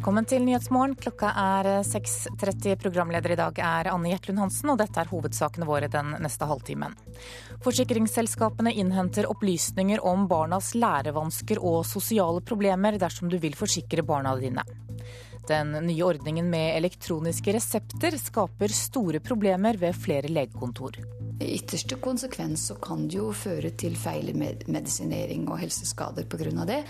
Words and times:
Velkommen 0.00 0.24
til 0.24 0.46
Nyhetsmorgen. 0.46 0.94
Klokka 0.96 1.28
er 1.36 1.66
6.30. 1.84 2.78
Programleder 2.80 3.34
i 3.34 3.36
dag 3.36 3.58
er 3.60 3.90
Anne 3.92 4.08
Gjertlund 4.08 4.40
Hansen, 4.40 4.70
og 4.72 4.78
dette 4.80 4.96
er 4.96 5.10
hovedsakene 5.10 5.66
våre 5.68 5.90
den 5.92 6.14
neste 6.24 6.48
halvtimen. 6.48 6.94
Forsikringsselskapene 7.60 8.72
innhenter 8.80 9.28
opplysninger 9.28 10.00
om 10.00 10.24
barnas 10.30 10.70
lærevansker 10.72 11.60
og 11.60 11.84
sosiale 11.84 12.40
problemer 12.40 12.96
dersom 12.96 13.28
du 13.28 13.36
vil 13.42 13.52
forsikre 13.58 14.00
barna 14.08 14.32
dine. 14.40 14.64
Den 15.52 15.76
nye 15.84 16.08
ordningen 16.08 16.48
med 16.48 16.78
elektroniske 16.78 17.58
resepter 17.58 18.16
skaper 18.16 18.72
store 18.72 19.20
problemer 19.20 19.76
ved 19.76 20.00
flere 20.00 20.32
legekontor. 20.32 20.96
I 21.44 21.52
ytterste 21.58 22.00
konsekvens 22.00 22.70
så 22.72 22.80
kan 22.80 23.04
det 23.04 23.20
jo 23.20 23.34
føre 23.36 23.76
til 23.76 24.00
feil 24.00 24.32
medisinering 24.32 25.44
og 25.52 25.60
helseskader 25.60 26.24
pga. 26.24 26.64
det 26.64 26.82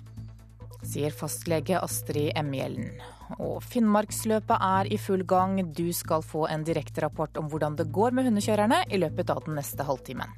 sier 0.87 1.15
fastlege 1.15 1.81
Astrid 1.81 2.33
Emhjellen. 2.39 2.91
Og 3.39 3.61
Finnmarksløpet 3.63 4.57
er 4.57 4.91
i 4.91 4.99
full 4.99 5.25
gang. 5.29 5.61
Du 5.77 5.89
skal 5.97 6.25
få 6.27 6.47
en 6.51 6.65
direkterapport 6.67 7.39
om 7.41 7.51
hvordan 7.53 7.79
det 7.79 7.91
går 7.95 8.17
med 8.17 8.31
hundekjørerne 8.31 8.85
i 8.91 9.01
løpet 9.03 9.31
av 9.31 9.45
den 9.47 9.59
neste 9.61 9.87
halvtimen. 9.87 10.33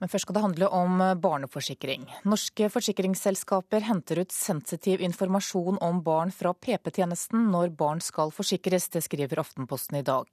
Men 0.00 0.08
først 0.08 0.24
skal 0.24 0.36
det 0.38 0.42
handle 0.42 0.68
om 0.72 1.02
barneforsikring. 1.20 2.06
Norske 2.24 2.70
forsikringsselskaper 2.72 3.84
henter 3.84 4.22
ut 4.22 4.32
sensitiv 4.32 5.02
informasjon 5.04 5.76
om 5.84 6.00
barn 6.04 6.32
fra 6.32 6.54
PP-tjenesten 6.56 7.50
når 7.52 7.74
barn 7.76 8.00
skal 8.00 8.32
forsikres, 8.32 8.88
det 8.88 9.04
skriver 9.04 9.42
Aftenposten 9.44 10.00
i 10.00 10.04
dag. 10.06 10.26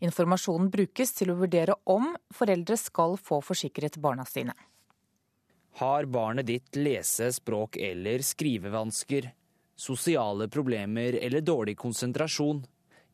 Informasjonen 0.00 0.72
brukes 0.72 1.12
til 1.18 1.34
å 1.34 1.38
vurdere 1.42 1.76
om 1.92 2.14
foreldre 2.32 2.80
skal 2.80 3.18
få 3.20 3.42
forsikret 3.44 4.00
barna 4.00 4.24
sine. 4.24 4.56
Har 5.76 6.08
barnet 6.08 6.48
ditt 6.48 6.76
lese-, 6.76 7.32
språk- 7.32 7.80
eller 7.80 8.24
skrivevansker, 8.24 9.28
sosiale 9.76 10.48
problemer 10.48 11.16
eller 11.20 11.44
dårlig 11.44 11.76
konsentrasjon? 11.80 12.64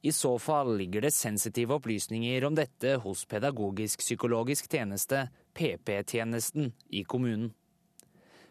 I 0.03 0.13
så 0.15 0.37
fall 0.39 0.77
ligger 0.79 1.03
det 1.03 1.11
sensitive 1.15 1.75
opplysninger 1.75 2.45
om 2.47 2.55
dette 2.55 2.97
hos 3.03 3.25
pedagogisk-psykologisk 3.27 4.71
tjeneste, 4.71 5.25
PP-tjenesten, 5.59 6.73
i 6.95 7.03
kommunen. 7.05 7.51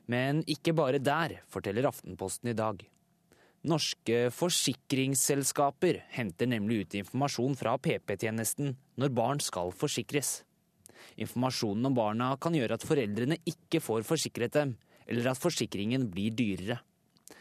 Men 0.08 0.44
ikke 0.48 0.76
bare 0.76 1.00
der, 1.04 1.40
forteller 1.52 1.88
Aftenposten 1.90 2.52
i 2.52 2.56
dag. 2.58 2.84
Norske 3.68 4.28
forsikringsselskaper 4.32 6.04
henter 6.16 6.48
nemlig 6.48 6.84
ut 6.84 6.98
informasjon 7.02 7.58
fra 7.60 7.74
PP-tjenesten 7.82 8.76
når 9.00 9.16
barn 9.16 9.42
skal 9.44 9.74
forsikres. 9.76 10.42
Informasjonen 11.20 11.90
om 11.90 11.98
barna 11.98 12.30
kan 12.40 12.56
gjøre 12.56 12.78
at 12.78 12.86
foreldrene 12.88 13.40
ikke 13.50 13.82
får 13.84 14.06
forsikret 14.08 14.54
dem, 14.56 14.76
eller 15.08 15.32
at 15.32 15.42
forsikringen 15.42 16.08
blir 16.14 16.36
dyrere. 16.38 16.80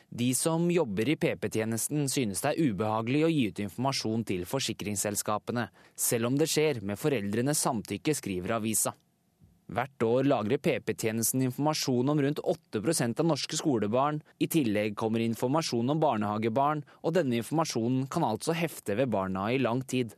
De 0.08 0.30
som 0.38 0.68
jobber 0.70 1.10
i 1.12 1.16
PP-tjenesten 1.20 2.06
synes 2.08 2.42
det 2.42 2.52
er 2.52 2.70
ubehagelig 2.70 3.24
å 3.26 3.30
gi 3.32 3.48
ut 3.50 3.62
informasjon 3.64 4.22
til 4.26 4.46
forsikringsselskapene, 4.48 5.66
selv 5.94 6.30
om 6.30 6.38
det 6.38 6.48
skjer 6.50 6.80
med 6.86 6.98
foreldrenes 6.98 7.60
samtykke, 7.66 8.14
skriver 8.14 8.56
avisa. 8.56 8.94
Hvert 9.66 10.02
år 10.06 10.28
lagrer 10.30 10.60
PP-tjenesten 10.62 11.42
informasjon 11.42 12.08
om 12.12 12.20
rundt 12.22 12.38
8% 12.38 13.20
av 13.20 13.26
norske 13.26 13.58
skolebarn. 13.58 14.20
I 14.38 14.46
tillegg 14.46 14.94
kommer 14.94 15.24
informasjon 15.24 15.90
om 15.90 16.02
barnehagebarn, 16.02 16.84
og 17.02 17.16
denne 17.16 17.40
informasjonen 17.40 18.06
kan 18.06 18.26
altså 18.28 18.54
hefte 18.54 18.94
ved 18.94 19.10
barna 19.10 19.48
i 19.50 19.58
lang 19.58 19.82
tid. 19.82 20.14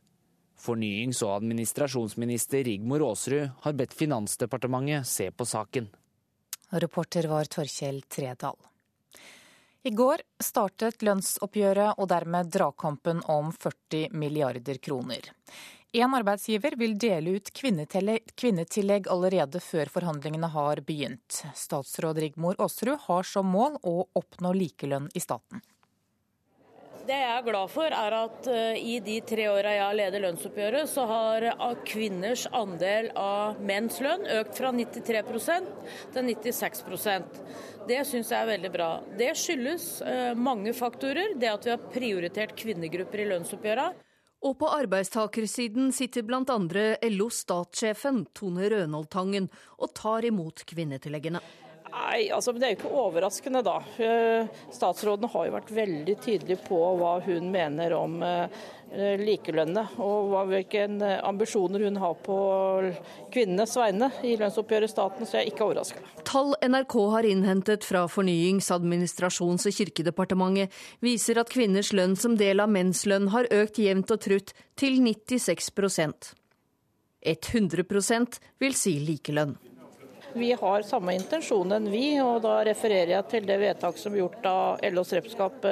Fornyings- 0.59 1.23
og 1.25 1.39
administrasjonsminister 1.39 2.63
Rigmor 2.67 3.07
Aasrud 3.07 3.49
har 3.63 3.77
bedt 3.79 3.95
Finansdepartementet 3.97 5.07
se 5.07 5.31
på 5.31 5.47
saken. 5.47 5.89
Reporter 6.69 7.25
var 7.31 7.49
Torkjell 7.49 8.03
Tredal. 8.05 8.57
I 9.87 9.95
går 9.95 10.21
startet 10.43 11.01
lønnsoppgjøret 11.07 11.97
og 11.97 12.09
dermed 12.11 12.51
dragkampen 12.53 13.23
om 13.31 13.53
40 13.55 14.11
milliarder 14.11 14.77
kroner. 14.83 15.31
En 15.91 16.13
arbeidsgiver 16.13 16.75
vil 16.77 16.91
dele 17.01 17.31
ut 17.39 17.49
kvinnetillegg 17.57 19.07
allerede 19.09 19.57
før 19.57 19.89
forhandlingene 19.89 20.51
har 20.53 20.83
begynt. 20.85 21.39
Statsråd 21.57 22.19
Rigmor 22.21 22.59
Aasrud 22.61 23.07
har 23.07 23.25
som 23.25 23.47
mål 23.49 23.79
å 23.81 24.03
oppnå 24.13 24.51
likelønn 24.53 25.07
i 25.17 25.23
staten. 25.23 25.63
Det 27.09 27.15
jeg 27.17 27.31
er 27.33 27.45
glad 27.47 27.71
for, 27.73 27.89
er 27.89 28.13
at 28.13 28.49
uh, 28.53 28.75
i 28.77 28.99
de 29.01 29.15
tre 29.25 29.47
åra 29.49 29.71
jeg 29.73 29.81
har 29.81 29.95
ledet 29.97 30.19
lønnsoppgjøret, 30.21 30.91
så 30.91 31.07
har 31.09 31.45
uh, 31.57 31.71
kvinners 31.87 32.43
andel 32.53 33.09
av 33.17 33.57
menns 33.65 33.97
lønn 34.05 34.27
økt 34.35 34.59
fra 34.59 34.69
93% 34.75 35.71
til 36.13 36.29
96% 36.29 37.39
Det 37.89 37.97
syns 38.05 38.29
jeg 38.29 38.37
er 38.37 38.51
veldig 38.51 38.71
bra. 38.75 38.91
Det 39.17 39.31
skyldes 39.41 39.87
uh, 40.05 40.37
mange 40.37 40.75
faktorer. 40.77 41.33
Det 41.33 41.49
at 41.49 41.65
vi 41.65 41.73
har 41.73 41.89
prioritert 41.97 42.53
kvinnegrupper 42.61 43.25
i 43.25 43.27
lønnsoppgjøra. 43.31 43.87
Og 44.39 44.55
på 44.61 44.69
arbeidstakersiden 44.71 45.89
sitter 45.91 46.23
bl.a. 46.23 46.43
LO-statssjefen 47.11 48.21
Tone 48.37 48.69
Rønholdtangen 48.71 49.49
og 49.77 49.91
tar 49.97 50.27
imot 50.29 50.63
kvinnetilleggene. 50.69 51.41
Nei, 51.89 52.29
altså, 52.33 52.53
Det 52.53 52.65
er 52.65 52.73
jo 52.73 52.79
ikke 52.79 52.97
overraskende, 53.03 53.61
da. 53.65 53.77
Eh, 53.97 54.49
statsråden 54.73 55.29
har 55.29 55.47
jo 55.47 55.55
vært 55.55 55.71
veldig 55.73 56.15
tydelig 56.21 56.59
på 56.67 56.77
hva 56.99 57.15
hun 57.25 57.49
mener 57.51 57.93
om 57.97 58.19
eh, 58.23 58.47
likelønnet, 59.19 59.97
og 60.01 60.33
hvilke 60.49 60.85
ambisjoner 61.25 61.85
hun 61.85 61.99
har 62.01 62.15
på 62.25 62.37
kvinnenes 63.33 63.75
vegne 63.77 64.09
i 64.25 64.35
lønnsoppgjøret 64.39 64.89
i 64.89 64.93
staten, 64.93 65.29
så 65.29 65.37
jeg 65.37 65.45
er 65.45 65.51
ikke 65.53 65.67
overraska. 65.67 66.01
Tall 66.29 66.55
NRK 66.65 66.95
har 67.13 67.29
innhentet 67.29 67.85
fra 67.85 68.07
Fornyings-, 68.09 68.71
administrasjons- 68.73 69.69
og 69.69 69.77
kirkedepartementet, 69.77 70.73
viser 71.05 71.41
at 71.41 71.53
kvinners 71.53 71.93
lønn 71.93 72.17
som 72.17 72.37
del 72.39 72.61
av 72.63 72.73
menns 72.73 73.05
lønn 73.09 73.29
har 73.33 73.49
økt 73.53 73.81
jevnt 73.81 74.13
og 74.13 74.21
trutt 74.25 74.53
til 74.79 75.01
96% 75.05 76.33
100% 77.19 78.39
vil 78.63 78.75
si 78.79 78.93
likelønn. 79.03 79.57
Vi 80.33 80.51
har 80.53 80.81
samme 80.81 81.13
intensjon 81.17 81.71
enn 81.73 81.87
vi, 81.89 82.19
og 82.21 82.43
da 82.43 82.59
refererer 82.67 83.15
jeg 83.15 83.27
til 83.31 83.47
det 83.49 83.57
vedtak 83.61 83.97
som 83.97 84.13
ble 84.13 84.21
gjort 84.21 84.45
av 84.45 84.83
LOs 84.93 85.13
representantskap 85.17 85.65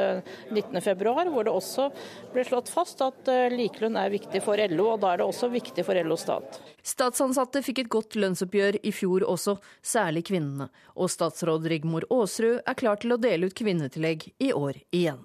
19.2, 0.50 1.12
eh, 1.13 1.29
hvor 1.34 1.45
det 1.45 1.53
også 1.53 1.88
ble 2.34 2.45
slått 2.47 2.72
fast 2.73 3.03
at 3.06 3.29
eh, 3.31 3.53
likelønn 3.53 4.00
er 4.01 4.13
viktig 4.13 4.41
for 4.46 4.57
LO, 4.73 4.90
og 4.96 5.03
da 5.03 5.13
er 5.13 5.22
det 5.22 5.29
også 5.29 5.51
viktig 5.53 5.85
for 5.85 6.01
LO 6.01 6.17
stat. 6.17 6.59
Statsansatte 6.81 7.62
fikk 7.66 7.84
et 7.85 7.94
godt 7.94 8.17
lønnsoppgjør 8.17 8.81
i 8.81 8.94
fjor 8.96 9.28
også, 9.29 9.57
særlig 9.85 10.25
kvinnene. 10.31 10.72
Og 10.97 11.12
statsråd 11.13 11.69
Rigmor 11.69 12.07
Aasrud 12.09 12.63
er 12.66 12.79
klar 12.79 13.01
til 13.01 13.13
å 13.13 13.22
dele 13.22 13.51
ut 13.51 13.57
kvinnetillegg 13.57 14.31
i 14.41 14.53
år 14.57 14.81
igjen. 14.90 15.22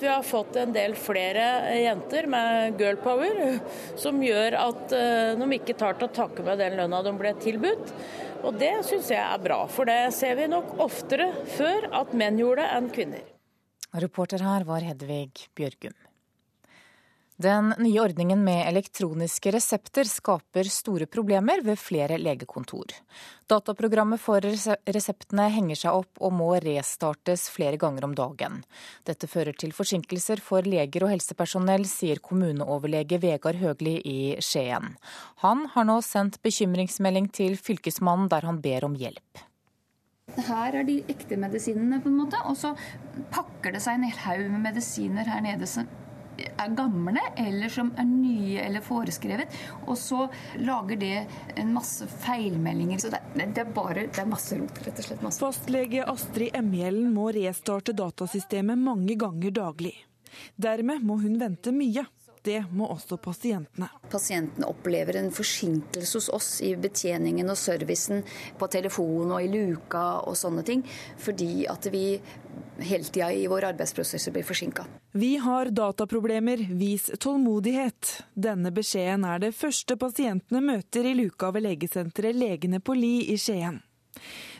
Vi 0.00 0.06
har 0.06 0.22
fått 0.22 0.56
en 0.60 0.72
del 0.74 0.92
flere 0.98 1.44
jenter 1.80 2.26
med 2.28 2.80
girl 2.80 2.98
power, 3.00 3.38
som 3.96 4.20
gjør 4.20 4.56
at 4.60 4.92
eh, 4.92 5.32
de 5.40 5.48
ikke 5.56 5.76
tar 5.80 5.96
til 6.00 6.12
takke 6.12 6.44
med 6.44 6.60
den 6.60 6.76
lønna 6.80 7.00
de 7.06 7.14
ble 7.16 7.32
tilbudt. 7.40 7.94
Og 8.44 8.58
det 8.60 8.74
syns 8.84 9.08
jeg 9.14 9.22
er 9.22 9.40
bra, 9.42 9.62
for 9.72 9.88
det 9.88 10.12
ser 10.14 10.36
vi 10.36 10.50
nok 10.52 10.76
oftere 10.84 11.30
før 11.56 11.88
at 12.02 12.12
menn 12.12 12.36
gjorde 12.42 12.66
det 12.66 12.76
enn 12.76 12.90
kvinner. 12.92 13.24
Reporter 13.96 14.44
her 14.44 14.68
var 14.68 14.84
Hedvig 14.84 15.48
Bjørgum. 15.56 15.96
Den 17.36 17.74
nye 17.78 18.00
ordningen 18.00 18.40
med 18.44 18.62
elektroniske 18.64 19.50
resepter 19.52 20.08
skaper 20.08 20.68
store 20.72 21.04
problemer 21.04 21.60
ved 21.60 21.76
flere 21.76 22.16
legekontor. 22.16 22.94
Dataprogrammet 23.44 24.22
for 24.22 24.40
reseptene 24.40 25.50
henger 25.52 25.76
seg 25.82 25.98
opp 25.98 26.22
og 26.24 26.32
må 26.32 26.48
restartes 26.64 27.44
flere 27.52 27.76
ganger 27.82 28.06
om 28.08 28.14
dagen. 28.16 28.62
Dette 29.04 29.28
fører 29.28 29.52
til 29.52 29.74
forsinkelser 29.76 30.40
for 30.40 30.64
leger 30.64 31.04
og 31.04 31.12
helsepersonell, 31.12 31.84
sier 31.84 32.22
kommuneoverlege 32.24 33.20
Vegard 33.20 33.60
Høgli 33.60 33.98
i 34.00 34.16
Skien. 34.40 34.96
Han 35.44 35.66
har 35.74 35.88
nå 35.90 35.98
sendt 36.00 36.40
bekymringsmelding 36.46 37.28
til 37.36 37.60
Fylkesmannen 37.60 38.32
der 38.32 38.48
han 38.48 38.62
ber 38.64 38.88
om 38.88 38.96
hjelp. 38.96 39.44
Her 40.40 40.80
er 40.80 40.88
de 40.88 41.02
ekte 41.12 41.36
medisinene, 41.38 42.00
på 42.00 42.08
en 42.08 42.16
måte, 42.24 42.40
og 42.48 42.56
så 42.58 42.72
pakker 43.30 43.76
det 43.76 43.84
seg 43.84 44.00
en 44.00 44.08
hel 44.08 44.18
haug 44.24 44.48
med 44.48 44.70
medisiner 44.72 45.28
her 45.28 45.44
nede 45.44 45.68
er 46.38 46.74
gamle, 46.76 47.20
eller 47.36 47.72
som 47.72 47.92
er 47.98 48.08
nye 48.08 48.60
eller 48.62 48.84
foreskrevet. 48.84 49.54
Og 49.86 49.96
så 49.98 50.26
lager 50.62 51.00
det 51.00 51.14
en 51.56 51.72
masse 51.74 52.08
feilmeldinger. 52.24 53.02
Så 53.02 53.12
det, 53.14 53.22
det 53.36 53.64
er 53.64 53.72
bare 53.76 54.06
det 54.06 54.22
er 54.22 54.28
masse 54.30 54.58
rot, 54.58 54.82
rett 54.86 55.00
og 55.00 55.08
slett. 55.08 55.24
Masse. 55.24 55.42
Fastlege 55.42 56.04
Astrid 56.08 56.56
Emhjellen 56.56 57.12
må 57.14 57.30
restarte 57.34 57.96
datasystemet 57.96 58.78
mange 58.80 59.16
ganger 59.20 59.54
daglig. 59.62 59.94
Dermed 60.60 61.04
må 61.06 61.18
hun 61.22 61.38
vente 61.40 61.72
mye. 61.72 62.04
Det 62.46 62.60
må 62.70 62.86
også 62.94 63.18
pasientene. 63.18 63.88
Pasientene 64.10 64.68
opplever 64.70 65.18
en 65.18 65.32
forsinkelse 65.34 66.18
hos 66.20 66.28
oss 66.30 66.50
i 66.62 66.72
betjeningen 66.78 67.50
og 67.50 67.58
servicen 67.58 68.22
på 68.58 68.68
telefon 68.70 69.32
og 69.34 69.42
i 69.42 69.50
luka 69.50 70.04
og 70.22 70.38
sånne 70.38 70.62
ting, 70.66 70.84
fordi 71.18 71.66
at 71.70 71.88
vi 71.90 72.04
hele 72.86 73.04
tida 73.08 73.32
i 73.34 73.46
våre 73.50 73.72
arbeidsprosesser 73.72 74.34
blir 74.34 74.46
forsinka. 74.46 74.86
Vi 75.16 75.36
har 75.42 75.72
dataproblemer, 75.74 76.62
vis 76.78 77.08
tålmodighet. 77.18 78.12
Denne 78.34 78.70
beskjeden 78.74 79.26
er 79.26 79.42
det 79.42 79.54
første 79.56 79.96
pasientene 79.98 80.62
møter 80.62 81.08
i 81.08 81.16
luka 81.18 81.50
ved 81.56 81.66
legesenteret 81.66 82.36
Legene 82.36 82.82
på 82.84 82.94
Li 82.94 83.14
i 83.32 83.38
Skien. 83.40 83.80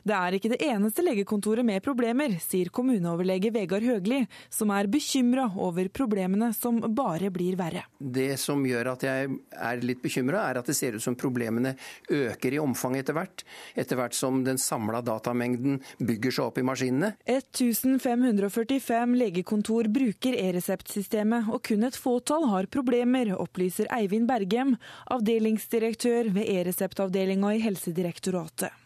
Det 0.07 0.15
er 0.15 0.37
ikke 0.37 0.53
det 0.53 0.61
eneste 0.63 1.03
legekontoret 1.03 1.67
med 1.67 1.83
problemer, 1.83 2.37
sier 2.39 2.69
kommuneoverlege 2.71 3.51
Vegard 3.51 3.83
Høgli, 3.83 4.21
som 4.55 4.71
er 4.71 4.87
bekymra 4.87 5.49
over 5.59 5.89
problemene 5.91 6.53
som 6.55 6.79
bare 6.95 7.33
blir 7.35 7.57
verre. 7.59 7.83
Det 7.99 8.37
som 8.39 8.63
gjør 8.63 8.93
at 8.93 9.07
jeg 9.09 9.33
er 9.51 9.83
litt 9.83 10.05
bekymra, 10.05 10.45
er 10.47 10.61
at 10.61 10.71
det 10.71 10.77
ser 10.79 10.95
ut 10.95 11.03
som 11.03 11.19
problemene 11.19 11.75
øker 12.07 12.55
i 12.55 12.63
omfang 12.63 12.95
etter 13.01 13.19
hvert. 13.19 13.43
Etter 13.75 13.99
hvert 13.99 14.15
som 14.15 14.45
den 14.47 14.63
samla 14.63 15.03
datamengden 15.03 15.81
bygger 15.99 16.39
seg 16.39 16.53
opp 16.53 16.63
i 16.63 16.67
maskinene. 16.71 17.17
1545 17.27 19.19
legekontor 19.25 19.91
bruker 19.91 20.39
e-reseptsystemet, 20.39 21.51
og 21.51 21.67
kun 21.67 21.83
et 21.91 21.99
fåtall 21.99 22.47
har 22.55 22.71
problemer, 22.71 23.35
opplyser 23.35 23.91
Eivind 23.99 24.31
Bergem, 24.31 24.77
avdelingsdirektør 25.11 26.31
ved 26.31 26.47
e-reseptavdelinga 26.47 27.57
i 27.59 27.65
Helsedirektoratet. 27.67 28.86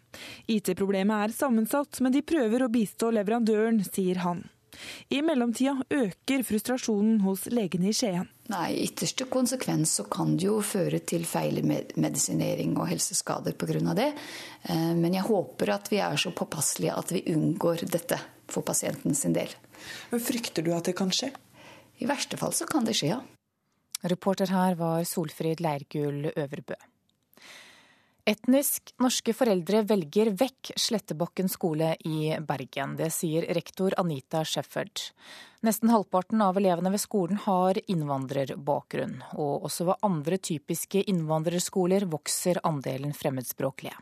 IT-problemet 0.51 1.27
er 1.27 1.37
sammensatt, 1.37 2.01
men 2.01 2.15
de 2.15 2.25
prøver 2.27 2.65
å 2.65 2.73
bistå 2.73 3.13
leverandøren, 3.15 3.83
sier 3.87 4.25
han. 4.25 4.47
I 5.09 5.21
mellomtida 5.27 5.75
øker 5.91 6.45
frustrasjonen 6.47 7.21
hos 7.25 7.47
legene 7.51 7.91
i 7.91 7.95
Skien. 7.97 8.29
Nei, 8.51 8.69
I 8.75 8.85
ytterste 8.89 9.27
konsekvens 9.31 9.97
så 9.99 10.07
kan 10.11 10.37
det 10.37 10.47
jo 10.47 10.59
føre 10.67 11.01
til 11.07 11.27
feilmedisinering 11.29 12.77
og 12.79 12.89
helseskader 12.91 13.57
pga. 13.59 13.95
det. 13.95 14.13
Eh, 14.63 14.95
men 14.95 15.15
jeg 15.15 15.27
håper 15.27 15.75
at 15.75 15.91
vi 15.91 16.01
er 16.03 16.17
så 16.17 16.31
påpasselige 16.31 16.97
at 16.97 17.13
vi 17.13 17.25
unngår 17.35 17.87
dette 17.91 18.19
for 18.51 18.63
pasienten 18.63 19.15
sin 19.15 19.35
del. 19.35 19.53
Men 20.11 20.21
Frykter 20.21 20.63
du 20.63 20.73
at 20.75 20.85
det 20.85 20.97
kan 20.99 21.11
skje? 21.11 21.31
I 22.01 22.09
verste 22.09 22.37
fall 22.41 22.53
så 22.57 22.67
kan 22.67 22.85
det 22.85 22.97
skje, 22.97 23.15
ja. 23.15 23.21
Reporter 24.03 24.49
her 24.49 24.75
var 24.75 25.05
Solfrid 25.05 25.61
Leirgull 25.61 26.31
Øverbø. 26.33 26.79
Etnisk 28.31 28.93
norske 29.03 29.33
foreldre 29.35 29.81
velger 29.89 30.29
vekk 30.39 30.71
Slettebakken 30.79 31.49
skole 31.51 31.97
i 32.07 32.37
Bergen. 32.47 32.93
Det 32.95 33.09
sier 33.11 33.49
rektor 33.57 33.97
Anita 33.99 34.45
Shefford. 34.47 35.03
Nesten 35.67 35.91
halvparten 35.91 36.45
av 36.45 36.61
elevene 36.61 36.93
ved 36.95 37.03
skolen 37.03 37.41
har 37.43 37.81
innvandrerbakgrunn. 37.91 39.17
Og 39.35 39.67
også 39.67 39.89
ved 39.89 40.07
andre 40.07 40.39
typiske 40.39 41.03
innvandrerskoler 41.11 42.07
vokser 42.13 42.63
andelen 42.63 43.17
fremmedspråklige. 43.19 43.99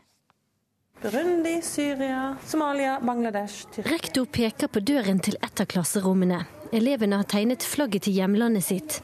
Burundi, 1.01 1.61
Syria, 1.63 2.35
Somalia, 2.45 2.99
Bangladesh 3.01 3.65
Tyrkia. 3.71 3.95
Rektor 3.95 4.29
peker 4.29 4.69
på 4.69 4.83
døren 4.83 5.23
til 5.25 5.39
et 5.41 5.63
av 5.63 5.73
klasserommene. 5.73 6.43
Elevene 6.75 7.23
har 7.23 7.29
tegnet 7.31 7.65
flagget 7.65 8.05
til 8.05 8.19
hjemlandet 8.19 8.67
sitt. 8.67 9.01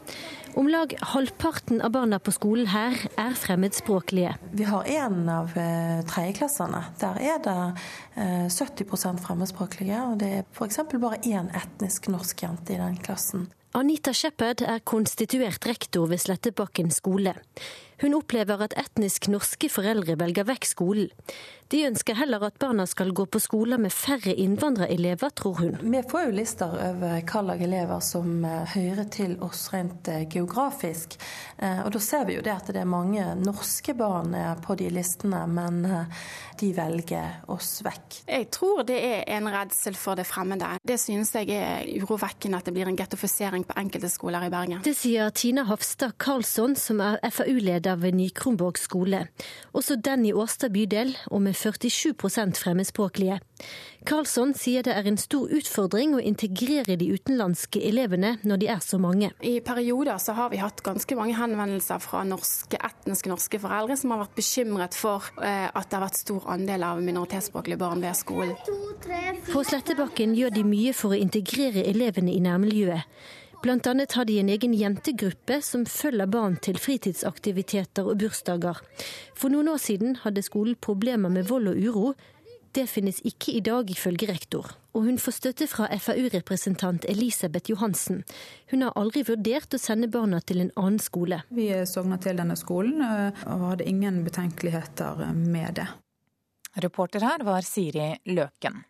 Om 0.55 0.69
lag 0.71 0.93
halvparten 1.01 1.81
av 1.81 1.91
barna 1.91 2.15
på 2.23 2.31
skolen 2.31 2.69
her 2.71 2.93
er 3.19 3.33
fremmedspråklige. 3.35 4.37
Vi 4.55 4.63
har 4.63 4.87
en 4.87 5.17
av 5.27 5.51
eh, 5.59 5.99
tredjeklassene. 6.07 6.79
Der 7.01 7.19
er 7.19 7.41
det 7.43 7.55
eh, 8.15 8.45
70% 8.47 9.19
fremmedspråklige. 9.25 9.99
Og 10.07 10.15
det 10.21 10.29
er 10.37 10.45
f.eks. 10.55 10.79
bare 10.95 11.19
én 11.27 11.51
etnisk 11.59 12.07
norsk 12.13 12.45
jente 12.47 12.71
i 12.71 12.79
den 12.79 12.95
klassen. 13.03 13.49
Anita 13.75 14.13
Shepherd 14.15 14.63
er 14.63 14.79
konstituert 14.87 15.67
rektor 15.67 16.07
ved 16.07 16.23
Slettebakken 16.23 16.87
skole. 16.95 17.35
Hun 18.03 18.17
opplever 18.17 18.65
at 18.65 18.75
etnisk 18.79 19.29
norske 19.31 19.69
foreldre 19.71 20.17
velger 20.19 20.47
vekk 20.49 20.67
skolen. 20.67 21.11
De 21.73 21.79
ønsker 21.87 22.13
heller 22.13 22.43
at 22.45 22.59
barna 22.61 22.83
skal 22.85 23.09
gå 23.15 23.23
på 23.25 23.39
skoler 23.41 23.79
med 23.81 23.89
færre 23.93 24.35
innvandrerelever, 24.37 25.31
tror 25.33 25.55
hun. 25.63 25.77
Vi 25.81 26.01
får 26.11 26.27
jo 26.27 26.35
lister 26.37 26.75
over 26.75 27.15
hva 27.25 27.41
slags 27.41 27.63
elever 27.65 28.03
som 28.05 28.45
eh, 28.45 28.75
hører 28.75 29.07
til 29.09 29.33
oss 29.41 29.63
rent 29.73 30.05
eh, 30.13 30.27
geografisk. 30.29 31.17
Eh, 31.57 31.81
og 31.81 31.89
da 31.95 32.01
ser 32.05 32.27
vi 32.29 32.35
jo 32.37 32.43
det 32.45 32.53
at 32.53 32.69
det 32.69 32.83
er 32.83 32.89
mange 32.89 33.25
norske 33.41 33.95
barn 33.97 34.35
på 34.61 34.75
de 34.77 34.91
listene, 34.93 35.41
men 35.49 35.81
de 36.59 36.69
velger 36.75 37.41
oss 37.51 37.79
vekk. 37.85 38.19
Jeg 38.29 38.47
tror 38.53 38.83
det 38.85 38.99
er 39.01 39.23
en 39.33 39.49
redsel 39.49 39.97
for 39.97 40.19
det 40.19 40.27
fremmede. 40.29 40.69
Det 40.85 40.99
synes 41.01 41.33
jeg 41.35 41.49
er 41.57 41.89
urovekkende 42.03 42.61
at 42.61 42.69
det 42.69 42.75
blir 42.77 42.91
en 42.91 42.99
gettofisering 42.99 43.65
på 43.65 43.77
enkelte 43.81 44.11
skoler 44.13 44.45
i 44.45 44.53
Bergen. 44.53 44.85
Det 44.85 44.93
sier 44.97 45.33
Tina 45.33 45.65
Hafstad 45.65 46.13
Karlsson, 46.21 46.77
som 46.77 47.01
er 47.03 47.17
FAU-leder 47.25 47.84
leder 47.85 48.01
ved 48.01 48.15
Ny-Kronborg 48.15 48.77
skole. 48.77 49.27
Også 49.73 49.95
den 49.95 50.25
i 50.25 50.33
Årstad 50.33 50.69
bydel, 50.73 51.15
og 51.27 51.41
med 51.41 51.53
47% 51.53 52.57
fremmedspråklige. 52.57 53.39
Karlsson 54.05 54.53
sier 54.53 54.83
det 54.85 54.93
er 54.93 55.07
en 55.07 55.17
stor 55.17 55.49
utfordring 55.49 56.13
å 56.15 56.21
integrere 56.21 56.97
de 56.99 57.07
utenlandske 57.13 57.81
elevene 57.87 58.35
når 58.43 58.61
de 58.61 58.67
er 58.69 58.81
så 58.83 58.99
mange. 59.01 59.31
I 59.41 59.59
perioder 59.65 60.17
så 60.21 60.35
har 60.37 60.51
vi 60.51 60.61
hatt 60.61 60.83
ganske 60.85 61.17
mange 61.17 61.37
henvendelser 61.37 62.01
fra 62.03 62.23
norske, 62.27 62.77
etniske 62.77 63.31
norske 63.31 63.61
foreldre 63.61 63.97
som 63.97 64.13
har 64.13 64.25
vært 64.25 64.35
bekymret 64.37 64.97
for 64.97 65.25
eh, 65.41 65.69
at 65.69 65.89
det 65.89 65.97
har 65.97 66.05
vært 66.05 66.21
stor 66.21 66.51
andel 66.53 66.85
av 66.85 67.01
minoritetsspråklige 67.05 67.81
barn 67.81 68.03
ved 68.03 68.17
skolen. 68.17 68.53
På 69.49 69.65
Slettebakken 69.65 70.35
gjør 70.37 70.53
de 70.53 70.67
mye 70.67 70.93
for 70.93 71.15
å 71.15 71.19
integrere 71.19 71.87
elevene 71.89 72.35
i 72.35 72.43
nærmiljøet. 72.45 73.09
Annet 73.63 74.11
har 74.11 74.25
de 74.25 74.39
en 74.39 74.49
egen 74.49 74.73
jentegruppe 74.73 75.61
som 75.61 75.85
følger 75.85 76.27
barn 76.27 76.57
til 76.61 76.77
fritidsaktiviteter 76.81 78.05
og 78.05 78.19
bursdager. 78.21 78.79
For 79.35 79.53
noen 79.53 79.69
år 79.71 79.81
siden 79.81 80.17
hadde 80.23 80.43
skolen 80.45 80.75
problemer 80.75 81.29
med 81.29 81.47
vold 81.49 81.71
og 81.71 81.79
uro. 81.79 82.13
Det 82.75 82.89
finnes 82.91 83.21
ikke 83.23 83.53
i 83.55 83.61
dag, 83.63 83.89
ifølge 83.89 84.27
rektor. 84.27 84.73
Og 84.93 85.07
hun 85.07 85.19
får 85.21 85.37
støtte 85.37 85.67
fra 85.71 85.87
FAU-representant 85.95 87.05
Elisabeth 87.07 87.71
Johansen. 87.71 88.23
Hun 88.71 88.83
har 88.83 88.95
aldri 88.99 89.23
vurdert 89.27 89.73
å 89.73 89.79
sende 89.79 90.09
barna 90.11 90.41
til 90.41 90.63
en 90.63 90.73
annen 90.75 90.99
skole. 90.99 91.41
Vi 91.55 91.69
sogna 91.87 92.19
til 92.19 92.41
denne 92.41 92.57
skolen 92.59 92.99
eh, 93.05 93.45
og 93.47 93.69
hadde 93.71 93.87
ingen 93.87 94.23
betenkeligheter 94.27 95.23
med 95.35 95.79
det. 95.79 95.87
Reporter 96.83 97.23
her 97.23 97.47
var 97.47 97.63
Siri 97.63 98.11
Løken. 98.27 98.83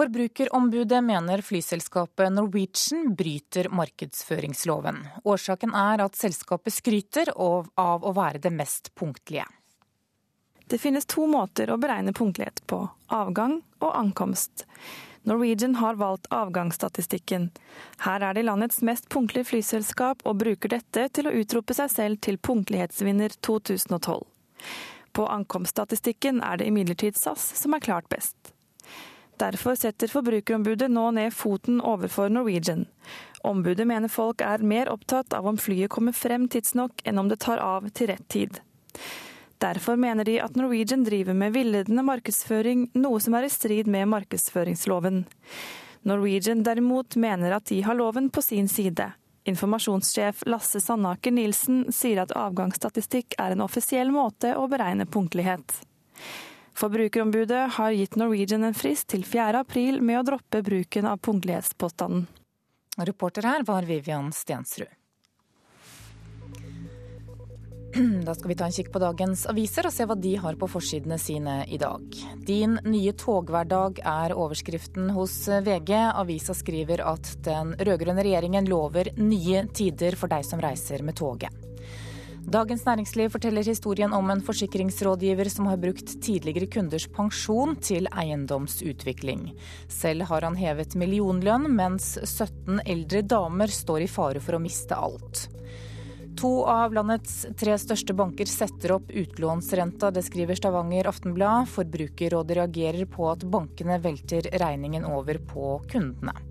Forbrukerombudet 0.00 1.04
mener 1.04 1.40
flyselskapet 1.40 2.32
Norwegian 2.32 3.14
bryter 3.14 3.68
markedsføringsloven. 3.68 4.96
Årsaken 5.24 5.74
er 5.76 6.00
at 6.00 6.14
selskapet 6.16 6.72
skryter 6.72 7.28
av 7.36 8.06
å 8.08 8.12
være 8.16 8.40
det 8.40 8.48
mest 8.54 8.88
punktlige. 8.96 9.44
Det 10.72 10.78
finnes 10.80 11.04
to 11.04 11.26
måter 11.28 11.68
å 11.68 11.76
beregne 11.76 12.14
punktlighet 12.16 12.62
på, 12.64 12.78
avgang 13.12 13.58
og 13.84 13.90
ankomst. 13.98 14.64
Norwegian 15.28 15.76
har 15.82 15.98
valgt 16.00 16.30
avgangsstatistikken. 16.32 17.50
Her 18.06 18.24
er 18.24 18.38
de 18.38 18.46
landets 18.48 18.80
mest 18.80 19.10
punktlige 19.12 19.50
flyselskap, 19.50 20.24
og 20.24 20.38
bruker 20.40 20.72
dette 20.78 21.10
til 21.12 21.28
å 21.28 21.34
utrope 21.42 21.76
seg 21.76 21.92
selv 21.92 22.22
til 22.24 22.40
punktlighetsvinner 22.40 23.36
2012. 23.44 24.24
På 25.12 25.28
ankomststatistikken 25.28 26.40
er 26.40 26.56
det 26.56 26.70
imidlertid 26.72 27.20
SAS 27.20 27.50
som 27.60 27.76
er 27.76 27.84
klart 27.84 28.08
best. 28.08 28.54
Derfor 29.40 29.74
setter 29.74 30.10
Forbrukerombudet 30.12 30.90
nå 30.92 31.06
ned 31.16 31.32
foten 31.32 31.80
overfor 31.80 32.28
Norwegian. 32.28 32.84
Ombudet 33.46 33.86
mener 33.88 34.12
folk 34.12 34.42
er 34.44 34.60
mer 34.60 34.90
opptatt 34.92 35.32
av 35.32 35.46
om 35.48 35.56
flyet 35.56 35.88
kommer 35.92 36.12
frem 36.12 36.44
tidsnok, 36.52 37.00
enn 37.08 37.18
om 37.18 37.30
det 37.30 37.40
tar 37.40 37.62
av 37.64 37.88
til 37.96 38.10
rett 38.12 38.26
tid. 38.28 38.60
Derfor 39.60 39.96
mener 40.00 40.24
de 40.28 40.38
at 40.40 40.56
Norwegian 40.56 41.04
driver 41.04 41.36
med 41.36 41.54
villedende 41.56 42.04
markedsføring, 42.04 42.90
noe 43.00 43.20
som 43.20 43.36
er 43.36 43.48
i 43.48 43.52
strid 43.52 43.88
med 43.88 44.08
markedsføringsloven. 44.12 45.24
Norwegian 46.08 46.62
derimot 46.64 47.16
mener 47.16 47.56
at 47.56 47.68
de 47.72 47.80
har 47.84 47.96
loven 47.96 48.28
på 48.32 48.44
sin 48.44 48.68
side. 48.68 49.10
Informasjonssjef 49.48 50.44
Lasse 50.48 50.80
Sandaker 50.84 51.32
Nilsen 51.32 51.86
sier 51.92 52.22
at 52.22 52.32
avgangsstatistikk 52.36 53.36
er 53.40 53.56
en 53.56 53.64
offisiell 53.64 54.12
måte 54.12 54.52
å 54.56 54.68
beregne 54.68 55.08
punktlighet. 55.08 55.80
Forbrukerombudet 56.74 57.72
har 57.76 57.90
gitt 57.90 58.16
Norwegian 58.16 58.64
en 58.64 58.74
frist 58.74 59.08
til 59.12 59.24
4. 59.24 59.64
april 59.64 60.00
med 60.00 60.20
å 60.20 60.26
droppe 60.32 60.62
bruken 60.64 61.08
av 61.10 61.20
punktlighetspåstanden. 61.24 62.26
Reporter 63.00 63.46
her 63.46 63.64
var 63.66 63.86
Vivian 63.88 64.32
Stensrud. 64.32 64.90
Da 68.26 68.34
skal 68.34 68.48
vi 68.48 68.54
ta 68.54 68.64
en 68.68 68.74
kikk 68.74 68.92
på 68.94 69.00
dagens 69.02 69.46
aviser 69.50 69.88
og 69.88 69.94
se 69.94 70.06
hva 70.06 70.14
de 70.18 70.34
har 70.38 70.58
på 70.58 70.68
forsidene 70.70 71.18
sine 71.18 71.56
i 71.66 71.78
dag. 71.80 72.04
Din 72.46 72.78
nye 72.86 73.14
toghverdag 73.18 74.02
er 74.06 74.34
overskriften 74.36 75.10
hos 75.16 75.34
VG. 75.48 75.94
Avisa 76.14 76.54
skriver 76.54 77.02
at 77.02 77.32
den 77.46 77.74
rød-grønne 77.78 78.24
regjeringen 78.26 78.70
lover 78.70 79.10
nye 79.18 79.66
tider 79.74 80.18
for 80.20 80.30
deg 80.30 80.46
som 80.46 80.62
reiser 80.62 81.02
med 81.06 81.18
toget. 81.18 81.69
Dagens 82.48 82.86
Næringsliv 82.86 83.28
forteller 83.34 83.66
historien 83.66 84.12
om 84.16 84.30
en 84.32 84.40
forsikringsrådgiver 84.40 85.50
som 85.52 85.66
har 85.68 85.76
brukt 85.76 86.14
tidligere 86.24 86.70
kunders 86.72 87.04
pensjon 87.12 87.76
til 87.84 88.08
eiendomsutvikling. 88.08 89.50
Selv 89.92 90.24
har 90.30 90.46
han 90.48 90.56
hevet 90.56 90.96
millionlønn, 90.96 91.68
mens 91.76 92.14
17 92.24 92.80
eldre 92.86 93.22
damer 93.22 93.68
står 93.68 94.06
i 94.06 94.10
fare 94.10 94.40
for 94.40 94.56
å 94.56 94.62
miste 94.62 94.96
alt. 94.96 95.46
To 96.40 96.64
av 96.64 96.94
landets 96.96 97.42
tre 97.60 97.74
største 97.76 98.16
banker 98.16 98.48
setter 98.48 98.94
opp 98.96 99.10
utlånsrenta, 99.12 100.08
det 100.08 100.24
skriver 100.24 100.56
Stavanger 100.56 101.10
Aftenblad. 101.10 101.68
Forbrukerrådet 101.68 102.56
reagerer 102.56 103.04
på 103.10 103.28
at 103.28 103.44
bankene 103.44 104.00
velter 104.00 104.48
regningen 104.62 105.04
over 105.04 105.42
på 105.44 105.74
kundene. 105.92 106.49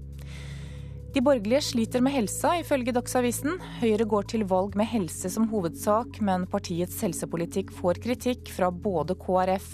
De 1.09 1.21
borgerlige 1.25 1.63
sliter 1.65 2.03
med 2.05 2.13
helsa, 2.13 2.51
ifølge 2.61 2.93
Dagsavisen. 2.93 3.55
Høyre 3.79 4.05
går 4.05 4.27
til 4.29 4.43
valg 4.45 4.75
med 4.77 4.85
helse 4.91 5.31
som 5.33 5.47
hovedsak, 5.49 6.19
men 6.21 6.45
partiets 6.51 6.99
helsepolitikk 7.01 7.71
får 7.73 7.97
kritikk 8.03 8.51
fra 8.53 8.69
både 8.69 9.15
KrF, 9.17 9.71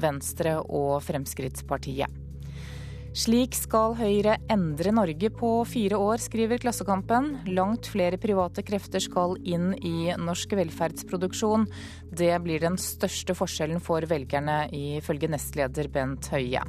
Venstre 0.00 0.54
og 0.64 1.02
Fremskrittspartiet. 1.04 2.08
Slik 3.18 3.56
skal 3.56 3.98
Høyre 3.98 4.38
endre 4.48 4.94
Norge 4.96 5.28
på 5.34 5.50
fire 5.68 6.00
år, 6.00 6.22
skriver 6.24 6.60
Klassekampen. 6.62 7.34
Langt 7.52 7.90
flere 7.92 8.16
private 8.20 8.64
krefter 8.64 9.04
skal 9.04 9.36
inn 9.44 9.74
i 9.84 10.14
norsk 10.16 10.56
velferdsproduksjon. 10.56 11.68
Det 12.16 12.32
blir 12.44 12.64
den 12.64 12.80
største 12.80 13.36
forskjellen 13.36 13.84
for 13.84 14.08
velgerne, 14.08 14.62
ifølge 14.72 15.28
nestleder 15.36 15.92
Bent 15.92 16.32
Høie. 16.32 16.64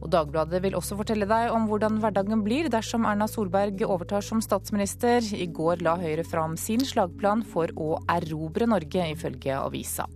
Og 0.00 0.08
Dagbladet 0.12 0.62
vil 0.64 0.76
også 0.78 0.96
fortelle 0.98 1.28
deg 1.28 1.52
om 1.52 1.66
hvordan 1.68 1.98
hverdagen 2.00 2.44
blir 2.44 2.70
dersom 2.72 3.04
Erna 3.08 3.28
Solberg 3.28 3.82
overtar 3.84 4.24
som 4.24 4.40
statsminister. 4.44 5.20
I 5.36 5.46
går 5.46 5.84
la 5.84 5.98
Høyre 6.00 6.24
fram 6.24 6.56
sin 6.60 6.84
slagplan 6.86 7.44
for 7.44 7.72
å 7.76 7.98
erobre 8.08 8.68
Norge, 8.70 9.10
ifølge 9.12 9.58
avisa. 9.60 10.08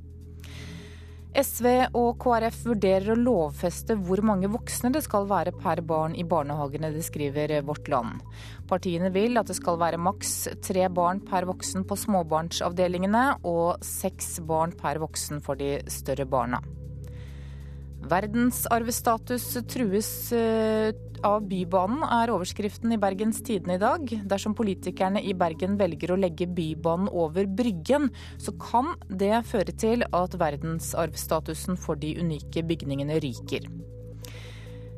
SV 1.35 1.67
og 1.99 2.13
KrF 2.23 2.61
vurderer 2.69 3.11
å 3.11 3.19
lovfeste 3.19 3.97
hvor 4.07 4.21
mange 4.23 4.47
voksne 4.53 4.93
det 4.95 5.03
skal 5.03 5.27
være 5.27 5.51
per 5.59 5.83
barn 5.83 6.15
i 6.15 6.23
barnehagene, 6.23 6.93
det 6.95 7.03
skriver 7.03 7.57
Vårt 7.67 7.91
Land. 7.91 8.23
Partiene 8.71 9.11
vil 9.11 9.35
at 9.41 9.51
det 9.51 9.59
skal 9.59 9.81
være 9.83 9.99
maks 9.99 10.47
tre 10.63 10.87
barn 10.95 11.25
per 11.27 11.49
voksen 11.51 11.89
på 11.91 11.99
småbarnsavdelingene 12.05 13.25
og 13.51 13.83
seks 13.83 14.37
barn 14.47 14.79
per 14.79 15.03
voksen 15.03 15.43
for 15.43 15.59
de 15.59 15.81
større 15.91 16.29
barna. 16.31 16.63
Verdensarvstatus 18.11 19.47
trues 19.71 20.09
eh, 20.37 20.93
av 21.25 21.47
Bybanen, 21.49 22.03
er 22.05 22.33
overskriften 22.35 22.93
i 22.93 22.99
Bergens 23.01 23.41
Tidende 23.45 23.79
i 23.79 23.81
dag. 23.81 24.13
Dersom 24.29 24.57
politikerne 24.57 25.23
i 25.25 25.33
Bergen 25.37 25.79
velger 25.81 26.13
å 26.13 26.21
legge 26.21 26.49
Bybanen 26.51 27.09
over 27.09 27.49
Bryggen, 27.49 28.11
så 28.37 28.53
kan 28.61 28.93
det 29.09 29.47
føre 29.49 29.73
til 29.73 30.05
at 30.11 30.37
verdensarvstatusen 30.41 31.81
for 31.81 32.01
de 32.01 32.13
unike 32.21 32.67
bygningene 32.69 33.19
ryker. 33.25 33.71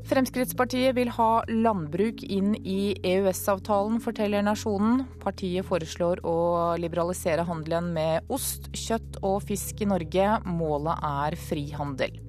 Fremskrittspartiet 0.06 0.94
vil 0.94 1.08
ha 1.16 1.30
landbruk 1.50 2.20
inn 2.22 2.52
i 2.62 2.94
EØS-avtalen, 3.06 3.98
forteller 4.02 4.44
Nasjonen. 4.46 5.00
Partiet 5.22 5.66
foreslår 5.66 6.22
å 6.22 6.36
liberalisere 6.78 7.46
handelen 7.48 7.90
med 7.96 8.30
ost, 8.30 8.70
kjøtt 8.70 9.18
og 9.26 9.40
fisk 9.48 9.82
i 9.82 9.90
Norge. 9.90 10.30
Målet 10.46 11.02
er 11.10 11.38
frihandel. 11.48 12.25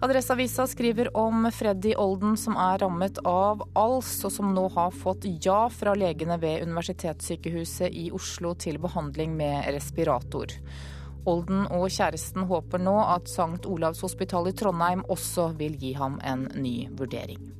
Adresseavisa 0.00 0.66
skriver 0.66 1.16
om 1.16 1.50
Freddy 1.52 1.94
Olden 1.98 2.36
som 2.36 2.54
er 2.56 2.78
rammet 2.78 3.18
av 3.26 3.64
ALS, 3.74 4.12
og 4.28 4.30
som 4.30 4.52
nå 4.54 4.68
har 4.76 4.94
fått 4.94 5.26
ja 5.42 5.64
fra 5.74 5.96
legene 5.98 6.36
ved 6.38 6.62
Universitetssykehuset 6.68 7.90
i 7.90 8.04
Oslo 8.14 8.54
til 8.54 8.78
behandling 8.78 9.34
med 9.34 9.66
respirator. 9.74 10.54
Olden 11.26 11.66
og 11.66 11.88
kjæresten 11.90 12.46
håper 12.46 12.78
nå 12.78 12.94
at 13.08 13.26
St. 13.26 13.66
Olavs 13.66 14.04
hospital 14.06 14.46
i 14.46 14.54
Trondheim 14.54 15.02
også 15.10 15.50
vil 15.58 15.74
gi 15.82 15.96
ham 15.98 16.20
en 16.22 16.46
ny 16.54 16.76
vurdering. 16.94 17.57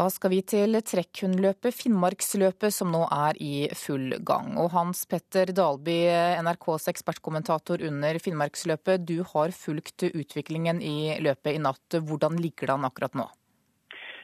Da 0.00 0.06
skal 0.08 0.30
vi 0.32 0.38
til 0.48 0.78
trekkhundløpet 0.80 1.74
Finnmarksløpet, 1.76 2.72
som 2.72 2.88
nå 2.88 3.02
er 3.12 3.36
i 3.36 3.66
full 3.76 4.14
gang. 4.24 4.54
Og 4.56 4.70
Hans 4.72 5.02
Petter 5.10 5.50
Dalby, 5.52 5.98
NRKs 6.40 6.88
ekspertkommentator 6.94 7.84
under 7.84 8.16
Finnmarksløpet, 8.24 9.04
du 9.04 9.18
har 9.34 9.52
fulgt 9.52 10.06
utviklingen 10.08 10.80
i 10.80 11.18
løpet 11.20 11.52
i 11.52 11.60
natt. 11.60 11.98
Hvordan 12.08 12.40
ligger 12.40 12.70
det 12.70 12.76
an 12.78 12.88
akkurat 12.88 13.18
nå? 13.20 13.26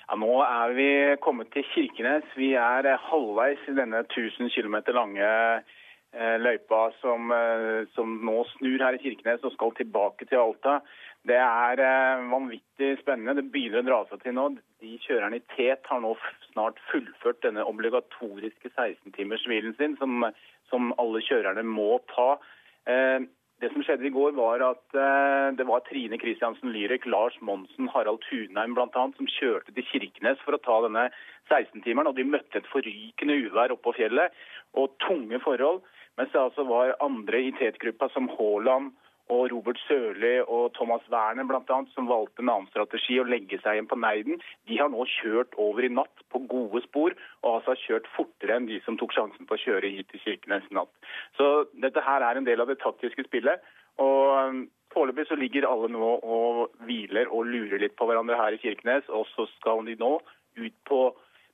Ja, 0.06 0.16
nå 0.16 0.32
er 0.46 0.72
vi 0.78 0.88
kommet 1.20 1.52
til 1.52 1.68
Kirkenes. 1.74 2.24
Vi 2.40 2.54
er 2.56 2.88
halvveis 3.10 3.68
i 3.68 3.76
denne 3.76 4.00
1000 4.06 4.48
km 4.56 4.78
lange 4.96 5.28
eh, 5.28 6.36
løypa 6.40 6.86
som, 7.02 7.28
eh, 7.36 7.82
som 7.92 8.16
nå 8.24 8.46
snur 8.54 8.80
her 8.80 8.96
i 8.96 9.02
Kirkenes 9.04 9.44
og 9.44 9.52
skal 9.58 9.76
tilbake 9.76 10.24
til 10.24 10.40
Alta. 10.40 10.80
Det 11.26 11.38
er 11.42 11.80
eh, 11.82 12.26
vanvittig 12.30 12.92
spennende. 13.00 13.40
Det 13.40 13.50
begynner 13.50 13.82
å 13.82 13.86
dra 13.88 14.00
seg 14.10 14.22
til 14.22 14.36
nå. 14.36 14.50
De 14.82 14.92
kjørerne 15.02 15.40
i 15.40 15.46
tet 15.56 15.88
har 15.90 16.02
nå 16.02 16.12
snart 16.52 16.78
fullført 16.90 17.40
denne 17.42 17.64
obligatoriske 17.66 18.70
16-timershvilen 18.76 19.74
sin, 19.78 19.96
som, 19.98 20.28
som, 20.70 20.92
alle 21.02 21.22
kjørerne 21.26 21.64
må 21.66 21.96
ta. 22.12 22.36
Eh, 22.86 23.26
det 23.62 23.70
som 23.72 23.82
skjedde 23.82 24.06
i 24.06 24.12
går, 24.12 24.36
var 24.36 24.62
at 24.68 24.98
eh, 25.00 25.48
det 25.58 25.66
var 25.66 25.82
Trine 25.88 26.18
Kristiansen 26.20 26.70
Lyrek, 26.74 27.08
Lars 27.10 27.34
Monsen, 27.40 27.88
Harald 27.90 28.22
Tunheim 28.28 28.76
bl.a. 28.76 28.86
som 28.92 29.30
kjørte 29.38 29.74
til 29.74 29.88
Kirkenes 29.88 30.42
for 30.44 30.54
å 30.54 30.62
ta 30.62 30.78
denne 30.84 31.08
16-timeren. 31.48 32.12
Og 32.12 32.20
de 32.20 32.28
møtte 32.28 32.60
et 32.60 32.70
forrykende 32.70 33.40
uvær 33.48 33.74
oppå 33.74 33.96
fjellet 33.98 34.36
og 34.78 34.94
tunge 35.08 35.42
forhold. 35.42 35.82
Mens 36.20 36.30
det 36.32 36.44
altså 36.44 36.68
var 36.68 36.94
andre 37.02 37.42
i 37.48 37.50
tet-gruppa, 37.58 38.12
som 38.14 38.30
Haaland, 38.36 38.94
og 39.32 39.48
Robert 39.50 39.78
Sørli 39.86 40.36
og 40.42 40.68
Thomas 40.76 41.06
Werner 41.10 41.46
bl.a., 41.48 41.78
som 41.94 42.10
valgte 42.10 42.44
en 42.44 42.52
annen 42.52 42.70
strategi 42.70 43.18
å 43.18 43.26
legge 43.26 43.58
seg 43.62 43.76
igjen 43.76 43.88
på 43.90 43.98
Neiden, 43.98 44.38
de 44.70 44.78
har 44.78 44.92
nå 44.92 45.06
kjørt 45.16 45.56
over 45.62 45.86
i 45.86 45.90
natt 45.92 46.24
på 46.32 46.42
gode 46.50 46.82
spor, 46.86 47.16
og 47.42 47.50
altså 47.56 47.74
har 47.74 47.82
kjørt 47.82 48.12
fortere 48.14 48.58
enn 48.58 48.70
de 48.70 48.78
som 48.86 48.98
tok 49.00 49.16
sjansen 49.16 49.48
på 49.48 49.58
å 49.58 49.64
kjøre 49.64 49.90
hit 49.96 50.10
til 50.12 50.22
Kirkenes 50.22 50.70
natt. 50.74 50.92
Så 51.38 51.66
dette 51.82 52.04
her 52.06 52.22
er 52.22 52.38
en 52.38 52.46
del 52.46 52.62
av 52.62 52.70
det 52.70 52.78
taktiske 52.82 53.26
spillet. 53.28 53.62
og 54.02 54.32
um, 54.46 54.64
Foreløpig 54.96 55.26
så 55.28 55.36
ligger 55.36 55.66
alle 55.68 55.90
nå 55.92 56.10
og 56.24 56.76
hviler 56.86 57.28
og 57.28 57.50
lurer 57.50 57.82
litt 57.82 57.96
på 57.98 58.06
hverandre 58.08 58.38
her 58.38 58.54
i 58.56 58.60
Kirkenes, 58.62 59.08
og 59.12 59.26
så 59.34 59.44
skal 59.58 59.82
de 59.84 59.96
nå 60.00 60.14
ut 60.56 60.76
på 60.88 61.00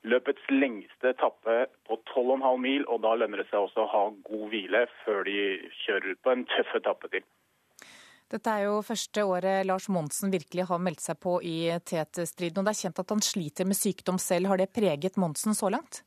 løpets 0.07 0.45
lengste 0.50 1.11
etappe 1.11 1.57
på 1.88 1.99
12,5 2.12 2.62
mil, 2.62 2.87
og 2.87 3.02
da 3.02 3.14
lønner 3.19 3.43
det 3.43 3.49
seg 3.50 3.64
også 3.64 3.85
å 3.85 3.91
ha 3.91 4.02
god 4.29 4.49
hvile 4.52 4.85
før 5.02 5.25
de 5.26 5.38
kjører 5.85 6.12
ut 6.12 6.23
på 6.23 6.35
en 6.35 6.47
tøff 6.55 6.75
etappe 6.79 7.11
til. 7.11 7.26
Dette 8.33 8.49
er 8.49 8.65
jo 8.65 8.79
første 8.81 9.25
året 9.29 9.67
Lars 9.69 9.91
Monsen 9.93 10.33
virkelig 10.33 10.65
har 10.71 10.81
meldt 10.81 11.03
seg 11.05 11.19
på 11.21 11.37
i 11.45 11.69
TET-striden. 11.85 12.62
og 12.62 12.65
Det 12.65 12.73
er 12.73 12.81
kjent 12.87 13.03
at 13.03 13.12
han 13.12 13.21
sliter 13.25 13.69
med 13.69 13.77
sykdom 13.77 14.21
selv. 14.23 14.49
Har 14.49 14.61
det 14.61 14.73
preget 14.73 15.19
Monsen 15.21 15.53
så 15.59 15.69
langt? 15.73 16.01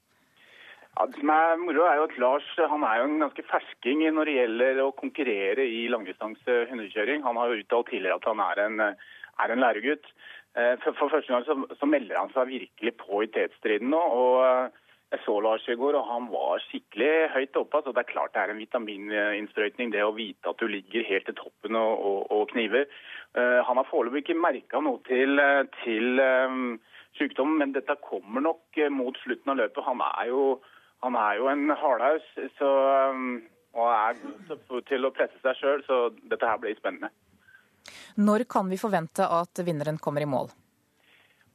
Ja, 0.96 1.06
det 1.12 1.20
som 1.20 1.30
er 1.30 1.60
moro 1.60 1.84
er 1.86 2.00
jo 2.00 2.08
at 2.08 2.16
Lars 2.24 2.48
han 2.58 2.86
er 2.88 3.02
jo 3.02 3.10
en 3.10 3.22
ganske 3.26 3.46
fersking 3.46 4.02
når 4.16 4.30
det 4.30 4.38
gjelder 4.40 4.82
å 4.82 4.96
konkurrere 4.96 5.68
i 5.68 5.84
langdistanse 5.92 6.56
hundekjøring. 6.72 7.22
Han 7.28 7.38
har 7.38 7.52
jo 7.52 7.60
uttalt 7.62 7.92
tidligere 7.92 8.18
at 8.18 8.28
han 8.32 8.42
er 8.48 8.64
en, 8.64 8.82
er 9.44 9.54
en 9.54 9.62
læregutt. 9.62 10.10
Eh, 10.56 10.74
for, 10.82 10.96
for 10.98 11.12
første 11.14 11.30
gang 11.30 11.46
så, 11.46 11.60
så, 11.78 11.90
melder 11.92 12.18
han 12.18 12.34
seg 12.34 12.50
virkelig 12.54 12.96
på 13.04 13.22
i 13.22 13.30
TET-striden 13.36 13.92
nå. 13.94 14.02
og 14.02 14.82
jeg 15.14 15.22
så 15.24 15.36
Lars 15.44 15.68
i 15.70 15.78
går, 15.78 15.96
og 16.00 16.08
han 16.10 16.28
var 16.32 16.64
skikkelig 16.66 17.12
høyt 17.36 17.60
oppe. 17.62 17.82
Så 17.84 17.94
det 17.94 18.02
er 18.02 18.10
klart 18.10 18.34
det 18.34 18.42
er 18.42 18.54
en 18.54 18.62
vitamininnsprøytning, 18.62 19.94
det 19.94 20.04
å 20.04 20.16
vite 20.16 20.52
at 20.52 20.60
du 20.60 20.68
ligger 20.72 21.06
helt 21.08 21.28
til 21.30 21.38
toppen 21.38 21.78
og, 21.80 21.94
og, 22.10 22.20
og 22.34 22.46
kniver. 22.54 22.88
Uh, 23.38 23.62
han 23.68 23.80
har 23.80 23.90
foreløpig 23.90 24.26
ikke 24.26 24.38
merka 24.40 24.82
noe 24.84 25.02
til, 25.08 25.42
til 25.84 26.22
um, 26.24 26.78
sykdommen, 27.20 27.60
men 27.62 27.76
dette 27.76 27.98
kommer 28.04 28.44
nok 28.44 28.82
mot 28.96 29.18
slutten 29.24 29.54
av 29.54 29.62
løpet. 29.62 29.84
Han 29.88 30.04
er 30.10 30.32
jo, 30.32 30.46
han 31.06 31.20
er 31.20 31.40
jo 31.42 31.52
en 31.54 31.76
hardhaus 31.76 32.32
um, 32.64 33.38
og 33.76 33.92
er 33.92 34.20
god 34.70 34.86
til 34.88 35.08
å 35.08 35.14
presse 35.16 35.40
seg 35.44 35.58
sjøl, 35.60 35.82
så 35.88 36.02
dette 36.32 36.48
her 36.48 36.60
blir 36.64 36.78
spennende. 36.80 37.12
Når 38.16 38.46
kan 38.50 38.70
vi 38.72 38.80
forvente 38.80 39.28
at 39.28 39.60
vinneren 39.68 40.00
kommer 40.02 40.24
i 40.24 40.30
mål? 40.30 40.50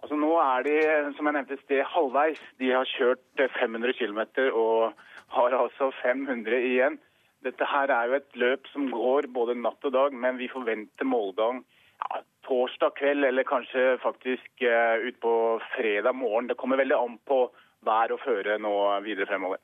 Altså 0.01 0.17
Nå 0.17 0.31
er 0.41 0.65
de 0.65 0.77
som 1.17 1.29
jeg 1.29 1.37
nevnte 1.37 1.61
sted, 1.61 1.85
halvveis. 1.93 2.41
De 2.61 2.73
har 2.73 2.89
kjørt 2.89 3.45
500 3.59 3.95
km 3.99 4.21
og 4.49 4.97
har 5.37 5.57
altså 5.57 5.91
500 6.03 6.57
igjen. 6.73 6.99
Dette 7.45 7.65
her 7.69 7.93
er 7.93 8.09
jo 8.09 8.19
et 8.19 8.37
løp 8.41 8.69
som 8.73 8.89
går 8.93 9.31
både 9.33 9.57
natt 9.57 9.85
og 9.89 9.95
dag, 9.97 10.17
men 10.17 10.37
vi 10.41 10.51
forventer 10.53 11.09
målgang 11.09 11.63
ja, 11.63 12.21
torsdag 12.49 12.97
kveld 12.99 13.25
eller 13.29 13.49
kanskje 13.49 13.97
faktisk 14.03 14.65
uh, 14.65 15.01
utpå 15.09 15.33
fredag 15.77 16.17
morgen. 16.17 16.51
Det 16.51 16.59
kommer 16.61 16.81
veldig 16.81 16.99
an 16.99 17.17
på 17.29 17.47
vær 17.87 18.13
og 18.13 18.21
føre 18.25 18.59
nå 18.61 18.75
videre 19.07 19.29
fremover. 19.29 19.61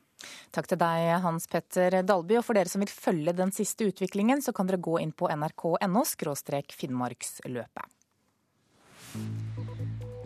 Takk 0.57 0.71
til 0.71 0.81
deg, 0.81 1.11
Hans 1.25 1.49
Petter 1.53 1.99
Dalby. 2.01 2.39
Og 2.41 2.47
for 2.47 2.57
dere 2.57 2.73
som 2.73 2.81
vil 2.81 2.93
følge 2.93 3.37
den 3.37 3.53
siste 3.53 3.91
utviklingen, 3.91 4.41
så 4.45 4.57
kan 4.57 4.69
dere 4.69 4.81
gå 4.81 4.97
inn 5.03 5.13
på 5.13 5.29
nrk.no– 5.33 6.05
finnmarksløpet. 6.81 7.93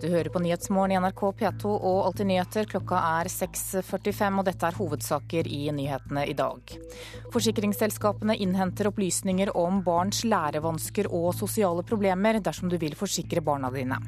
Du 0.00 0.06
hører 0.08 0.30
på 0.32 0.40
Nyhetsmorgen 0.40 0.94
i 0.94 0.96
NRK 0.96 1.18
P2 1.36 1.70
og 1.76 1.98
Alltid 2.06 2.28
nyheter. 2.30 2.64
Klokka 2.70 2.96
er 3.20 3.28
6.45, 3.28 4.38
og 4.40 4.46
dette 4.48 4.68
er 4.70 4.76
hovedsaker 4.78 5.48
i 5.52 5.58
nyhetene 5.76 6.22
i 6.24 6.32
dag. 6.38 6.72
Forsikringsselskapene 7.34 8.38
innhenter 8.40 8.88
opplysninger 8.88 9.52
om 9.60 9.82
barns 9.84 10.22
lærevansker 10.24 11.10
og 11.12 11.34
sosiale 11.36 11.84
problemer 11.84 12.40
dersom 12.40 12.72
du 12.72 12.78
vil 12.80 12.96
forsikre 12.96 13.44
barna 13.44 13.68
dine. 13.74 13.98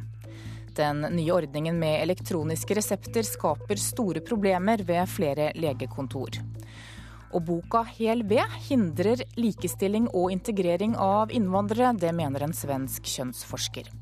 Den 0.73 1.05
nye 1.13 1.35
ordningen 1.35 1.77
med 1.77 1.99
elektroniske 2.07 2.79
resepter 2.79 3.29
skaper 3.29 3.77
store 3.77 4.23
problemer 4.25 4.81
ved 4.89 5.11
flere 5.13 5.51
legekontor. 5.61 6.41
Og 7.37 7.45
boka 7.51 7.83
Hel 7.99 8.25
ved 8.33 8.57
hindrer 8.65 9.27
likestilling 9.37 10.09
og 10.09 10.33
integrering 10.33 10.97
av 10.97 11.37
innvandrere. 11.37 11.93
Det 12.01 12.15
mener 12.17 12.49
en 12.49 12.57
svensk 12.57 13.13
kjønnsforsker. 13.13 13.93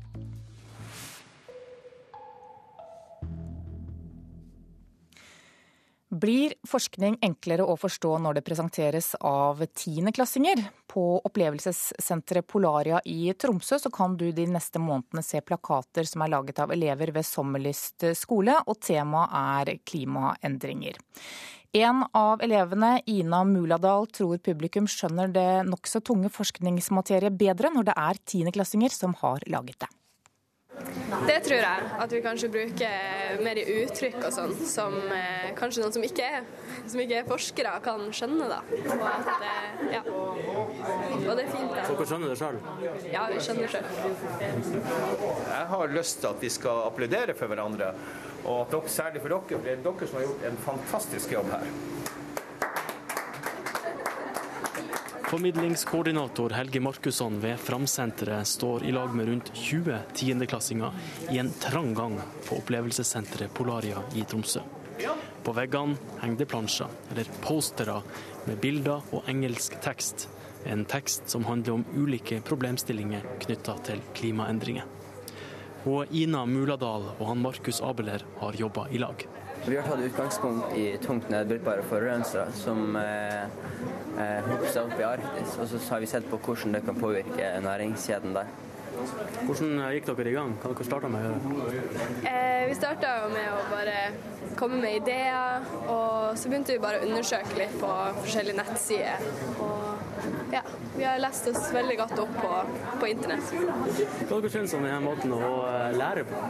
Blir 6.11 6.51
forskning 6.67 7.21
enklere 7.23 7.63
å 7.63 7.77
forstå 7.79 8.17
når 8.19 8.35
det 8.35 8.41
presenteres 8.43 9.13
av 9.23 9.61
tiendeklassinger? 9.63 10.59
På 10.91 11.21
opplevelsessenteret 11.23 12.43
Polaria 12.51 12.99
i 13.07 13.31
Tromsø 13.31 13.79
så 13.79 13.91
kan 13.95 14.17
du 14.19 14.25
de 14.35 14.43
neste 14.51 14.81
månedene 14.83 15.23
se 15.23 15.39
plakater 15.39 16.09
som 16.09 16.25
er 16.25 16.33
laget 16.33 16.59
av 16.59 16.73
elever 16.75 17.13
ved 17.15 17.23
Sommerlyst 17.23 18.09
skole, 18.19 18.57
og 18.67 18.81
temaet 18.83 19.37
er 19.39 19.79
klimaendringer. 19.87 20.99
En 21.79 22.03
av 22.11 22.43
elevene, 22.43 22.97
Ina 23.07 23.45
Muladal, 23.47 24.09
tror 24.11 24.43
publikum 24.43 24.91
skjønner 24.91 25.31
det 25.31 25.47
nokså 25.71 26.03
tunge 26.03 26.27
forskningsmateriet 26.35 27.39
bedre 27.39 27.71
når 27.71 27.87
det 27.87 27.99
er 28.03 28.23
tiendeklassinger 28.33 28.91
som 28.91 29.15
har 29.23 29.47
laget 29.47 29.85
det. 29.85 29.93
Det 31.27 31.37
tror 31.45 31.57
jeg. 31.57 31.89
At 32.03 32.13
vi 32.13 32.21
kanskje 32.23 32.49
bruker 32.53 33.41
mer 33.43 33.59
i 33.59 33.65
uttrykk 33.81 34.17
og 34.21 34.33
sånn, 34.35 34.53
som 34.67 34.95
eh, 35.15 35.51
kanskje 35.57 35.83
noen 35.83 35.95
som 35.95 36.05
ikke, 36.05 36.27
er, 36.37 36.47
som 36.89 37.01
ikke 37.03 37.19
er 37.21 37.27
forskere 37.29 37.73
kan 37.85 38.05
skjønne. 38.15 38.47
da. 38.51 38.59
Og, 38.95 39.05
at, 39.09 39.31
eh, 39.49 39.83
ja. 39.97 40.01
og 40.07 41.31
det 41.37 41.45
er 41.45 41.51
fint. 41.51 41.75
da. 41.75 41.85
Dere 41.89 42.07
skjønner 42.13 42.33
det 42.33 42.39
sjøl? 42.41 42.59
Ja, 43.11 43.27
vi 43.31 43.43
skjønner 43.43 43.67
det 43.67 43.71
sjøl. 43.75 43.85
Jeg 45.51 45.65
har 45.73 45.95
lyst 45.97 46.21
til 46.23 46.31
at 46.31 46.45
vi 46.47 46.53
skal 46.53 46.85
applaudere 46.87 47.37
for 47.37 47.51
hverandre, 47.51 47.93
og 48.45 48.63
at 48.63 48.75
dere, 48.75 48.95
særlig 48.95 49.23
for 49.23 49.35
dere, 49.35 49.47
for 49.51 49.67
det 49.67 49.77
er 49.77 49.85
dere 49.89 50.09
som 50.09 50.21
har 50.21 50.27
gjort 50.29 50.49
en 50.51 50.63
fantastisk 50.69 51.37
jobb 51.37 51.53
her. 51.53 51.69
Formidlingskoordinator 55.31 56.49
Helge 56.49 56.79
Markusson 56.79 57.37
ved 57.39 57.57
Framsenteret 57.57 58.47
står 58.47 58.83
i 58.83 58.91
lag 58.91 59.13
med 59.15 59.29
rundt 59.29 59.51
20 59.55 59.99
tiendeklassinger 60.13 60.91
i 61.31 61.37
en 61.39 61.53
trang 61.63 61.93
gang 61.95 62.17
på 62.47 62.57
opplevelsessenteret 62.59 63.53
Polaria 63.55 64.01
i 64.11 64.25
Tromsø. 64.27 64.59
På 65.43 65.53
veggene 65.55 65.95
henger 66.19 66.41
det 66.41 66.49
plansjer, 66.51 66.91
eller 67.13 67.31
postere, 67.45 68.01
med 68.43 68.59
bilder 68.59 69.07
og 69.15 69.29
engelsk 69.31 69.79
tekst. 69.79 70.27
En 70.67 70.83
tekst 70.83 71.31
som 71.31 71.47
handler 71.47 71.79
om 71.79 71.85
ulike 71.95 72.41
problemstillinger 72.43 73.23
knytta 73.45 73.77
til 73.87 74.03
klimaendringer. 74.19 74.83
Og 75.87 76.11
Ina 76.11 76.43
Muladal 76.43 77.07
og 77.13 77.23
han 77.29 77.39
Markus 77.47 77.79
Abeler 77.79 78.27
har 78.43 78.59
jobba 78.59 78.89
i 78.91 78.99
lag. 78.99 79.23
Vi 79.65 79.75
har 79.77 79.83
tatt 79.83 79.99
utgangspunkt 79.99 80.77
i 80.77 80.97
tungt 80.97 81.29
nedbrytbare 81.29 81.83
forurensere 81.85 82.47
som 82.57 82.95
eh, 82.97 83.43
eh, 84.17 84.39
hoper 84.47 84.65
seg 84.73 84.87
opp 84.87 84.97
i 84.97 85.05
Arktis. 85.05 85.53
Og 85.61 85.69
så 85.69 85.81
har 85.93 86.01
vi 86.01 86.09
sett 86.09 86.25
på 86.31 86.39
hvordan 86.41 86.73
det 86.77 86.81
kan 86.87 86.97
påvirke 86.97 87.51
næringskjeden 87.61 88.33
der. 88.39 88.49
Hvordan 89.45 89.77
gikk 89.93 90.09
dere 90.09 90.31
i 90.31 90.35
gang? 90.35 90.55
Hva 90.63 90.73
dere 90.73 90.87
starta 90.87 91.11
med 91.13 91.29
å 91.29 91.69
gjøre? 91.69 92.09
Eh, 92.31 92.65
vi 92.71 92.77
starta 92.79 93.13
med 93.31 93.47
å 93.53 93.61
bare 93.69 93.97
komme 94.57 94.81
med 94.81 94.97
ideer, 95.03 95.69
og 95.85 96.37
så 96.37 96.49
begynte 96.49 96.75
vi 96.75 96.81
bare 96.81 96.99
å 96.99 97.07
undersøke 97.07 97.61
litt 97.61 97.77
på 97.81 97.91
forskjellige 98.21 98.57
nettsider. 98.57 99.29
Og 99.61 99.90
ja, 100.51 100.61
vi 100.97 101.03
har 101.03 101.19
lest 101.19 101.47
oss 101.47 101.73
veldig 101.73 101.97
godt 101.97 102.19
opp 102.19 102.33
på, 102.41 102.51
på 102.99 103.07
internett. 103.07 103.53
Hva 104.29 104.39
dere 104.39 104.51
synes 104.53 104.73
om 104.77 104.85
denne 104.85 104.99
måten 105.03 105.33
å 105.35 105.51
eh, 105.69 105.91
lære 105.97 106.25
på? 106.29 106.41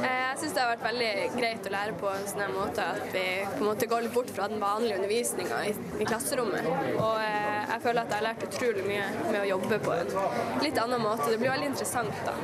Eh, 0.00 0.06
jeg 0.08 0.40
syns 0.42 0.56
det 0.56 0.62
har 0.64 0.72
vært 0.72 0.86
veldig 0.88 1.12
greit 1.36 1.68
å 1.68 1.74
lære 1.74 1.96
på 2.00 2.10
en 2.10 2.26
sånn 2.30 2.56
måte 2.56 2.88
at 2.96 3.04
vi 3.14 3.24
på 3.54 3.60
en 3.62 3.68
måte 3.70 3.88
går 3.90 4.06
litt 4.06 4.16
bort 4.16 4.32
fra 4.34 4.48
den 4.52 4.62
vanlige 4.62 4.98
undervisninga 5.00 5.60
i, 5.68 5.74
i, 6.00 6.08
klasserommet. 6.08 6.68
Og 6.94 7.16
eh, 7.22 7.62
jeg 7.74 7.84
føler 7.86 8.02
at 8.02 8.10
jeg 8.10 8.18
har 8.18 8.26
lært 8.28 8.46
utrolig 8.48 8.84
mye 8.88 9.06
med 9.30 9.40
å 9.42 9.46
jobbe 9.54 9.80
på 9.86 9.96
en 9.98 10.08
litt 10.64 10.82
annen 10.82 11.04
måte. 11.04 11.30
Det 11.30 11.40
blir 11.40 11.54
veldig 11.54 11.70
interessant 11.72 12.14
da. 12.26 12.34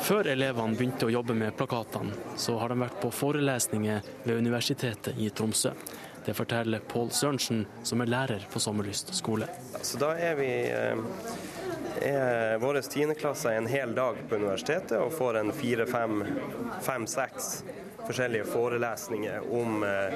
Før 0.00 0.30
elevene 0.32 0.76
begynte 0.78 1.06
å 1.06 1.12
jobbe 1.12 1.34
med 1.36 1.54
plakatene, 1.58 2.14
så 2.40 2.56
har 2.58 2.72
de 2.72 2.80
vært 2.80 3.00
på 3.02 3.10
forelesninger 3.14 4.06
ved 4.24 4.38
Universitetet 4.40 5.18
i 5.20 5.28
Tromsø. 5.30 5.74
Det 6.24 6.34
forteller 6.36 6.82
Pål 6.88 7.10
Sørensen, 7.10 7.66
som 7.82 8.00
er 8.00 8.10
lærer 8.12 8.46
på 8.52 8.60
Sommerlyst 8.60 9.14
skole. 9.16 9.48
Så 9.82 9.98
da 10.00 10.12
er 10.20 10.36
vi 10.38 10.50
eh, 10.68 10.98
er 12.00 12.58
våre 12.60 12.82
tiendeklasser 12.82 13.56
en 13.56 13.66
hel 13.66 13.94
dag 13.94 14.16
på 14.28 14.36
universitetet 14.40 14.98
og 15.00 15.12
får 15.16 15.40
en 15.40 15.52
fire-fem-seks 15.56 17.50
forskjellige 18.06 18.44
forelesninger 18.44 19.40
om, 19.54 19.82
eh, 19.84 20.14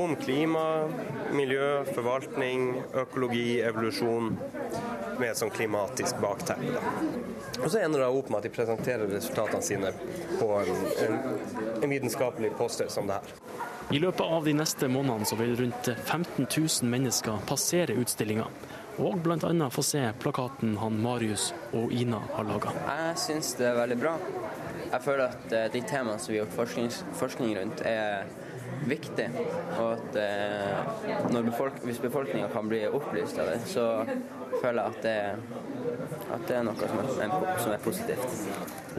om 0.00 0.16
klima, 0.16 0.88
miljø, 1.32 1.84
forvaltning, 1.94 2.82
økologi, 2.94 3.60
evolusjon 3.60 4.38
med 5.18 5.28
et 5.30 5.38
sånn 5.38 5.52
klimatisk 5.54 6.18
bakteppe. 6.20 6.82
Og 7.62 7.70
så 7.70 7.82
ender 7.82 8.02
det 8.02 8.08
opp 8.08 8.30
med 8.30 8.42
at 8.42 8.48
de 8.48 8.54
presenterer 8.56 9.08
resultatene 9.08 9.62
sine 9.62 9.92
på 10.40 10.48
en, 10.58 10.86
en, 11.06 11.18
en 11.82 11.90
vitenskapelig 11.90 12.52
poster 12.58 12.90
som 12.92 13.06
det 13.06 13.20
her. 13.20 13.61
I 13.92 13.98
løpet 13.98 14.20
av 14.20 14.44
de 14.44 14.54
neste 14.56 14.88
månedene 14.88 15.26
så 15.28 15.36
vil 15.36 15.50
rundt 15.58 15.88
15 16.04 16.46
000 16.46 16.88
mennesker 16.88 17.42
passere 17.44 17.92
utstillinga. 18.00 18.46
Og 19.04 19.18
bl.a. 19.20 19.68
få 19.72 19.82
se 19.84 20.00
plakaten 20.20 20.78
han 20.80 20.96
Marius 21.04 21.50
og 21.76 21.92
Ina 21.92 22.22
har 22.32 22.48
laga. 22.48 22.72
Jeg 22.88 23.18
syns 23.20 23.52
det 23.58 23.66
er 23.68 23.76
veldig 23.76 23.98
bra. 24.00 24.14
Jeg 24.92 25.04
føler 25.04 25.24
at 25.26 25.52
eh, 25.56 25.68
de 25.72 25.82
temaene 25.88 26.20
som 26.20 26.32
vi 26.32 26.38
har 26.38 26.46
gjort 26.46 26.56
forskning, 26.56 26.88
forskning 27.20 27.52
rundt, 27.58 27.84
er 27.88 28.24
viktig. 28.88 29.28
Og 29.78 29.88
at 29.94 30.18
eh, 30.20 31.38
befolk 31.46 31.80
hvis 31.86 32.00
befolkninga 32.02 32.48
kan 32.52 32.68
bli 32.70 32.82
opplyst 32.88 33.38
av 33.42 33.52
det, 33.52 33.60
så 33.70 33.86
føler 34.60 34.78
jeg 34.78 34.86
at 34.86 35.02
det, 35.06 35.16
at 36.36 36.46
det 36.48 36.58
er 36.58 36.66
noe 36.66 36.76
som 36.78 37.02
er, 37.02 37.34
som 37.62 37.74
er, 37.74 37.80
positivt. 37.82 38.46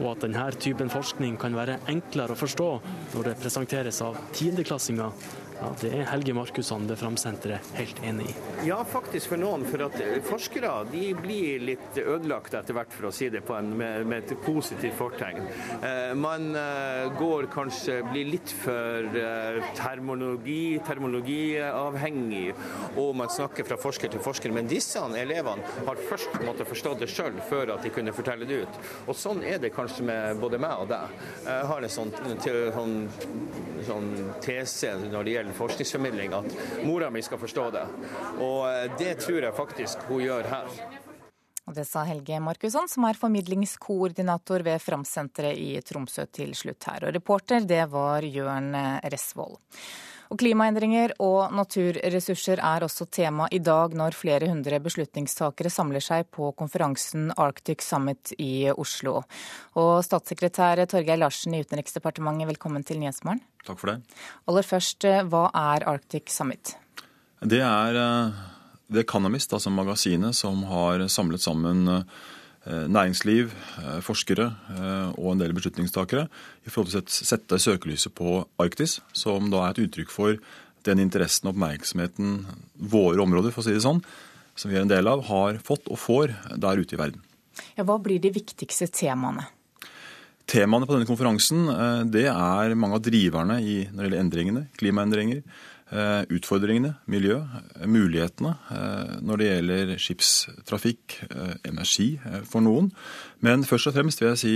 Og 0.00 0.10
at 0.14 0.26
denne 0.26 0.46
typen 0.60 0.92
forskning 0.92 1.38
kan 1.40 1.56
være 1.56 1.78
enklere 1.92 2.34
å 2.34 2.38
forstå 2.38 2.68
når 3.14 3.30
det 3.30 3.38
presenteres 3.42 4.02
av 4.04 4.18
tiendeklassinger 4.34 5.26
ja, 5.60 5.70
Det 5.80 5.90
er 5.94 6.08
Helge 6.10 6.34
Markusson 6.36 6.86
ved 6.88 6.98
Framsenteret 6.98 7.74
helt 7.78 8.00
enig 8.04 8.30
i. 8.30 8.34
Ja, 8.68 8.80
faktisk 8.88 9.32
for 9.32 9.40
noen. 9.40 9.64
For 9.68 9.84
at 9.86 9.96
eh, 10.02 10.18
forskere 10.24 10.72
de 10.90 11.04
blir 11.18 11.62
litt 11.62 11.98
ødelagt 12.00 12.54
etter 12.56 12.76
hvert, 12.76 12.92
for 12.94 13.08
å 13.08 13.12
si 13.14 13.28
det 13.32 13.44
på 13.46 13.56
en, 13.56 13.70
med, 13.78 14.06
med 14.10 14.24
et 14.24 14.44
positivt 14.44 14.96
fortegn. 14.98 15.40
Eh, 15.78 16.14
man 16.18 16.50
eh, 16.58 17.06
går 17.18 17.48
kanskje, 17.54 18.00
blir 18.10 18.30
litt 18.34 18.54
for 18.64 19.20
eh, 19.20 19.60
terminologi, 19.78 20.78
termologiavhengig, 20.86 22.46
og 23.00 23.14
man 23.20 23.32
snakker 23.32 23.68
fra 23.68 23.78
forsker 23.80 24.12
til 24.12 24.24
forsker. 24.24 24.54
Men 24.54 24.70
disse 24.70 25.02
elevene 25.18 25.86
har 25.86 26.02
først 26.10 26.40
måttet 26.44 26.70
forstå 26.70 26.94
det 27.00 27.10
sjøl 27.12 27.38
før 27.48 27.76
at 27.76 27.84
de 27.86 27.92
kunne 27.94 28.14
fortelle 28.16 28.48
det 28.48 28.62
ut. 28.64 28.82
Og 29.06 29.18
sånn 29.18 29.42
er 29.46 29.60
det 29.62 29.74
kanskje 29.74 30.06
med 30.08 30.42
både 30.42 30.60
meg 30.62 30.84
og 30.84 30.90
deg. 30.90 31.16
Jeg 31.44 31.70
har 31.70 31.84
en 31.84 31.92
sånn, 31.92 32.12
sånn, 32.74 32.96
sånn 33.86 34.10
tese 34.44 34.94
når 35.04 35.26
det 35.26 35.34
gjelder 35.34 35.43
forskningsformidling 35.52 36.32
at 36.32 36.84
mora 36.86 37.10
mi 37.10 37.22
skal 37.22 37.40
forstå 37.42 37.70
det. 37.74 37.84
Og 38.38 38.60
eh, 38.70 38.86
det 38.98 39.18
tror 39.24 39.42
jeg 39.42 39.56
faktisk 39.56 40.06
hun 40.08 40.22
gjør 40.24 40.48
her. 40.48 40.78
Og 41.64 41.76
Det 41.76 41.86
sa 41.88 42.02
Helge 42.04 42.40
Markusson, 42.44 42.88
som 42.92 43.06
er 43.08 43.16
formidlingskoordinator 43.16 44.64
ved 44.66 44.82
Framsenteret 44.84 45.56
i 45.56 45.80
Tromsø 45.80 46.26
til 46.28 46.52
slutt 46.56 46.90
her. 46.90 47.06
Og 47.08 47.14
reporter, 47.16 47.64
det 47.64 47.86
var 47.92 48.24
Jørn 48.24 48.74
Resvoll. 49.12 49.56
Og 50.34 50.40
klimaendringer 50.42 51.12
og 51.22 51.52
naturressurser 51.54 52.58
er 52.58 52.82
også 52.82 53.04
tema 53.06 53.44
i 53.54 53.60
dag 53.62 53.92
når 53.94 54.16
flere 54.18 54.48
hundre 54.50 54.80
beslutningstakere 54.82 55.70
samler 55.70 56.02
seg 56.02 56.26
på 56.34 56.48
konferansen 56.58 57.28
Arctic 57.38 57.84
Summit 57.86 58.32
i 58.42 58.66
Oslo. 58.72 59.20
Og 59.78 59.92
statssekretær 60.02 60.82
Torgeir 60.90 61.20
Larsen 61.22 61.54
i 61.54 61.60
Utenriksdepartementet, 61.62 62.50
velkommen 62.50 62.82
til 62.82 62.98
Nyhetsmorgen. 62.98 63.44
Takk 63.62 63.78
for 63.78 63.92
det. 63.92 64.18
Aller 64.50 64.66
først, 64.66 65.06
hva 65.30 65.44
er 65.54 65.86
Arctic 65.94 66.34
Summit? 66.34 66.74
Det 67.38 67.62
er 67.62 68.00
The 68.90 69.06
Economist, 69.06 69.54
altså 69.54 69.70
magasinet, 69.70 70.34
som 70.34 70.66
har 70.66 71.06
samlet 71.14 71.46
sammen 71.46 71.86
Eh, 71.94 72.02
næringsliv, 72.88 73.52
eh, 73.80 74.00
forskere 74.04 74.46
eh, 74.72 75.08
og 75.18 75.32
en 75.32 75.42
del 75.42 75.54
beslutningstakere 75.56 76.28
i 76.64 76.72
forhold 76.72 76.92
til 76.94 77.02
å 77.02 77.28
sette 77.30 77.58
søkelyset 77.60 78.14
på 78.16 78.44
Arktis, 78.62 79.00
som 79.12 79.50
da 79.52 79.64
er 79.64 79.74
et 79.74 79.82
uttrykk 79.84 80.12
for 80.12 80.38
den 80.84 81.02
interessen 81.02 81.48
og 81.48 81.54
oppmerksomheten 81.54 82.46
våre 82.78 83.20
områder 83.24 83.52
for 83.52 83.64
å 83.64 83.66
si 83.68 83.76
det 83.76 83.84
sånn, 83.84 84.00
som 84.56 84.70
vi 84.70 84.78
er 84.78 84.84
en 84.84 84.92
del 84.92 85.08
av, 85.10 85.26
har 85.28 85.60
fått 85.64 85.88
og 85.92 86.00
får 86.00 86.34
der 86.60 86.80
ute 86.80 86.96
i 86.96 87.00
verden. 87.00 87.20
Ja, 87.76 87.84
hva 87.84 87.98
blir 88.02 88.20
de 88.22 88.32
viktigste 88.34 88.88
temaene? 88.92 89.46
Temaene 90.44 90.84
på 90.84 90.92
denne 90.92 91.08
konferansen 91.08 91.70
det 92.12 92.26
er 92.28 92.74
mange 92.76 92.98
av 92.98 93.04
driverne 93.06 93.62
i, 93.64 93.76
når 93.88 93.96
det 93.96 94.04
gjelder 94.04 94.20
endringene, 94.20 94.66
klimaendringer, 94.76 95.40
Eh, 95.40 95.73
utfordringene, 95.92 96.94
miljø, 97.10 97.36
eh, 97.76 97.86
mulighetene 97.86 98.54
eh, 98.72 99.14
når 99.20 99.40
det 99.40 99.48
gjelder 99.50 99.94
skipstrafikk, 100.00 101.20
energi 101.64 102.18
for 102.48 102.64
noen. 102.64 102.90
Men 103.44 103.64
først 103.68 103.90
og 103.90 103.96
fremst 103.96 104.20
vil 104.20 104.32
jeg 104.32 104.40
si 104.40 104.54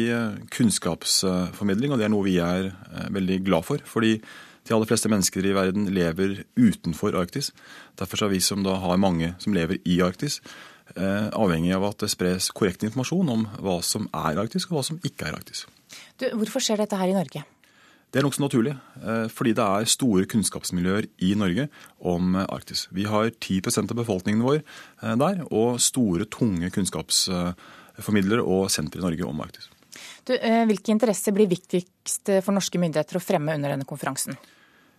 kunnskapsformidling, 0.57 1.93
og 1.93 2.01
det 2.01 2.09
er 2.09 2.13
noe 2.15 2.27
vi 2.27 2.39
er 2.43 2.73
veldig 3.13 3.43
glad 3.47 3.67
for. 3.69 3.83
fordi 3.85 4.19
De 4.69 4.75
aller 4.75 4.89
fleste 4.89 5.09
mennesker 5.09 5.47
i 5.49 5.55
verden 5.57 5.87
lever 5.97 6.43
utenfor 6.57 7.17
Arktis. 7.17 7.53
Derfor 7.97 8.27
er 8.27 8.35
vi 8.35 8.41
som 8.45 8.65
da 8.67 8.77
har 8.83 9.01
mange 9.01 9.35
som 9.41 9.55
lever 9.57 9.79
i 9.89 10.01
Arktis, 10.05 10.43
eh, 10.97 11.29
avhengig 11.33 11.75
av 11.75 11.85
at 11.89 12.05
det 12.05 12.11
spres 12.13 12.51
korrekt 12.53 12.85
informasjon 12.85 13.33
om 13.33 13.47
hva 13.65 13.79
som 13.83 14.09
er 14.13 14.37
Arktis, 14.37 14.69
og 14.69 14.77
hva 14.77 14.85
som 14.85 15.01
ikke 15.01 15.29
er 15.29 15.39
arktis. 15.39 15.65
Du, 16.21 16.29
hvorfor 16.37 16.61
skjer 16.61 16.83
dette 16.83 16.97
her 17.01 17.09
i 17.09 17.17
Norge? 17.17 17.45
Det 18.09 18.23
er 18.23 18.25
nokså 18.25 18.41
naturlig, 18.41 18.73
eh, 19.03 19.27
fordi 19.29 19.53
det 19.57 19.65
er 19.65 19.89
store 19.93 20.25
kunnskapsmiljøer 20.33 21.11
i 21.27 21.35
Norge 21.37 21.67
om 22.01 22.39
eh, 22.41 22.47
Arktis. 22.49 22.87
Vi 22.95 23.05
har 23.05 23.29
10% 23.35 23.93
av 23.93 23.99
befolkningen 24.01 24.45
vår 24.45 24.63
der, 25.21 25.43
og 25.53 25.77
store, 25.83 26.25
tunge 26.33 26.71
kunnskapsformidlere 26.73 28.45
og 28.45 28.71
sentre 28.73 29.03
i 29.03 29.05
Norge 29.05 29.29
om 29.29 29.45
Arktis. 29.45 29.69
Du, 30.25 30.33
hvilke 30.39 30.93
interesser 30.93 31.35
blir 31.35 31.51
viktigst 31.51 32.31
for 32.45 32.55
norske 32.55 32.81
myndigheter 32.81 33.19
å 33.19 33.23
fremme 33.25 33.57
under 33.57 33.75
denne 33.75 33.89
konferansen? 33.89 34.39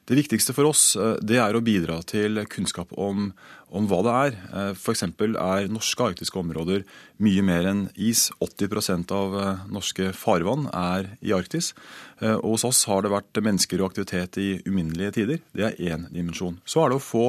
Det 0.09 0.17
viktigste 0.17 0.55
for 0.57 0.69
oss 0.69 0.95
det 1.21 1.37
er 1.37 1.55
å 1.55 1.61
bidra 1.61 1.99
til 2.09 2.41
kunnskap 2.49 2.91
om 2.97 3.29
om 3.75 3.87
hva 3.89 3.99
det 4.05 4.13
er. 4.13 4.37
Eh, 4.49 4.71
F.eks. 4.73 5.03
er 5.05 5.69
norske 5.71 6.05
arktiske 6.11 6.39
områder 6.41 6.85
mye 7.23 7.43
mer 7.45 7.67
enn 7.69 7.83
is. 7.95 8.29
80 8.41 9.11
av 9.15 9.35
eh, 9.39 9.65
norske 9.71 10.11
farvann 10.17 10.67
er 10.73 11.11
i 11.21 11.33
Arktis. 11.35 11.73
Eh, 12.19 12.35
og 12.35 12.57
hos 12.57 12.65
oss 12.67 12.83
har 12.89 13.03
det 13.05 13.13
vært 13.13 13.41
mennesker 13.43 13.81
og 13.81 13.91
aktivitet 13.91 14.39
i 14.41 14.49
uminnelige 14.67 15.15
tider. 15.19 15.43
Det 15.53 15.67
er 15.69 15.79
én 15.93 16.07
dimensjon. 16.13 16.59
Så 16.65 16.83
er 16.83 16.91
det 16.91 16.99
å 16.99 17.05
få 17.05 17.25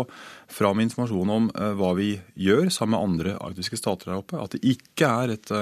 fram 0.51 0.83
informasjon 0.83 1.31
om 1.31 1.47
hva 1.79 1.93
vi 1.95 2.17
gjør 2.35 2.73
sammen 2.75 2.97
med 2.97 3.05
andre 3.05 3.37
arktiske 3.39 3.79
stater 3.79 4.11
der 4.11 4.23
oppe. 4.23 4.41
At 4.41 4.57
det 4.57 4.65
ikke 4.67 5.11
er 5.23 5.37
et 5.37 5.53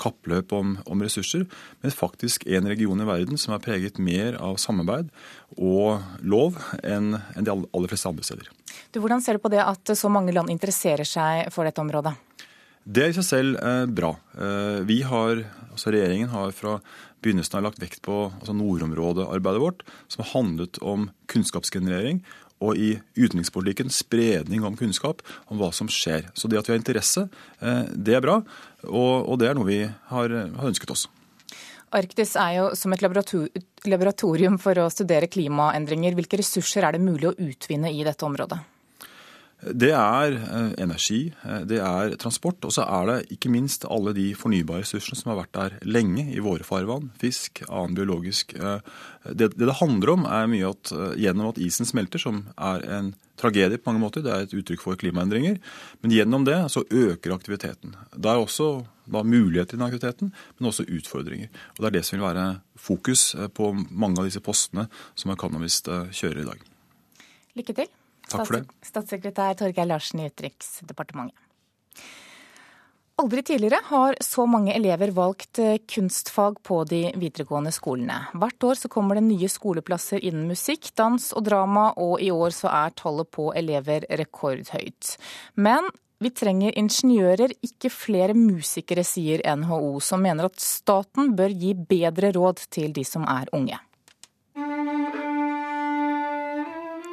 kappløp 0.00 0.54
om, 0.56 0.76
om 0.88 1.02
ressurser, 1.02 1.44
men 1.82 1.92
faktisk 1.92 2.46
en 2.46 2.70
region 2.70 3.02
i 3.02 3.08
verden 3.08 3.40
som 3.40 3.56
er 3.56 3.64
preget 3.64 3.98
mer 4.00 4.38
av 4.40 4.56
samarbeid 4.62 5.10
og 5.58 5.98
lov 6.22 6.56
enn, 6.80 7.18
enn 7.34 7.48
de 7.48 7.52
aller 7.52 7.92
fleste 7.92 8.08
andre 8.08 8.24
steder. 8.24 8.52
Du, 8.92 9.00
hvordan 9.02 9.22
ser 9.24 9.38
du 9.38 9.44
på 9.44 9.52
det 9.52 9.62
at 9.64 9.94
så 9.98 10.10
mange 10.12 10.34
land 10.34 10.50
interesserer 10.52 11.06
seg 11.08 11.52
for 11.54 11.68
dette 11.68 11.82
området? 11.82 12.14
Det 12.88 13.04
er 13.04 13.12
i 13.12 13.16
seg 13.18 13.26
selv 13.26 13.58
eh, 13.60 13.84
bra. 13.92 14.14
Eh, 14.40 14.80
vi 14.88 15.02
har, 15.04 15.42
altså 15.68 15.92
Regjeringen 15.92 16.30
har 16.32 16.54
fra 16.56 16.78
begynnelsen 17.20 17.58
av 17.58 17.66
lagt 17.66 17.82
vekt 17.82 18.00
på 18.06 18.28
altså 18.30 18.54
nordområdearbeidet 18.56 19.60
vårt, 19.60 19.82
som 20.08 20.24
har 20.24 20.32
handlet 20.32 20.80
om 20.80 21.10
kunnskapsgenerering 21.28 22.22
og 22.64 22.80
i 22.80 22.94
utenrikspolitikken 23.18 23.92
spredning 23.92 24.64
om 24.66 24.78
kunnskap 24.78 25.20
om 25.46 25.60
hva 25.60 25.68
som 25.74 25.90
skjer. 25.92 26.30
Så 26.34 26.48
det 26.50 26.58
at 26.58 26.70
vi 26.70 26.74
har 26.74 26.80
interesse, 26.80 27.28
eh, 27.60 27.84
det 27.92 28.16
er 28.16 28.24
bra, 28.24 28.40
og, 28.88 29.36
det 29.38 29.50
er 29.50 29.58
noe 29.58 29.68
vi 29.68 29.82
har 29.84 30.34
ønsket 30.64 30.94
oss. 30.94 31.06
Arktis 31.96 32.34
er 32.36 32.54
jo 32.58 32.64
som 32.76 32.92
et 32.92 33.02
laboratorium 33.02 34.58
for 34.60 34.80
å 34.82 34.88
studere 34.92 35.30
klimaendringer. 35.30 36.16
Hvilke 36.18 36.40
ressurser 36.40 36.84
er 36.84 36.96
det 36.96 37.04
mulig 37.04 37.30
å 37.30 37.36
utvinne 37.38 37.92
i 37.92 38.04
dette 38.04 38.26
området? 38.28 38.60
Det 39.58 39.90
er 39.90 40.36
eh, 40.38 40.74
energi, 40.84 41.32
eh, 41.42 41.62
det 41.66 41.80
er 41.82 42.12
transport, 42.22 42.62
og 42.62 42.70
så 42.70 42.84
er 42.86 43.08
det 43.08 43.34
ikke 43.34 43.50
minst 43.50 43.82
alle 43.90 44.12
de 44.14 44.28
fornybare 44.38 44.84
ressursene 44.84 45.18
som 45.18 45.32
har 45.32 45.40
vært 45.40 45.56
der 45.56 45.74
lenge 45.82 46.28
i 46.30 46.38
våre 46.44 46.62
farvann. 46.62 47.08
Fisk, 47.18 47.64
annen 47.66 47.96
biologisk. 47.98 48.54
Eh, 48.54 48.78
det, 49.26 49.50
det 49.56 49.66
det 49.66 49.80
handler 49.80 50.14
om, 50.14 50.28
er 50.30 50.46
mye 50.50 50.70
at 50.70 50.94
gjennom 51.18 51.50
at 51.50 51.58
isen 51.58 51.90
smelter, 51.90 52.22
som 52.22 52.44
er 52.54 52.86
en 53.00 53.10
tragedie 53.38 53.82
på 53.82 53.90
mange 53.90 54.04
måter, 54.04 54.22
det 54.22 54.32
er 54.34 54.46
et 54.46 54.56
uttrykk 54.60 54.84
for 54.84 55.00
klimaendringer, 55.00 55.58
men 56.04 56.14
gjennom 56.14 56.46
det 56.46 56.60
så 56.70 56.86
øker 56.86 57.34
aktiviteten. 57.34 57.98
Det 58.14 58.30
er 58.30 58.38
også 58.38 58.70
da 59.10 59.26
muligheter 59.26 59.74
i 59.74 59.80
den 59.80 59.88
aktiviteten, 59.88 60.34
men 60.54 60.70
også 60.70 60.86
utfordringer. 60.86 61.50
Og 61.76 61.82
Det 61.82 61.90
er 61.90 61.98
det 61.98 62.06
som 62.06 62.18
vil 62.18 62.28
være 62.28 62.48
fokus 62.78 63.32
på 63.58 63.72
mange 63.90 64.22
av 64.22 64.30
disse 64.30 64.42
postene 64.44 64.86
som 65.18 65.34
Economist 65.34 65.90
kjører 65.90 66.44
i 66.44 66.50
dag. 66.52 66.68
Lykke 67.58 67.82
til. 67.82 67.97
Takk 68.28 68.46
for 68.46 68.60
det. 68.60 68.64
Statssekretær 68.84 69.58
Torgeir 69.58 69.88
Larsen 69.88 70.22
i 70.22 70.30
Utenriksdepartementet. 70.30 71.44
Aldri 73.18 73.42
tidligere 73.42 73.80
har 73.84 74.14
så 74.22 74.44
mange 74.46 74.70
elever 74.76 75.10
valgt 75.10 75.58
eh, 75.58 75.80
kunstfag 75.90 76.60
på 76.62 76.84
de 76.86 77.00
videregående 77.18 77.72
skolene. 77.74 78.20
Hvert 78.38 78.66
år 78.68 78.78
så 78.78 78.90
kommer 78.92 79.18
det 79.18 79.24
nye 79.26 79.48
skoleplasser 79.50 80.22
innen 80.22 80.46
musikk, 80.46 80.92
dans 80.94 81.32
og 81.34 81.48
drama, 81.48 81.88
og 81.98 82.22
i 82.22 82.30
år 82.30 82.54
så 82.54 82.70
er 82.70 82.94
tallet 82.94 83.26
på 83.34 83.48
elever 83.58 84.06
rekordhøyt. 84.20 85.16
Men 85.58 85.90
vi 86.22 86.30
trenger 86.30 86.78
ingeniører, 86.78 87.56
ikke 87.58 87.90
flere 87.90 88.38
musikere, 88.38 89.02
sier 89.02 89.42
NHO, 89.42 89.98
som 89.98 90.22
mener 90.22 90.46
at 90.46 90.62
staten 90.62 91.34
bør 91.38 91.58
gi 91.58 91.74
bedre 91.74 92.30
råd 92.38 92.68
til 92.70 92.94
de 92.94 93.02
som 93.06 93.26
er 93.26 93.50
unge. 93.50 93.82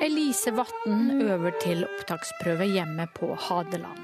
Elise 0.04 0.52
Vatn 0.52 1.22
øver 1.24 1.54
til 1.64 1.86
opptaksprøve 1.86 2.66
hjemme 2.68 3.06
på 3.16 3.30
Hadeland. 3.40 4.02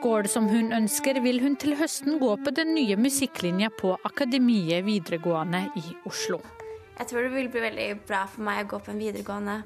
Går 0.00 0.24
det 0.24 0.30
som 0.32 0.46
hun 0.48 0.72
ønsker, 0.72 1.20
vil 1.20 1.42
hun 1.42 1.56
til 1.60 1.76
høsten 1.76 2.16
gå 2.22 2.30
på 2.40 2.52
den 2.56 2.72
nye 2.74 2.96
musikklinja 2.96 3.68
på 3.76 3.92
Akademiet 4.08 4.86
videregående 4.86 5.66
i 5.76 5.84
Oslo. 6.08 6.40
Jeg 6.96 7.10
tror 7.10 7.26
det 7.26 7.34
vil 7.34 7.50
bli 7.52 7.64
veldig 7.66 7.88
bra 8.08 8.22
for 8.30 8.46
meg 8.46 8.64
å 8.64 8.70
gå 8.72 8.80
på 8.86 8.94
en 8.94 9.02
videregående 9.04 9.58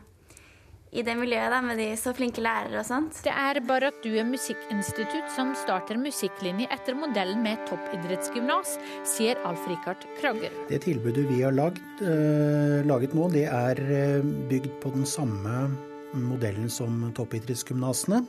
i 0.92 1.02
det 1.04 1.14
miljøet 1.18 1.52
da, 1.52 1.60
med 1.64 1.78
de 1.80 1.88
så 2.00 2.14
flinke 2.16 2.42
lærere 2.44 2.80
og 2.80 2.86
sånt. 2.88 3.20
Det 3.24 3.32
er 3.32 3.60
bare 3.68 3.90
at 3.92 4.00
du 4.04 4.10
er 4.16 4.26
musikkinstitutt 4.28 5.28
som 5.34 5.52
starter 5.58 6.00
musikklinje 6.00 6.68
etter 6.74 6.96
modellen 6.98 7.42
med 7.44 7.60
toppidrettsgymnas, 7.68 8.76
sier 9.08 9.40
Alf 9.48 9.66
Rikard 9.68 10.06
Krager. 10.20 10.54
Det 10.70 10.80
tilbudet 10.86 11.26
vi 11.28 11.42
har 11.44 11.54
laget, 11.56 11.84
eh, 12.00 12.80
laget 12.88 13.16
nå, 13.16 13.28
det 13.34 13.46
er 13.50 13.82
uh, 13.84 14.32
bygd 14.48 14.80
på 14.82 14.94
den 14.96 15.06
samme 15.08 15.68
modellen 16.16 16.72
som 16.72 17.10
toppidrettsgymnasene. 17.16 18.24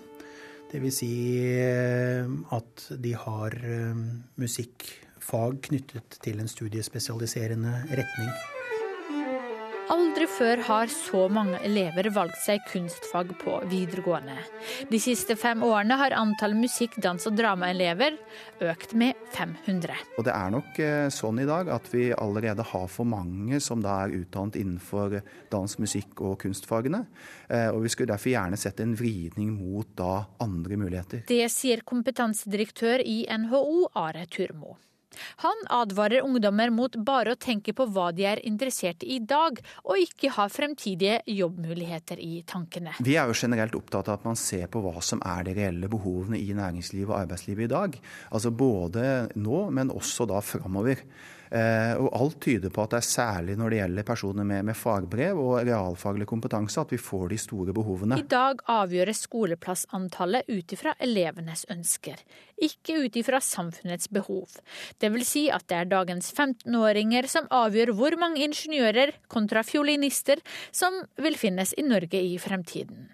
Dvs. 0.70 1.00
Si, 1.00 1.14
uh, 1.56 2.30
at 2.54 2.90
de 3.02 3.16
har 3.18 3.56
musikkfag 4.40 5.60
knyttet 5.70 6.20
til 6.22 6.44
en 6.44 6.52
studiespesialiserende 6.52 7.84
retning. 7.90 8.34
Aldri 9.90 10.28
før 10.30 10.60
har 10.68 10.92
så 10.94 11.24
mange 11.34 11.58
elever 11.66 12.12
valgt 12.14 12.38
seg 12.44 12.62
kunstfag 12.70 13.32
på 13.42 13.56
videregående. 13.72 14.36
De 14.86 15.00
siste 15.02 15.34
fem 15.40 15.64
årene 15.66 15.96
har 15.98 16.14
antall 16.14 16.54
musikk-, 16.54 17.00
dans- 17.02 17.26
og 17.26 17.34
dramaelever 17.38 18.20
økt 18.70 18.94
med 18.94 19.18
500. 19.34 19.96
Og 20.20 20.28
Det 20.28 20.36
er 20.36 20.52
nok 20.54 20.80
eh, 20.86 21.08
sånn 21.14 21.42
i 21.42 21.48
dag 21.50 21.72
at 21.74 21.90
vi 21.90 22.12
allerede 22.14 22.68
har 22.70 22.86
for 22.92 23.10
mange 23.10 23.58
som 23.66 23.82
da 23.82 23.96
er 24.04 24.14
utdannet 24.20 24.60
innenfor 24.62 25.16
dans, 25.50 25.78
musikk 25.82 26.22
og 26.22 26.38
kunstfagene. 26.44 27.06
Eh, 27.50 27.72
og 27.74 27.82
Vi 27.88 27.94
skulle 27.96 28.14
derfor 28.14 28.30
gjerne 28.36 28.60
sett 28.62 28.84
en 28.86 28.94
vridning 29.00 29.56
mot 29.58 29.90
da 29.98 30.28
andre 30.46 30.78
muligheter. 30.78 31.26
Det 31.26 31.50
sier 31.50 31.82
kompetansedirektør 31.82 33.02
i 33.02 33.24
NHO, 33.26 33.90
Are 33.98 34.28
Turmo. 34.30 34.78
Han 35.46 35.64
advarer 35.70 36.26
ungdommer 36.26 36.74
mot 36.74 36.96
bare 37.06 37.36
å 37.36 37.40
tenke 37.40 37.76
på 37.78 37.86
hva 37.94 38.10
de 38.16 38.26
er 38.30 38.42
interessert 38.48 39.06
i 39.06 39.20
i 39.20 39.26
dag, 39.28 39.60
og 39.86 40.04
ikke 40.04 40.34
ha 40.38 40.48
fremtidige 40.52 41.20
jobbmuligheter 41.34 42.22
i 42.24 42.42
tankene. 42.48 42.96
Vi 43.04 43.18
er 43.20 43.30
jo 43.30 43.38
generelt 43.38 43.76
opptatt 43.78 44.10
av 44.10 44.20
at 44.20 44.28
man 44.30 44.40
ser 44.40 44.70
på 44.72 44.84
hva 44.84 45.02
som 45.06 45.22
er 45.26 45.48
de 45.48 45.56
reelle 45.58 45.92
behovene 45.92 46.40
i 46.40 46.54
næringslivet 46.56 47.12
og 47.12 47.20
arbeidslivet 47.24 47.68
i 47.68 47.74
dag. 47.74 48.00
Altså 48.32 48.54
både 48.56 49.04
nå, 49.36 49.66
men 49.76 49.94
også 49.94 50.30
da 50.30 50.42
framover. 50.46 51.04
Eh, 51.50 51.96
og 51.98 52.10
alt 52.14 52.38
tyder 52.46 52.70
på 52.74 52.84
at 52.84 52.94
det 52.94 53.00
er 53.00 53.08
særlig 53.08 53.56
når 53.58 53.74
det 53.74 53.80
gjelder 53.80 54.06
personer 54.06 54.46
med, 54.46 54.68
med, 54.68 54.78
fagbrev 54.78 55.40
og 55.42 55.56
realfaglig 55.66 56.28
kompetanse 56.30 56.82
at 56.82 56.94
vi 56.94 57.00
får 57.02 57.28
de 57.34 57.40
store 57.42 57.74
behovene. 57.76 58.20
I 58.22 58.28
dag 58.30 58.62
avgjøres 58.70 59.24
skoleplassantallet 59.26 60.50
ut 60.50 60.76
ifra 60.78 60.94
elevenes 61.02 61.66
ønsker, 61.74 62.22
ikke 62.62 63.00
ut 63.06 63.20
ifra 63.20 63.42
samfunnets 63.44 64.12
behov. 64.14 64.60
Det 65.02 65.10
vil 65.14 65.26
si 65.26 65.48
at 65.54 65.66
det 65.72 65.82
er 65.82 65.94
dagens 65.94 66.30
15-åringer 66.36 67.30
som 67.32 67.50
avgjør 67.50 67.96
hvor 67.98 68.20
mange 68.22 68.46
ingeniører 68.46 69.16
kontra 69.28 69.66
fiolinister 69.66 70.44
som 70.72 71.02
vil 71.18 71.38
finnes 71.40 71.74
i 71.78 71.88
Norge 71.88 72.22
i 72.22 72.38
fremtiden. 72.42 73.10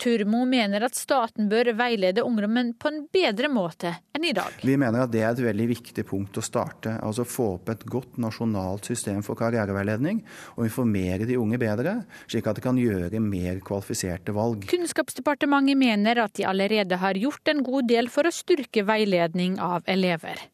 Turmo 0.00 0.44
mener 0.48 0.86
at 0.86 0.98
staten 0.98 1.48
bør 1.50 1.72
veilede 1.78 2.24
ungdommen 2.24 2.72
på 2.78 2.90
en 2.90 3.02
bedre 3.12 3.50
måte 3.52 3.94
enn 4.14 4.26
i 4.28 4.34
dag. 4.36 4.60
Vi 4.62 4.76
mener 4.80 5.04
at 5.04 5.12
det 5.12 5.24
er 5.24 5.32
et 5.32 5.42
veldig 5.44 5.68
viktig 5.74 6.06
punkt 6.08 6.38
å 6.38 6.44
starte. 6.44 6.96
Altså 7.04 7.26
få 7.28 7.54
opp 7.56 7.72
et 7.72 7.84
godt 7.90 8.18
nasjonalt 8.22 8.86
system 8.90 9.22
for 9.26 9.38
karriereveiledning, 9.38 10.22
og 10.56 10.66
informere 10.68 11.28
de 11.28 11.38
unge 11.40 11.60
bedre, 11.60 11.98
slik 12.26 12.48
at 12.50 12.58
de 12.58 12.64
kan 12.64 12.78
gjøre 12.80 13.22
mer 13.22 13.60
kvalifiserte 13.64 14.34
valg. 14.36 14.66
Kunnskapsdepartementet 14.70 15.80
mener 15.80 16.24
at 16.24 16.34
de 16.38 16.48
allerede 16.48 16.98
har 17.02 17.20
gjort 17.20 17.52
en 17.52 17.62
god 17.66 17.90
del 17.90 18.10
for 18.12 18.26
å 18.26 18.34
styrke 18.34 18.86
veiledning 18.86 19.58
av 19.62 19.86
elever. 19.90 20.48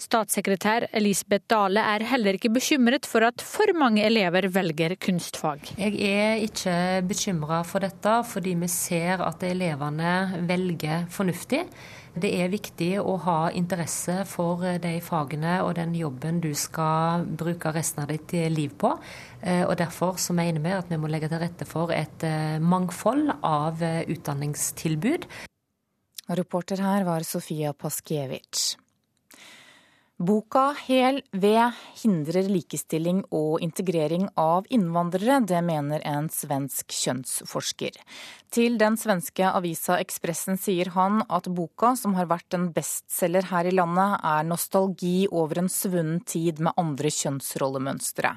Statssekretær 0.00 0.88
Elisabeth 0.94 1.48
Dale 1.50 1.82
er 1.94 2.04
heller 2.10 2.38
ikke 2.38 2.52
bekymret 2.54 3.08
for 3.08 3.26
at 3.26 3.42
for 3.44 3.72
mange 3.78 4.04
elever 4.06 4.48
velger 4.52 4.96
kunstfag. 5.00 5.74
Jeg 5.78 5.98
er 6.08 6.44
ikke 6.44 6.76
bekymra 7.08 7.62
for 7.66 7.84
dette, 7.84 8.14
fordi 8.30 8.54
vi 8.60 8.70
ser 8.70 9.22
at 9.24 9.42
elevene 9.46 10.44
velger 10.48 11.06
fornuftig. 11.12 11.64
Det 12.14 12.30
er 12.38 12.52
viktig 12.52 12.92
å 13.02 13.16
ha 13.24 13.38
interesse 13.58 14.20
for 14.30 14.62
de 14.78 14.92
fagene 15.02 15.56
og 15.64 15.72
den 15.80 15.96
jobben 15.98 16.38
du 16.42 16.52
skal 16.54 17.24
bruke 17.26 17.72
resten 17.74 18.04
av 18.04 18.12
ditt 18.12 18.36
liv 18.54 18.76
på. 18.78 18.92
Og 19.66 19.74
Derfor 19.80 20.20
så 20.22 20.36
mener 20.36 20.62
vi 20.62 20.76
at 20.76 20.92
vi 20.92 21.00
må 21.00 21.10
legge 21.10 21.32
til 21.32 21.42
rette 21.42 21.66
for 21.66 21.90
et 21.90 22.22
mangfold 22.62 23.34
av 23.42 23.82
utdanningstilbud. 23.82 25.26
Reporter 26.38 26.80
her 26.80 27.04
var 27.04 27.26
Sofia 27.26 27.74
Paskiewicz. 27.74 28.76
Boka 30.24 30.70
Hel 30.86 31.18
ved 31.36 31.74
hindrer 32.00 32.46
likestilling 32.48 33.18
og 33.34 33.58
integrering 33.64 34.30
av 34.40 34.64
innvandrere. 34.72 35.42
Det 35.44 35.58
mener 35.66 36.00
en 36.08 36.30
svensk 36.32 36.94
kjønnsforsker. 36.96 37.98
Til 38.54 38.78
den 38.80 38.96
svenske 38.96 39.50
avisa 39.50 39.98
Ekspressen 40.00 40.56
sier 40.56 40.94
han 40.94 41.20
at 41.28 41.50
boka, 41.52 41.92
som 42.00 42.16
har 42.16 42.30
vært 42.30 42.56
en 42.56 42.70
bestselger 42.72 43.50
her 43.50 43.68
i 43.68 43.74
landet, 43.74 44.16
er 44.24 44.48
nostalgi 44.48 45.26
over 45.28 45.60
en 45.60 45.68
svunnen 45.68 46.22
tid 46.24 46.62
med 46.64 46.72
andre 46.80 47.12
kjønnsrollemønstre. 47.12 48.32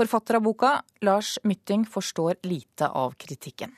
Forfatter 0.00 0.40
av 0.40 0.46
boka, 0.46 0.74
Lars 1.04 1.36
Mytting, 1.44 1.84
forstår 1.84 2.40
lite 2.48 2.88
av 2.88 3.18
kritikken. 3.20 3.76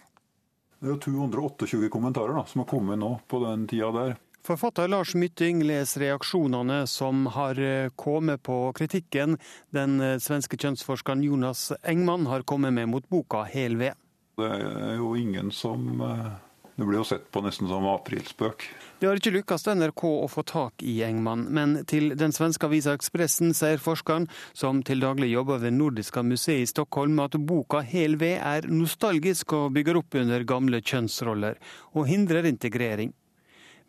Det 0.79 0.93
er 0.93 0.95
jo 0.95 1.03
228 1.11 1.91
kommentarer 1.91 2.39
da, 2.39 2.47
som 2.47 2.63
har 2.63 2.71
kommet 2.71 3.03
nå 3.03 3.17
på 3.27 3.43
den 3.43 3.67
tida 3.71 3.91
der. 3.99 4.21
Forfatter 4.43 4.89
Lars 4.89 5.15
Mytting 5.15 5.61
leser 5.63 6.03
reaksjonene 6.03 6.81
som 6.91 7.29
har 7.31 7.59
eh, 7.63 7.93
kommet 7.95 8.43
på 8.43 8.57
kritikken 8.75 9.37
den 9.71 10.01
eh, 10.03 10.17
svenske 10.19 10.59
kjønnsforskeren 10.59 11.23
Jonas 11.23 11.69
Engman 11.87 12.27
har 12.27 12.43
kommet 12.43 12.75
med 12.75 12.91
mot 12.91 13.07
boka 13.07 13.45
Hel 13.47 13.79
ved. 13.79 13.95
Det 14.41 14.49
er 14.51 14.97
jo 14.99 15.13
ingen 15.15 15.55
som 15.55 16.03
eh, 16.03 16.27
Det 16.75 16.89
blir 16.89 16.99
jo 16.99 17.07
sett 17.07 17.31
på 17.31 17.45
nesten 17.45 17.71
som 17.71 17.87
aprilspøk. 17.87 18.67
Det 18.99 19.07
har 19.07 19.23
ikke 19.23 19.35
lykkes 19.37 19.69
NRK 19.79 20.05
å 20.11 20.27
få 20.27 20.43
tak 20.43 20.83
i 20.83 20.97
Engman, 21.07 21.47
men 21.47 21.79
til 21.87 22.17
den 22.19 22.35
svenske 22.35 22.67
avisa 22.67 22.97
Ekspressen 22.99 23.55
sier 23.55 23.79
forskeren, 23.79 24.27
som 24.59 24.83
til 24.83 25.07
daglig 25.07 25.31
jobber 25.37 25.63
ved 25.63 25.79
Nordiska 25.79 26.27
museet 26.27 26.67
i 26.67 26.71
Stockholm, 26.73 27.23
at 27.23 27.39
boka 27.39 27.87
Hel 27.87 28.19
ved 28.19 28.41
er 28.43 28.67
nostalgisk 28.67 29.55
og 29.55 29.71
bygger 29.79 30.03
opp 30.03 30.19
under 30.19 30.43
gamle 30.49 30.83
kjønnsroller, 30.83 31.63
og 31.95 32.11
hindrer 32.11 32.51
integrering. 32.51 33.15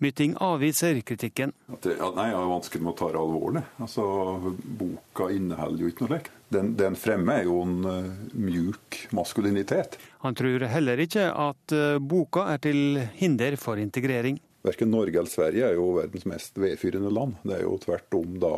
Mytting 0.04 0.34
avviser 0.44 0.98
kritikken. 1.08 1.54
Det, 1.80 1.94
ja, 1.96 2.10
nei, 2.12 2.26
Jeg 2.28 2.36
har 2.36 2.50
vanskelig 2.50 2.84
med 2.84 2.92
å 2.92 2.96
ta 3.00 3.08
det 3.14 3.22
alvorlig. 3.22 3.62
Altså, 3.86 4.06
Boka 4.82 5.30
inneholder 5.32 5.86
jo 5.86 5.92
ikke 5.94 6.04
noe 6.04 6.12
slikt. 6.12 6.34
Den, 6.52 6.74
den 6.76 6.98
fremme 7.00 7.38
er 7.40 7.48
jo 7.48 7.62
en 7.64 7.78
uh, 7.88 8.10
mjuk 8.36 8.98
maskulinitet. 9.16 9.96
Han 10.26 10.36
tror 10.36 10.66
heller 10.74 11.00
ikke 11.06 11.30
at 11.32 11.76
uh, 11.76 12.02
boka 12.04 12.50
er 12.52 12.60
til 12.66 13.00
hinder 13.16 13.56
for 13.62 13.80
integrering. 13.80 14.42
Verken 14.68 14.92
Norge 14.92 15.16
eller 15.16 15.32
Sverige 15.32 15.72
er 15.72 15.80
jo 15.80 15.88
verdens 15.96 16.28
mest 16.28 16.60
vedfyrende 16.60 17.12
land. 17.12 17.40
Det 17.48 17.62
er 17.62 17.64
jo 17.64 17.80
tvert 17.88 18.20
om 18.20 18.36
da 18.44 18.54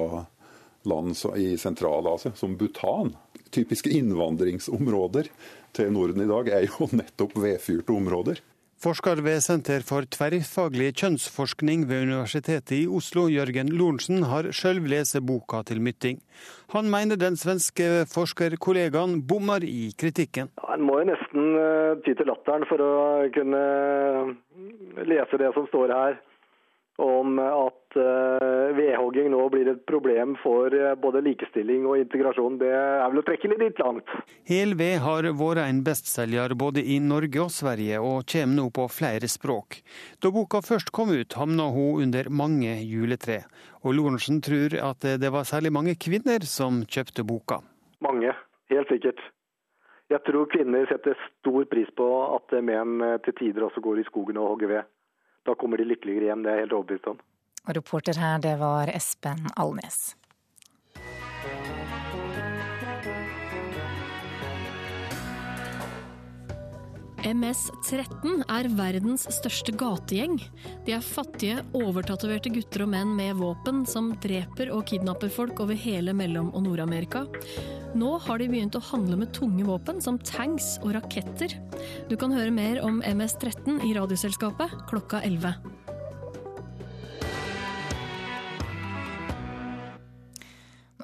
land 0.90 1.14
i 1.38 1.54
Sentral-Asia, 1.62 2.34
som 2.38 2.58
Bhutan. 2.58 3.14
Typiske 3.54 3.94
innvandringsområder 3.94 5.30
til 5.78 5.94
Norden 5.94 6.26
i 6.26 6.30
dag 6.30 6.50
er 6.58 6.68
jo 6.72 6.90
nettopp 7.04 7.38
vedfyrte 7.38 7.94
områder. 7.94 8.42
Forsker 8.86 9.18
ved 9.26 9.40
Senter 9.42 9.82
for 9.82 10.06
tverrfaglig 10.14 10.92
kjønnsforskning 11.00 11.88
ved 11.90 12.04
Universitetet 12.06 12.74
i 12.76 12.84
Oslo, 12.86 13.24
Jørgen 13.34 13.72
Lorentzen, 13.74 14.22
har 14.30 14.46
sjøl 14.54 14.84
lest 14.92 15.18
boka 15.26 15.64
til 15.66 15.82
Mytting. 15.82 16.20
Han 16.70 16.92
mener 16.94 17.18
den 17.18 17.34
svenske 17.34 18.06
forskerkollegaen 18.12 19.24
bommer 19.26 19.66
i 19.66 19.90
kritikken. 19.98 20.52
Ja, 20.62 20.76
en 20.76 20.86
må 20.86 21.00
jo 21.00 21.08
nesten 21.10 21.58
uh, 21.58 21.98
ty 22.06 22.14
til 22.14 22.30
latteren 22.30 22.68
for 22.70 22.86
å 22.86 22.94
kunne 23.34 23.64
lese 25.10 25.42
det 25.42 25.50
som 25.58 25.66
står 25.72 25.96
her 25.98 26.22
om 27.02 27.40
at 27.40 27.98
uh, 28.00 28.72
vedhogging 28.76 29.28
nå 29.34 29.42
blir 29.52 29.68
et 29.68 29.82
problem 29.90 30.36
for 30.40 30.72
uh, 30.72 30.94
både 31.00 31.22
likestilling 31.26 31.84
og 31.90 32.00
integrasjon. 32.00 32.56
Det 32.62 32.72
er 32.72 33.04
vel 33.12 33.20
å 33.20 33.26
trekke 33.28 33.52
litt 33.52 33.82
langt. 33.84 34.14
Hel 34.48 34.76
ved 34.80 35.02
har 35.04 35.28
vært 35.36 35.66
en 35.66 35.84
bestselger 35.84 36.56
både 36.56 36.84
i 36.84 37.02
Norge 37.04 37.44
og 37.44 37.52
Sverige, 37.52 38.00
og 38.00 38.24
kommer 38.32 38.62
nå 38.62 38.70
på 38.76 38.88
flere 38.92 39.28
språk. 39.32 39.82
Da 40.24 40.32
boka 40.32 40.64
først 40.64 40.94
kom 40.96 41.12
ut, 41.12 41.36
havna 41.36 41.68
hun 41.76 42.06
under 42.08 42.32
mange 42.32 42.80
juletre. 42.88 43.44
Og 43.84 43.98
Lorentzen 44.00 44.40
tror 44.42 44.80
at 44.80 45.04
det 45.04 45.32
var 45.36 45.48
særlig 45.48 45.76
mange 45.76 46.00
kvinner 46.00 46.48
som 46.48 46.86
kjøpte 46.88 47.28
boka. 47.28 47.60
Mange, 48.04 48.32
helt 48.72 48.92
sikkert. 48.92 49.20
Jeg 50.10 50.22
tror 50.26 50.48
kvinner 50.48 50.86
setter 50.88 51.18
stor 51.42 51.66
pris 51.68 51.90
på 51.98 52.08
at 52.38 52.54
menn 52.64 53.02
til 53.26 53.36
tider 53.40 53.66
også 53.66 53.82
går 53.82 54.04
i 54.04 54.08
skogen 54.08 54.38
og 54.38 54.54
hogger 54.54 54.72
ved 54.72 54.92
da 55.46 55.56
kommer 55.56 55.82
de 55.82 55.88
lykkeligere 55.88 56.32
hjem. 56.32 56.44
Det 56.44 56.52
er 56.52 56.60
jeg 56.60 56.68
helt 56.68 56.78
overbevist 56.80 57.10
om. 57.14 57.20
Og 57.66 57.78
reporter 57.78 58.20
her, 58.22 58.38
det 58.42 58.56
var 58.62 58.92
Espen 58.94 59.48
Alnes. 59.58 60.16
MS-13 67.26 68.44
er 68.54 68.68
verdens 68.78 69.24
største 69.34 69.74
gategjeng. 69.74 70.36
De 70.86 70.94
er 70.94 71.02
fattige, 71.02 71.64
overtatoverte 71.74 72.52
gutter 72.54 72.84
og 72.86 72.92
menn 72.94 73.16
med 73.18 73.40
våpen 73.40 73.82
som 73.90 74.12
dreper 74.22 74.70
og 74.76 74.86
kidnapper 74.92 75.34
folk 75.34 75.60
over 75.64 75.78
hele 75.80 76.14
Mellom- 76.14 76.54
og 76.54 76.68
Nord-Amerika. 76.68 77.24
Nå 77.98 78.12
har 78.28 78.42
de 78.42 78.50
begynt 78.52 78.78
å 78.78 78.84
handle 78.92 79.18
med 79.24 79.34
tunge 79.34 79.66
våpen 79.66 80.04
som 80.04 80.20
tanks 80.22 80.76
og 80.84 80.94
raketter. 81.00 81.58
Du 82.12 82.14
kan 82.20 82.36
høre 82.36 82.54
mer 82.54 82.84
om 82.86 83.02
MS-13 83.02 83.82
i 83.90 83.96
Radioselskapet 83.98 84.86
klokka 84.92 85.24
11. 85.26 85.75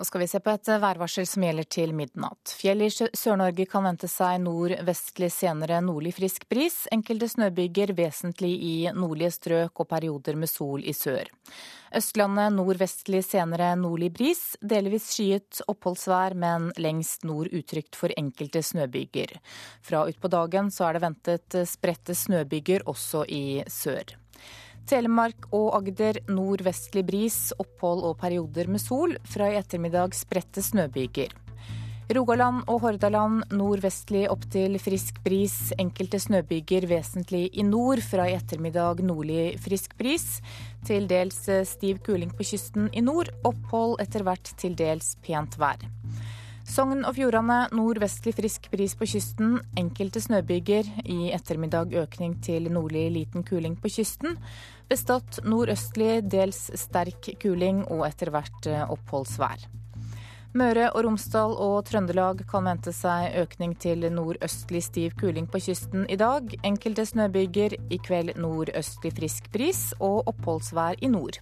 Nå 0.01 0.05
skal 0.05 0.19
vi 0.23 0.27
se 0.27 0.39
på 0.41 0.49
et 0.49 0.69
værvarsel 0.81 1.27
som 1.29 1.43
gjelder 1.45 1.67
til 1.69 1.91
midnatt. 1.93 2.55
Fjell 2.57 2.79
i 2.81 2.87
Sør-Norge 2.89 3.67
kan 3.69 3.83
vente 3.85 4.07
seg 4.09 4.39
nordvestlig, 4.41 5.27
senere 5.29 5.77
nordlig 5.85 6.15
frisk 6.17 6.47
bris. 6.49 6.87
Enkelte 6.89 7.27
snøbyger 7.29 7.93
vesentlig 7.93 8.49
i 8.65 8.71
nordlige 8.97 9.29
strøk 9.35 9.83
og 9.83 9.89
perioder 9.91 10.39
med 10.41 10.49
sol 10.49 10.81
i 10.81 10.95
sør. 10.97 11.29
Østlandet 11.93 12.55
nordvestlig, 12.55 13.21
senere 13.27 13.75
nordlig 13.77 14.09
bris. 14.17 14.41
Delvis 14.73 15.11
skyet 15.13 15.61
oppholdsvær, 15.69 16.33
men 16.33 16.71
lengst 16.81 17.21
nord 17.29 17.53
utrygt 17.53 17.99
for 17.99 18.09
enkelte 18.17 18.65
snøbyger. 18.65 19.35
Fra 19.85 20.07
utpå 20.09 20.33
dagen 20.33 20.73
så 20.73 20.89
er 20.89 20.97
det 20.97 21.05
ventet 21.05 21.61
spredte 21.69 22.17
snøbyger 22.17 22.89
også 22.89 23.21
i 23.29 23.61
sør. 23.69 24.17
Telemark 24.91 25.45
og 25.56 25.69
Agder 25.77 26.17
nordvestlig 26.27 27.06
bris, 27.08 27.38
opphold 27.62 28.01
og 28.10 28.17
perioder 28.19 28.67
med 28.67 28.82
sol. 28.84 29.13
Fra 29.23 29.47
i 29.47 29.56
ettermiddag 29.56 30.12
spredte 30.17 30.60
snøbyger. 30.65 31.32
Rogaland 32.12 32.65
og 32.67 32.82
Hordaland 32.84 33.54
nordvestlig 33.56 34.25
opptil 34.34 34.75
frisk 34.84 35.21
bris. 35.23 35.71
Enkelte 35.80 36.19
snøbyger 36.19 36.89
vesentlig 36.91 37.45
i 37.56 37.63
nord. 37.63 38.04
Fra 38.04 38.27
i 38.27 38.36
ettermiddag 38.36 38.99
nordlig 39.08 39.54
frisk 39.63 39.95
bris. 39.95 40.41
Til 40.84 41.08
dels 41.08 41.39
stiv 41.71 42.04
kuling 42.04 42.36
på 42.36 42.43
kysten 42.51 42.91
i 42.91 43.06
nord. 43.06 43.32
Opphold 43.47 43.95
etter 44.04 44.27
hvert 44.27 44.51
til 44.60 44.75
dels 44.75 45.13
pent 45.23 45.56
vær. 45.62 45.88
Sogn 46.71 47.01
og 47.04 47.15
Fjordane 47.17 47.65
nordvestlig 47.75 48.36
frisk 48.38 48.67
bris 48.71 48.93
på 48.95 49.08
kysten. 49.10 49.58
Enkelte 49.80 50.21
snøbyger. 50.23 50.88
I 51.04 51.32
ettermiddag 51.36 51.95
økning 52.04 52.38
til 52.43 52.69
nordlig 52.71 53.08
liten 53.15 53.47
kuling 53.47 53.80
på 53.80 53.91
kysten. 53.91 54.38
Bestått 54.91 55.38
nordøstlig, 55.47 56.17
dels 56.27 56.65
sterk 56.75 57.30
kuling 57.39 57.86
og 57.88 58.01
etter 58.10 58.27
hvert 58.34 58.65
eh, 58.67 58.82
oppholdsvær. 58.91 59.63
Møre 60.51 60.89
og 60.91 61.06
Romsdal 61.06 61.54
og 61.63 61.77
Trøndelag 61.88 62.41
kan 62.49 62.65
vente 62.67 62.91
seg 62.91 63.38
økning 63.39 63.71
til 63.80 64.04
nordøstlig 64.12 64.82
stiv 64.84 65.15
kuling 65.21 65.47
på 65.47 65.62
kysten 65.63 66.04
i 66.12 66.17
dag. 66.19 66.51
Enkelte 66.67 67.06
snøbyger. 67.08 67.77
I 67.88 68.01
kveld 68.04 68.36
nordøstlig 68.36 69.13
frisk 69.15 69.47
bris 69.56 69.93
og 70.04 70.27
oppholdsvær 70.34 70.99
i 70.99 71.13
nord. 71.13 71.39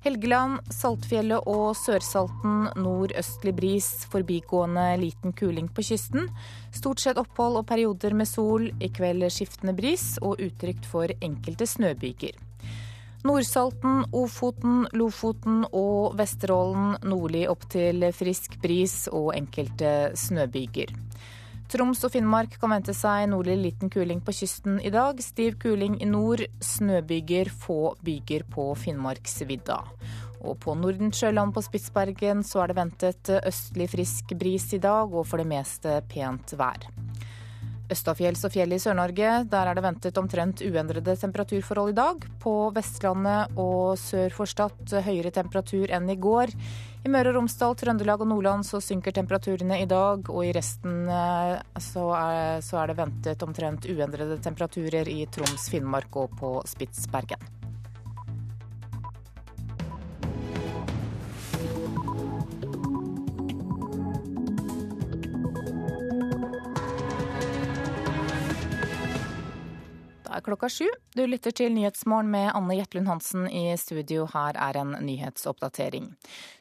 Helgeland, 0.00 0.62
Saltfjellet 0.72 1.44
og 1.44 1.74
Sørsalten 1.76 2.70
nordøstlig 2.80 3.52
bris, 3.52 3.88
forbigående 4.08 4.94
liten 4.96 5.34
kuling 5.36 5.66
på 5.68 5.84
kysten. 5.84 6.30
Stort 6.72 7.02
sett 7.02 7.20
opphold 7.20 7.58
og 7.60 7.66
perioder 7.68 8.16
med 8.16 8.28
sol. 8.30 8.70
I 8.80 8.88
kveld 8.88 9.26
skiftende 9.28 9.74
bris 9.76 10.14
og 10.24 10.40
utrygt 10.40 10.88
for 10.88 11.12
enkelte 11.20 11.68
snøbyger. 11.68 12.38
Nordsalten, 13.28 14.06
Ofoten, 14.16 14.86
Lofoten 14.96 15.66
og 15.76 16.16
Vesterålen 16.16 16.96
nordlig 17.04 17.44
opp 17.52 17.68
til 17.68 18.06
frisk 18.16 18.56
bris 18.64 19.02
og 19.12 19.34
enkelte 19.36 20.14
snøbyger. 20.16 20.96
Troms 21.70 22.00
og 22.02 22.10
Finnmark 22.10 22.56
kan 22.58 22.72
vente 22.72 22.90
seg 22.98 23.28
nordlig 23.30 23.54
liten 23.60 23.90
kuling 23.94 24.18
på 24.26 24.32
kysten 24.34 24.80
i 24.82 24.90
dag. 24.90 25.20
Stiv 25.22 25.54
kuling 25.62 26.00
i 26.02 26.08
nord, 26.08 26.42
snøbyger, 26.66 27.46
få 27.62 27.92
byger 28.02 28.42
på 28.50 28.64
Finnmarksvidda. 28.74 29.76
Og 30.40 30.58
på 30.58 30.74
Nordensjøland 30.74 31.54
på 31.54 31.62
Spitsbergen 31.62 32.42
så 32.42 32.64
er 32.64 32.72
det 32.72 32.78
ventet 32.80 33.30
østlig 33.38 33.86
frisk 33.92 34.34
bris 34.40 34.66
i 34.74 34.82
dag, 34.82 35.14
og 35.14 35.28
for 35.30 35.38
det 35.38 35.46
meste 35.46 36.00
pent 36.10 36.56
vær. 36.58 36.90
Østafjells 37.90 38.42
og 38.46 38.52
fjell 38.54 38.74
i 38.74 38.78
Sør-Norge, 38.82 39.30
der 39.50 39.70
er 39.70 39.78
det 39.78 39.86
ventet 39.86 40.18
omtrent 40.18 40.62
uendrede 40.66 41.14
temperaturforhold 41.22 41.94
i 41.94 41.98
dag. 41.98 42.26
På 42.42 42.54
Vestlandet 42.74 43.54
og 43.58 43.94
sør 43.98 44.34
for 44.34 44.50
Stad 44.50 44.94
høyere 45.06 45.30
temperatur 45.34 45.90
enn 45.90 46.10
i 46.10 46.18
går. 46.18 46.50
I 47.00 47.08
Møre 47.08 47.30
og 47.30 47.38
Romsdal, 47.38 47.72
Trøndelag 47.80 48.20
og 48.20 48.28
Nordland 48.28 48.66
så 48.68 48.76
synker 48.84 49.14
temperaturene 49.16 49.78
i 49.80 49.86
dag, 49.88 50.26
og 50.28 50.42
i 50.44 50.50
resten 50.52 51.08
eh, 51.08 51.54
så 51.80 52.10
er, 52.18 52.60
så 52.64 52.82
er 52.82 52.90
det 52.90 52.98
ventet 52.98 53.46
omtrent 53.46 53.88
uendrede 53.88 54.36
temperaturer 54.44 55.08
i 55.08 55.22
Troms, 55.32 55.70
Finnmark 55.72 56.20
og 56.20 56.36
på 56.36 56.52
Spitsbergen. 56.68 57.59
Da 70.30 70.36
er 70.38 70.44
klokka 70.46 70.68
sju. 70.70 70.86
Du 71.18 71.24
lytter 71.26 71.50
til 71.50 71.72
Nyhetsmorgen 71.74 72.28
med 72.30 72.52
Anne 72.54 72.76
Jetlund 72.78 73.08
Hansen 73.10 73.48
i 73.50 73.74
studio. 73.74 74.28
Her 74.30 74.54
er 74.54 74.76
en 74.78 74.92
nyhetsoppdatering. 75.02 76.04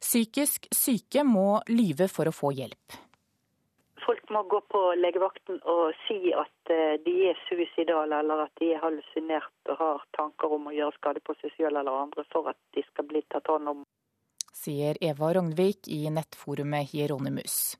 Psykisk 0.01 0.65
syke 0.73 1.21
må 1.21 1.60
lyve 1.69 2.08
for 2.10 2.25
å 2.25 2.34
få 2.34 2.49
hjelp. 2.58 2.95
Folk 4.01 4.23
må 4.34 4.41
gå 4.49 4.63
på 4.73 4.82
legevakten 4.97 5.60
og 5.69 5.93
si 6.08 6.34
at 6.34 6.73
eh, 6.73 6.95
de 7.05 7.13
er 7.29 7.38
suicidale 7.45 8.23
eller 8.23 8.41
at 8.47 8.55
de 8.58 8.71
er 8.73 8.82
hallusinert 8.82 9.69
og 9.69 9.77
har 9.84 10.08
tanker 10.17 10.55
om 10.58 10.65
å 10.71 10.73
gjøre 10.73 10.97
skade 10.97 11.21
på 11.21 11.36
seg 11.38 11.53
selv 11.60 11.84
eller 11.84 11.93
andre 12.08 12.25
for 12.34 12.49
at 12.49 12.58
de 12.73 12.82
skal 12.88 13.05
bli 13.12 13.21
tatt 13.29 13.53
hånd 13.53 13.69
om. 13.75 13.86
Sier 14.49 14.97
Eva 14.97 15.29
Rognvik 15.38 15.93
i 15.93 16.08
nettforumet 16.10 16.89
Hieronymus. 16.89 17.77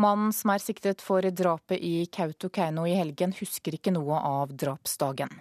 Mannen 0.00 0.32
som 0.32 0.54
er 0.54 0.62
siktet 0.62 1.02
for 1.04 1.20
drapet 1.20 1.80
i 1.84 2.06
Kautokeino 2.08 2.86
i 2.88 2.94
helgen, 2.96 3.34
husker 3.36 3.76
ikke 3.76 3.92
noe 3.92 4.16
av 4.24 4.54
drapsdagen. 4.56 5.32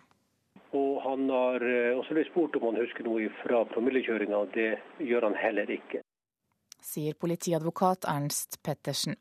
Og 0.76 1.02
Han 1.04 1.30
har 1.30 1.64
eh, 1.64 1.98
også 1.98 2.16
blitt 2.16 2.30
spurt 2.32 2.56
om 2.60 2.70
han 2.70 2.80
husker 2.80 3.04
noe 3.08 3.28
fra 3.42 3.64
promillekjøringa. 3.74 4.42
Det 4.54 4.70
gjør 5.04 5.28
han 5.28 5.38
heller 5.40 5.72
ikke. 5.76 6.04
Sier 6.82 7.18
politiadvokat 7.20 8.08
Ernst 8.10 8.60
Pettersen. 8.64 9.18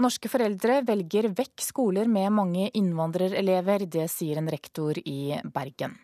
Norske 0.00 0.30
foreldre 0.32 0.80
velger 0.88 1.28
vekk 1.36 1.60
skoler 1.60 2.08
med 2.08 2.32
mange 2.32 2.70
innvandrerelever. 2.76 3.84
Det 3.84 4.06
sier 4.08 4.40
en 4.40 4.48
rektor 4.48 4.96
i 5.04 5.36
Bergen. 5.44 5.98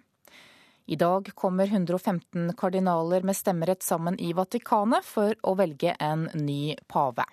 I 0.86 0.96
dag 1.00 1.30
kommer 1.34 1.66
115 1.66 2.52
kardinaler 2.56 3.24
med 3.26 3.36
stemmerett 3.36 3.82
sammen 3.82 4.20
i 4.20 4.34
Vatikanet 4.36 5.04
for 5.04 5.34
å 5.42 5.56
velge 5.58 5.96
en 5.98 6.28
ny 6.34 6.76
pave. 6.86 7.24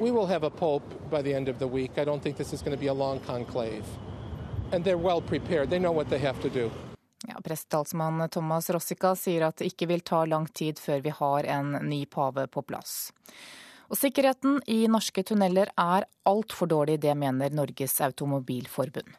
We 0.00 0.10
will 0.10 0.26
have 0.26 0.46
a 0.46 0.50
pope 0.50 0.82
by 1.10 1.22
the 1.22 1.34
end 1.34 1.48
of 1.48 1.58
the 1.58 1.66
week. 1.66 1.98
I 1.98 2.04
don't 2.04 2.20
think 2.20 2.36
this 2.36 2.52
is 2.52 2.62
going 2.62 2.76
to 2.76 2.80
be 2.80 2.88
a 2.88 2.94
long 2.94 3.20
conclave. 3.20 3.84
And 4.72 4.84
they're 4.84 4.98
well 4.98 5.20
prepared. 5.20 5.70
They 5.70 5.78
know 5.78 5.92
what 5.92 6.08
they 6.08 6.18
have 6.18 6.40
to 6.42 6.48
do. 6.48 6.70
Ja, 7.28 7.40
Prestetalsmann 7.44 8.28
Thomas 8.28 8.70
Rossica 8.70 9.14
sier 9.16 9.46
at 9.46 9.56
det 9.56 9.70
ikke 9.70 9.86
vil 9.88 10.00
ta 10.00 10.24
lang 10.24 10.48
tid 10.52 10.78
før 10.78 11.00
vi 11.00 11.12
har 11.14 11.44
en 11.44 11.72
ny 11.88 12.04
pave 12.06 12.46
på 12.46 12.62
plass. 12.62 13.12
Og 13.88 13.96
sikkerheten 13.96 14.60
i 14.66 14.84
norske 14.88 15.22
tunneler 15.22 15.70
er 15.78 16.04
altfor 16.26 16.66
dårlig, 16.66 17.00
det 17.00 17.14
mener 17.16 17.50
Norges 17.54 18.00
Automobilforbund. 18.00 19.14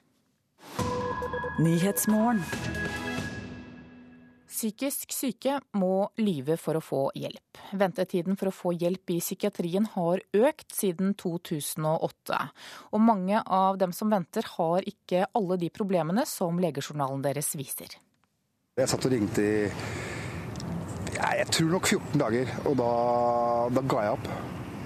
Psykisk 4.56 5.12
syke 5.12 5.58
må 5.76 6.08
lyve 6.16 6.56
for 6.56 6.80
å 6.80 6.82
få 6.84 7.00
hjelp. 7.20 7.58
Ventetiden 7.76 8.38
for 8.40 8.48
å 8.48 8.54
få 8.56 8.72
hjelp 8.72 9.12
i 9.12 9.18
psykiatrien 9.20 9.90
har 9.98 10.22
økt 10.32 10.72
siden 10.72 11.12
2008. 11.20 12.38
Og 12.96 13.04
mange 13.04 13.42
av 13.44 13.76
dem 13.82 13.92
som 13.92 14.14
venter, 14.16 14.48
har 14.56 14.88
ikke 14.88 15.26
alle 15.36 15.58
de 15.60 15.68
problemene 15.76 16.24
som 16.30 16.62
legejournalen 16.64 17.26
deres 17.26 17.52
viser. 17.60 17.98
Jeg 18.80 18.92
satt 18.92 19.10
og 19.10 19.12
ringte 19.12 19.44
i 19.44 19.58
ja, 21.16 21.34
jeg 21.42 21.52
tror 21.52 21.76
nok 21.76 21.92
14 21.92 22.24
dager, 22.24 22.56
og 22.70 22.80
da, 22.80 22.90
da 23.76 23.84
ga 23.92 24.06
jeg 24.06 24.16
opp. 24.16 24.32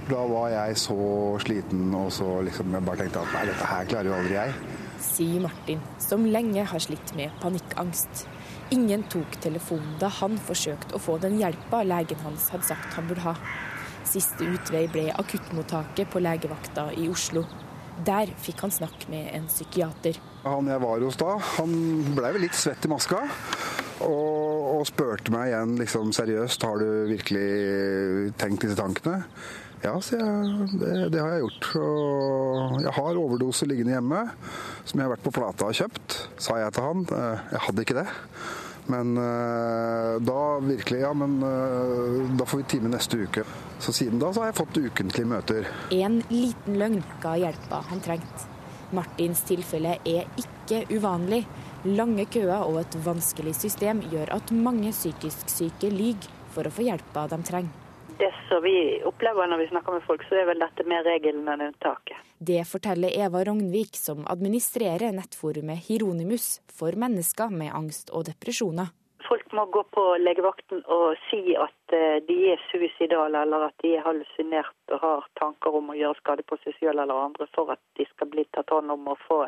Da 0.09 0.25
var 0.33 0.49
jeg 0.55 0.81
så 0.81 0.97
sliten 1.45 1.93
og 1.93 2.09
så 2.13 2.39
liksom 2.45 2.73
jeg 2.73 2.85
bare 2.89 3.03
tenkte 3.03 3.21
at 3.21 3.37
nei, 3.37 3.45
dette 3.51 3.69
her 3.69 3.93
klarer 3.93 4.09
jo 4.09 4.17
aldri 4.17 4.37
jeg. 4.39 4.59
Sier 5.05 5.45
Martin, 5.45 5.87
som 6.01 6.25
lenge 6.25 6.65
har 6.73 6.85
slitt 6.85 7.13
med 7.17 7.33
panikkangst. 7.45 8.25
Ingen 8.69 9.03
tok 9.09 9.39
telefonen 9.41 9.95
da 9.97 10.11
han 10.19 10.35
forsøkte 10.45 10.93
å 10.93 11.01
få 11.01 11.15
den 11.21 11.39
hjelpa 11.39 11.81
legen 11.87 12.19
hans 12.21 12.51
hadde 12.53 12.67
sagt 12.67 12.93
han 12.93 13.07
burde 13.09 13.23
ha. 13.25 13.33
Siste 14.05 14.45
utvei 14.45 14.83
ble 14.93 15.07
akuttmottaket 15.09 16.11
på 16.13 16.21
legevakta 16.21 16.91
i 16.93 17.07
Oslo. 17.09 17.47
Der 18.05 18.29
fikk 18.39 18.61
han 18.63 18.73
snakke 18.73 19.09
med 19.09 19.31
en 19.33 19.47
psykiater. 19.49 20.19
Han 20.43 20.69
jeg 20.69 20.83
var 20.85 21.01
hos 21.01 21.17
da, 21.19 21.33
han 21.57 21.73
blei 22.13 22.31
vel 22.35 22.45
litt 22.45 22.57
svett 22.57 22.85
i 22.85 22.91
maska. 22.91 23.23
Og, 24.05 24.77
og 24.77 24.85
spurte 24.87 25.33
meg 25.33 25.49
igjen 25.49 25.73
liksom 25.81 26.13
seriøst 26.15 26.63
har 26.63 26.79
du 26.79 27.09
virkelig 27.09 28.29
tenkt 28.39 28.63
disse 28.63 28.77
tankene. 28.79 29.23
Ja, 29.83 29.95
sier 30.03 30.21
jeg. 30.21 30.69
Det, 30.77 30.93
det, 31.15 31.19
har 31.23 31.33
jeg 31.33 31.43
gjort. 31.47 31.67
Og 31.81 32.79
jeg 32.85 32.95
har 32.99 33.19
overdose 33.25 33.67
liggende 33.67 33.97
hjemme, 33.97 34.23
som 34.83 34.99
jeg 34.99 35.07
har 35.07 35.13
vært 35.15 35.25
på 35.25 35.35
plata 35.35 35.69
og 35.71 35.77
kjøpt, 35.81 36.17
sa 36.37 36.61
jeg 36.61 36.75
til 36.75 36.85
han. 36.85 37.05
Jeg 37.09 37.63
hadde 37.65 37.85
ikke 37.87 38.01
det. 38.01 38.09
Men 38.89 39.13
da 40.25 40.43
virkelig, 40.65 41.03
ja, 41.03 41.11
men 41.13 41.35
da 42.39 42.45
får 42.49 42.63
vi 42.63 42.69
time 42.73 42.89
neste 42.89 43.19
uke. 43.21 43.43
Så 43.79 43.93
siden 43.93 44.17
da 44.19 44.31
så 44.33 44.41
har 44.41 44.49
jeg 44.49 44.57
fått 44.57 44.79
ukentlige 44.81 45.29
møter. 45.29 45.67
En 45.93 46.19
liten 46.31 46.79
løgn 46.81 47.03
ga 47.21 47.35
hjelpa 47.37 47.83
han 47.91 48.01
trengte. 48.01 48.49
Martins 48.97 49.43
tilfelle 49.45 49.99
er 50.09 50.25
ikke 50.41 50.81
uvanlig. 50.95 51.43
Lange 51.85 52.25
køer 52.33 52.65
og 52.65 52.81
et 52.81 52.97
vanskelig 53.05 53.53
system 53.55 54.01
gjør 54.11 54.33
at 54.35 54.51
mange 54.51 54.91
psykisk 54.91 55.53
syke 55.53 55.93
lyver 55.93 56.27
for 56.55 56.67
å 56.67 56.73
få 56.73 56.89
hjelpa 56.89 57.27
de 57.31 57.39
trenger. 57.45 57.78
Det 58.19 58.33
som 58.49 58.63
vi 58.63 59.01
opplever 59.07 59.47
når 59.47 59.57
vi 59.57 59.67
snakker 59.67 59.95
med 59.95 60.03
folk, 60.03 60.23
så 60.27 60.41
er 60.41 60.47
vel 60.49 60.59
dette 60.59 60.83
mer 60.83 61.05
regelen 61.07 61.47
enn 61.47 61.61
unntaket. 61.69 62.17
Det 62.35 62.65
forteller 62.67 63.15
Eva 63.15 63.45
Rognvik, 63.47 63.95
som 63.95 64.25
administrerer 64.27 65.13
nettforumet 65.15 65.85
Hieronymus 65.85 66.47
for 66.67 66.99
mennesker 66.99 67.53
med 67.61 67.71
angst 67.71 68.11
og 68.11 68.27
depresjoner. 68.27 68.91
Folk 69.29 69.55
må 69.55 69.65
gå 69.71 69.85
på 69.95 70.03
legevakten 70.19 70.83
og 70.91 71.15
si 71.29 71.55
at 71.55 71.95
de 72.27 72.37
er 72.51 72.59
suicidale 72.67 73.45
eller 73.45 73.69
at 73.69 73.75
de 73.83 73.93
er 73.95 74.03
hallusinert 74.03 74.95
og 74.95 75.03
har 75.05 75.27
tanker 75.39 75.79
om 75.79 75.93
å 75.93 75.97
gjøre 75.99 76.19
skade 76.19 76.43
på 76.49 76.57
seg 76.63 76.75
selv 76.79 77.05
eller 77.05 77.23
andre 77.29 77.47
for 77.55 77.71
at 77.71 77.83
de 77.99 78.07
skal 78.11 78.31
bli 78.33 78.43
tatt 78.51 78.75
hånd 78.75 78.91
om 78.95 79.13
og 79.13 79.21
få 79.29 79.45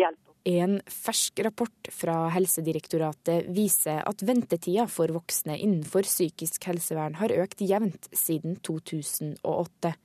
hjelp. 0.00 0.22
En 0.46 0.80
fersk 0.86 1.40
rapport 1.42 1.88
fra 1.90 2.28
Helsedirektoratet 2.30 3.48
viser 3.50 4.04
at 4.06 4.22
ventetida 4.22 4.84
for 4.86 5.10
voksne 5.10 5.56
innenfor 5.58 6.06
psykisk 6.06 6.68
helsevern 6.70 7.16
har 7.18 7.34
økt 7.34 7.64
jevnt 7.66 8.06
siden 8.14 8.54
2008. 8.62 9.96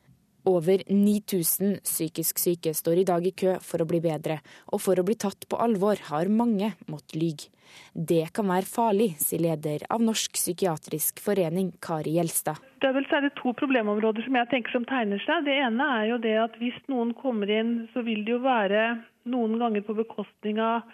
Over 0.49 0.81
9000 0.89 1.83
psykisk 1.85 2.41
syke 2.41 2.73
står 2.73 3.03
i 3.03 3.05
dag 3.05 3.27
i 3.29 3.33
kø 3.37 3.59
for 3.61 3.83
å 3.83 3.85
bli 3.85 3.99
bedre, 4.01 4.39
og 4.73 4.81
for 4.81 4.97
å 4.97 5.05
bli 5.05 5.13
tatt 5.21 5.45
på 5.45 5.61
alvor 5.61 6.01
har 6.07 6.33
mange 6.33 6.71
måttet 6.89 7.19
lyge. 7.21 7.51
Det 7.93 8.33
kan 8.33 8.49
være 8.49 8.65
farlig, 8.65 9.11
sier 9.21 9.45
leder 9.45 9.85
av 9.93 10.01
Norsk 10.01 10.33
psykiatrisk 10.41 11.21
forening, 11.21 11.69
Kari 11.85 12.17
Gjelstad. 12.17 12.57
Det 12.81 12.89
er 12.89 12.97
vel 12.97 13.05
særlig 13.13 13.29
to 13.37 13.53
problemområder 13.61 14.25
som 14.25 14.41
jeg 14.41 14.49
tenker 14.49 14.73
som 14.73 14.89
tegner 14.89 15.21
seg. 15.21 15.45
Det 15.45 15.61
ene 15.69 15.93
er 16.01 16.09
jo 16.15 16.19
det 16.25 16.35
at 16.49 16.57
hvis 16.57 16.81
noen 16.89 17.13
kommer 17.21 17.53
inn, 17.61 17.75
så 17.93 18.01
vil 18.01 18.25
det 18.25 18.39
jo 18.39 18.41
være 18.41 18.87
noen 19.29 19.57
ganger 19.61 19.85
på 19.85 19.97
bekostning 19.97 20.61
av 20.61 20.87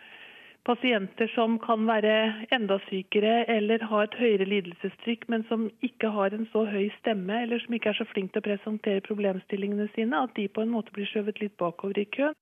pasienter 0.67 1.29
som 1.31 1.55
kan 1.63 1.85
være 1.87 2.13
enda 2.51 2.75
sykere 2.89 3.45
eller 3.51 3.85
ha 3.87 4.03
et 4.03 4.17
høyere 4.19 4.47
lidelsestrykk, 4.51 5.27
men 5.31 5.45
som 5.47 5.69
ikke 5.85 6.11
har 6.11 6.35
en 6.35 6.47
så 6.51 6.65
høy 6.67 6.89
stemme 6.99 7.43
eller 7.45 7.61
som 7.63 7.77
ikke 7.77 7.93
er 7.93 7.99
så 8.01 8.07
flink 8.09 8.33
til 8.33 8.43
å 8.43 8.47
presentere 8.49 9.05
problemstillingene 9.05 9.87
sine, 9.95 10.25
at 10.27 10.35
de 10.35 10.49
på 10.51 10.65
en 10.65 10.73
måte 10.73 10.91
blir 10.95 11.07
skjøvet 11.07 11.39
litt 11.43 11.55
bakover 11.61 12.01
i 12.03 12.09
køen. 12.17 12.35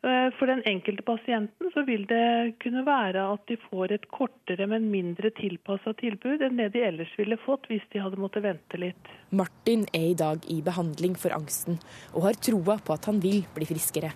For 0.00 0.48
den 0.48 0.62
enkelte 0.64 1.04
pasienten 1.04 1.68
så 1.74 1.82
vil 1.84 2.06
det 2.08 2.56
kunne 2.64 2.86
være 2.86 3.20
at 3.34 3.42
de 3.50 3.58
får 3.68 3.92
et 3.98 4.06
kortere, 4.08 4.64
men 4.70 4.88
mindre 4.88 5.28
tilpassa 5.36 5.92
tilbud 6.00 6.40
enn 6.46 6.56
det 6.56 6.70
de 6.72 6.86
ellers 6.86 7.12
ville 7.20 7.36
fått 7.44 7.68
hvis 7.68 7.84
de 7.92 8.00
hadde 8.00 8.16
måttet 8.16 8.46
vente 8.46 8.80
litt. 8.80 9.12
Martin 9.28 9.84
er 9.92 10.08
i 10.14 10.16
dag 10.16 10.48
i 10.48 10.62
behandling 10.64 11.20
for 11.20 11.36
angsten, 11.36 11.76
og 12.16 12.30
har 12.30 12.40
troa 12.40 12.80
på 12.80 12.96
at 12.96 13.12
han 13.12 13.20
vil 13.20 13.44
bli 13.52 13.68
friskere. 13.68 14.14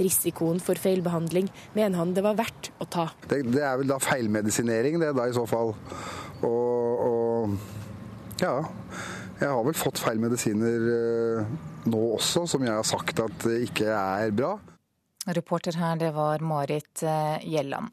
Risikoen 0.00 0.60
for 0.62 0.78
feilbehandling 0.80 1.50
mener 1.76 2.00
han 2.00 2.14
det 2.16 2.24
var 2.26 2.38
verdt 2.38 2.70
å 2.80 2.86
ta. 2.90 3.08
Det, 3.26 3.42
det 3.50 3.64
er 3.64 3.80
vel 3.80 3.90
da 3.90 4.00
feilmedisinering, 4.02 5.00
det 5.02 5.12
da 5.18 5.28
i 5.28 5.36
så 5.36 5.46
fall. 5.50 5.74
Og, 6.46 7.04
og 7.06 8.40
ja. 8.42 8.56
Jeg 9.40 9.48
har 9.48 9.62
vel 9.64 9.76
fått 9.76 10.00
feil 10.02 10.18
medisiner 10.20 10.82
nå 11.88 12.00
også, 12.18 12.44
som 12.50 12.64
jeg 12.66 12.76
har 12.76 12.84
sagt 12.84 13.22
at 13.24 13.46
ikke 13.48 13.88
er 13.88 14.34
bra. 14.36 14.58
Reporter 15.32 15.76
her, 15.80 15.96
det 16.00 16.10
var 16.16 16.44
Marit 16.44 17.04
Gjelland. 17.44 17.88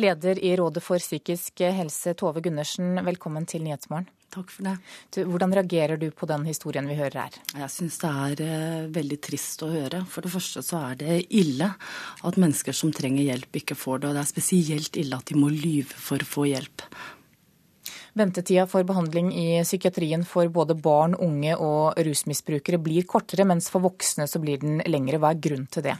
Leder 0.00 0.40
i 0.40 0.54
Rådet 0.56 0.84
for 0.84 1.00
psykisk 1.00 1.60
helse, 1.60 2.16
Tove 2.16 2.40
Gundersen, 2.44 2.96
velkommen 3.04 3.48
til 3.48 3.64
Nyhetsmorgen. 3.66 4.08
Takk 4.28 4.50
for 4.52 4.66
det. 4.66 4.74
Du, 5.14 5.22
hvordan 5.24 5.54
reagerer 5.56 5.96
du 5.96 6.10
på 6.12 6.26
den 6.28 6.44
historien 6.44 6.88
vi 6.90 6.98
hører 6.98 7.16
her? 7.22 7.36
Jeg 7.62 7.72
syns 7.72 7.96
det 8.02 8.10
er 8.10 8.42
eh, 8.44 8.88
veldig 8.92 9.16
trist 9.24 9.64
å 9.64 9.70
høre. 9.72 10.02
For 10.12 10.24
det 10.24 10.32
første 10.34 10.62
så 10.64 10.82
er 10.90 10.98
det 11.00 11.14
ille 11.32 11.70
at 11.72 12.40
mennesker 12.40 12.76
som 12.76 12.92
trenger 12.92 13.24
hjelp, 13.24 13.62
ikke 13.62 13.78
får 13.78 14.02
det. 14.02 14.10
Og 14.10 14.18
det 14.18 14.24
er 14.26 14.32
spesielt 14.34 15.00
ille 15.00 15.16
at 15.16 15.32
de 15.32 15.38
må 15.40 15.48
lyve 15.54 15.96
for 15.96 16.20
å 16.20 16.28
få 16.28 16.44
hjelp. 16.50 16.84
Ventetida 18.18 18.66
for 18.68 18.84
behandling 18.84 19.32
i 19.32 19.62
psykiatrien 19.62 20.24
for 20.28 20.50
både 20.52 20.76
barn, 20.76 21.16
unge 21.16 21.56
og 21.56 21.96
rusmisbrukere 22.04 22.80
blir 22.82 23.08
kortere, 23.08 23.48
mens 23.48 23.70
for 23.72 23.84
voksne 23.84 24.28
så 24.28 24.42
blir 24.42 24.60
den 24.60 24.82
lengre. 24.90 25.22
Hva 25.22 25.32
er 25.32 25.44
grunnen 25.48 25.70
til 25.72 25.88
det? 25.88 25.96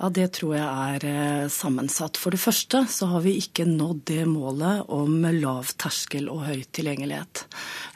Ja, 0.00 0.08
Det 0.08 0.30
tror 0.32 0.54
jeg 0.56 0.64
er 0.64 1.04
eh, 1.04 1.48
sammensatt. 1.52 2.16
For 2.16 2.32
det 2.32 2.40
første 2.40 2.86
så 2.88 3.10
har 3.10 3.20
vi 3.20 3.34
ikke 3.36 3.66
nådd 3.68 4.06
det 4.08 4.22
målet 4.24 4.88
om 4.88 5.26
lav 5.36 5.74
terskel 5.76 6.30
og 6.32 6.46
høy 6.46 6.62
tilgjengelighet. 6.72 7.42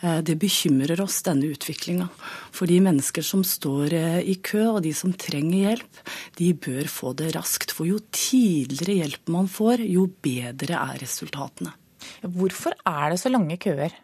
Eh, 0.05 0.19
det 0.21 0.37
bekymrer 0.43 1.01
oss, 1.01 1.23
denne 1.25 1.49
utviklinga. 1.55 2.11
For 2.53 2.69
de 2.69 2.77
mennesker 2.85 3.25
som 3.25 3.41
står 3.41 3.97
eh, 3.97 4.21
i 4.21 4.37
kø, 4.37 4.67
og 4.75 4.83
de 4.85 4.93
som 4.93 5.17
trenger 5.17 5.71
hjelp, 5.71 6.05
de 6.37 6.53
bør 6.69 6.93
få 6.93 7.15
det 7.17 7.33
raskt. 7.39 7.73
For 7.73 7.89
jo 7.89 8.03
tidligere 8.13 9.01
hjelp 9.01 9.33
man 9.33 9.49
får, 9.49 9.87
jo 9.89 10.05
bedre 10.29 10.85
er 10.85 11.01
resultatene. 11.01 11.73
Hvorfor 12.21 12.77
er 12.85 13.15
det 13.15 13.23
så 13.25 13.33
lange 13.33 13.57
køer? 13.57 13.97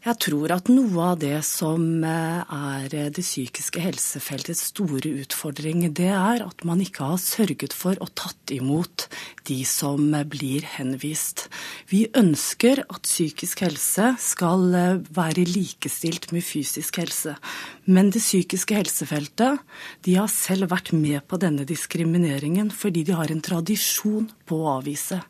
Jeg 0.00 0.16
tror 0.24 0.48
at 0.54 0.70
noe 0.72 1.08
av 1.10 1.18
det 1.20 1.42
som 1.44 1.82
eh, 2.08 2.40
er 2.40 2.86
det 2.88 3.20
psykiske 3.20 3.82
helsefeltets 3.84 4.62
store 4.70 5.10
utfordring, 5.20 5.82
det 5.92 6.08
er 6.08 6.40
at 6.40 6.64
man 6.64 6.80
ikke 6.80 7.04
har 7.10 7.20
sørget 7.20 7.76
for 7.76 8.00
og 8.00 8.08
tatt 8.16 8.54
imot 8.54 9.10
de 9.44 9.58
som 9.68 10.08
blir 10.32 10.64
henvist. 10.78 11.50
Vi 11.92 12.06
ønsker 12.16 12.80
at 12.86 13.04
psykisk 13.04 13.60
helse 13.66 14.14
skal 14.24 14.64
eh, 14.72 15.04
være 15.20 15.44
likestilt 15.44 16.30
med 16.32 16.48
fysisk 16.48 17.02
helse. 17.02 17.36
Men 17.84 18.08
det 18.08 18.24
psykiske 18.24 18.80
helsefeltet 18.80 19.60
de 20.08 20.16
har 20.16 20.32
selv 20.32 20.72
vært 20.72 20.94
med 20.96 21.28
på 21.28 21.36
denne 21.44 21.68
diskrimineringen 21.68 22.72
fordi 22.72 23.04
de 23.04 23.20
har 23.20 23.28
en 23.28 23.44
tradisjon 23.44 24.32
på 24.48 24.64
å 24.64 24.78
avvise. 24.78 25.20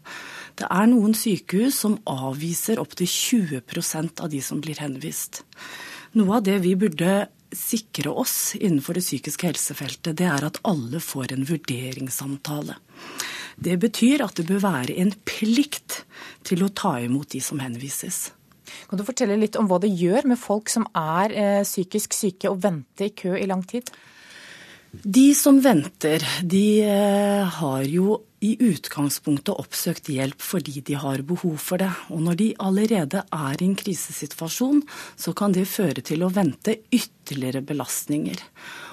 Det 0.61 0.69
er 0.69 0.89
noen 0.91 1.15
sykehus 1.17 1.79
som 1.87 1.97
avviser 2.11 2.81
opptil 2.83 3.09
20% 3.09 4.21
av 4.21 4.29
de 4.33 4.43
som 4.45 4.61
blir 4.61 4.81
henvist. 4.83 5.41
Noe 6.21 6.37
av 6.37 6.45
det 6.45 6.59
vi 6.61 6.75
burde 6.77 7.31
sikre 7.57 8.13
oss 8.13 8.53
innenfor 8.59 8.99
det 8.99 9.05
psykiske 9.07 9.49
helsefeltet, 9.49 10.19
det 10.21 10.27
er 10.29 10.45
at 10.47 10.61
alle 10.69 11.01
får 11.03 11.33
en 11.35 11.47
vurderingssamtale. 11.49 12.77
Det 13.57 13.79
betyr 13.81 14.25
at 14.25 14.37
det 14.37 14.47
bør 14.51 14.61
være 14.67 14.99
en 15.01 15.15
plikt 15.29 16.03
til 16.47 16.65
å 16.65 16.71
ta 16.77 16.99
imot 17.01 17.33
de 17.33 17.41
som 17.45 17.61
henvises. 17.63 18.29
Kan 18.91 19.01
du 19.01 19.07
fortelle 19.07 19.39
litt 19.41 19.57
om 19.59 19.67
hva 19.71 19.81
det 19.83 19.91
gjør 19.97 20.29
med 20.31 20.39
folk 20.39 20.71
som 20.71 20.87
er 20.97 21.33
eh, 21.35 21.65
psykisk 21.67 22.15
syke 22.15 22.53
og 22.53 22.61
venter 22.63 23.09
i 23.09 23.15
kø 23.17 23.35
i 23.39 23.49
lang 23.49 23.65
tid? 23.67 23.91
De 24.91 25.35
som 25.39 25.61
venter, 25.63 26.25
de 26.43 26.83
eh, 26.83 27.47
har 27.47 27.83
jo 27.87 28.17
i 28.43 28.57
utgangspunktet 28.59 29.53
oppsøkt 29.55 30.09
hjelp 30.11 30.41
fordi 30.43 30.81
de 30.83 30.97
har 30.99 31.23
behov 31.29 31.61
for 31.63 31.79
det. 31.83 31.91
Og 32.11 32.25
når 32.25 32.39
de 32.41 32.49
allerede 32.59 33.23
er 33.23 33.61
i 33.61 33.69
en 33.69 33.77
krisesituasjon, 33.79 34.83
så 35.15 35.35
kan 35.37 35.55
det 35.55 35.69
føre 35.71 36.03
til 36.03 36.25
å 36.25 36.33
vente 36.35 36.81
ytterligere 36.91 37.63
belastninger. 37.69 38.41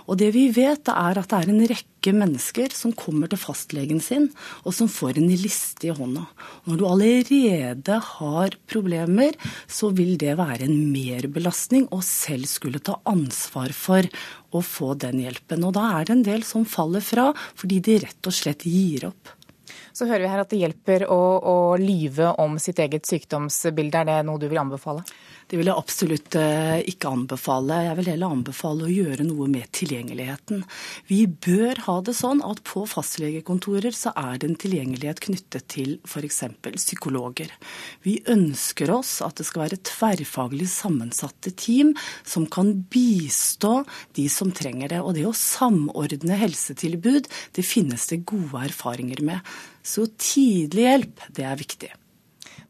Og 0.08 0.20
det 0.20 0.32
vi 0.36 0.48
vet, 0.56 0.88
er 0.88 1.20
at 1.20 1.32
det 1.32 1.38
er 1.38 1.52
en 1.52 1.68
rekke 1.68 2.14
mennesker 2.16 2.72
som 2.76 2.94
kommer 2.96 3.28
til 3.28 3.42
fastlegen 3.42 4.00
sin, 4.04 4.30
og 4.64 4.76
som 4.76 4.90
får 4.92 5.20
en 5.20 5.28
liste 5.28 5.90
i 5.90 5.96
hånda. 5.96 6.24
Når 6.68 6.80
du 6.80 6.86
allerede 6.88 8.00
har 8.14 8.58
problemer, 8.72 9.36
så 9.68 9.92
vil 9.96 10.16
det 10.20 10.38
være 10.40 10.70
en 10.70 10.78
merbelastning 10.94 11.90
å 11.92 12.00
selv 12.06 12.48
skulle 12.48 12.80
ta 12.80 13.00
ansvar 13.10 13.76
for 13.76 14.08
å 14.56 14.64
få 14.64 14.94
den 15.04 15.20
hjelpen. 15.26 15.68
Og 15.68 15.76
da 15.76 15.90
er 15.98 16.08
det 16.08 16.16
en 16.16 16.28
del 16.28 16.48
som 16.48 16.68
faller 16.68 17.04
fra 17.04 17.34
fordi 17.58 17.82
de 17.84 18.00
rett 18.06 18.32
og 18.32 18.36
slett 18.36 18.64
gir 18.68 19.10
opp. 19.12 19.37
Så 19.98 20.06
hører 20.06 20.28
vi 20.28 20.30
her 20.30 20.44
at 20.44 20.52
det 20.54 20.60
hjelper 20.62 21.08
å, 21.10 21.22
å 21.42 21.56
lyve 21.82 22.30
om 22.38 22.60
sitt 22.62 22.78
eget 22.84 23.08
sykdomsbilde. 23.10 24.04
Er 24.04 24.06
det 24.06 24.18
noe 24.28 24.38
du 24.38 24.46
vil 24.46 24.60
anbefale? 24.62 25.02
Det 25.48 25.56
vil 25.56 25.70
jeg 25.70 25.80
absolutt 25.80 26.36
eh, 26.36 26.82
ikke 26.92 27.10
anbefale. 27.10 27.80
Jeg 27.86 27.98
vil 27.98 28.10
heller 28.12 28.34
anbefale 28.36 28.84
å 28.86 28.92
gjøre 28.92 29.24
noe 29.26 29.48
med 29.50 29.72
tilgjengeligheten. 29.74 30.66
Vi 31.08 31.22
bør 31.26 31.80
ha 31.88 31.96
det 32.06 32.14
sånn 32.20 32.44
at 32.46 32.60
på 32.68 32.84
fastlegekontorer 32.92 33.96
så 33.96 34.12
er 34.20 34.42
det 34.42 34.50
en 34.52 34.60
tilgjengelighet 34.60 35.22
knyttet 35.24 35.66
til 35.72 35.96
f.eks. 36.06 36.44
psykologer. 36.76 37.56
Vi 38.06 38.20
ønsker 38.30 38.92
oss 38.94 39.16
at 39.26 39.40
det 39.40 39.48
skal 39.48 39.64
være 39.64 39.80
tverrfaglig 39.88 40.68
sammensatte 40.74 41.56
team 41.58 41.96
som 42.28 42.46
kan 42.52 42.76
bistå 42.92 43.80
de 44.20 44.28
som 44.30 44.52
trenger 44.52 44.94
det. 44.94 45.02
Og 45.02 45.16
det 45.18 45.26
å 45.26 45.34
samordne 45.34 46.38
helsetilbud, 46.44 47.32
det 47.58 47.66
finnes 47.66 48.12
det 48.12 48.26
gode 48.28 48.68
erfaringer 48.68 49.24
med. 49.26 49.58
Så 49.88 50.04
tidlig 50.20 50.84
hjelp, 50.84 51.22
det 51.32 51.46
er 51.48 51.56
viktig. 51.60 51.94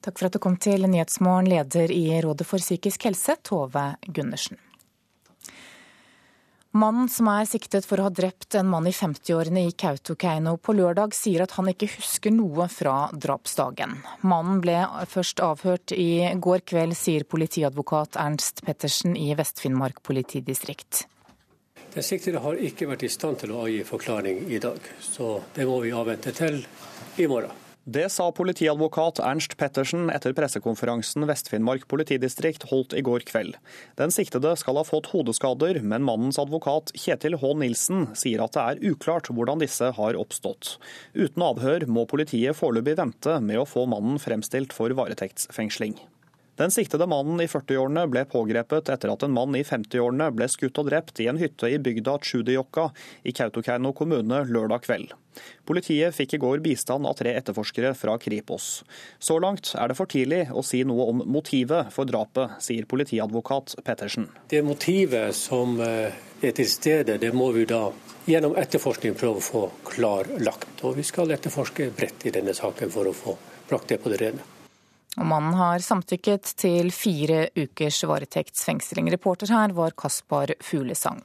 Takk 0.05 0.20
for 0.20 0.28
at 0.28 0.36
du 0.38 0.39
kom 0.43 0.59
til 0.61 0.86
Nyhetsmorgen, 0.86 1.49
leder 1.49 1.91
i 1.91 2.05
Rådet 2.22 2.45
for 2.45 2.61
psykisk 2.61 3.07
helse, 3.09 3.39
Tove 3.41 3.89
Gundersen. 4.05 4.59
Mannen 6.78 7.07
som 7.09 7.30
er 7.32 7.47
siktet 7.49 7.88
for 7.89 7.97
å 7.97 8.05
ha 8.05 8.13
drept 8.13 8.53
en 8.59 8.68
mann 8.70 8.86
i 8.86 8.93
50-årene 8.93 9.63
i 9.65 9.74
Kautokeino 9.74 10.59
på 10.61 10.76
lørdag, 10.78 11.15
sier 11.18 11.41
at 11.47 11.55
han 11.57 11.72
ikke 11.72 11.89
husker 11.95 12.36
noe 12.36 12.68
fra 12.70 13.07
drapsdagen. 13.09 13.95
Mannen 14.22 14.59
ble 14.61 14.84
først 15.09 15.41
avhørt 15.41 15.95
i 15.97 16.28
går 16.38 16.61
kveld, 16.70 16.93
sier 16.99 17.26
politiadvokat 17.26 18.20
Ernst 18.22 18.61
Pettersen 18.68 19.18
i 19.18 19.32
Vest-Finnmark 19.39 20.03
politidistrikt. 20.05 21.07
Den 21.95 22.05
siktede 22.05 22.43
har 22.43 22.61
ikke 22.61 22.91
vært 22.91 23.07
i 23.07 23.09
stand 23.09 23.41
til 23.41 23.55
å 23.55 23.63
avgi 23.63 23.82
forklaring 23.88 24.45
i 24.53 24.61
dag, 24.61 24.78
så 25.01 25.39
det 25.55 25.65
må 25.65 25.80
vi 25.82 25.95
avvente 25.97 26.36
til 26.38 26.61
i 27.20 27.28
morgen. 27.28 27.53
Det 27.88 28.09
sa 28.11 28.26
politiadvokat 28.36 29.22
Ernst 29.24 29.53
Pettersen 29.55 30.09
etter 30.11 30.34
pressekonferansen 30.36 31.24
Vest-Finnmark 31.30 31.86
politidistrikt 31.88 32.65
holdt 32.68 32.91
i 32.99 33.03
går 33.05 33.24
kveld. 33.30 33.55
Den 33.95 34.11
siktede 34.11 34.51
skal 34.59 34.76
ha 34.76 34.84
fått 34.84 35.07
hodeskader, 35.13 35.80
men 35.80 36.03
mannens 36.03 36.36
advokat 36.41 36.91
Kjetil 36.99 37.39
H. 37.39 37.53
Nilsen 37.61 38.09
sier 38.11 38.43
at 38.43 38.57
det 38.57 38.65
er 38.65 38.91
uklart 38.91 39.32
hvordan 39.32 39.63
disse 39.63 39.93
har 39.95 40.20
oppstått. 40.20 40.74
Uten 41.15 41.47
avhør 41.47 41.88
må 41.88 42.03
politiet 42.11 42.59
foreløpig 42.59 42.97
vente 42.99 43.39
med 43.39 43.63
å 43.63 43.68
få 43.70 43.88
mannen 43.88 44.20
fremstilt 44.20 44.76
for 44.76 44.91
varetektsfengsling. 44.91 45.95
Den 46.58 46.72
siktede 46.74 47.05
mannen 47.05 47.38
i 47.43 47.45
40-årene 47.45 48.08
ble 48.10 48.24
pågrepet 48.26 48.89
etter 48.89 49.12
at 49.14 49.24
en 49.24 49.34
mann 49.36 49.53
i 49.53 49.62
50-årene 49.62 50.32
ble 50.34 50.47
skutt 50.49 50.80
og 50.82 50.88
drept 50.89 51.22
i 51.22 51.28
en 51.30 51.38
hytte 51.38 51.70
i 51.70 51.78
bygda 51.78 52.16
Tsjudijokka 52.24 52.88
i 53.30 53.34
Kautokeino 53.38 53.91
kommune 53.93 54.41
lørdag 54.49 54.88
kveld. 54.88 55.14
Politiet 55.70 56.16
fikk 56.18 56.34
i 56.34 56.39
går 56.41 56.64
bistand 56.66 57.05
av 57.05 57.14
tre 57.20 57.36
etterforskere 57.38 57.93
fra 57.93 58.18
Kripos. 58.18 58.82
Så 59.20 59.38
langt 59.43 59.76
er 59.78 59.91
det 59.91 59.99
for 59.99 60.10
tidlig 60.10 60.47
å 60.49 60.66
si 60.66 60.82
noe 60.82 61.05
om 61.12 61.22
motivet 61.30 61.93
for 61.93 62.10
drapet, 62.10 62.58
sier 62.64 62.89
politiadvokat 62.89 63.78
Pettersen. 63.86 64.26
Det 64.49 64.66
motivet 64.66 65.38
som 65.38 65.78
eh, 65.78 66.10
er 66.41 66.58
til 66.58 66.74
stede, 66.74 67.22
det 67.22 67.36
må 67.38 67.51
vi 67.53 67.70
da 67.70 67.86
gjennom 68.26 68.58
etterforskning 68.58 69.14
prøve 69.14 69.43
å 69.43 69.47
få 69.51 69.66
klarlagt. 69.93 70.82
Og 70.82 70.97
vi 70.97 71.05
skal 71.05 71.38
etterforske 71.38 71.91
bredt 71.93 72.26
i 72.26 72.34
denne 72.34 72.58
saken 72.58 72.89
for 72.89 73.05
å 73.05 73.16
få 73.16 73.38
brakt 73.70 73.93
det 73.93 74.01
på 74.01 74.10
det 74.10 74.24
rene. 74.26 74.53
Og 75.18 75.26
mannen 75.26 75.55
har 75.57 75.82
samtykket 75.82 76.53
til 76.61 76.91
fire 76.93 77.47
ukers 77.57 78.03
varetektsfengsling. 78.05 79.09
Reporter 79.13 79.49
her 79.53 79.74
var 79.78 79.95
Kaspar 79.97 80.53
Fuglesang. 80.61 81.24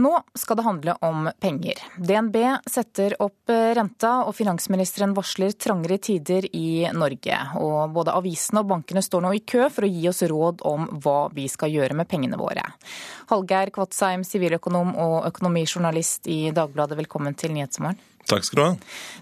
Nå 0.00 0.12
skal 0.34 0.56
det 0.56 0.64
handle 0.64 0.94
om 1.04 1.28
penger. 1.40 1.80
DNB 1.96 2.36
setter 2.70 3.14
opp 3.20 3.50
renta, 3.76 4.12
og 4.24 4.32
finansministeren 4.36 5.12
varsler 5.16 5.52
trangere 5.52 5.98
tider 6.00 6.46
i 6.56 6.88
Norge. 6.96 7.36
Og 7.60 7.92
både 7.92 8.14
avisene 8.16 8.62
og 8.62 8.70
bankene 8.70 9.02
står 9.04 9.26
nå 9.26 9.34
i 9.36 9.42
kø 9.44 9.66
for 9.68 9.84
å 9.84 9.90
gi 9.90 10.06
oss 10.08 10.22
råd 10.30 10.64
om 10.70 10.86
hva 11.04 11.18
vi 11.36 11.44
skal 11.52 11.74
gjøre 11.74 11.98
med 11.98 12.08
pengene 12.08 12.40
våre. 12.40 12.64
Hallgeir 13.28 13.74
Kvatsheim, 13.74 14.24
siviløkonom 14.24 14.94
og 14.96 15.18
økonomijournalist 15.28 16.30
i 16.32 16.40
Dagbladet, 16.56 16.96
velkommen 17.02 17.36
til 17.36 17.52
Nyhetsmorgen. 17.58 18.00
Takk 18.30 18.44
skal 18.46 18.58
du 18.58 18.64
ha. 18.64 18.72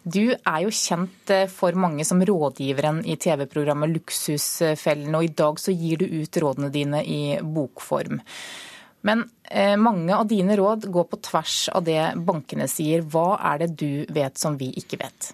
Du 0.04 0.24
er 0.36 0.62
jo 0.64 0.72
kjent 0.74 1.30
eh, 1.32 1.46
for 1.50 1.76
mange 1.78 2.04
som 2.04 2.20
rådgiveren 2.22 3.00
i 3.08 3.16
TV-programmet 3.20 3.92
Luksusfellen, 3.94 5.14
og 5.16 5.24
i 5.24 5.34
dag 5.42 5.60
så 5.62 5.74
gir 5.74 6.02
du 6.02 6.18
ut 6.18 6.40
rådene 6.42 6.72
dine 6.74 7.04
i 7.06 7.20
bokform. 7.42 8.20
Men 9.06 9.26
eh, 9.50 9.76
mange 9.78 10.16
av 10.16 10.26
dine 10.30 10.56
råd 10.58 10.88
går 10.92 11.04
på 11.10 11.20
tvers 11.28 11.58
av 11.74 11.84
det 11.86 12.00
bankene 12.26 12.66
sier. 12.70 13.04
Hva 13.06 13.36
er 13.52 13.62
det 13.62 13.70
du 13.78 13.92
vet 14.14 14.38
som 14.40 14.58
vi 14.58 14.72
ikke 14.80 14.98
vet? 15.02 15.32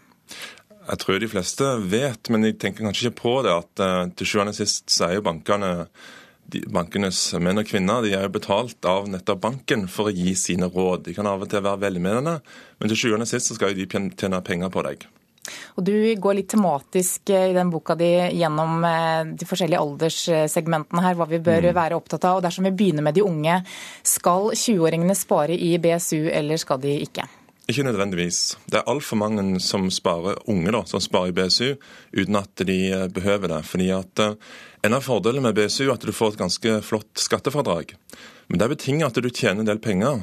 Jeg 0.85 1.01
tror 1.01 1.21
de 1.21 1.31
fleste 1.33 1.71
vet, 1.89 2.29
men 2.29 2.45
jeg 2.45 2.59
tenker 2.61 2.85
kanskje 2.85 3.09
ikke 3.09 3.23
på 3.23 3.39
det, 3.47 3.55
at 3.55 3.85
eh, 3.85 4.03
til 4.21 4.29
sjuende 4.29 4.53
og 4.53 4.61
sist 4.61 4.93
så 4.93 5.09
er 5.09 5.19
jo 5.19 5.25
bankene 5.25 5.73
de, 6.53 6.61
bankenes 6.69 7.19
menn 7.41 7.61
og 7.61 7.69
kvinner 7.69 8.05
de 8.05 8.13
er 8.17 8.27
jo 8.27 8.35
betalt 8.35 8.85
av 8.89 9.09
nettopp 9.09 9.41
banken 9.47 9.87
for 9.89 10.11
å 10.11 10.15
gi 10.15 10.35
sine 10.37 10.69
råd. 10.69 11.07
De 11.07 11.17
kan 11.17 11.29
av 11.29 11.45
og 11.45 11.51
til 11.51 11.65
være 11.65 11.87
velmenende, 11.87 12.39
men 12.79 12.93
til 12.93 13.01
sjuende 13.01 13.25
og 13.25 13.33
sist 13.33 13.49
så 13.49 13.57
skal 13.57 13.73
jo 13.73 13.81
de 13.81 13.89
tjene 13.89 14.43
penger 14.45 14.73
på 14.75 14.85
deg. 14.87 15.07
Og 15.77 15.85
Du 15.85 15.95
går 16.21 16.39
litt 16.39 16.51
tematisk 16.53 17.31
eh, 17.31 17.51
i 17.51 17.57
den 17.57 17.71
boka 17.73 17.97
di 17.99 18.11
gjennom 18.39 18.85
eh, 18.89 19.23
de 19.37 19.49
forskjellige 19.49 19.83
alderssegmentene 19.83 21.05
her, 21.05 21.17
hva 21.19 21.29
vi 21.31 21.43
bør 21.45 21.71
mm. 21.71 21.77
være 21.77 21.99
opptatt 21.99 22.27
av. 22.29 22.41
Og 22.41 22.45
Dersom 22.47 22.69
vi 22.69 22.75
begynner 22.75 23.07
med 23.07 23.17
de 23.17 23.25
unge, 23.27 23.61
skal 24.07 24.53
20-åringene 24.53 25.17
spare 25.19 25.57
i 25.57 25.75
BSU, 25.83 26.29
eller 26.33 26.61
skal 26.61 26.83
de 26.83 26.99
ikke? 27.05 27.27
Ikke 27.65 27.87
nødvendigvis. 27.87 28.59
Det 28.69 28.77
er 28.77 28.91
altfor 28.93 29.17
mange 29.17 29.59
som 29.65 29.87
sparer 29.93 30.37
unge 30.53 30.73
da, 30.75 30.83
som 30.89 31.01
sparer 31.01 31.33
i 31.33 31.37
BSU 31.37 31.71
uten 32.13 32.41
at 32.41 32.65
de 32.69 32.79
eh, 32.93 33.09
behøver 33.13 33.57
det. 33.57 33.65
Fordi 33.71 33.91
at 33.97 34.29
En 34.85 34.93
av 34.93 35.01
fordelene 35.01 35.47
med 35.47 35.57
BSU 35.57 35.87
er 35.87 35.95
at 35.95 36.03
du 36.05 36.13
får 36.13 36.35
et 36.35 36.43
ganske 36.43 36.73
flott 36.85 37.17
skattefradrag. 37.17 37.95
Men 38.53 38.61
det 38.61 38.67
betinger 38.69 39.07
at 39.07 39.17
du 39.17 39.31
tjener 39.31 39.63
en 39.63 39.71
del 39.71 39.81
penger, 39.81 40.21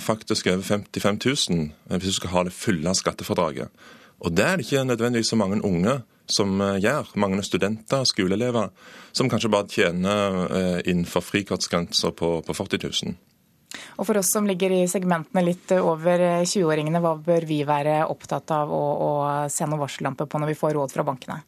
faktisk 0.00 0.48
over 0.48 0.64
55 0.64 1.18
000, 1.52 1.66
hvis 1.92 2.14
du 2.14 2.16
skal 2.16 2.32
ha 2.32 2.44
det 2.48 2.54
fulle 2.56 2.94
skattefradraget. 2.96 3.68
Og 4.24 4.34
det 4.34 4.44
er 4.44 4.58
det 4.58 4.66
ikke 4.66 4.86
nødvendigvis 4.88 5.30
så 5.30 5.38
mange 5.38 5.60
unge 5.62 6.00
som 6.30 6.60
eh, 6.60 6.78
gjør. 6.82 7.14
Mange 7.20 7.42
studenter, 7.46 8.04
skoleelever, 8.08 8.70
som 9.12 9.30
kanskje 9.30 9.52
bare 9.52 9.70
tjener 9.72 10.38
eh, 10.48 10.78
innenfor 10.90 11.24
frikortsgrensa 11.24 12.12
på, 12.16 12.38
på 12.46 12.56
40 12.56 12.84
000. 12.88 13.16
Og 14.00 14.06
For 14.08 14.18
oss 14.18 14.32
som 14.32 14.46
ligger 14.48 14.72
i 14.72 14.86
segmentene 14.90 15.44
litt 15.44 15.70
over 15.76 16.22
20-åringene, 16.48 17.02
hva 17.04 17.14
bør 17.20 17.46
vi 17.48 17.60
være 17.68 18.00
opptatt 18.08 18.50
av 18.54 18.72
å, 18.72 18.82
å 19.04 19.12
se 19.52 19.66
noen 19.68 19.82
varsellamper 19.82 20.28
på 20.30 20.40
når 20.40 20.52
vi 20.54 20.58
får 20.58 20.76
råd 20.78 20.94
fra 20.94 21.06
bankene? 21.06 21.42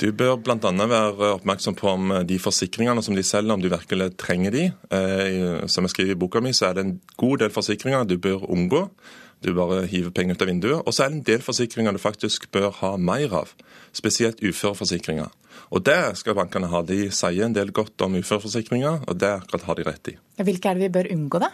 Du 0.00 0.08
bør 0.16 0.38
bl.a. 0.42 0.56
være 0.58 1.34
oppmerksom 1.36 1.76
på 1.78 1.86
om 1.90 2.14
de 2.26 2.38
forsikringene 2.42 3.02
som 3.04 3.14
de 3.14 3.22
selger, 3.26 3.54
om 3.54 3.62
du 3.62 3.68
virkelig 3.70 4.08
trenger 4.18 4.54
de. 4.54 4.64
Eh, 4.90 5.66
som 5.70 5.86
jeg 5.86 5.94
skriver 5.94 6.16
i 6.16 6.18
boka 6.18 6.42
mi, 6.42 6.54
så 6.56 6.70
er 6.70 6.78
det 6.78 6.86
en 6.86 6.96
god 7.20 7.44
del 7.44 7.52
forsikringer 7.54 8.08
du 8.08 8.16
bør 8.22 8.48
unngå. 8.50 8.86
Du 9.42 9.50
bare 9.56 9.82
hiver 9.90 10.12
penger 10.14 10.36
ut 10.36 10.44
av 10.44 10.50
vinduet. 10.50 10.82
Og 10.86 10.94
så 10.94 11.04
er 11.04 11.12
det 11.12 11.18
en 11.18 11.28
del 11.32 11.44
forsikringer 11.44 11.94
du 11.94 12.02
faktisk 12.02 12.50
bør 12.54 12.70
ha 12.78 12.94
mer 12.96 13.34
av. 13.42 13.54
Spesielt 13.96 14.42
uføreforsikringer. 14.42 15.32
Og 15.72 15.84
det 15.84 15.98
skal 16.20 16.36
bankene 16.38 16.70
ha. 16.70 16.82
De 16.86 17.06
sier 17.12 17.46
en 17.46 17.56
del 17.56 17.72
godt 17.74 18.00
om 18.06 18.14
uføreforsikringer, 18.20 19.06
og 19.08 19.18
det 19.20 19.32
akkurat 19.40 19.66
har 19.68 19.78
de 19.78 19.88
rett 19.88 20.12
i. 20.14 20.18
Hvilke 20.42 20.70
er 20.70 20.78
det 20.78 20.86
vi 20.86 20.94
bør 20.94 21.10
unngå, 21.14 21.42
da? 21.42 21.50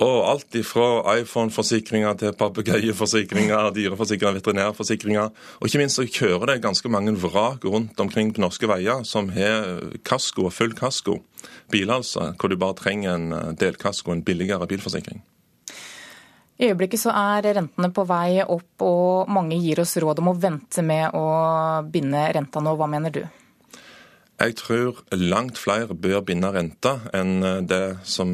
Og 0.00 0.18
alt 0.24 0.56
ifra 0.56 1.16
iPhone-forsikringer 1.20 2.14
til 2.22 2.32
papegøyeforsikringer, 2.40 3.66
dyreforsikringer, 3.76 4.38
veterinærforsikringer. 4.38 5.34
Og 5.60 5.68
ikke 5.68 5.82
minst 5.82 6.00
så 6.00 6.06
kjører 6.08 6.54
det 6.54 6.62
ganske 6.64 6.88
mange 6.88 7.12
vrak 7.20 7.66
rundt 7.68 8.00
omkring 8.00 8.32
på 8.32 8.40
norske 8.40 8.68
veier 8.70 9.04
som 9.04 9.28
har 9.36 9.92
kasko 10.08 10.48
og 10.48 10.54
full 10.56 10.72
kasko. 10.78 11.18
Biler 11.72 12.00
altså, 12.00 12.30
hvor 12.32 12.48
du 12.48 12.56
bare 12.56 12.78
trenger 12.80 13.12
en 13.12 13.58
delkasko, 13.60 14.16
en 14.16 14.24
billigere 14.24 14.66
bilforsikring. 14.72 15.20
I 16.60 16.68
øyeblikket 16.68 17.00
så 17.00 17.12
er 17.16 17.54
rentene 17.56 17.88
på 17.96 18.02
vei 18.04 18.42
opp, 18.44 18.82
og 18.84 19.30
mange 19.32 19.56
gir 19.56 19.80
oss 19.80 19.96
råd 19.96 20.20
om 20.20 20.28
å 20.34 20.36
vente 20.36 20.84
med 20.84 21.16
å 21.16 21.24
binde 21.88 22.26
renta 22.36 22.60
nå. 22.60 22.74
Hva 22.76 22.88
mener 22.90 23.14
du? 23.14 23.22
Jeg 24.40 24.54
tror 24.56 25.02
langt 25.12 25.58
flere 25.60 25.92
bør 25.92 26.22
binde 26.24 26.48
renta 26.54 26.94
enn 27.12 27.42
det 27.68 28.00
som, 28.08 28.30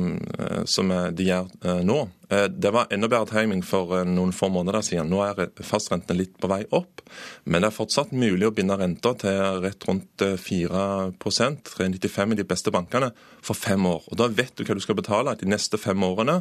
som 0.70 0.92
de 1.10 1.24
gjør 1.26 1.48
eh, 1.66 1.80
nå. 1.82 1.96
Eh, 2.30 2.44
det 2.50 2.70
var 2.74 2.92
enda 2.94 3.08
bedre 3.10 3.26
timing 3.30 3.64
for 3.66 3.90
eh, 3.96 4.04
noen 4.06 4.30
få 4.34 4.46
måneder 4.54 4.84
siden. 4.86 5.10
Nå 5.10 5.24
er 5.24 5.50
fastrentene 5.66 6.20
litt 6.20 6.36
på 6.38 6.50
vei 6.50 6.60
opp, 6.78 7.02
men 7.42 7.64
det 7.64 7.72
er 7.72 7.74
fortsatt 7.74 8.14
mulig 8.14 8.46
å 8.46 8.54
binde 8.54 8.78
renta 8.78 9.16
til 9.18 9.60
rett 9.64 9.88
rundt 9.88 10.26
4% 10.44 11.74
3,95 11.74 12.36
i 12.36 12.38
de 12.38 12.46
beste 12.54 12.74
bankene, 12.74 13.10
for 13.42 13.58
fem 13.58 13.90
år. 13.90 14.06
Og 14.06 14.22
Da 14.22 14.30
vet 14.30 14.54
du 14.54 14.62
hva 14.62 14.78
du 14.78 14.84
skal 14.86 14.98
betale 14.98 15.34
de 15.42 15.50
neste 15.50 15.78
fem 15.78 16.06
årene, 16.06 16.40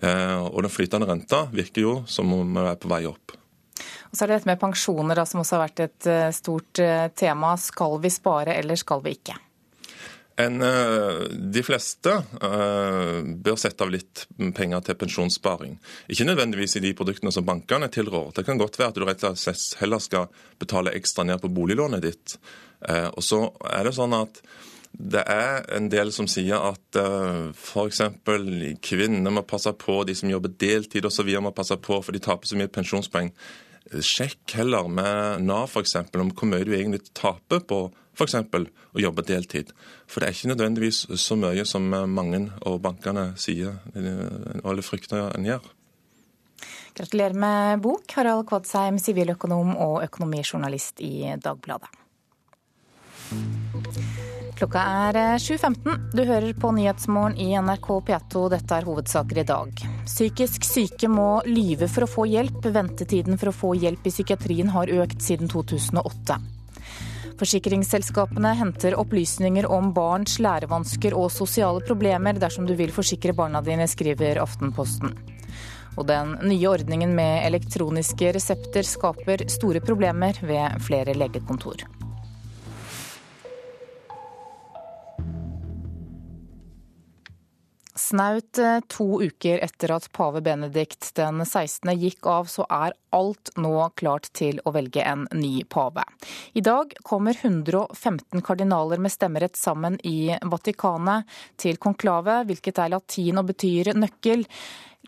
og 0.00 0.62
den 0.62 0.72
flytende 0.72 1.10
renta 1.10 1.44
virker 1.52 1.82
jo 1.82 1.98
som 2.10 2.32
om 2.34 2.56
vi 2.56 2.66
er 2.70 2.78
på 2.80 2.90
vei 2.90 3.04
opp. 3.10 3.39
Og 4.10 4.16
så 4.16 4.24
er 4.24 4.30
det 4.30 4.40
dette 4.40 4.50
med 4.50 4.58
pensjoner 4.60 5.18
da, 5.18 5.26
som 5.28 5.42
også 5.42 5.56
har 5.56 5.68
vært 5.68 5.84
et 5.84 6.10
eh, 6.10 6.32
stort 6.34 6.82
eh, 6.82 7.06
tema. 7.14 7.54
Skal 7.60 8.00
vi 8.02 8.10
spare, 8.10 8.56
eller 8.58 8.78
skal 8.78 9.04
vi 9.04 9.14
ikke? 9.14 9.36
En, 10.40 10.56
eh, 10.64 11.20
de 11.52 11.62
fleste 11.62 12.14
bør 12.40 13.58
sette 13.60 13.84
av 13.84 13.92
litt 13.92 14.24
penger 14.56 14.86
til 14.86 14.98
pensjonssparing. 15.02 15.76
Ikke 16.10 16.26
nødvendigvis 16.26 16.78
i 16.80 16.84
de 16.88 16.94
produktene 16.96 17.34
som 17.34 17.46
bankene 17.46 17.90
tilrår. 17.92 18.32
Det 18.38 18.46
kan 18.48 18.58
godt 18.58 18.80
være 18.80 18.94
at 18.94 18.98
du 18.98 19.06
rett 19.06 19.26
og 19.28 19.38
slett 19.38 19.78
heller 19.82 20.02
skal 20.02 20.26
betale 20.58 20.96
ekstra 20.96 21.28
ned 21.28 21.42
på 21.44 21.52
boliglånet 21.52 22.02
ditt. 22.02 22.38
Og 22.88 23.20
så 23.20 23.42
er 23.68 23.84
det 23.84 23.92
sånn 23.92 24.16
at 24.16 24.40
det 24.90 25.22
er 25.28 25.66
en 25.76 25.86
del 25.92 26.10
som 26.12 26.26
sier 26.28 26.58
at 26.58 26.98
uh, 26.98 27.50
f.eks. 27.54 28.00
kvinner 28.82 29.34
må 29.34 29.44
passe 29.46 29.70
på, 29.78 30.00
de 30.08 30.16
som 30.18 30.32
jobber 30.32 30.56
deltid 30.58 31.06
osv. 31.06 31.28
må 31.38 31.52
passe 31.54 31.76
på, 31.78 32.00
for 32.02 32.16
de 32.16 32.22
taper 32.22 32.50
så 32.50 32.58
mye 32.58 32.72
pensjonspoeng. 32.72 33.30
Sjekk 33.90 34.54
heller 34.54 34.86
med 34.86 35.42
Nav 35.42 35.66
f.eks. 35.66 35.96
om 35.98 36.30
hvor 36.30 36.46
mye 36.50 36.66
du 36.66 36.70
egentlig 36.76 37.02
taper 37.10 37.64
på 37.66 37.80
f.eks. 38.14 38.36
å 38.38 39.02
jobbe 39.02 39.24
deltid. 39.26 39.72
For 40.06 40.22
det 40.22 40.28
er 40.28 40.36
ikke 40.36 40.52
nødvendigvis 40.52 41.02
så 41.18 41.36
mye 41.38 41.66
som 41.66 41.88
mange 41.90 42.44
og 42.68 42.80
bankene 42.84 43.32
sier 43.40 43.80
eller 43.96 44.86
frykter 44.86 45.32
en 45.34 45.48
gjør. 45.48 45.66
Gratulerer 46.94 47.34
med 47.38 47.82
bok, 47.82 48.04
Harald 48.18 48.46
Kvadsheim, 48.50 48.98
siviløkonom 49.00 49.76
og 49.78 50.02
økonomijournalist 50.04 51.00
i 51.06 51.32
Dagbladet. 51.40 51.88
Klokka 54.60 54.80
er 55.08 55.16
7.15. 55.40 55.88
Eh, 55.88 56.00
du 56.12 56.20
hører 56.28 56.52
på 56.52 56.68
Nyhetsmorgen 56.76 57.38
i 57.40 57.54
NRK 57.56 57.86
P2. 58.04 58.40
Dette 58.52 58.76
er 58.76 58.84
hovedsaker 58.84 59.38
i 59.40 59.44
dag. 59.48 59.84
Psykisk 60.04 60.66
syke 60.68 61.08
må 61.08 61.28
lyve 61.46 61.86
for 61.88 62.04
å 62.04 62.08
få 62.10 62.26
hjelp. 62.28 62.68
Ventetiden 62.68 63.40
for 63.40 63.48
å 63.48 63.54
få 63.56 63.70
hjelp 63.80 64.04
i 64.04 64.12
psykiatrien 64.12 64.68
har 64.74 64.92
økt 64.92 65.24
siden 65.24 65.48
2008. 65.48 66.36
Forsikringsselskapene 67.40 68.52
henter 68.58 68.98
opplysninger 69.00 69.64
om 69.64 69.94
barns 69.96 70.36
lærevansker 70.44 71.16
og 71.16 71.30
sosiale 71.32 71.80
problemer 71.80 72.36
dersom 72.36 72.68
du 72.68 72.74
vil 72.76 72.92
forsikre 72.92 73.32
barna 73.32 73.64
dine, 73.64 73.88
skriver 73.88 74.42
Aftenposten. 74.44 75.16
Og 75.96 76.04
den 76.12 76.36
nye 76.44 76.68
ordningen 76.68 77.16
med 77.16 77.46
elektroniske 77.48 78.36
resepter 78.36 78.84
skaper 78.84 79.48
store 79.48 79.80
problemer 79.80 80.36
ved 80.44 80.84
flere 80.84 81.16
legekontor. 81.16 81.88
Snaut 88.10 88.58
eh, 88.58 88.80
to 88.88 89.22
uker 89.22 89.58
etter 89.62 89.92
at 89.94 90.08
pave 90.12 90.40
Benedikt 90.42 91.12
den 91.14 91.44
16. 91.46 91.92
gikk 91.94 92.26
av, 92.26 92.48
så 92.50 92.64
er 92.66 92.96
alt 93.14 93.52
nå 93.54 93.74
klart 94.00 94.24
til 94.34 94.58
å 94.66 94.72
velge 94.74 95.04
en 95.06 95.28
ny 95.30 95.62
pave. 95.70 96.02
I 96.58 96.62
dag 96.66 96.90
kommer 97.06 97.38
115 97.38 98.42
kardinaler 98.42 98.98
med 98.98 99.14
stemmerett 99.14 99.54
sammen 99.54 100.00
i 100.02 100.34
Vatikanet 100.42 101.38
til 101.54 101.78
konklave, 101.78 102.40
hvilket 102.48 102.80
er 102.82 102.90
latin 102.96 103.38
og 103.38 103.52
betyr 103.52 103.92
nøkkel 103.94 104.42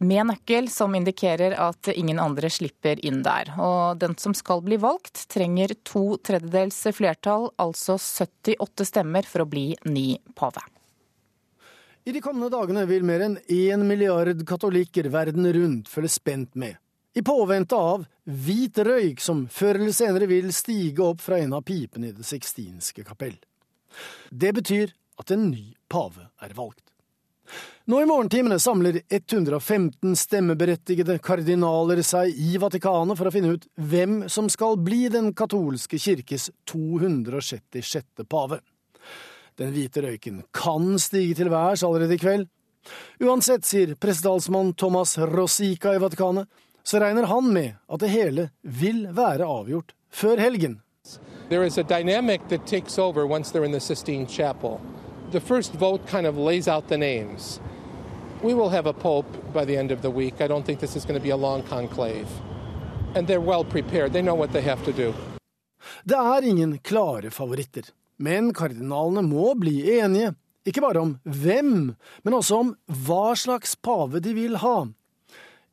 med 0.03 0.29
nøkkel, 0.31 0.71
som 0.71 0.95
indikerer 0.95 1.57
at 1.59 1.91
ingen 1.91 2.23
andre 2.23 2.51
slipper 2.55 3.03
inn 3.03 3.25
der. 3.27 3.51
Og 3.59 3.99
den 3.99 4.15
som 4.19 4.35
skal 4.35 4.63
bli 4.63 4.79
valgt, 4.79 5.27
trenger 5.35 5.75
to 5.83 6.21
tredjedels 6.23 6.79
flertall, 6.95 7.51
altså 7.59 7.99
78 7.99 8.89
stemmer, 8.89 9.27
for 9.27 9.43
å 9.43 9.51
bli 9.51 9.73
ny 9.91 10.07
pave. 10.39 10.63
I 12.05 12.13
de 12.13 12.21
kommende 12.21 12.51
dagene 12.51 12.83
vil 12.91 13.05
mer 13.07 13.23
enn 13.23 13.37
én 13.47 13.85
milliard 13.87 14.41
katolikker 14.47 15.07
verden 15.15 15.47
rundt 15.55 15.91
følge 15.91 16.11
spent 16.11 16.57
med, 16.59 16.75
i 17.15 17.23
påvente 17.23 17.79
av 17.79 18.09
hvit 18.27 18.79
røyk 18.83 19.23
som 19.23 19.45
før 19.47 19.79
eller 19.79 19.95
senere 19.95 20.27
vil 20.27 20.51
stige 20.55 21.05
opp 21.05 21.23
fra 21.23 21.39
en 21.39 21.55
av 21.55 21.63
pipene 21.63 22.11
i 22.11 22.17
Det 22.17 22.27
sixtinske 22.27 23.05
kapell. 23.07 23.37
Det 24.31 24.51
betyr 24.57 24.91
at 25.23 25.31
en 25.31 25.51
ny 25.53 25.77
pave 25.87 26.27
er 26.43 26.57
valgt. 26.59 26.83
Nå 27.87 28.01
i 28.03 28.07
morgentimene 28.11 28.59
samler 28.63 29.01
115 29.07 30.17
stemmeberettigede 30.19 31.21
kardinaler 31.23 32.03
seg 32.07 32.35
i 32.35 32.57
Vatikanet 32.59 33.19
for 33.19 33.31
å 33.31 33.35
finne 33.35 33.55
ut 33.55 33.67
hvem 33.79 34.25
som 34.31 34.51
skal 34.51 34.79
bli 34.79 35.05
den 35.13 35.31
katolske 35.39 36.03
kirkes 36.03 36.51
266. 36.67 38.27
pave. 38.27 38.59
Den 39.59 39.73
hvite 39.75 40.03
røyken 40.03 40.43
kan 40.55 40.99
stige 40.99 41.35
til 41.35 41.51
værs 41.53 41.83
allerede 41.85 42.15
i 42.15 42.21
kveld. 42.23 42.47
Uansett, 43.23 43.67
sier 43.67 43.95
pressetalsmann 43.95 44.73
Thomas 44.75 45.19
Rosica 45.19 45.93
i 45.95 46.01
Vatikanet, 46.03 46.49
så 46.83 46.99
regner 46.99 47.29
han 47.31 47.53
med 47.53 47.77
at 47.89 48.01
det 48.01 48.11
hele 48.11 48.49
vil 48.63 49.07
være 49.15 49.47
avgjort 49.47 49.93
før 50.11 50.41
helgen. 50.43 50.81
There 51.49 51.67
is 51.67 51.79
a 51.79 51.83
dynamic 51.83 52.41
that 52.49 52.67
takes 52.67 52.99
over 52.99 53.27
once 53.27 53.53
they're 53.53 53.65
in 53.65 53.73
the 53.73 53.81
Sistine 53.81 54.27
Chapel. 54.27 54.81
The 55.31 55.41
first 55.41 55.75
vote 55.75 56.07
kind 56.07 56.27
of 56.27 56.37
lays 56.37 56.69
out 56.69 56.89
the 56.89 56.99
names. 56.99 57.61
We 58.43 58.55
will 58.55 58.71
have 58.71 58.87
a 58.87 58.93
pope 58.93 59.29
by 59.53 59.65
the 59.65 59.77
end 59.77 59.93
of 59.93 60.03
the 60.03 60.11
week. 60.11 60.41
I 60.41 60.49
don't 60.49 60.65
think 60.67 60.81
this 60.81 60.97
is 60.97 61.05
going 61.05 61.21
to 61.21 61.23
be 61.23 61.31
a 61.31 61.37
long 61.37 61.63
conclave. 61.63 62.27
And 63.15 63.27
they're 63.27 63.41
well 63.41 63.65
prepared. 63.65 64.13
They 64.13 64.23
know 64.23 64.35
what 64.35 64.53
they 64.53 64.63
have 64.63 64.85
to 64.85 64.93
do. 64.93 65.15
Det 66.05 66.15
er 66.17 66.43
ingen 66.43 66.79
klare 66.79 67.31
favoritter. 67.31 67.85
Men 68.23 68.53
kardinalene 68.55 69.25
må 69.27 69.53
bli 69.59 69.81
enige, 69.99 70.33
ikke 70.69 70.83
bare 70.85 71.03
om 71.03 71.15
hvem, 71.27 71.93
men 72.23 72.37
også 72.39 72.61
om 72.63 72.75
hva 73.07 73.33
slags 73.39 73.75
pave 73.83 74.23
de 74.23 74.35
vil 74.37 74.61
ha. 74.63 74.91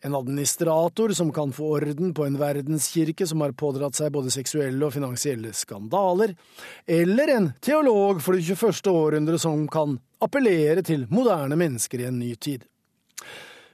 en 0.01 0.15
administrator 0.15 1.11
som 1.11 1.27
kan 1.35 1.51
få 1.51 1.73
orden 1.75 2.13
på 2.15 2.23
en 2.23 2.37
verdenskirke 2.39 3.25
som 3.27 3.41
har 3.43 3.51
pådratt 3.51 3.97
seg 3.97 4.13
både 4.15 4.31
seksuelle 4.31 4.85
og 4.87 4.93
finansielle 4.95 5.51
skandaler, 5.51 6.37
eller 6.87 7.31
en 7.33 7.49
teolog 7.59 8.21
for 8.23 8.37
det 8.37 8.45
21. 8.47 8.79
århundre 8.87 9.35
som 9.43 9.65
kan 9.67 9.97
appellere 10.23 10.85
til 10.87 11.03
moderne 11.11 11.57
mennesker 11.59 11.99
i 11.99 12.07
en 12.07 12.19
ny 12.21 12.31
tid. 12.39 12.63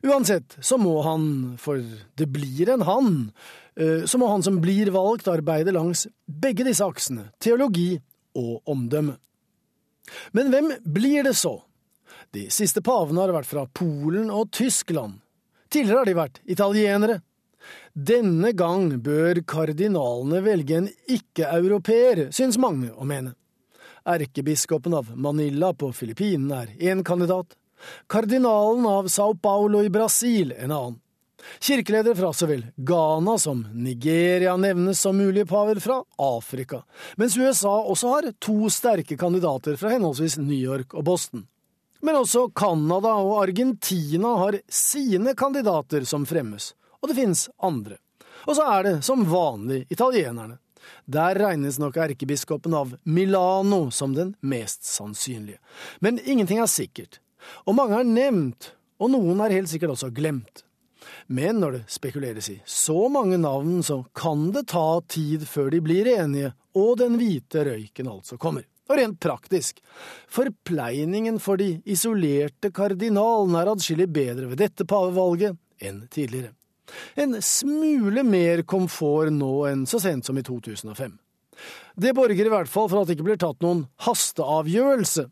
Uansett 0.01 0.57
så 0.65 0.82
må 0.82 0.95
han, 1.05 1.30
for 1.61 1.78
det 2.17 2.28
blir 2.34 2.73
en 2.73 2.88
han, 2.89 3.13
eh, 3.78 4.09
så 4.09 4.17
må 4.17 4.26
han 4.34 4.41
som 4.41 4.57
blir 4.65 4.89
valgt, 4.97 5.30
arbeide 5.30 5.78
langs 5.78 6.07
begge 6.26 6.65
disse 6.65 6.89
aksene, 6.89 7.30
teologi 7.38 7.99
og 8.36 8.62
omdømme. 8.70 9.18
Men 10.32 10.52
hvem 10.54 10.74
blir 10.86 11.26
det 11.26 11.36
så? 11.40 11.58
De 12.36 12.50
siste 12.54 12.82
pavene 12.86 13.24
har 13.24 13.34
vært 13.34 13.50
fra 13.50 13.66
Polen 13.74 14.30
og 14.34 14.52
Tyskland. 14.54 15.22
Tidligere 15.72 16.02
har 16.02 16.10
de 16.10 16.18
vært 16.20 16.42
italienere. 16.46 17.22
Denne 17.96 18.52
gang 18.54 18.92
bør 19.02 19.40
kardinalene 19.48 20.42
velge 20.46 20.78
en 20.78 20.90
ikke-europeer, 21.10 22.28
syns 22.36 22.60
mange 22.62 22.92
å 22.94 23.08
mene. 23.08 23.34
Erkebiskopen 24.06 24.94
av 24.94 25.10
Manila 25.18 25.72
på 25.74 25.90
Filippinene 25.96 26.66
er 26.66 26.92
én 26.92 27.02
kandidat, 27.08 27.56
kardinalen 28.12 28.86
av 28.90 29.10
Sao 29.10 29.34
Paulo 29.34 29.82
i 29.82 29.90
Brasil 29.90 30.54
en 30.54 30.76
annen. 30.76 31.00
Kirkeledere 31.60 32.16
fra 32.16 32.32
så 32.34 32.48
vel 32.50 32.66
Ghana 32.76 33.38
som 33.41 33.66
Nigeria 33.74 34.56
nevnes 34.58 35.00
som 35.02 35.18
mulige 35.18 35.46
paver 35.46 35.80
fra 35.84 36.04
Afrika, 36.18 36.84
mens 37.16 37.38
USA 37.38 37.74
også 37.82 38.14
har 38.14 38.32
to 38.39 38.70
sterke 38.70 39.18
kandidater 39.18 39.78
fra 39.80 39.93
henholdsvis 39.93 40.38
New 40.41 40.58
York 40.58 40.93
og 40.93 41.06
Boston. 41.08 41.46
Men 42.06 42.20
også 42.22 42.50
Canada 42.56 43.16
og 43.18 43.43
Argentina 43.43 44.36
har 44.38 44.60
sine 44.70 45.34
kandidater 45.38 46.06
som 46.06 46.26
fremmes, 46.26 46.74
og 47.02 47.10
det 47.10 47.18
finnes 47.18 47.48
andre. 47.64 47.98
Og 48.46 48.58
så 48.58 48.68
er 48.76 48.84
det 48.86 48.96
som 49.06 49.26
vanlig 49.26 49.86
italienerne. 49.89 50.60
Der 51.10 51.38
regnes 51.39 51.80
nok 51.82 51.98
erkebiskopen 51.98 52.74
av 52.78 52.93
Milano 53.04 53.89
som 53.91 54.14
den 54.14 54.36
mest 54.46 54.86
sannsynlige. 54.86 55.58
Men 56.00 56.20
ingenting 56.22 56.62
er 56.62 56.70
sikkert, 56.70 57.20
og 57.66 57.78
mange 57.78 57.98
er 58.00 58.10
nevnt, 58.10 58.72
og 59.02 59.12
noen 59.14 59.41
er 59.41 59.54
helt 59.54 59.72
sikkert 59.72 59.96
også 59.96 60.12
glemt. 60.14 60.64
Men 61.28 61.59
når 61.61 61.71
det 61.71 61.84
spekuleres 61.89 62.49
i 62.53 62.59
så 62.69 63.07
mange 63.09 63.38
navn, 63.41 63.82
så 63.84 64.03
kan 64.13 64.51
det 64.53 64.67
ta 64.73 65.01
tid 65.09 65.47
før 65.49 65.71
de 65.73 65.82
blir 65.82 66.09
enige, 66.13 66.53
og 66.78 66.97
den 67.01 67.17
hvite 67.17 67.65
røyken 67.65 68.09
altså 68.11 68.38
kommer. 68.38 68.67
Og 68.86 68.99
rent 68.99 69.17
praktisk, 69.19 69.80
forpleiningen 70.30 71.39
for 71.41 71.57
de 71.57 71.80
isolerte 71.89 72.69
kardinalene 72.69 73.63
er 73.63 73.71
adskillig 73.71 74.05
bedre 74.13 74.51
ved 74.51 74.61
dette 74.61 74.86
pavevalget 74.86 75.57
enn 75.82 76.03
tidligere. 76.13 76.53
En 77.17 77.34
smule 77.41 78.21
mer 78.21 78.61
komfort 78.69 79.34
nå 79.34 79.53
enn 79.71 79.88
så 79.89 79.97
sent 80.03 80.30
som 80.30 80.38
i 80.38 80.45
2005. 80.45 81.15
Det 81.95 82.13
borger 82.13 82.45
i 82.45 82.51
hvert 82.51 82.69
fall 82.69 82.89
for 82.91 83.01
at 83.01 83.09
det 83.09 83.15
ikke 83.17 83.30
blir 83.32 83.41
tatt 83.41 83.63
noen 83.63 83.86
hasteavgjørelse, 84.05 85.26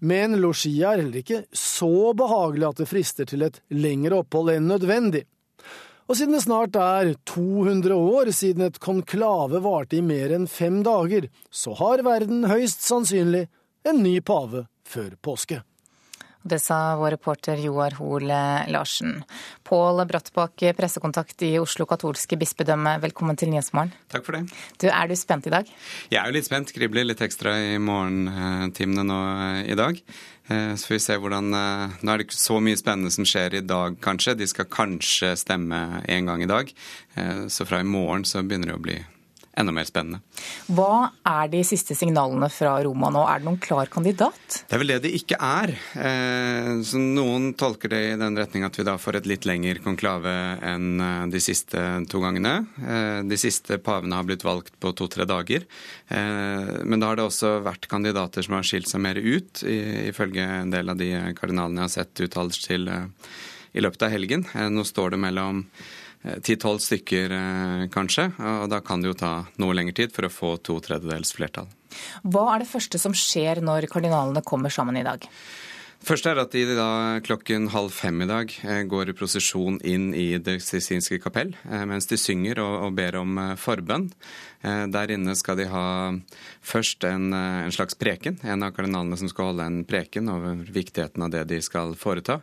men 0.00 0.36
losjia 0.42 0.92
er 0.92 1.02
heller 1.02 1.22
ikke 1.22 1.42
så 1.52 2.12
behagelig 2.18 2.68
at 2.68 2.82
det 2.82 2.88
frister 2.90 3.28
til 3.28 3.44
et 3.46 3.60
lengre 3.74 4.22
opphold 4.22 4.54
enn 4.54 4.70
nødvendig. 4.70 5.24
Og 6.08 6.16
siden 6.16 6.32
det 6.36 6.44
snart 6.46 6.76
er 6.80 7.12
200 7.28 7.92
år 7.92 8.30
siden 8.32 8.64
et 8.64 8.80
konklave 8.80 9.60
varte 9.64 9.98
i 9.98 10.04
mer 10.04 10.32
enn 10.32 10.48
fem 10.48 10.80
dager, 10.86 11.28
så 11.52 11.76
har 11.76 12.04
verden 12.06 12.46
høyst 12.48 12.86
sannsynlig 12.86 13.44
en 13.88 14.00
ny 14.02 14.18
pave 14.24 14.64
før 14.88 15.12
påske. 15.20 15.60
Det 16.48 16.58
sa 16.62 16.96
vår 16.96 17.10
reporter 17.10 17.60
Joar 17.60 17.92
Hoel 17.98 18.30
Larsen. 18.72 19.18
Pål 19.68 20.00
Brattbakk, 20.08 20.62
pressekontakt 20.78 21.42
i 21.44 21.50
Oslo 21.60 21.84
katolske 21.88 22.38
bispedømme, 22.40 22.94
velkommen 23.02 23.36
til 23.36 23.50
Nyhetsmorgen. 23.52 23.92
Takk 24.08 24.24
for 24.24 24.38
det. 24.38 24.54
Du, 24.80 24.86
Er 24.88 25.10
du 25.10 25.16
spent 25.18 25.46
i 25.46 25.52
dag? 25.52 25.68
Jeg 26.08 26.20
er 26.22 26.30
jo 26.30 26.36
litt 26.38 26.48
spent. 26.48 26.72
Kribler 26.72 27.04
litt 27.04 27.20
ekstra 27.20 27.52
i 27.74 27.76
morgentimene 27.82 29.04
nå 29.04 29.20
i 29.68 29.76
dag. 29.76 30.00
Eh, 30.48 30.74
så 30.74 30.88
får 30.88 30.94
vi 30.94 31.00
se 31.04 31.18
hvordan 31.20 31.52
eh, 31.52 31.98
Nå 32.00 32.12
er 32.12 32.20
det 32.20 32.28
ikke 32.28 32.40
så 32.40 32.56
mye 32.64 32.80
spennende 32.80 33.12
som 33.12 33.28
skjer 33.28 33.58
i 33.58 33.64
dag, 33.66 34.00
kanskje. 34.00 34.38
De 34.40 34.48
skal 34.48 34.70
kanskje 34.72 35.34
stemme 35.36 35.82
en 36.08 36.32
gang 36.32 36.44
i 36.44 36.48
dag. 36.48 36.72
Eh, 37.14 37.46
så 37.52 37.68
fra 37.68 37.82
i 37.84 37.88
morgen 37.88 38.24
så 38.24 38.40
begynner 38.40 38.72
det 38.72 38.78
å 38.78 38.84
bli 38.88 38.98
enda 39.58 39.74
mer 39.74 39.86
spennende. 39.88 40.20
Hva 40.70 41.10
er 41.26 41.50
de 41.52 41.60
siste 41.66 41.96
signalene 41.98 42.48
fra 42.52 42.76
Roma 42.84 43.10
nå? 43.12 43.24
Er 43.26 43.40
det 43.40 43.48
noen 43.48 43.60
klar 43.62 43.90
kandidat? 43.90 44.60
Det 44.68 44.76
er 44.76 44.82
vel 44.82 44.92
det 44.92 45.00
det 45.06 45.14
ikke 45.18 45.38
er. 45.42 45.72
Eh, 45.98 46.70
så 46.86 47.00
noen 47.02 47.52
tolker 47.58 47.92
det 47.92 48.02
i 48.12 48.16
den 48.20 48.38
retning 48.38 48.66
at 48.66 48.78
vi 48.78 48.86
da 48.86 48.96
får 49.00 49.20
et 49.20 49.28
litt 49.30 49.48
lengre 49.48 49.82
konklave 49.84 50.32
enn 50.64 51.02
eh, 51.02 51.26
de 51.32 51.42
siste 51.42 51.82
to 52.10 52.22
gangene. 52.22 52.54
Eh, 52.78 53.20
de 53.28 53.40
siste 53.40 53.80
pavene 53.82 54.18
har 54.18 54.28
blitt 54.28 54.46
valgt 54.46 54.76
på 54.80 54.94
to-tre 54.96 55.26
dager. 55.28 55.66
Men 56.08 57.00
da 57.00 57.10
har 57.10 57.18
det 57.18 57.26
også 57.26 57.58
vært 57.64 57.86
kandidater 57.90 58.44
som 58.44 58.56
har 58.56 58.66
skilt 58.66 58.88
seg 58.88 59.02
mer 59.04 59.18
ut, 59.18 59.60
ifølge 59.62 60.44
en 60.62 60.72
del 60.72 60.88
av 60.88 60.98
de 61.00 61.10
kardinalene 61.36 61.82
jeg 61.82 61.88
har 61.88 61.94
sett 61.94 62.22
uttales 62.24 62.60
til 62.62 62.88
i 62.88 63.84
løpet 63.84 64.06
av 64.06 64.12
helgen. 64.14 64.46
Nå 64.72 64.84
står 64.88 65.14
det 65.14 65.20
mellom 65.22 65.64
ti-tolv 66.42 66.82
stykker, 66.82 67.32
eh, 67.32 67.86
kanskje. 67.94 68.32
Og 68.62 68.68
da 68.70 68.80
kan 68.80 69.00
det 69.00 69.12
jo 69.12 69.18
ta 69.18 69.32
noe 69.58 69.76
lengre 69.76 69.94
tid 69.94 70.14
for 70.14 70.26
å 70.26 70.32
få 70.32 70.56
to 70.62 70.80
tredjedels 70.84 71.32
flertall. 71.36 71.68
Hva 72.26 72.54
er 72.54 72.64
det 72.64 72.70
første 72.70 73.00
som 73.00 73.14
skjer 73.16 73.62
når 73.64 73.88
kardinalene 73.92 74.44
kommer 74.44 74.72
sammen 74.72 74.98
i 74.98 75.06
dag? 75.06 75.24
Først 75.98 76.28
er 76.30 76.38
at 76.38 76.52
de 76.54 76.62
da 76.78 77.18
klokken 77.26 77.66
halv 77.72 77.90
fem 77.90 78.22
i 78.22 78.28
dag 78.30 78.52
eh, 78.62 78.84
går 78.86 79.10
i 79.10 79.14
prosesjon 79.18 79.80
inn 79.82 80.12
i 80.14 80.38
Det 80.38 80.60
sistinske 80.62 81.18
kapell 81.18 81.50
mens 81.90 82.06
de 82.06 82.16
synger 82.16 82.60
og, 82.62 82.92
ber 82.94 83.18
om 83.18 83.34
forbønn. 83.58 84.06
Der 84.62 85.12
inne 85.14 85.34
skal 85.38 85.58
de 85.58 85.66
ha 85.70 85.82
først 86.66 87.04
en, 87.06 87.28
en, 87.34 87.74
slags 87.74 87.94
preken, 87.98 88.38
en 88.42 88.64
av 88.66 88.72
kardinalene 88.74 89.18
som 89.20 89.30
skal 89.30 89.52
holde 89.52 89.66
en 89.68 89.78
preken 89.86 90.30
over 90.32 90.64
viktigheten 90.74 91.22
av 91.26 91.30
det 91.34 91.44
de 91.50 91.60
skal 91.62 91.94
foreta. 91.98 92.40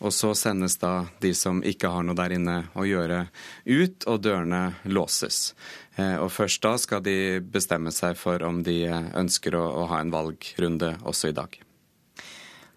Og 0.00 0.14
så 0.16 0.32
sendes 0.38 0.78
da 0.80 1.10
de 1.20 1.34
som 1.36 1.60
ikke 1.60 1.92
har 1.92 2.08
noe 2.08 2.16
der 2.16 2.38
inne 2.38 2.56
å 2.72 2.86
gjøre, 2.88 3.26
ut, 3.68 4.08
og 4.08 4.24
dørene 4.24 4.62
låses. 4.88 5.52
Og 5.98 6.28
først 6.32 6.64
da 6.64 6.76
skal 6.80 7.04
de 7.04 7.18
bestemme 7.44 7.92
seg 7.92 8.16
for 8.16 8.44
om 8.48 8.62
de 8.64 8.84
ønsker 8.88 9.58
å, 9.58 9.66
å 9.84 9.88
ha 9.92 10.00
en 10.00 10.14
valgrunde 10.14 10.96
også 11.04 11.34
i 11.34 11.36
dag. 11.36 11.64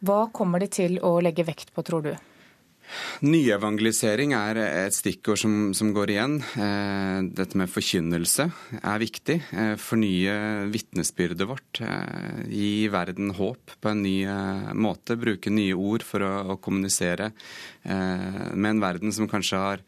Hva 0.01 0.25
kommer 0.33 0.63
de 0.63 0.67
til 0.73 0.97
å 1.05 1.19
legge 1.21 1.45
vekt 1.45 1.73
på, 1.75 1.83
tror 1.85 2.05
du? 2.05 2.13
Nyevangelisering 3.23 4.33
er 4.35 4.57
et 4.61 4.95
stikkord 4.95 5.39
som, 5.39 5.53
som 5.77 5.91
går 5.95 6.13
igjen. 6.15 6.37
Eh, 6.59 7.19
dette 7.37 7.59
med 7.59 7.71
forkynnelse 7.71 8.47
er 8.81 9.01
viktig. 9.01 9.37
Eh, 9.53 9.75
fornye 9.79 10.33
vitnesbyrdet 10.73 11.47
vårt. 11.47 11.83
Eh, 11.85 12.41
gi 12.49 12.89
verden 12.91 13.31
håp 13.37 13.75
på 13.79 13.91
en 13.91 14.01
ny 14.03 14.15
måte. 14.73 15.19
Bruke 15.21 15.53
nye 15.53 15.77
ord 15.77 16.05
for 16.07 16.25
å, 16.25 16.33
å 16.55 16.59
kommunisere 16.61 17.31
med 17.83 18.67
en 18.69 18.81
verden 18.81 19.13
som 19.15 19.29
kanskje 19.29 19.61
har 19.61 19.85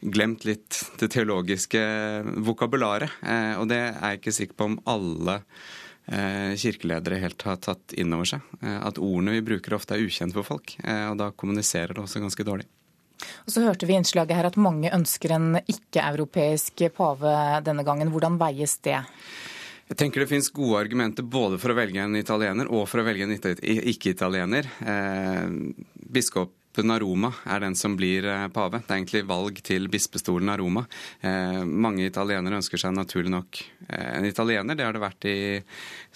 glemt 0.00 0.44
litt 0.48 0.80
det 1.00 1.10
teologiske 1.12 1.80
vokabularet. 2.44 3.20
Og 3.60 3.68
det 3.70 3.80
er 3.80 4.12
jeg 4.12 4.20
ikke 4.20 4.36
sikker 4.36 4.58
på 4.58 4.68
om 4.72 4.76
alle 4.88 5.40
kirkeledere 6.58 7.20
helt 7.22 7.42
har 7.46 7.60
tatt 7.62 7.94
inn 7.98 8.12
over 8.16 8.28
seg. 8.28 8.46
Eh, 8.62 8.78
at 8.82 8.98
ordene 8.98 9.36
vi 9.36 9.44
bruker 9.46 9.76
ofte 9.76 9.96
er 9.96 10.04
ukjent 10.06 10.34
for 10.36 10.46
folk, 10.46 10.76
eh, 10.82 11.06
og 11.10 11.18
da 11.20 11.30
kommuniserer 11.30 11.94
det 11.94 12.02
også 12.02 12.22
ganske 12.22 12.46
dårlig. 12.46 12.66
Og 13.44 13.52
Så 13.52 13.62
hørte 13.62 13.86
vi 13.86 13.94
innslaget 13.98 14.34
her 14.34 14.48
at 14.48 14.56
mange 14.56 14.90
ønsker 14.90 15.36
en 15.36 15.60
ikke-europeisk 15.60 16.86
pave 16.96 17.34
denne 17.62 17.84
gangen. 17.84 18.10
Hvordan 18.10 18.38
veies 18.40 18.78
det? 18.80 19.02
Jeg 19.90 19.96
tenker 19.96 20.20
Det 20.20 20.30
finnes 20.30 20.48
gode 20.48 20.80
argumenter 20.80 21.22
både 21.22 21.58
for 21.58 21.70
å 21.70 21.76
velge 21.76 21.98
en 22.00 22.16
italiener 22.16 22.70
og 22.70 22.88
for 22.88 23.00
å 23.00 23.04
velge 23.04 23.26
en 23.26 23.34
ikke-italiener. 23.34 24.70
biskop 26.10 26.54
Bispen 26.80 26.94
av 26.94 27.00
Roma 27.02 27.28
er 27.44 27.60
den 27.60 27.74
som 27.76 27.92
blir 27.92 28.24
eh, 28.24 28.46
pave. 28.48 28.78
Det 28.80 28.88
er 28.88 29.02
egentlig 29.02 29.20
valg 29.28 29.58
til 29.60 29.84
bispestolen 29.92 30.48
av 30.48 30.62
Roma. 30.62 30.86
Eh, 31.20 31.58
mange 31.60 32.06
italienere 32.08 32.56
ønsker 32.56 32.80
seg 32.80 32.94
naturlig 32.96 33.34
nok 33.34 33.60
eh, 33.90 34.06
en 34.16 34.24
italiener. 34.24 34.78
Det 34.78 34.86
har 34.86 34.96
det 34.96 35.02
vært 35.02 35.26
i 35.28 35.34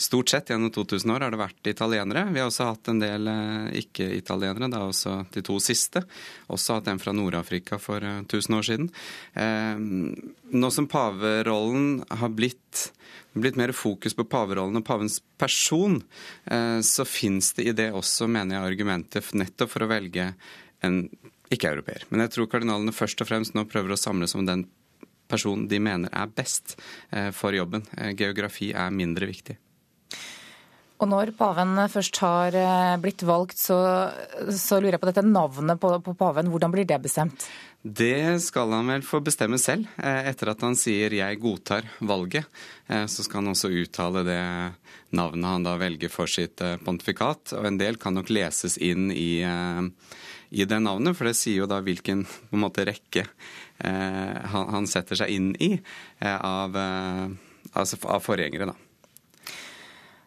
stort 0.00 0.32
sett 0.32 0.48
gjennom 0.48 0.72
2000 0.72 1.12
år 1.12 1.26
har 1.26 1.34
det 1.34 1.42
vært 1.42 1.68
italienere. 1.68 2.24
Vi 2.32 2.40
har 2.40 2.48
også 2.48 2.70
hatt 2.70 2.88
en 2.94 3.02
del 3.02 3.28
ikke-italienere, 3.82 4.70
da 4.72 4.86
også 4.88 5.18
de 5.36 5.44
to 5.44 5.58
siste. 5.60 6.06
Også 6.48 6.78
hatt 6.78 6.88
en 6.88 7.02
fra 7.02 7.12
Nord-Afrika 7.12 7.76
for 7.76 8.00
1000 8.00 8.40
eh, 8.40 8.56
år 8.56 8.68
siden. 8.70 8.88
Nå 10.48 10.72
som 10.72 10.88
paverollen 10.88 12.06
har 12.08 12.32
blitt 12.32 12.88
blitt 13.43 13.59
mer 13.59 13.72
fokus 13.76 14.14
på 14.16 14.26
paverollen 14.30 14.78
og 14.78 14.87
pavens 14.87 15.20
person, 15.41 16.01
eh, 16.47 16.80
så 16.80 17.07
fins 17.09 17.53
det 17.59 17.68
i 17.68 17.74
det 17.76 17.91
også, 17.93 18.28
mener 18.30 18.57
jeg, 18.59 18.72
argumenter 18.72 19.26
nettopp 19.35 19.72
for 19.72 19.85
å 19.85 19.91
velge 19.91 20.30
en 20.85 21.03
ikke-europeer. 21.53 22.07
Men 22.11 22.24
jeg 22.24 22.35
tror 22.35 22.49
kardinalene 22.53 22.95
først 22.95 23.20
og 23.22 23.30
fremst 23.30 23.57
nå 23.57 23.66
prøver 23.70 23.95
å 23.95 24.01
samles 24.01 24.35
om 24.39 24.47
den 24.47 24.66
personen 25.30 25.68
de 25.68 25.80
mener 25.80 26.12
er 26.12 26.32
best 26.32 26.76
eh, 27.11 27.30
for 27.35 27.57
jobben. 27.57 27.87
Eh, 27.99 28.14
geografi 28.18 28.72
er 28.72 28.95
mindre 28.95 29.30
viktig. 29.30 29.59
Og 31.03 31.11
når 31.11 31.35
paven 31.37 31.74
først 31.91 32.20
har 32.22 32.55
blitt 33.03 33.24
valgt, 33.26 33.59
så, 33.59 33.76
så 34.55 34.78
lurer 34.78 34.95
jeg 34.95 35.03
på 35.03 35.09
dette 35.11 35.24
navnet 35.26 35.80
på, 35.82 35.91
på, 36.07 36.14
paven. 36.16 36.49
Hvordan 36.53 36.72
blir 36.72 36.87
det 36.89 37.01
bestemt? 37.03 37.49
Det 37.85 38.41
skal 38.41 38.70
han 38.72 38.89
vel 38.89 39.03
få 39.05 39.18
bestemme 39.20 39.59
selv. 39.61 39.85
Eh, 40.01 40.30
etter 40.30 40.49
at 40.55 40.62
han 40.64 40.72
sier 40.72 41.12
'jeg 41.12 41.41
godtar 41.41 41.85
valget', 42.01 42.47
eh, 42.89 43.05
så 43.05 43.22
skal 43.22 43.45
han 43.45 43.53
også 43.53 43.68
uttale 43.68 44.24
det 44.24 44.72
navnet 45.12 45.45
han 45.45 45.62
da 45.62 45.76
velger 45.76 46.09
for 46.09 46.26
sitt 46.26 46.57
pontifikat. 46.57 47.53
Og 47.53 47.66
en 47.66 47.76
del 47.76 47.97
kan 47.97 48.14
nok 48.14 48.30
leses 48.30 48.78
inn 48.78 49.12
i, 49.12 49.45
i 50.51 50.64
det 50.64 50.80
navnet, 50.80 51.14
for 51.14 51.24
det 51.24 51.37
sier 51.37 51.59
jo 51.59 51.66
da 51.66 51.82
hvilken 51.82 52.26
måte, 52.53 52.87
rekke 52.87 53.26
han, 53.78 54.68
han 54.70 54.87
setter 54.87 55.16
seg 55.16 55.28
inn 55.28 55.55
i 55.61 55.78
av, 56.20 56.74
altså 57.74 57.99
av 58.09 58.20
forgjengere, 58.22 58.66
da. 58.66 58.84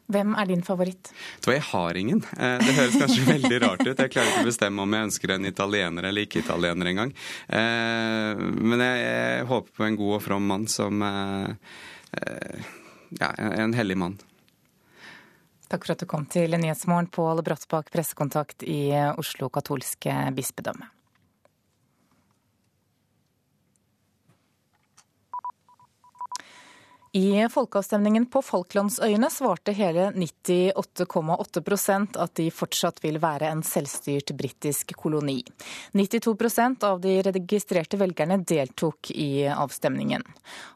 Hvem 0.08 0.38
er 0.40 0.48
din 0.48 0.64
favoritt? 0.64 1.10
Jeg 1.44 1.64
har 1.68 1.98
ingen. 2.00 2.22
Eh, 2.40 2.58
det 2.64 2.76
høres 2.78 2.96
kanskje 3.02 3.26
veldig 3.34 3.60
rart 3.66 3.84
ut. 3.84 3.92
Jeg 3.92 4.14
klarer 4.14 4.32
ikke 4.32 4.46
å 4.46 4.48
bestemme 4.48 4.86
om 4.86 4.96
jeg 4.96 5.08
ønsker 5.10 5.34
en 5.36 5.50
italiener 5.50 6.08
eller 6.08 6.28
ikke-italiener 6.28 6.92
engang. 6.94 7.12
Eh, 7.48 8.40
men 8.40 8.86
jeg 8.86 9.44
håper 9.52 9.76
på 9.76 9.88
en 9.88 10.00
god 10.00 10.18
og 10.20 10.24
from 10.24 10.48
mann 10.48 10.68
som 10.72 11.04
eh, 11.04 11.54
ja, 13.20 13.32
en 13.36 13.76
hellig 13.76 14.00
mann. 14.00 14.18
Takk 15.68 15.84
for 15.84 15.98
at 15.98 16.04
du 16.04 16.08
kom 16.08 16.24
til 16.32 16.56
Nyhetsmorgen, 16.56 17.12
Pål 17.12 17.44
Brattbakk, 17.44 17.92
pressekontakt 17.92 18.64
i 18.64 18.94
Oslo 19.20 19.52
katolske 19.52 20.16
bispedømme. 20.36 20.88
I 27.12 27.50
folkeavstemningen 27.50 28.26
på 28.26 28.42
Falklandsøyene 28.42 29.30
svarte 29.32 29.72
hele 29.72 30.12
98,8% 30.12 32.18
at 32.20 32.36
de 32.36 32.52
fortsatt 32.52 33.00
vil 33.04 33.20
være 33.24 33.48
en 33.52 33.64
selvstyrt 33.64 34.32
britisk 34.38 34.92
koloni. 35.00 35.44
92% 35.96 36.84
av 36.84 37.00
de 37.02 37.22
registrerte 37.30 37.98
velgerne 37.98 38.38
deltok 38.44 39.12
i 39.16 39.48
avstemningen. 39.48 40.24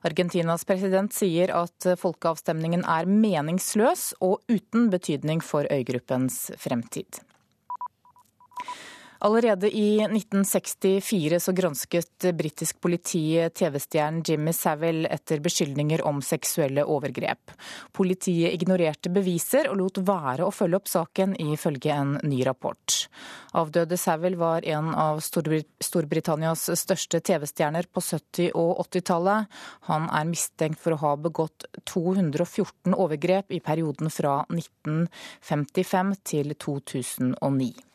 Argentinas 0.08 0.66
president 0.66 1.14
sier 1.14 1.52
at 1.56 1.88
folkeavstemningen 2.00 2.86
er 2.88 3.06
meningsløs 3.12 4.14
og 4.24 4.40
uten 4.48 4.90
betydning 4.94 5.42
for 5.44 5.68
øygruppens 5.68 6.52
fremtid. 6.58 7.20
Allerede 9.24 9.70
i 9.78 10.00
1964 10.02 11.40
så 11.40 11.52
gransket 11.52 12.26
britisk 12.34 12.80
politi 12.82 13.50
TV-stjernen 13.54 14.24
Jimmy 14.26 14.54
Savile 14.54 15.12
etter 15.14 15.38
beskyldninger 15.46 16.02
om 16.10 16.24
seksuelle 16.26 16.82
overgrep. 16.90 17.54
Politiet 17.94 18.56
ignorerte 18.58 19.12
beviser 19.14 19.70
og 19.70 19.78
lot 19.78 20.00
være 20.08 20.48
å 20.48 20.56
følge 20.56 20.80
opp 20.80 20.90
saken, 20.90 21.36
ifølge 21.38 21.94
en 21.94 22.16
ny 22.24 22.40
rapport. 22.48 22.96
Avdøde 23.62 24.00
Savile 24.02 24.42
var 24.42 24.66
en 24.66 24.90
av 24.90 25.22
Storbritannias 25.22 26.66
største 26.82 27.22
TV-stjerner 27.22 27.92
på 27.94 28.02
70- 28.02 28.50
og 28.58 28.82
80-tallet. 28.88 29.62
Han 29.92 30.10
er 30.10 30.28
mistenkt 30.34 30.82
for 30.82 30.98
å 30.98 31.02
ha 31.04 31.14
begått 31.28 31.70
214 31.94 32.98
overgrep 32.98 33.54
i 33.54 33.62
perioden 33.62 34.10
fra 34.10 34.40
1955 34.50 36.18
til 36.34 36.58
2009. 36.58 37.91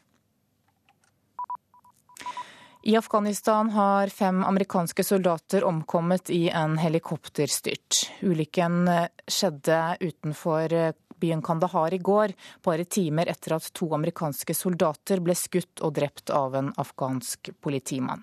I 2.87 2.97
Afghanistan 2.97 3.71
har 3.71 4.07
fem 4.07 4.45
amerikanske 4.45 5.05
soldater 5.05 5.65
omkommet 5.65 6.31
i 6.31 6.49
en 6.49 6.77
helikopterstyrt. 6.79 8.13
Ulykken 8.23 8.87
skjedde 9.27 9.97
utenfor 10.01 10.71
byen 11.19 11.43
Kandahar 11.43 11.95
i 11.95 11.99
går, 11.99 12.37
bare 12.63 12.87
timer 12.87 13.27
etter 13.27 13.57
at 13.57 13.67
to 13.75 13.91
amerikanske 13.99 14.55
soldater 14.55 15.19
ble 15.19 15.35
skutt 15.35 15.83
og 15.83 15.97
drept 15.99 16.31
av 16.31 16.55
en 16.55 16.71
afghansk 16.79 17.51
politimann. 17.59 18.23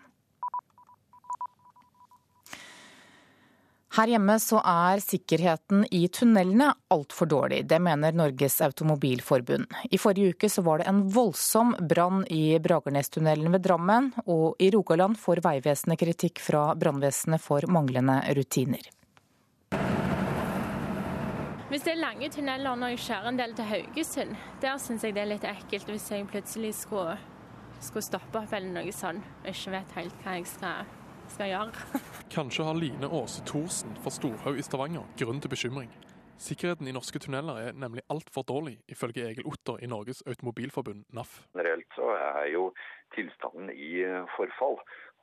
Her 3.94 4.10
hjemme 4.10 4.40
så 4.42 4.58
er 4.66 4.98
sikkerheten 5.06 5.84
i 5.94 6.08
tunnelene 6.10 6.72
altfor 6.90 7.28
dårlig. 7.30 7.60
Det 7.70 7.78
mener 7.78 8.16
Norges 8.18 8.56
Automobilforbund. 8.66 9.68
I 9.94 10.00
forrige 10.02 10.34
uke 10.34 10.50
så 10.50 10.64
var 10.66 10.82
det 10.82 10.88
en 10.90 11.04
voldsom 11.14 11.76
brann 11.78 12.24
i 12.26 12.58
Bragernestunnelen 12.58 13.54
ved 13.54 13.62
Drammen, 13.68 14.08
og 14.26 14.58
i 14.58 14.72
Rogaland 14.74 15.20
får 15.22 15.44
Vegvesenet 15.46 16.02
kritikk 16.02 16.42
fra 16.42 16.64
brannvesenet 16.74 17.44
for 17.44 17.70
manglende 17.70 18.18
rutiner. 18.34 18.90
Hvis 21.70 21.86
det 21.86 21.94
er 21.94 22.02
lange 22.02 22.32
tunneler 22.34 22.74
når 22.74 22.96
jeg 22.96 23.04
kjører 23.06 23.30
en 23.30 23.40
del 23.44 23.56
til 23.62 23.70
Haugesund, 23.76 24.34
der 24.66 24.82
syns 24.82 25.06
jeg 25.06 25.14
det 25.14 25.22
er 25.28 25.32
litt 25.36 25.48
ekkelt 25.54 25.94
hvis 25.94 26.10
jeg 26.16 26.26
plutselig 26.34 26.74
skulle, 26.82 27.20
skulle 27.78 28.10
stoppe 28.10 28.42
opp 28.42 28.58
eller 28.58 28.74
noe 28.74 28.98
sånt 29.04 29.22
og 29.44 29.54
ikke 29.54 29.78
vet 29.78 29.98
helt 30.02 30.22
hva 30.26 30.38
jeg 30.40 30.50
skal 30.50 31.02
skal 31.34 31.52
gjøre. 31.52 32.02
Kanskje 32.34 32.66
har 32.68 32.78
Line 32.78 33.10
Aase 33.10 33.44
Thorsen 33.50 33.96
fra 34.04 34.14
Storhaug 34.14 34.58
i 34.60 34.66
Stavanger 34.66 35.06
grunn 35.20 35.42
til 35.44 35.54
bekymring. 35.54 35.92
Sikkerheten 36.44 36.90
i 36.90 36.94
norske 36.96 37.20
tunneler 37.24 37.70
er 37.70 37.78
nemlig 37.78 38.04
altfor 38.12 38.44
dårlig, 38.44 38.80
ifølge 38.92 39.30
Egil 39.30 39.48
Otter 39.48 39.78
i 39.84 39.88
Norges 39.88 40.24
Automobilforbund, 40.28 41.06
NAF. 41.14 41.38
Generelt 41.54 41.88
så 41.96 42.10
er 42.18 42.50
jo 42.52 42.66
tilstanden 43.16 43.70
i 43.72 44.04
forfall. 44.36 44.80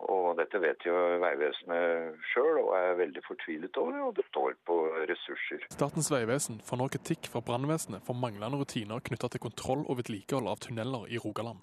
Og 0.08 0.38
dette 0.38 0.56
vet 0.62 0.80
jo 0.86 0.94
Vegvesenet 1.20 2.22
sjøl 2.30 2.62
og 2.62 2.70
er 2.78 2.94
veldig 3.02 3.22
fortvilet 3.26 3.76
over, 3.82 3.98
og 4.06 4.14
det 4.16 4.24
står 4.30 4.54
på 4.64 4.76
ressurser. 5.10 5.66
Statens 5.74 6.08
vegvesen 6.12 6.62
får 6.64 6.80
nå 6.80 6.86
kritikk 6.94 7.28
fra 7.32 7.42
brannvesenet 7.44 8.06
for 8.06 8.16
manglende 8.16 8.62
rutiner 8.62 9.02
knytta 9.04 9.28
til 9.34 9.44
kontroll 9.44 9.84
og 9.84 10.00
vedlikehold 10.00 10.48
av 10.48 10.62
tunneler 10.64 11.10
i 11.12 11.20
Rogaland. 11.20 11.60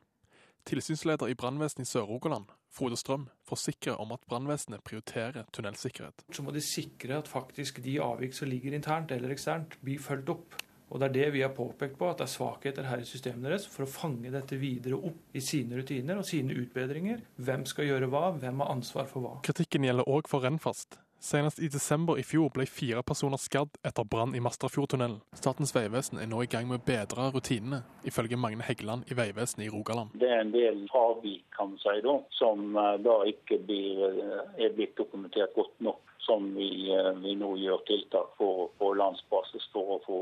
Tilsynsleder 0.68 1.32
i 1.32 1.36
brannvesenet 1.40 1.88
i 1.88 1.90
Sør-Rogaland, 1.90 2.50
Frode 2.76 2.98
Strøm, 3.00 3.30
forsikrer 3.48 4.02
om 4.04 4.12
at 4.12 4.26
brannvesenet 4.28 4.84
prioriterer 4.84 5.48
tunnelsikkerhet. 5.56 6.26
Så 6.28 6.44
må 6.44 6.52
de 6.52 6.64
sikre 6.64 7.22
at 7.22 7.30
faktisk 7.32 7.80
de 7.86 7.96
avvik 8.04 8.36
som 8.36 8.52
ligger 8.52 8.76
internt 8.76 9.14
eller 9.16 9.32
eksternt, 9.32 9.78
blir 9.80 10.04
fulgt 10.04 10.34
opp. 10.34 10.58
Og 10.90 11.00
Det 11.00 11.08
er 11.08 11.14
det 11.14 11.32
vi 11.34 11.42
har 11.44 11.56
påpekt 11.56 11.98
på, 12.00 12.10
at 12.10 12.20
det 12.20 12.28
er 12.28 12.32
svakheter 12.32 12.88
her 12.88 13.02
i 13.04 13.08
systemet 13.08 13.44
deres 13.48 13.66
for 13.68 13.84
å 13.84 13.92
fange 13.92 14.32
dette 14.32 14.60
videre 14.60 14.96
opp 14.96 15.36
i 15.36 15.44
sine 15.44 15.80
rutiner 15.80 16.20
og 16.20 16.28
sine 16.28 16.56
utbedringer. 16.56 17.24
Hvem 17.44 17.66
skal 17.68 17.90
gjøre 17.90 18.08
hva, 18.12 18.30
hvem 18.40 18.64
har 18.64 18.72
ansvar 18.72 19.08
for 19.12 19.24
hva. 19.24 19.34
Kritikken 19.48 19.88
gjelder 19.88 20.08
òg 20.08 20.32
for 20.32 20.44
Rennfast, 20.44 21.00
Senest 21.20 21.60
i 21.60 21.68
desember 21.68 22.20
i 22.20 22.24
fjor 22.24 22.52
ble 22.54 22.68
fire 22.70 23.02
personer 23.04 23.42
skadd 23.42 23.80
etter 23.86 24.06
brann 24.06 24.36
i 24.38 24.42
Masterfjordtunnelen. 24.44 25.20
Statens 25.34 25.74
vegvesen 25.76 26.22
er 26.22 26.30
nå 26.30 26.44
i 26.46 26.50
gang 26.52 26.68
med 26.70 26.82
å 26.82 26.86
bedre 26.86 27.32
rutinene, 27.34 27.82
ifølge 28.06 28.38
Magne 28.38 28.66
Heggeland 28.68 29.10
i 29.10 29.18
Vegvesenet 29.18 29.66
i 29.66 29.72
Rogaland. 29.74 30.14
Det 30.14 30.30
er 30.30 30.44
en 30.44 30.54
del 30.54 30.86
avvik 30.94 31.46
kan 31.58 31.70
man 31.70 31.80
si, 31.82 32.02
da, 32.06 32.16
som 32.30 32.78
eh, 32.78 32.94
da 33.02 33.16
ikke 33.30 33.60
blir, 33.66 34.04
eh, 34.08 34.66
er 34.66 34.76
blitt 34.76 34.98
dokumentert 34.98 35.56
godt 35.56 35.80
nok. 35.80 36.04
Som 36.28 36.52
vi, 36.56 36.92
eh, 36.92 37.14
vi 37.24 37.36
nå 37.40 37.54
gjør 37.56 37.86
tiltak 37.88 38.34
for 38.38 38.70
på 38.78 38.92
landsbasis 39.00 39.70
for 39.74 39.98
å 39.98 40.02
få 40.06 40.22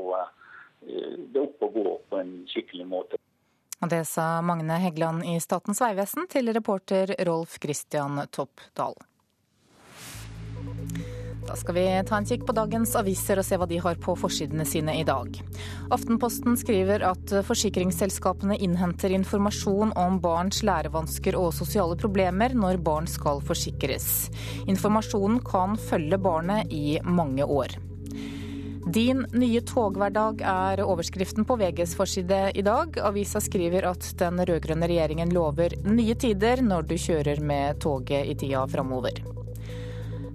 det 0.86 1.40
opp 1.40 1.62
og 1.64 1.72
gå 1.74 1.92
på 2.10 2.18
en 2.20 2.32
skikkelig 2.46 2.84
måte. 2.86 3.18
Og 3.82 3.90
Det 3.90 4.04
sa 4.06 4.40
Magne 4.44 4.76
Heggeland 4.78 5.24
i 5.26 5.38
Statens 5.40 5.80
vegvesen 5.82 6.28
til 6.30 6.52
reporter 6.54 7.14
Rolf 7.26 7.56
Christian 7.62 8.20
Toppdal. 8.30 8.94
Da 11.46 11.54
skal 11.56 11.76
vi 11.76 11.84
ta 12.08 12.18
en 12.18 12.26
kikk 12.26 12.44
på 12.48 12.54
dagens 12.56 12.96
aviser 12.98 13.38
og 13.38 13.46
se 13.46 13.58
hva 13.58 13.68
de 13.70 13.78
har 13.82 13.98
på 14.02 14.16
forsidene 14.18 14.66
sine 14.66 14.96
i 14.98 15.04
dag. 15.06 15.38
Aftenposten 15.94 16.58
skriver 16.58 17.04
at 17.06 17.34
forsikringsselskapene 17.46 18.58
innhenter 18.66 19.14
informasjon 19.14 19.94
om 19.96 20.20
barns 20.22 20.64
lærevansker 20.66 21.38
og 21.38 21.52
sosiale 21.54 21.98
problemer 22.00 22.56
når 22.56 22.82
barn 22.82 23.06
skal 23.10 23.42
forsikres. 23.46 24.28
Informasjonen 24.66 25.42
kan 25.46 25.78
følge 25.78 26.18
barnet 26.18 26.72
i 26.74 26.98
mange 27.04 27.46
år. 27.46 27.78
Din 28.86 29.24
nye 29.34 29.60
toghverdag 29.66 30.42
er 30.46 30.82
overskriften 30.84 31.46
på 31.46 31.56
VGs 31.58 31.96
forside 31.98 32.52
i 32.54 32.62
dag. 32.62 32.94
Avisa 33.02 33.42
skriver 33.42 33.88
at 33.90 34.12
den 34.20 34.38
rød-grønne 34.38 34.86
regjeringen 34.86 35.34
lover 35.34 35.74
nye 35.90 36.14
tider 36.14 36.62
når 36.62 36.86
du 36.86 36.94
kjører 36.94 37.42
med 37.42 37.82
toget 37.82 38.30
i 38.30 38.38
tida 38.38 38.62
framover. 38.70 39.18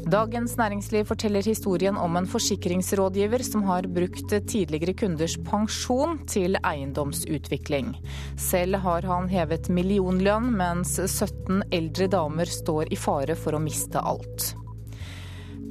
Dagens 0.02 0.56
Næringsliv 0.58 1.06
forteller 1.06 1.46
historien 1.46 1.98
om 1.98 2.16
en 2.18 2.26
forsikringsrådgiver 2.26 3.44
som 3.46 3.62
har 3.68 3.86
brukt 3.86 4.34
tidligere 4.50 4.96
kunders 4.98 5.36
pensjon 5.46 6.18
til 6.26 6.58
eiendomsutvikling. 6.58 7.94
Selv 8.40 8.82
har 8.82 9.06
han 9.06 9.30
hevet 9.30 9.70
millionlønn, 9.70 10.50
mens 10.58 10.96
17 10.98 11.68
eldre 11.70 12.08
damer 12.10 12.50
står 12.50 12.90
i 12.90 12.98
fare 12.98 13.38
for 13.38 13.54
å 13.54 13.62
miste 13.62 14.02
alt. 14.02 14.56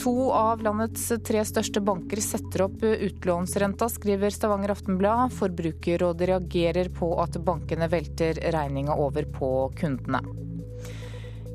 To 0.01 0.31
av 0.33 0.63
landets 0.63 1.09
tre 1.27 1.43
største 1.45 1.83
banker 1.85 2.23
setter 2.25 2.63
opp 2.69 2.85
utlånsrenta, 2.87 3.91
skriver 3.91 4.33
Stavanger 4.33 4.77
Aftenblad. 4.77 5.35
Forbrukerrådet 5.37 6.31
reagerer 6.31 6.89
på 6.95 7.11
at 7.21 7.37
bankene 7.45 7.91
velter 7.91 8.39
regninga 8.55 8.95
over 8.95 9.27
på 9.35 9.51
kundene. 9.83 10.23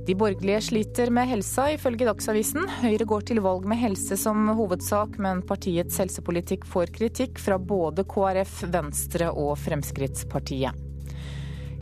De 0.06 0.14
borgerlige 0.14 0.62
sliter 0.62 1.10
med 1.10 1.26
helsa, 1.32 1.72
ifølge 1.74 2.06
Dagsavisen. 2.06 2.68
Høyre 2.84 3.08
går 3.10 3.24
til 3.26 3.42
valg 3.42 3.64
med 3.66 3.80
helse 3.82 4.18
som 4.22 4.52
hovedsak, 4.54 5.16
men 5.18 5.42
partiets 5.50 5.98
helsepolitikk 5.98 6.68
får 6.70 6.92
kritikk 6.94 7.42
fra 7.42 7.58
både 7.58 8.06
KrF, 8.06 8.60
Venstre 8.70 9.32
og 9.34 9.56
Fremskrittspartiet. 9.64 10.78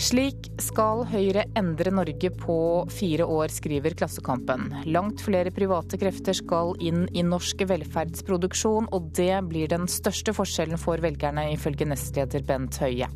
Slik 0.04 0.48
skal 0.64 1.04
Høyre 1.12 1.44
endre 1.60 1.92
Norge 1.94 2.32
på 2.40 2.56
fire 2.92 3.28
år, 3.30 3.52
skriver 3.54 3.94
Klassekampen. 4.00 4.72
Langt 4.88 5.22
flere 5.24 5.52
private 5.54 6.00
krefter 6.02 6.36
skal 6.40 6.74
inn 6.84 7.06
i 7.12 7.26
norsk 7.28 7.62
velferdsproduksjon, 7.70 8.88
og 8.96 9.12
det 9.20 9.36
blir 9.52 9.70
den 9.72 9.86
største 9.92 10.34
forskjellen 10.36 10.82
for 10.82 11.04
velgerne, 11.04 11.50
ifølge 11.54 11.92
nestleder 11.92 12.48
Bent 12.48 12.80
Høie. 12.84 13.12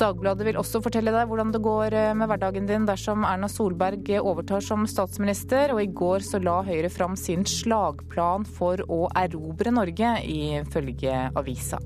Dagbladet 0.00 0.46
vil 0.46 0.56
også 0.56 0.80
fortelle 0.80 1.12
deg 1.12 1.28
hvordan 1.28 1.50
det 1.52 1.60
går 1.60 1.94
med 2.16 2.30
hverdagen 2.30 2.64
din 2.68 2.86
dersom 2.88 3.26
Erna 3.28 3.50
Solberg 3.52 4.08
overtar 4.16 4.64
som 4.64 4.86
statsminister, 4.88 5.74
og 5.74 5.82
i 5.82 5.90
går 5.92 6.24
så 6.24 6.40
la 6.40 6.62
Høyre 6.64 6.88
fram 6.88 7.18
sin 7.20 7.44
slagplan 7.44 8.48
for 8.48 8.80
å 8.88 9.02
erobre 9.20 9.74
Norge, 9.76 10.14
ifølge 10.24 11.26
avisa. 11.36 11.82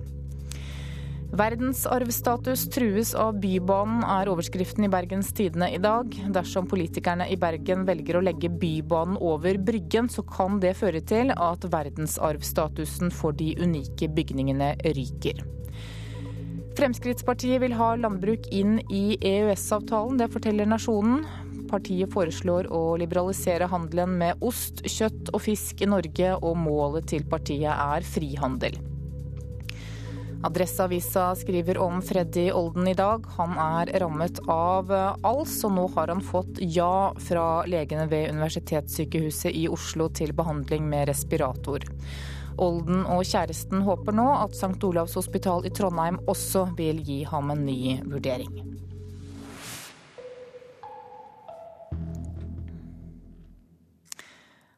Verdensarvstatus 1.35 2.69
trues 2.71 3.11
av 3.19 3.41
Bybanen, 3.43 4.05
er 4.07 4.31
overskriften 4.31 4.87
i 4.87 4.91
Bergens 4.93 5.33
Tidende 5.35 5.67
i 5.75 5.81
dag. 5.83 6.15
Dersom 6.37 6.69
politikerne 6.71 7.27
i 7.27 7.39
Bergen 7.41 7.83
velger 7.89 8.21
å 8.21 8.23
legge 8.23 8.53
Bybanen 8.53 9.19
over 9.19 9.59
Bryggen, 9.59 10.07
så 10.07 10.23
kan 10.23 10.63
det 10.63 10.77
føre 10.79 11.03
til 11.03 11.35
at 11.35 11.67
verdensarvstatusen 11.75 13.11
for 13.11 13.35
de 13.35 13.57
unike 13.59 14.13
bygningene 14.15 14.77
ryker. 14.87 15.43
Fremskrittspartiet 16.75 17.61
vil 17.63 17.77
ha 17.79 17.93
landbruk 17.95 18.49
inn 18.51 18.81
i 18.91 19.15
EØS-avtalen, 19.23 20.19
det 20.19 20.27
forteller 20.33 20.67
Nasjonen. 20.67 21.23
Partiet 21.71 22.11
foreslår 22.11 22.67
å 22.75 22.97
liberalisere 22.99 23.69
handelen 23.71 24.17
med 24.19 24.43
ost, 24.43 24.83
kjøtt 24.83 25.31
og 25.31 25.45
fisk 25.47 25.85
i 25.85 25.89
Norge, 25.91 26.33
og 26.35 26.59
målet 26.59 27.07
til 27.15 27.23
partiet 27.31 27.71
er 27.71 28.07
frihandel. 28.07 28.81
Adresseavisa 30.45 31.31
skriver 31.39 31.79
om 31.81 32.03
Freddy 32.05 32.51
Olden 32.53 32.91
i 32.91 32.99
dag. 32.99 33.25
Han 33.39 33.55
er 33.57 33.95
rammet 34.03 34.43
av 34.51 34.91
ALS, 34.93 35.57
og 35.65 35.77
nå 35.79 35.87
har 35.95 36.11
han 36.13 36.21
fått 36.27 36.59
ja 36.61 37.15
fra 37.31 37.47
legene 37.71 38.11
ved 38.11 38.35
Universitetssykehuset 38.35 39.55
i 39.55 39.69
Oslo 39.73 40.11
til 40.13 40.35
behandling 40.37 40.91
med 40.91 41.07
respirator. 41.09 41.87
Olden 42.63 43.03
og 43.11 43.25
kjæresten 43.27 43.83
håper 43.87 44.15
nå 44.15 44.29
at 44.39 44.55
St. 44.55 44.79
Olavs 44.87 45.17
hospital 45.19 45.67
i 45.67 45.73
Trondheim 45.75 46.21
også 46.31 46.69
vil 46.79 47.03
gi 47.05 47.23
ham 47.29 47.51
en 47.55 47.65
ny 47.67 47.99
vurdering. 48.07 48.75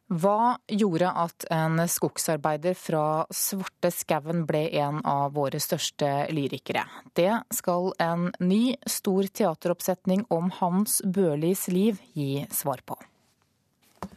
Hva 0.07 0.55
gjorde 0.71 1.09
at 1.19 1.45
en 1.51 1.81
skogsarbeider 1.91 2.77
fra 2.79 3.27
Svarte 3.35 3.91
skauen 3.91 4.45
ble 4.47 4.63
en 4.79 5.01
av 5.03 5.35
våre 5.35 5.59
største 5.61 6.29
lyrikere? 6.31 6.85
Det 7.19 7.33
skal 7.59 7.91
en 8.01 8.29
ny, 8.39 8.77
stor 8.87 9.27
teateroppsetning 9.27 10.23
om 10.31 10.53
Hans 10.61 11.01
Børlis 11.03 11.67
liv 11.75 11.99
gi 12.15 12.47
svar 12.55 12.87
på. 12.87 12.97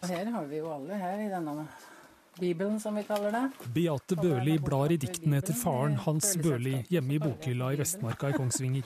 Her 0.05 0.29
har 0.29 0.45
vi 0.45 0.61
jo 0.61 0.69
alle 0.75 1.01
her 1.01 1.25
i 1.25 1.31
denne 1.31 1.65
Bibelen, 2.39 2.79
som 2.79 2.95
vi 2.95 3.03
kaller 3.07 3.35
det. 3.35 3.43
Beate 3.75 4.17
Børli 4.19 4.57
blar 4.63 4.91
i 4.91 4.97
diktene 5.01 5.41
etter 5.41 5.57
faren 5.57 5.99
Hans 6.05 6.33
Børli 6.39 6.79
hjemme 6.89 7.17
i 7.17 7.21
bokhylla 7.21 7.73
i 7.75 7.79
Vestmarka 7.79 8.31
i 8.31 8.37
Kongsvinger. 8.37 8.83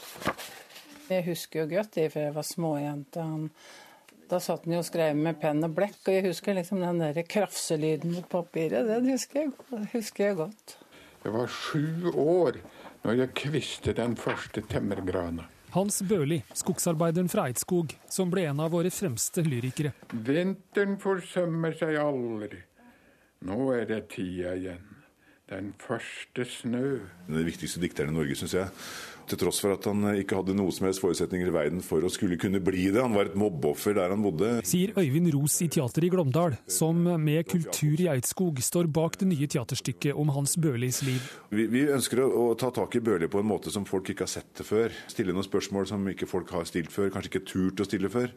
Jeg 1.10 1.26
husker 1.28 1.64
jo 1.64 1.70
godt 1.76 1.98
det 1.98 2.10
fra 2.14 2.28
jeg 2.28 2.36
var 2.36 2.48
småjente. 2.48 3.26
Da 4.32 4.40
satt 4.42 4.66
han 4.66 4.78
jo 4.78 4.82
og 4.82 4.88
skrev 4.88 5.18
med 5.20 5.38
penn 5.42 5.62
og 5.66 5.76
blekk, 5.78 6.00
og 6.08 6.16
jeg 6.16 6.26
husker 6.30 6.56
liksom 6.58 6.82
den 6.82 7.02
der 7.04 7.20
krafselyden 7.28 8.16
mot 8.16 8.30
papiret. 8.32 8.88
Den 8.90 9.12
husker 9.12 9.44
jeg, 9.44 9.88
husker 9.94 10.30
jeg 10.32 10.40
godt. 10.40 10.78
Jeg 11.24 11.34
var 11.36 11.52
sju 11.52 12.12
år 12.12 12.58
når 13.04 13.20
jeg 13.20 13.36
kviste 13.38 13.94
den 13.96 14.16
første 14.20 14.64
temmergrana. 14.72 15.46
Hans 15.74 16.02
Børli, 16.06 16.38
skogsarbeideren 16.54 17.30
fra 17.32 17.48
Eidskog, 17.50 17.96
som 18.10 18.30
ble 18.30 18.44
en 18.46 18.60
av 18.62 18.74
våre 18.76 18.92
fremste 18.94 19.42
lyrikere. 19.42 19.94
Vinteren 20.14 21.00
forsømmer 21.02 21.74
seg 21.80 21.98
aldri. 21.98 22.60
Nå 23.44 23.74
er 23.76 23.88
det 23.90 24.06
tida 24.14 24.56
igjen. 24.56 24.90
Den 25.52 25.74
første 25.76 26.46
snø. 26.48 27.02
Den 27.28 27.44
viktigste 27.44 27.82
dikteren 27.84 28.14
i 28.14 28.16
Norge, 28.16 28.38
syns 28.40 28.54
jeg. 28.56 28.70
Til 29.28 29.40
tross 29.40 29.60
for 29.64 29.76
at 29.76 29.86
han 29.88 30.04
ikke 30.20 30.38
hadde 30.40 30.56
noe 30.56 30.72
som 30.76 30.88
helst 30.88 31.02
forutsetninger 31.04 31.48
i 31.48 31.54
verden 31.54 31.84
for 31.84 32.04
å 32.04 32.12
skulle 32.12 32.38
kunne 32.40 32.62
bli 32.64 32.88
det. 32.92 33.02
Han 33.04 33.16
var 33.16 33.30
et 33.30 33.38
mobbeoffer 33.40 33.96
der 33.96 34.12
han 34.16 34.24
bodde. 34.24 34.50
Sier 34.68 34.96
Øyvind 35.00 35.30
Ros 35.36 35.60
i 35.64 35.70
Teateret 35.72 36.08
i 36.08 36.12
Glåmdal, 36.16 36.58
som 36.72 37.04
med 37.24 37.48
Kultur 37.52 38.04
i 38.04 38.10
Eidskog 38.16 38.60
står 38.64 38.88
bak 38.96 39.20
det 39.20 39.30
nye 39.32 39.52
teaterstykket 39.52 40.20
om 40.20 40.32
Hans 40.36 40.56
Børlis 40.60 41.04
liv. 41.08 41.30
Vi, 41.52 41.68
vi 41.72 41.86
ønsker 41.92 42.24
å, 42.24 42.32
å, 42.46 42.50
ta 42.60 42.72
tak 42.76 43.00
i 43.00 43.04
Børli 43.04 43.32
på 43.32 43.44
en 43.44 43.52
måte 43.52 43.72
som 43.72 43.88
folk 43.88 44.12
ikke 44.12 44.28
har 44.28 44.34
sett 44.40 44.52
det 44.60 44.68
før. 44.68 44.96
Stille 45.12 45.36
noen 45.36 45.48
spørsmål 45.48 45.92
som 45.92 46.12
ikke 46.12 46.30
folk 46.32 46.52
har 46.56 46.68
stilt 46.72 46.92
før, 46.92 47.12
kanskje 47.14 47.36
ikke 47.36 47.48
turt 47.52 47.84
å 47.84 47.88
stille 47.88 48.12
før. 48.12 48.36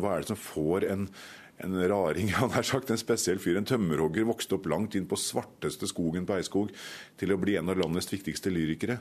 Hva 0.00 0.16
er 0.16 0.24
det 0.24 0.32
som 0.32 0.40
får 0.40 0.88
en 0.92 1.10
en 1.58 1.88
raring, 1.88 2.28
han 2.40 2.50
har 2.50 2.62
sagt, 2.62 2.90
en 2.90 3.00
spesiell 3.00 3.40
fyr, 3.42 3.56
en 3.56 3.68
tømmerhogger, 3.68 4.26
vokste 4.28 4.58
opp 4.58 4.68
langt 4.70 4.96
inn 4.98 5.08
på 5.08 5.18
svarteste 5.20 5.88
skogen 5.88 6.26
på 6.28 6.36
Eidskog, 6.36 6.72
til 7.16 7.32
å 7.32 7.40
bli 7.40 7.56
en 7.56 7.72
av 7.72 7.80
landets 7.80 8.10
viktigste 8.12 8.52
lyrikere. 8.52 8.98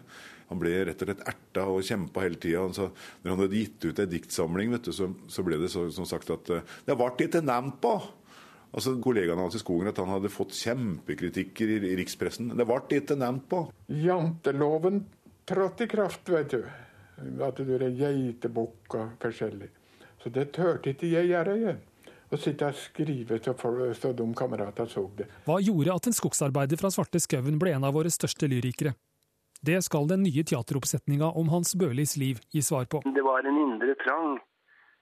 Han 0.52 0.62
ble 0.62 0.76
rett 0.88 1.02
og 1.02 1.10
slett 1.10 1.24
erta 1.28 1.66
og 1.72 1.86
kjempa 1.86 2.24
hele 2.24 2.40
tida. 2.42 2.68
Når 2.70 3.32
han 3.32 3.42
hadde 3.42 3.64
gitt 3.64 3.88
ut 3.88 4.02
en 4.02 4.12
diktsamling, 4.12 4.76
du, 4.78 4.92
så, 4.94 5.10
så, 5.32 5.46
ble 5.46 5.60
det 5.62 5.72
så, 5.74 5.88
som 5.94 6.08
sagt 6.08 6.30
at 6.34 6.52
eh, 6.54 6.76
Det 6.86 6.98
ble 7.00 7.10
ikke 7.26 7.42
nevnt 7.44 7.82
på! 7.84 7.96
Altså 8.76 8.92
Kollegaene 9.00 9.40
hans 9.40 9.56
i 9.56 9.62
skogen 9.62 9.88
at 9.88 10.00
han 10.02 10.12
hadde 10.12 10.32
fått 10.32 10.54
kjempekritikker 10.58 11.70
i, 11.78 11.78
i 11.94 11.96
rikspressen. 11.96 12.52
Det 12.60 12.68
ble 12.68 13.00
ikke 13.00 13.18
nevnt 13.18 13.48
på. 13.52 13.62
Janteloven 13.88 15.06
trådte 15.48 15.88
i 15.88 15.92
kraft, 15.92 16.28
vet 16.30 16.58
du. 16.58 16.66
At 17.46 17.58
du 17.58 17.72
er 17.78 17.88
geitebukk 17.96 18.98
og 19.00 19.16
forskjellig. 19.24 19.72
Så 20.20 20.32
det 20.36 20.50
turte 20.58 20.92
ikke 20.92 21.08
jeg 21.08 21.32
gjøre 21.32 21.60
igjen 21.62 21.84
og 22.32 22.42
sitte 22.42 22.70
og 22.70 22.78
skrive 22.80 23.40
så, 23.44 23.54
for, 23.58 23.82
så 23.94 24.14
de 24.16 24.28
kameratene 24.38 24.92
så 24.92 25.06
det. 25.18 25.28
Hva 25.46 25.60
gjorde 25.64 25.96
at 25.96 26.10
en 26.10 26.18
skogsarbeider 26.18 26.80
fra 26.82 26.92
Svarte 26.94 27.22
skauen 27.22 27.60
ble 27.62 27.76
en 27.76 27.86
av 27.88 27.96
våre 27.98 28.12
største 28.14 28.50
lyrikere? 28.52 28.96
Det 29.66 29.82
skal 29.86 30.08
den 30.10 30.24
nye 30.26 30.44
teateroppsetninga 30.46 31.32
om 31.40 31.50
Hans 31.50 31.76
Børlis 31.80 32.18
liv 32.22 32.42
gi 32.54 32.62
svar 32.62 32.86
på. 32.92 33.02
Det 33.06 33.24
var 33.26 33.48
en 33.48 33.58
indre 33.58 33.96
trang, 34.04 34.38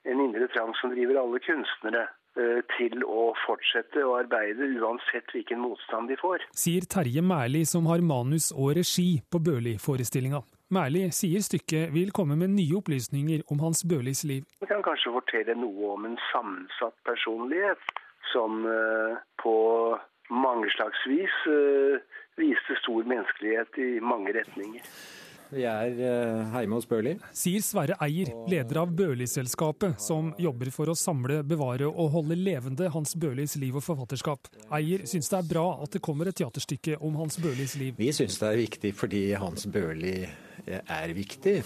en 0.08 0.22
indre 0.24 0.48
trang 0.54 0.72
som 0.80 0.94
driver 0.94 1.20
alle 1.24 1.42
kunstnere 1.44 2.06
eh, 2.40 2.62
til 2.78 3.04
å 3.04 3.32
fortsette 3.44 4.06
å 4.06 4.16
arbeide 4.22 4.70
uansett 4.80 5.34
hvilken 5.36 5.64
motstand 5.64 6.12
de 6.12 6.20
får. 6.22 6.46
Sier 6.56 6.88
Terje 6.88 7.24
Mæli, 7.26 7.66
som 7.68 7.90
har 7.92 8.04
manus 8.06 8.52
og 8.56 8.76
regi 8.80 9.18
på 9.28 9.42
Børli-forestillinga. 9.44 10.44
Mærli 10.74 11.04
sier 11.16 11.44
stykket 11.46 11.94
vil 11.94 12.14
komme 12.16 12.38
med 12.40 12.56
nye 12.56 12.80
opplysninger 12.80 13.44
om 13.52 13.62
Hans 13.64 13.84
Børlis 13.90 14.24
liv. 14.30 14.48
Vi 14.62 14.70
kan 14.70 14.84
kanskje 14.86 15.14
fortelle 15.14 15.56
noe 15.60 15.94
om 15.96 16.08
en 16.10 16.18
sammensatt 16.32 16.98
personlighet 17.08 17.94
som 18.34 18.64
eh, 18.66 19.20
på 19.44 19.56
mange 20.32 20.70
slags 20.72 21.02
vis 21.08 21.36
uh, 21.52 22.00
viste 22.40 22.78
stor 22.82 23.04
menneskelighet 23.04 23.78
i 23.78 24.00
mange 24.02 24.34
retninger. 24.40 24.82
Vi 25.52 25.64
er 25.68 25.96
uh, 25.98 26.54
hjemme 26.56 26.78
hos 26.80 26.88
Børli. 26.90 27.16
Sier 27.36 27.64
Sverre 27.66 27.98
Eier, 28.04 28.32
leder 28.50 28.80
av 28.84 28.94
Børli-selskapet, 28.96 30.00
som 30.02 30.32
jobber 30.42 30.72
for 30.74 30.92
å 30.92 30.98
samle, 30.98 31.42
bevare 31.48 31.90
og 31.90 32.14
holde 32.16 32.38
levende 32.40 32.90
Hans 32.94 33.16
Børlis 33.20 33.58
liv 33.62 33.76
og 33.78 33.86
forfatterskap. 33.86 34.48
Eier 34.74 35.04
syns 35.10 35.32
det 35.34 35.40
er 35.42 35.50
bra 35.50 35.66
at 35.84 35.98
det 35.98 36.04
kommer 36.06 36.30
et 36.30 36.40
teaterstykke 36.40 37.00
om 37.04 37.18
Hans 37.22 37.40
Børlis 37.44 37.76
liv. 37.82 37.98
Vi 38.00 38.14
syns 38.16 38.40
det 38.42 38.50
er 38.50 38.62
viktig 38.64 38.94
fordi 38.98 39.26
Hans 39.40 39.68
Børli 39.74 40.16
er 40.70 41.14
viktig. 41.18 41.58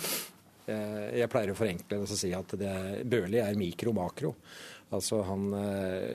Jeg 0.68 1.30
pleier 1.32 1.54
å 1.54 1.56
forenkle 1.56 1.96
det 1.96 2.04
og 2.04 2.20
si 2.20 2.34
at 2.36 2.58
Børli 3.08 3.40
er 3.40 3.60
mikro-makro. 3.60 4.34
Altså 4.96 5.22
Han 5.28 5.50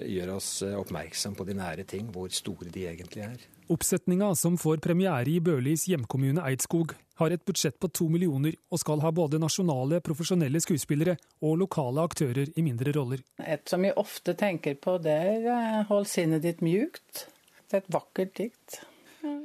gjør 0.09 0.37
oss 0.39 0.63
eh, 0.65 0.77
oppmerksom 0.81 1.35
på 1.37 1.45
de 1.45 1.57
nære 1.59 1.85
ting, 1.89 2.07
hvor 2.13 2.33
store 2.33 2.71
de 2.73 2.87
egentlig 2.89 3.25
er. 3.27 3.43
Oppsetninga, 3.73 4.31
som 4.37 4.57
får 4.61 4.81
premiere 4.85 5.29
i 5.29 5.41
Børlis 5.45 5.85
hjemkommune 5.91 6.41
Eidskog, 6.49 6.95
har 7.23 7.35
et 7.35 7.45
budsjett 7.47 7.79
på 7.81 7.91
to 7.95 8.09
millioner 8.13 8.57
og 8.73 8.83
skal 8.83 9.03
ha 9.05 9.13
både 9.15 9.41
nasjonale, 9.43 10.03
profesjonelle 10.05 10.61
skuespillere 10.63 11.17
og 11.43 11.59
lokale 11.65 12.05
aktører 12.05 12.53
i 12.53 12.65
mindre 12.67 12.95
roller. 12.99 13.23
Et 13.39 13.63
som 13.69 13.85
jeg 13.87 13.97
ofte 14.01 14.37
tenker 14.39 14.79
på, 14.83 14.99
det 15.03 15.19
er 15.35 15.51
eh, 15.57 15.83
'hold 15.89 16.09
sinnet 16.11 16.43
ditt 16.43 16.61
mjukt'. 16.61 17.27
Det 17.69 17.79
er 17.79 17.85
et 17.87 17.95
vakkert 17.95 18.35
dikt. 18.37 18.83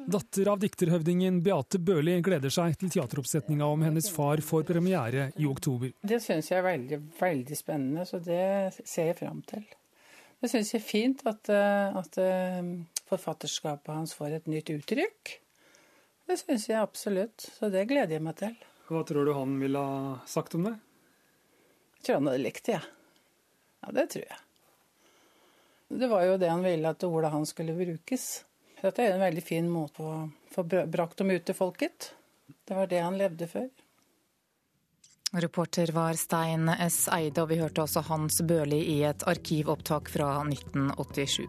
Datter 0.08 0.48
av 0.50 0.60
dikterhøvdingen 0.60 1.42
Beate 1.46 1.78
Børli 1.78 2.16
gleder 2.26 2.50
seg 2.54 2.78
til 2.82 2.90
teateroppsetninga 2.90 3.66
om 3.68 3.84
hennes 3.86 4.08
far 4.10 4.42
får 4.42 4.64
premiere 4.66 5.28
i 5.38 5.46
oktober. 5.46 5.92
Det 6.02 6.18
syns 6.24 6.50
jeg 6.50 6.62
er 6.62 6.66
veldig, 6.66 7.00
veldig 7.20 7.58
spennende, 7.60 8.06
så 8.10 8.18
det 8.24 8.74
ser 8.84 9.12
jeg 9.12 9.20
fram 9.20 9.44
til. 9.46 9.66
Det 10.42 10.50
syns 10.52 10.74
jeg 10.74 10.82
er 10.82 10.86
fint 10.86 11.24
at, 11.30 11.50
eh, 11.50 11.98
at, 12.02 12.18
eh, 12.18 12.72
forfatterskapet 13.10 13.94
hans 13.94 14.14
får 14.18 14.40
et 14.40 14.48
nytt 14.48 14.74
uttrykk. 14.74 15.38
Det 16.28 16.36
syns 16.42 16.68
jeg 16.70 16.82
absolutt, 16.82 17.48
så 17.56 17.70
det 17.72 17.86
gleder 17.88 18.18
jeg 18.18 18.24
meg 18.26 18.36
til. 18.40 18.58
Hva 18.88 19.04
tror 19.08 19.28
du 19.28 19.34
han 19.36 19.56
ville 19.62 19.80
ha 19.80 20.18
sagt 20.28 20.56
om 20.58 20.68
det? 20.68 20.76
Jeg 21.98 22.06
tror 22.08 22.20
han 22.20 22.30
hadde 22.32 22.44
likt 22.44 22.68
det, 22.68 22.78
jeg. 22.78 22.84
Ja. 22.84 22.94
Ja, 23.88 23.92
det 23.92 24.06
tror 24.12 24.26
jeg. 24.26 24.38
Det 25.88 26.08
var 26.12 26.24
jo 26.28 26.38
det 26.38 26.50
han 26.52 26.64
ville, 26.66 26.90
at 26.92 27.04
ordet 27.08 27.32
hans 27.32 27.54
skulle 27.56 27.76
brukes. 27.78 28.28
Dette 28.82 29.04
er 29.04 29.16
en 29.16 29.24
veldig 29.24 29.44
fin 29.44 29.70
måte 29.72 30.04
å 30.04 30.16
få 30.52 30.66
brakt 30.68 31.22
dem 31.22 31.32
ut 31.32 31.46
til 31.48 31.56
folket. 31.56 32.12
Det 32.68 32.76
var 32.76 32.90
det 32.92 33.00
han 33.02 33.18
levde 33.18 33.48
for. 33.48 33.70
Reporter 35.32 35.92
var 35.96 36.20
Stein 36.20 36.70
S. 36.70 37.08
Eide, 37.12 37.44
og 37.44 37.50
vi 37.52 37.60
hørte 37.60 37.84
også 37.84 38.04
Hans 38.08 38.40
Børli 38.48 38.80
i 38.94 39.02
et 39.08 39.24
arkivopptak 39.28 40.12
fra 40.12 40.30
1987. 40.44 41.48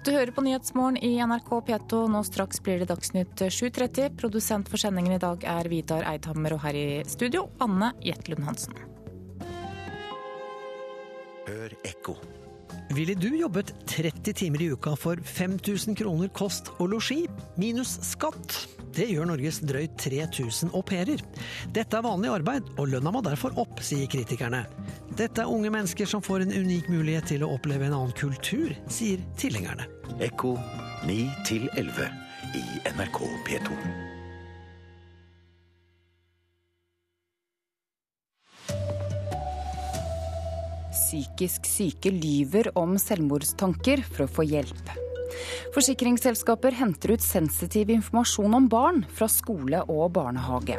Du 0.00 0.14
hører 0.14 0.30
på 0.32 0.40
Nyhetsmorgen 0.40 0.96
i 1.04 1.18
NRK 1.20 1.50
P2. 1.66 1.98
Nå 2.08 2.22
straks 2.24 2.62
blir 2.64 2.80
det 2.80 2.86
Dagsnytt 2.88 3.42
7.30. 3.52 4.14
Produsent 4.16 4.70
for 4.72 4.80
sendingen 4.80 5.12
i 5.12 5.20
dag 5.20 5.44
er 5.44 5.68
Vidar 5.68 6.06
Eidhammer, 6.08 6.54
og 6.56 6.62
her 6.64 6.78
i 6.78 6.84
studio 7.04 7.50
Anne 7.60 7.90
Jetlund 8.00 8.46
Hansen. 8.48 8.78
Hør 11.44 11.76
ekko. 11.84 12.16
Ville 12.96 13.12
du 13.12 13.28
jobbet 13.36 13.74
30 13.92 14.32
timer 14.40 14.64
i 14.64 14.70
uka 14.72 14.96
for 14.96 15.20
5000 15.20 16.00
kroner 16.00 16.32
kost 16.32 16.72
og 16.78 16.94
losji, 16.94 17.26
minus 17.60 17.98
skatt? 18.14 18.56
Det 18.94 19.06
gjør 19.06 19.28
Norges 19.30 19.60
drøyt 19.62 19.94
3000 20.02 20.72
au 20.74 20.82
pairer. 20.86 21.22
Dette 21.74 21.98
er 21.98 22.04
vanlig 22.04 22.32
arbeid, 22.34 22.70
og 22.76 22.90
lønna 22.90 23.12
må 23.14 23.22
derfor 23.24 23.54
opp, 23.60 23.78
sier 23.84 24.10
kritikerne. 24.10 24.64
Dette 25.18 25.44
er 25.44 25.50
unge 25.50 25.70
mennesker 25.72 26.08
som 26.10 26.24
får 26.24 26.46
en 26.46 26.54
unik 26.54 26.90
mulighet 26.90 27.30
til 27.30 27.46
å 27.46 27.52
oppleve 27.54 27.86
en 27.86 27.96
annen 27.96 28.16
kultur, 28.18 28.74
sier 28.90 29.22
tilhengerne. 29.40 29.86
Ekko 30.22 30.56
9 31.06 31.20
11 31.78 32.08
i 32.58 32.64
NRK 32.96 33.20
P2. 33.46 33.76
Psykisk 41.10 41.66
syke 41.66 42.10
lyver 42.14 42.68
om 42.78 42.98
selvmordstanker 42.98 44.02
for 44.06 44.26
å 44.26 44.30
få 44.30 44.46
hjelp. 44.46 45.09
Forsikringsselskaper 45.74 46.76
henter 46.78 47.14
ut 47.16 47.24
sensitiv 47.24 47.90
informasjon 47.94 48.56
om 48.56 48.68
barn 48.70 49.02
fra 49.14 49.28
skole 49.30 49.82
og 49.88 50.12
barnehage. 50.16 50.78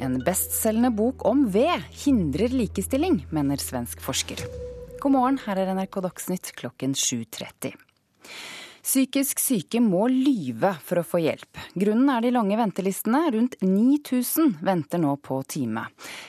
En 0.00 0.18
bestselgende 0.24 0.92
bok 0.94 1.24
om 1.26 1.46
ved 1.52 1.82
hindrer 2.04 2.52
likestilling, 2.54 3.22
mener 3.34 3.60
svensk 3.62 4.02
forsker. 4.04 4.44
God 4.98 5.14
morgen, 5.14 5.42
her 5.46 5.58
er 5.60 5.74
NRK 5.74 6.00
Dagsnytt 6.08 6.54
klokken 6.58 6.94
7.30. 6.98 7.76
Psykisk 8.88 9.40
syke 9.42 9.82
må 9.84 10.06
lyve 10.08 10.70
for 10.80 11.00
å 11.00 11.04
få 11.04 11.20
hjelp. 11.20 11.58
Grunnen 11.76 12.08
er 12.08 12.22
de 12.24 12.30
lange 12.32 12.56
ventelistene. 12.56 13.20
Rundt 13.34 13.58
9000 13.60 14.54
venter 14.64 15.02
nå 15.02 15.12
på 15.20 15.42
time. 15.44 15.82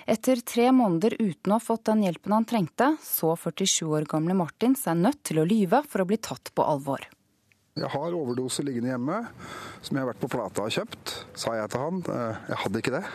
Etter 0.03 0.41
tre 0.43 0.67
måneder 0.75 1.15
uten 1.21 1.53
å 1.53 1.59
ha 1.59 1.63
fått 1.63 1.87
den 1.87 2.03
hjelpen 2.03 2.35
han 2.35 2.49
trengte, 2.49 2.91
så 3.05 3.31
47 3.39 3.87
år 3.87 4.09
gamle 4.11 4.35
Martin 4.35 4.75
seg 4.75 4.99
nødt 4.99 5.23
til 5.29 5.39
å 5.39 5.47
lyve 5.47 5.85
for 5.87 6.03
å 6.03 6.09
bli 6.09 6.19
tatt 6.19 6.51
på 6.51 6.67
alvor. 6.67 7.07
Jeg 7.79 7.87
har 7.93 8.15
overdose 8.15 8.63
liggende 8.67 8.91
hjemme, 8.91 9.21
som 9.79 9.95
jeg 9.95 10.03
har 10.03 10.09
vært 10.09 10.19
på 10.19 10.29
Plata 10.33 10.65
og 10.65 10.73
kjøpt, 10.75 11.13
sa 11.39 11.53
jeg 11.55 11.71
til 11.71 11.83
han. 11.85 12.01
Eh, 12.11 12.41
jeg 12.51 12.59
hadde 12.65 12.81
ikke 12.81 12.95
det. 12.97 13.05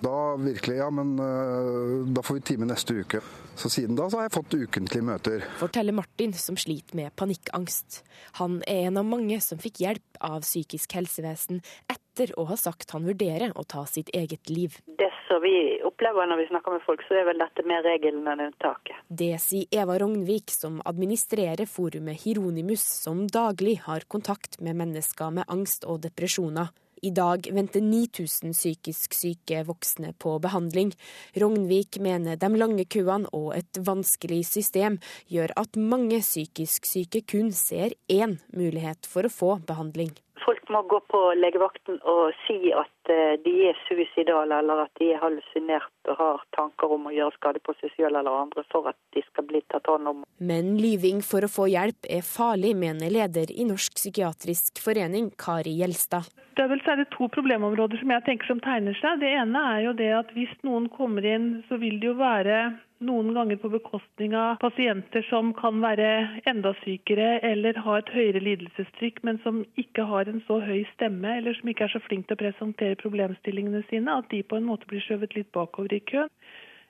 Da 0.00 0.36
virkelig, 0.36 0.76
ja, 0.78 0.90
men 0.90 1.18
eh, 1.18 2.06
da 2.14 2.22
får 2.22 2.38
vi 2.38 2.40
time 2.52 2.68
neste 2.70 2.94
uke. 3.02 3.20
Så 3.58 3.70
siden 3.70 3.96
da 3.98 4.06
så 4.06 4.20
har 4.20 4.28
jeg 4.28 4.36
fått 4.36 4.54
ukentlige 4.54 5.02
møter. 5.02 5.46
Forteller 5.58 5.96
Martin, 5.96 6.32
som 6.38 6.56
sliter 6.56 6.94
med 6.94 7.14
panikkangst. 7.18 8.04
Han 8.38 8.60
er 8.70 8.86
en 8.86 9.00
av 9.00 9.08
mange 9.08 9.40
som 9.42 9.58
fikk 9.58 9.82
hjelp 9.82 10.20
av 10.22 10.46
psykisk 10.46 10.94
helsevesen 10.94 11.64
etter 11.90 12.30
å 12.38 12.46
ha 12.50 12.58
sagt 12.58 12.94
han 12.94 13.06
vurderer 13.08 13.54
å 13.58 13.66
ta 13.66 13.82
sitt 13.90 14.12
eget 14.14 14.50
liv. 14.50 14.78
Det 14.86 15.10
som 15.26 15.42
vi 15.42 15.80
opplever 15.86 16.30
når 16.30 16.44
vi 16.44 16.48
snakker 16.52 16.78
med 16.78 16.86
folk, 16.86 17.02
så 17.08 17.18
er 17.18 17.26
vel 17.32 17.42
dette 17.42 17.66
mer 17.66 17.82
regelen 17.86 18.26
enn 18.30 18.46
unntaket. 18.46 19.02
Det 19.10 19.34
sier 19.42 19.66
Eva 19.82 19.98
Rognvik, 19.98 20.54
som 20.54 20.78
administrerer 20.86 21.66
forumet 21.66 22.22
Hieronymus, 22.22 22.86
som 23.02 23.26
daglig 23.26 23.80
har 23.90 24.06
kontakt 24.06 24.60
med 24.62 24.78
mennesker 24.78 25.34
med 25.34 25.50
angst 25.50 25.86
og 25.86 26.04
depresjoner. 26.06 26.70
I 27.02 27.10
dag 27.14 27.48
venter 27.54 27.82
9000 27.84 28.54
psykisk 28.56 29.14
syke 29.14 29.62
voksne 29.68 30.12
på 30.18 30.36
behandling. 30.42 30.92
Rognvik 31.38 32.00
mener 32.02 32.38
de 32.40 32.50
lange 32.56 32.84
køene 32.90 33.30
og 33.32 33.52
et 33.56 33.80
vanskelig 33.86 34.44
system 34.48 34.98
gjør 35.30 35.54
at 35.56 35.78
mange 35.78 36.20
psykisk 36.24 36.88
syke 36.88 37.22
kun 37.28 37.52
ser 37.52 37.94
én 38.10 38.38
mulighet 38.54 39.06
for 39.06 39.28
å 39.28 39.32
få 39.32 39.52
behandling. 39.68 40.14
Folk 40.44 40.70
må 40.72 40.82
gå 40.90 41.00
på 41.10 41.20
legevakten 41.38 41.98
og 42.08 42.32
si 42.46 42.72
at 42.76 43.12
eh, 43.12 43.36
de 43.44 43.54
er 43.70 43.78
suicidale 43.86 44.60
eller 44.62 44.84
at 44.84 44.92
de 45.00 45.10
er 45.12 45.22
hallusinert 45.22 46.10
og 46.10 46.18
har 46.20 46.42
tanker 46.56 46.94
om 46.94 47.08
å 47.08 47.14
gjøre 47.14 47.36
skade 47.36 47.62
på 47.64 47.74
seg 47.80 47.92
selv 47.96 48.20
eller 48.20 48.40
andre 48.44 48.64
for 48.72 48.88
at 48.90 48.98
de 49.16 49.22
skal 49.26 49.46
bli 49.48 49.62
tatt 49.72 49.88
hånd 49.90 50.10
om. 50.12 50.24
Men 50.38 50.76
lyving 50.80 51.22
for 51.26 51.44
å 51.44 51.52
få 51.52 51.68
hjelp 51.72 52.08
er 52.08 52.26
farlig, 52.26 52.74
mener 52.78 53.12
leder 53.12 53.52
i 53.52 53.66
Norsk 53.68 53.98
psykiatrisk 53.98 54.82
forening, 54.82 55.32
Kari 55.40 55.78
Gjelstad. 55.80 56.28
Det 56.58 56.64
er 56.64 56.72
vel 56.72 56.82
særlig 56.82 57.06
to 57.14 57.28
problemområder 57.30 58.00
som 58.00 58.10
jeg 58.10 58.26
tenker 58.26 58.50
som 58.50 58.60
tegner 58.64 58.96
seg. 58.98 59.20
Det 59.22 59.30
ene 59.30 59.64
er 59.76 59.84
jo 59.86 59.96
det 59.98 60.10
at 60.16 60.32
hvis 60.34 60.54
noen 60.66 60.88
kommer 60.90 61.26
inn, 61.26 61.60
så 61.68 61.78
vil 61.78 62.00
det 62.02 62.10
jo 62.10 62.16
være 62.18 62.58
noen 63.04 63.32
ganger 63.34 63.56
på 63.62 63.70
bekostning 63.72 64.34
av 64.36 64.56
pasienter 64.62 65.22
som 65.28 65.52
kan 65.56 65.80
være 65.82 66.08
enda 66.50 66.72
sykere 66.82 67.38
eller 67.46 67.78
ha 67.84 67.98
et 67.98 68.12
høyere 68.14 68.42
lidelsestrykk, 68.42 69.22
men 69.26 69.40
som 69.44 69.60
ikke 69.80 70.06
har 70.10 70.30
en 70.30 70.40
så 70.46 70.60
høy 70.64 70.82
stemme 70.94 71.36
eller 71.38 71.58
som 71.58 71.70
ikke 71.70 71.86
er 71.86 71.94
så 71.94 72.02
flink 72.06 72.26
til 72.26 72.38
å 72.38 72.42
presentere 72.42 72.98
problemstillingene 73.02 73.84
sine, 73.90 74.18
at 74.18 74.30
de 74.32 74.42
på 74.42 74.58
en 74.58 74.66
måte 74.68 74.88
blir 74.90 75.04
skjøvet 75.04 75.38
litt 75.38 75.52
bakover 75.54 75.94
i 75.94 76.02
køen. 76.10 76.32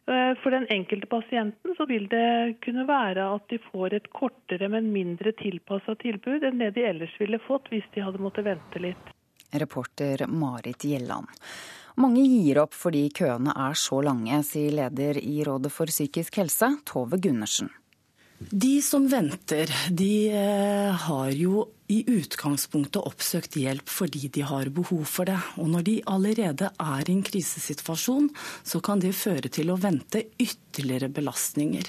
Eh, 0.08 0.32
for 0.42 0.54
den 0.54 0.66
enkelte 0.72 1.06
pasienten 1.10 1.76
så 1.76 1.84
vil 1.86 2.08
det 2.08 2.56
kunne 2.64 2.86
være 2.88 3.28
at 3.34 3.44
de 3.52 3.60
får 3.68 3.98
et 3.98 4.10
kortere, 4.16 4.70
men 4.72 4.92
mindre 4.94 5.34
tilpassa 5.36 5.98
tilbud 6.00 6.46
enn 6.48 6.62
det 6.62 6.72
de 6.78 6.86
ellers 6.88 7.16
ville 7.20 7.40
fått 7.44 7.68
hvis 7.72 7.88
de 7.94 8.06
hadde 8.06 8.22
måttet 8.22 8.48
vente 8.48 8.80
litt. 8.80 9.12
Reporter 9.52 10.24
Marit 10.28 10.84
Gjelland. 10.84 11.28
Mange 11.98 12.22
gir 12.30 12.60
opp 12.62 12.76
fordi 12.78 13.08
køene 13.10 13.50
er 13.58 13.74
så 13.74 13.98
lange, 14.06 14.38
sier 14.46 14.74
leder 14.76 15.18
i 15.18 15.42
Rådet 15.46 15.72
for 15.74 15.90
psykisk 15.90 16.38
helse, 16.38 16.70
Tove 16.86 17.18
Gundersen. 17.18 17.72
De 18.38 18.76
som 18.86 19.08
venter, 19.10 19.72
de 19.90 20.12
eh, 20.30 20.94
har 20.94 21.30
jo 21.34 21.64
i 21.88 22.02
utgangspunktet 22.04 23.00
oppsøkt 23.00 23.56
hjelp 23.56 23.88
fordi 23.88 24.28
de 24.32 24.44
har 24.44 24.68
behov 24.74 25.06
for 25.08 25.28
det. 25.28 25.38
Og 25.56 25.70
når 25.72 25.86
de 25.86 25.96
allerede 26.10 26.68
er 26.68 27.08
i 27.08 27.14
en 27.14 27.24
krisesituasjon, 27.24 28.28
så 28.62 28.80
kan 28.84 29.00
det 29.00 29.14
føre 29.16 29.48
til 29.52 29.72
å 29.72 29.78
vente 29.80 30.26
ytterligere 30.36 31.08
belastninger. 31.12 31.88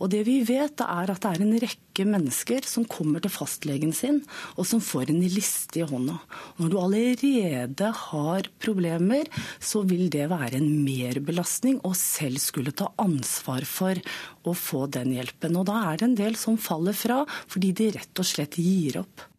Og 0.00 0.12
det 0.12 0.22
vi 0.28 0.40
vet, 0.48 0.80
er 0.84 1.12
at 1.12 1.24
det 1.24 1.30
er 1.30 1.44
en 1.44 1.56
rekke 1.64 2.06
mennesker 2.08 2.68
som 2.68 2.86
kommer 2.88 3.24
til 3.24 3.32
fastlegen 3.32 3.92
sin, 3.96 4.20
og 4.56 4.68
som 4.68 4.80
får 4.84 5.12
en 5.12 5.22
liste 5.24 5.80
i 5.80 5.88
hånda. 5.88 6.18
Når 6.60 6.72
du 6.72 6.78
allerede 6.80 7.90
har 8.04 8.50
problemer, 8.60 9.28
så 9.60 9.84
vil 9.88 10.08
det 10.12 10.28
være 10.32 10.60
en 10.60 10.70
merbelastning 10.84 11.80
å 11.84 11.94
selv 11.96 12.40
skulle 12.40 12.76
ta 12.76 12.92
ansvar 13.00 13.66
for 13.68 14.00
å 14.44 14.56
få 14.56 14.86
den 14.92 15.16
hjelpen. 15.16 15.56
Og 15.60 15.68
da 15.68 15.80
er 15.90 16.00
det 16.00 16.08
en 16.10 16.20
del 16.22 16.38
som 16.40 16.60
faller 16.60 16.96
fra 16.96 17.22
fordi 17.50 17.74
de 17.76 17.92
rett 17.96 18.20
og 18.22 18.26
slett 18.26 18.60
gir 18.60 19.00
opp. 19.02 19.29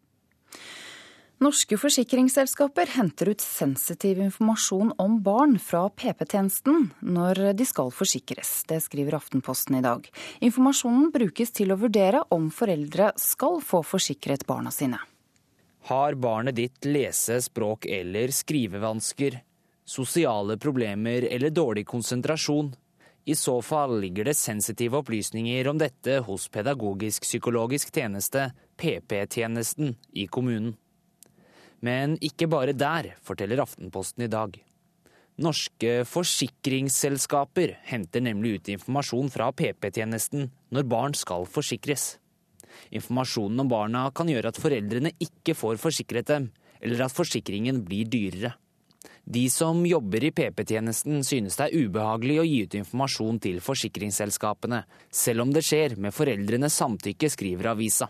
Norske 1.41 1.73
forsikringsselskaper 1.73 2.85
henter 2.93 3.31
ut 3.33 3.41
sensitiv 3.41 4.19
informasjon 4.21 4.91
om 5.01 5.15
barn 5.25 5.55
fra 5.57 5.87
PP-tjenesten 5.89 6.91
når 7.01 7.39
de 7.57 7.65
skal 7.65 7.89
forsikres. 7.89 8.51
Det 8.69 8.77
skriver 8.85 9.15
Aftenposten 9.17 9.79
i 9.79 9.81
dag. 9.81 10.05
Informasjonen 10.45 11.07
brukes 11.09 11.49
til 11.57 11.73
å 11.73 11.79
vurdere 11.81 12.21
om 12.29 12.51
foreldre 12.53 13.07
skal 13.17 13.57
få 13.65 13.81
forsikret 13.81 14.45
barna 14.45 14.69
sine. 14.69 14.99
Har 15.89 16.13
barnet 16.21 16.59
ditt 16.59 16.85
lese-, 16.85 17.39
språk- 17.41 17.89
eller 17.89 18.29
skrivevansker, 18.29 19.39
sosiale 19.81 20.59
problemer 20.61 21.25
eller 21.25 21.49
dårlig 21.49 21.87
konsentrasjon? 21.89 22.69
I 23.25 23.33
så 23.33 23.57
fall 23.65 23.97
ligger 24.05 24.29
det 24.29 24.37
sensitive 24.37 25.01
opplysninger 25.01 25.73
om 25.73 25.81
dette 25.81 26.21
hos 26.29 26.45
Pedagogisk-psykologisk 26.53 27.89
tjeneste, 27.97 28.51
PP-tjenesten, 28.77 29.95
i 30.13 30.29
kommunen. 30.29 30.75
Men 31.81 32.17
ikke 32.21 32.49
bare 32.51 32.75
der, 32.77 33.15
forteller 33.25 33.63
Aftenposten 33.63 34.25
i 34.25 34.31
dag. 34.31 34.57
Norske 35.41 36.01
forsikringsselskaper 36.05 37.77
henter 37.89 38.21
nemlig 38.21 38.59
ut 38.59 38.73
informasjon 38.75 39.31
fra 39.33 39.49
PP-tjenesten 39.55 40.51
når 40.75 40.89
barn 40.91 41.15
skal 41.17 41.47
forsikres. 41.49 42.17
Informasjonen 42.93 43.63
om 43.63 43.71
barna 43.71 44.03
kan 44.15 44.29
gjøre 44.29 44.51
at 44.51 44.59
foreldrene 44.61 45.13
ikke 45.23 45.55
får 45.57 45.79
forsikret 45.81 46.29
dem, 46.29 46.51
eller 46.81 47.07
at 47.07 47.15
forsikringen 47.15 47.81
blir 47.87 48.09
dyrere. 48.11 48.53
De 49.25 49.47
som 49.53 49.81
jobber 49.85 50.23
i 50.27 50.31
PP-tjenesten 50.35 51.23
synes 51.25 51.57
det 51.57 51.67
er 51.67 51.85
ubehagelig 51.87 52.39
å 52.41 52.45
gi 52.45 52.63
ut 52.65 52.77
informasjon 52.77 53.39
til 53.41 53.61
forsikringsselskapene, 53.63 54.83
selv 55.09 55.45
om 55.45 55.53
det 55.53 55.63
skjer 55.65 55.97
med 56.01 56.13
foreldrenes 56.13 56.77
samtykke, 56.77 57.29
skriver 57.31 57.71
avisa. 57.73 58.09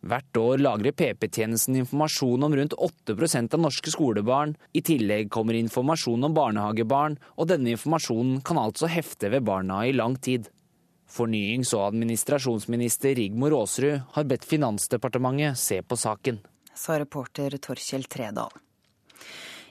Hvert 0.00 0.36
år 0.40 0.62
lagrer 0.64 0.94
PP-tjenesten 0.96 1.76
informasjon 1.76 2.46
om 2.46 2.54
rundt 2.56 2.72
8% 2.72 3.56
av 3.56 3.60
norske 3.60 3.92
skolebarn. 3.92 4.54
I 4.72 4.80
tillegg 4.80 5.28
kommer 5.32 5.58
informasjon 5.58 6.24
om 6.24 6.36
barnehagebarn, 6.36 7.18
og 7.36 7.50
denne 7.50 7.74
informasjonen 7.74 8.40
kan 8.40 8.62
altså 8.62 8.88
hefte 8.88 9.28
ved 9.34 9.44
barna 9.44 9.82
i 9.84 9.92
lang 9.92 10.16
tid. 10.16 10.48
Fornyings- 11.10 11.74
og 11.76 11.90
administrasjonsminister 11.90 13.18
Rigmor 13.18 13.58
Aasrud 13.58 14.00
har 14.14 14.30
bedt 14.30 14.48
Finansdepartementet 14.48 15.58
se 15.58 15.82
på 15.82 15.98
saken. 16.00 16.40
Sa 16.72 16.96
reporter 17.02 17.58
Torkjell 17.60 18.08
Tredal. 18.08 18.54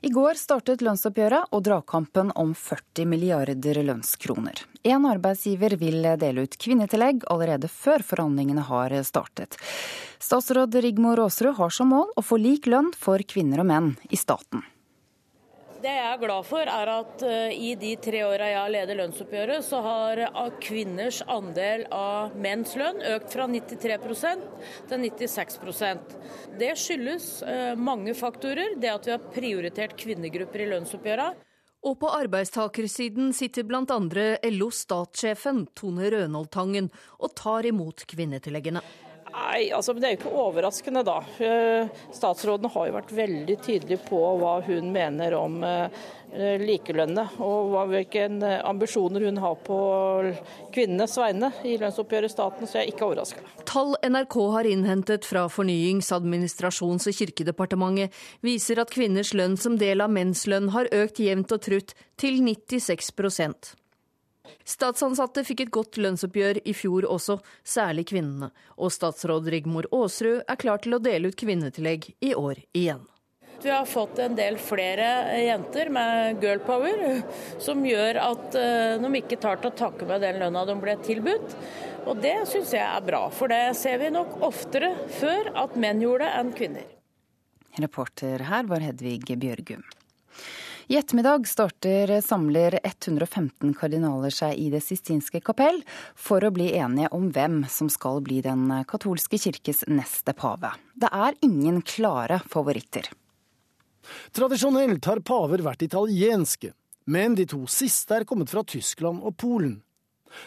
I 0.01 0.09
går 0.15 0.37
startet 0.39 0.79
lønnsoppgjøret 0.85 1.51
og 1.51 1.63
dragkampen 1.65 2.31
om 2.39 2.53
40 2.55 3.03
milliarder 3.09 3.81
lønnskroner. 3.83 4.61
Én 4.87 5.03
arbeidsgiver 5.09 5.75
vil 5.81 6.07
dele 6.21 6.45
ut 6.47 6.55
kvinnetillegg 6.55 7.25
allerede 7.27 7.67
før 7.67 8.05
forhandlingene 8.07 8.63
har 8.69 8.95
startet. 9.03 9.59
Statsråd 10.23 10.79
Rigmor 10.83 11.19
Aasrud 11.25 11.57
har 11.59 11.75
som 11.75 11.91
mål 11.91 12.13
å 12.15 12.23
få 12.23 12.39
lik 12.39 12.69
lønn 12.71 12.93
for 12.95 13.19
kvinner 13.27 13.65
og 13.65 13.71
menn 13.73 13.93
i 14.07 14.19
staten. 14.19 14.63
Det 15.79 15.91
jeg 15.95 16.07
er 16.11 16.19
glad 16.19 16.43
for, 16.43 16.67
er 16.67 16.89
at 16.91 17.21
uh, 17.23 17.51
i 17.55 17.69
de 17.79 17.93
tre 18.03 18.19
åra 18.27 18.49
jeg 18.49 18.59
har 18.59 18.71
ledet 18.73 18.97
lønnsoppgjøret, 18.99 19.63
så 19.63 19.79
har 19.85 20.21
uh, 20.35 20.49
kvinners 20.59 21.21
andel 21.23 21.85
av 21.95 22.35
menns 22.35 22.73
lønn 22.79 22.99
økt 23.13 23.31
fra 23.31 23.45
93% 23.47 24.43
til 24.89 25.05
96% 25.07 26.17
Det 26.59 26.73
skyldes 26.83 27.29
uh, 27.47 27.79
mange 27.79 28.11
faktorer. 28.17 28.75
Det 28.75 28.91
at 28.91 29.07
vi 29.07 29.15
har 29.15 29.29
prioritert 29.31 29.95
kvinnegrupper 29.99 30.65
i 30.65 30.71
lønnsoppgjøra. 30.73 31.31
Og 31.87 31.95
på 32.01 32.11
arbeidstakersiden 32.11 33.31
sitter 33.31 33.63
bl.a. 33.63 33.85
LO-statssjefen 34.51 35.69
Tone 35.79 36.11
Rønholdtangen 36.11 36.91
og 37.23 37.37
tar 37.39 37.71
imot 37.71 38.03
kvinnetilleggene. 38.11 38.83
Nei, 39.33 39.69
altså, 39.75 39.93
Det 39.93 40.07
er 40.07 40.15
jo 40.15 40.19
ikke 40.21 40.37
overraskende, 40.43 41.03
da. 41.05 41.19
Eh, 41.43 41.89
statsråden 42.15 42.69
har 42.73 42.87
jo 42.87 42.95
vært 42.95 43.13
veldig 43.15 43.57
tydelig 43.65 43.99
på 44.07 44.19
hva 44.39 44.59
hun 44.65 44.91
mener 44.93 45.35
om 45.37 45.59
eh, 45.63 45.89
likelønnet, 46.61 47.39
og 47.41 47.73
hvilke 47.89 48.27
ambisjoner 48.67 49.25
hun 49.25 49.39
har 49.41 49.57
på 49.65 49.79
kvinnenes 50.75 51.17
vegne 51.17 51.51
i 51.65 51.75
lønnsoppgjøret 51.81 52.29
i 52.29 52.33
staten, 52.33 52.69
så 52.69 52.79
jeg 52.79 52.87
er 52.87 52.93
ikke 52.93 53.07
overraska. 53.07 53.43
Tall 53.69 53.95
NRK 54.05 54.37
har 54.53 54.69
innhentet 54.69 55.25
fra 55.29 55.47
Fornyings-, 55.49 56.13
administrasjons- 56.15 57.09
og 57.09 57.17
kirkedepartementet, 57.17 58.13
viser 58.45 58.81
at 58.81 58.93
kvinners 58.93 59.33
lønn 59.33 59.57
som 59.57 59.77
del 59.81 60.05
av 60.05 60.13
menns 60.13 60.45
lønn 60.49 60.71
har 60.75 60.91
økt 60.93 61.21
jevnt 61.23 61.53
og 61.55 61.65
trutt 61.65 61.95
til 62.19 62.41
96 62.45 63.13
Statsansatte 64.67 65.43
fikk 65.47 65.65
et 65.65 65.71
godt 65.73 65.99
lønnsoppgjør 66.01 66.61
i 66.67 66.73
fjor 66.77 67.07
også, 67.09 67.39
særlig 67.65 68.07
kvinnene. 68.11 68.51
Og 68.77 68.93
statsråd 68.93 69.49
Rigmor 69.51 69.89
Aasrud 69.93 70.43
er 70.45 70.59
klar 70.61 70.81
til 70.83 70.97
å 70.97 71.03
dele 71.03 71.31
ut 71.31 71.39
kvinnetillegg 71.39 72.11
i 72.25 72.35
år 72.37 72.61
igjen. 72.77 73.05
Vi 73.59 73.69
har 73.69 73.85
fått 73.85 74.19
en 74.23 74.37
del 74.37 74.55
flere 74.61 75.07
jenter 75.43 75.89
med 75.91 76.39
girl 76.43 76.61
power, 76.63 77.01
som 77.59 77.83
gjør 77.83 78.21
at 78.23 78.55
eh, 78.55 78.95
de 79.03 79.09
ikke 79.19 79.39
tar 79.43 79.59
til 79.59 79.73
takke 79.75 80.07
med 80.07 80.23
den 80.23 80.39
lønna 80.39 80.63
de 80.69 80.77
ble 80.79 80.95
tilbudt. 81.03 81.57
Og 82.07 82.21
det 82.23 82.37
syns 82.47 82.71
jeg 82.77 82.85
er 82.85 83.03
bra, 83.03 83.25
for 83.35 83.51
det 83.51 83.75
ser 83.75 83.99
vi 83.99 84.13
nok 84.15 84.39
oftere 84.47 84.93
før 85.19 85.51
at 85.65 85.75
menn 85.75 85.99
gjorde 86.05 86.29
det 86.29 86.39
enn 86.39 86.55
kvinner. 86.55 86.87
Reporter 87.79 88.47
her 88.47 88.69
var 88.71 88.83
Hedvig 88.83 89.27
Bjørgum. 89.27 89.83
I 90.89 90.95
ettermiddag 90.97 91.47
starter 91.47 92.21
samler 92.21 92.79
115 92.83 93.73
kardinaler 93.77 94.33
seg 94.33 94.55
i 94.57 94.71
Det 94.73 94.79
sistinske 94.81 95.37
kapell 95.45 95.83
for 96.17 96.41
å 96.41 96.49
bli 96.49 96.71
enige 96.81 97.11
om 97.13 97.27
hvem 97.29 97.59
som 97.69 97.91
skal 97.93 98.23
bli 98.25 98.39
den 98.41 98.63
katolske 98.89 99.37
kirkes 99.37 99.83
neste 99.85 100.33
pave. 100.33 100.71
Det 100.97 101.11
er 101.13 101.37
ingen 101.45 101.83
klare 101.85 102.39
favoritter. 102.49 103.05
Tradisjonelt 104.33 105.05
har 105.05 105.21
paver 105.21 105.61
vært 105.61 105.85
italienske, 105.85 106.73
men 107.05 107.37
de 107.37 107.45
to 107.53 107.61
siste 107.69 108.17
er 108.17 108.25
kommet 108.25 108.49
fra 108.49 108.65
Tyskland 108.65 109.21
og 109.21 109.37
Polen. 109.37 109.83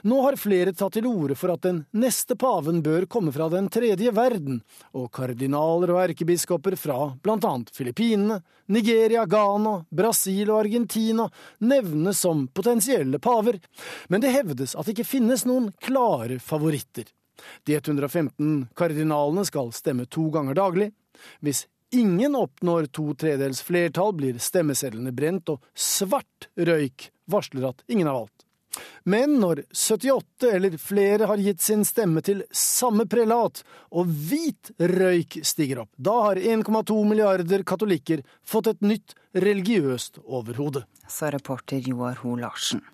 Nå 0.08 0.20
har 0.24 0.38
flere 0.40 0.72
tatt 0.76 0.96
til 0.96 1.06
orde 1.10 1.36
for 1.38 1.54
at 1.54 1.64
den 1.66 1.82
neste 1.96 2.36
paven 2.38 2.82
bør 2.84 3.06
komme 3.10 3.32
fra 3.34 3.48
den 3.52 3.68
tredje 3.72 4.12
verden, 4.14 4.60
og 4.96 5.10
kardinaler 5.14 5.94
og 5.94 6.02
erkebiskoper 6.04 6.76
fra 6.80 7.12
blant 7.22 7.46
annet 7.48 7.72
Filippinene, 7.76 8.40
Nigeria, 8.72 9.24
Ghana, 9.26 9.82
Brasil 9.90 10.50
og 10.50 10.62
Argentina 10.62 11.26
nevnes 11.60 12.22
som 12.22 12.46
potensielle 12.48 13.20
paver, 13.22 13.58
men 14.08 14.22
det 14.22 14.32
hevdes 14.34 14.76
at 14.76 14.86
det 14.86 14.96
ikke 14.96 15.10
finnes 15.16 15.44
noen 15.48 15.70
klare 15.82 16.38
favoritter. 16.42 17.10
De 17.66 17.76
115 17.76 18.68
kardinalene 18.78 19.44
skal 19.48 19.72
stemme 19.74 20.06
to 20.06 20.28
ganger 20.34 20.54
daglig. 20.54 20.90
Hvis 21.40 21.66
ingen 21.92 22.36
oppnår 22.38 22.88
to 22.94 23.12
tredels 23.18 23.62
flertall, 23.66 24.14
blir 24.16 24.38
stemmesedlene 24.40 25.12
brent, 25.16 25.52
og 25.52 25.62
svart 25.74 26.48
røyk 26.56 27.10
varsler 27.30 27.70
at 27.72 27.84
ingen 27.88 28.08
har 28.08 28.22
valgt. 28.22 28.46
Men 29.04 29.38
når 29.42 29.64
78 29.70 30.48
eller 30.48 30.76
flere 30.80 31.28
har 31.30 31.40
gitt 31.42 31.62
sin 31.64 31.84
stemme 31.84 32.22
til 32.24 32.44
samme 32.54 33.06
prelat, 33.10 33.62
og 33.90 34.08
hvit 34.08 34.72
røyk 34.78 35.40
stiger 35.46 35.82
opp, 35.84 35.90
da 35.96 36.14
har 36.28 36.40
1,2 36.40 36.96
milliarder 37.08 37.64
katolikker 37.66 38.22
fått 38.46 38.70
et 38.72 38.86
nytt 38.86 39.16
religiøst 39.34 40.22
overhode. 40.24 40.84
Sa 41.08 41.32
reporter 41.34 41.82
Joar 41.88 42.22
Ho 42.22 42.36
Larsen. 42.40 42.84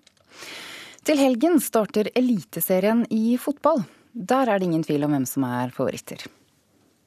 Til 1.07 1.21
helgen 1.21 1.61
starter 1.63 2.09
Eliteserien 2.17 3.05
i 3.13 3.37
fotball. 3.41 3.85
Der 4.13 4.49
er 4.49 4.59
det 4.59 4.67
ingen 4.67 4.83
tvil 4.83 5.05
om 5.07 5.15
hvem 5.15 5.25
som 5.29 5.45
er 5.47 5.71
favoritter. 5.73 6.25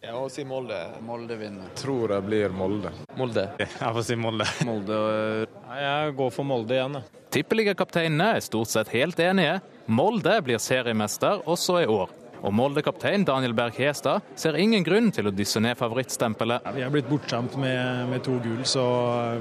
Jeg 0.02 0.16
må 0.18 0.24
si 0.34 0.42
Molde. 0.42 0.76
Molde 1.06 1.36
vinner. 1.38 1.68
Tror 1.78 2.10
jeg 2.10 2.24
blir 2.26 2.54
Molde. 2.58 2.90
Molde. 3.14 3.44
Jeg 3.62 3.94
får 3.94 4.02
si 4.08 4.16
Molde. 4.18 4.48
Molde 4.66 4.96
Jeg 5.78 6.14
går 6.18 6.32
for 6.34 6.48
Molde 6.48 6.74
igjen, 6.74 6.96
jeg. 6.98 7.20
Tippeligakapteinene 7.32 8.32
er 8.34 8.42
stort 8.42 8.72
sett 8.72 8.90
helt 8.96 9.22
enige. 9.22 9.60
Molde 9.86 10.34
blir 10.42 10.58
seriemester 10.58 11.46
også 11.46 11.78
i 11.84 11.86
år. 11.86 12.10
Og 12.42 12.50
Molde-kaptein 12.50 13.22
Daniel 13.22 13.54
Berg 13.54 13.78
Hestad 13.78 14.26
ser 14.34 14.58
ingen 14.58 14.82
grunn 14.82 15.12
til 15.14 15.30
å 15.30 15.32
dysse 15.32 15.62
ned 15.62 15.78
favorittstempelet. 15.78 16.66
Vi 16.74 16.82
er 16.82 16.90
blitt 16.90 17.06
bortskjemt 17.06 17.54
med, 17.62 18.08
med, 18.10 18.24
to 18.26 18.34
gull, 18.42 18.64
så 18.66 18.82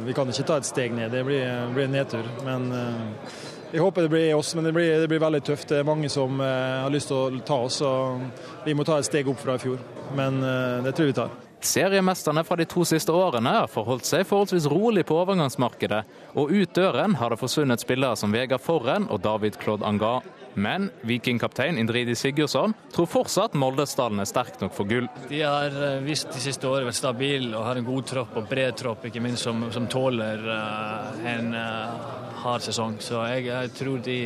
vi 0.05 0.13
kan 0.13 0.29
ikke 0.29 0.45
ta 0.45 0.59
et 0.61 0.69
steg 0.69 0.93
ned. 0.93 1.09
Det 1.09 1.25
blir, 1.25 1.49
blir 1.73 1.89
nedtur. 1.89 2.29
Men 2.45 2.69
uh, 2.69 3.33
jeg 3.71 3.81
håper 3.81 4.05
det 4.05 4.11
blir 4.11 4.33
oss, 4.35 4.55
men 4.55 4.67
det 4.67 4.73
blir, 4.75 4.99
det 4.99 5.07
blir, 5.07 5.21
veldig 5.23 5.41
tøft. 5.47 5.69
Det 5.69 5.79
er 5.79 5.87
mange 5.87 6.09
som 6.11 6.41
eh, 6.43 6.81
har 6.83 6.91
lyst 6.91 7.11
til 7.11 7.17
å 7.39 7.45
ta 7.47 7.61
oss, 7.67 7.79
og 7.85 8.65
vi 8.65 8.75
må 8.75 8.83
ta 8.87 8.99
et 8.99 9.07
steg 9.07 9.29
opp 9.31 9.39
fra 9.39 9.55
i 9.55 9.63
fjor. 9.63 9.79
Men 10.17 10.41
eh, 10.43 10.81
det 10.85 10.95
tror 10.97 11.11
vi 11.11 11.15
tar. 11.21 11.39
Seriemesterne 11.61 12.41
fra 12.43 12.57
de 12.57 12.65
to 12.65 12.83
siste 12.89 13.13
årene 13.13 13.53
har 13.53 13.69
forholdt 13.69 14.07
seg 14.09 14.25
forholdsvis 14.25 14.65
rolig 14.71 15.05
på 15.05 15.19
overgangsmarkedet, 15.21 16.01
og 16.33 16.51
ut 16.51 16.73
døren 16.75 17.15
har 17.19 17.31
det 17.31 17.37
forsvunnet 17.37 17.83
spillere 17.83 18.17
som 18.17 18.33
Vegard 18.33 18.63
Forren 18.65 19.05
og 19.13 19.21
David 19.21 19.59
Claude 19.61 19.85
Anga. 19.85 20.17
Men 20.53 20.89
vikingkaptein 21.01 21.77
Indridi 21.77 22.15
Sigurdsson 22.15 22.73
tror 22.91 23.07
fortsatt 23.07 23.55
Molde-stallen 23.59 24.19
er 24.19 24.27
sterk 24.29 24.59
nok 24.61 24.73
for 24.75 24.89
gull. 24.89 25.07
De 25.29 25.41
har 25.43 25.71
eh, 25.71 26.01
vist 26.03 26.31
de 26.33 26.41
siste 26.43 26.67
årene 26.67 26.89
vært 26.89 26.99
stabile 26.99 27.53
og 27.55 27.67
har 27.67 27.79
en 27.79 27.87
god 27.87 28.09
tropp 28.11 28.35
og 28.41 28.49
bred 28.49 28.75
tropp, 28.79 29.07
ikke 29.07 29.23
minst 29.23 29.47
som, 29.47 29.63
som 29.71 29.87
tåler 29.91 30.43
uh, 30.43 31.23
en 31.31 31.55
uh, 31.55 32.35
hard 32.43 32.65
sesong. 32.65 32.99
Så 33.03 33.23
jeg, 33.31 33.47
jeg 33.47 33.71
tror 33.77 34.03
de 34.03 34.19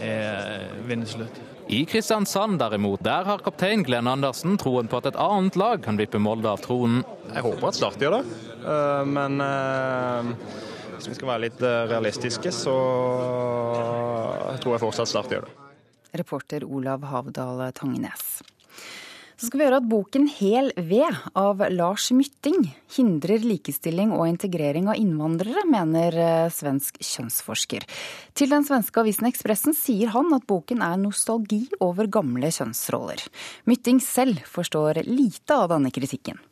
er 0.00 0.66
vinner 0.88 1.08
slutt. 1.08 1.40
I 1.68 1.82
Kristiansand 1.84 2.56
derimot, 2.62 3.02
der 3.04 3.28
har 3.28 3.42
kaptein 3.44 3.82
Glenn 3.84 4.08
Andersen 4.08 4.56
troen 4.60 4.88
på 4.88 5.02
at 5.02 5.10
et 5.10 5.18
annet 5.20 5.58
lag 5.60 5.82
kan 5.84 5.98
vippe 6.00 6.20
Molde 6.22 6.48
av 6.48 6.62
tronen. 6.64 7.02
Jeg 7.34 7.44
håper 7.44 7.68
at 7.68 7.76
Start 7.76 8.00
gjør 8.00 8.16
det, 8.16 8.22
men 9.10 9.36
hvis 10.94 11.10
vi 11.10 11.18
skal 11.18 11.28
være 11.34 11.42
litt 11.44 11.60
realistiske, 11.60 12.54
så 12.56 12.78
tror 14.62 14.76
jeg 14.76 14.84
fortsatt 14.84 15.10
Start 15.10 15.32
gjør 15.32 15.48
det. 15.48 15.56
Reporter 16.18 16.64
Olav 16.64 17.04
Havdal 17.04 17.66
Tangenes. 17.76 18.38
Så 19.38 19.46
skal 19.46 19.60
vi 19.60 19.66
høre 19.68 19.78
at 19.78 19.86
boken 19.86 20.24
Hel 20.34 20.72
ved 20.74 21.14
av 21.38 21.60
Lars 21.70 22.08
Mytting 22.10 22.72
hindrer 22.96 23.44
likestilling 23.46 24.10
og 24.10 24.24
integrering 24.26 24.88
av 24.90 24.98
innvandrere, 24.98 25.62
mener 25.70 26.16
svensk 26.50 26.98
kjønnsforsker. 26.98 27.86
Til 28.34 28.50
den 28.50 28.66
svenske 28.66 28.98
avisen 28.98 29.28
Ekspressen 29.30 29.78
sier 29.78 30.10
han 30.10 30.34
at 30.34 30.48
boken 30.50 30.82
er 30.82 30.98
nostalgi 30.98 31.68
over 31.78 32.10
gamle 32.10 32.50
kjønnsroller. 32.50 33.22
Mytting 33.70 34.02
selv 34.02 34.42
forstår 34.42 35.04
lite 35.06 35.54
av 35.54 35.70
denne 35.70 35.94
kritikken. 35.94 36.42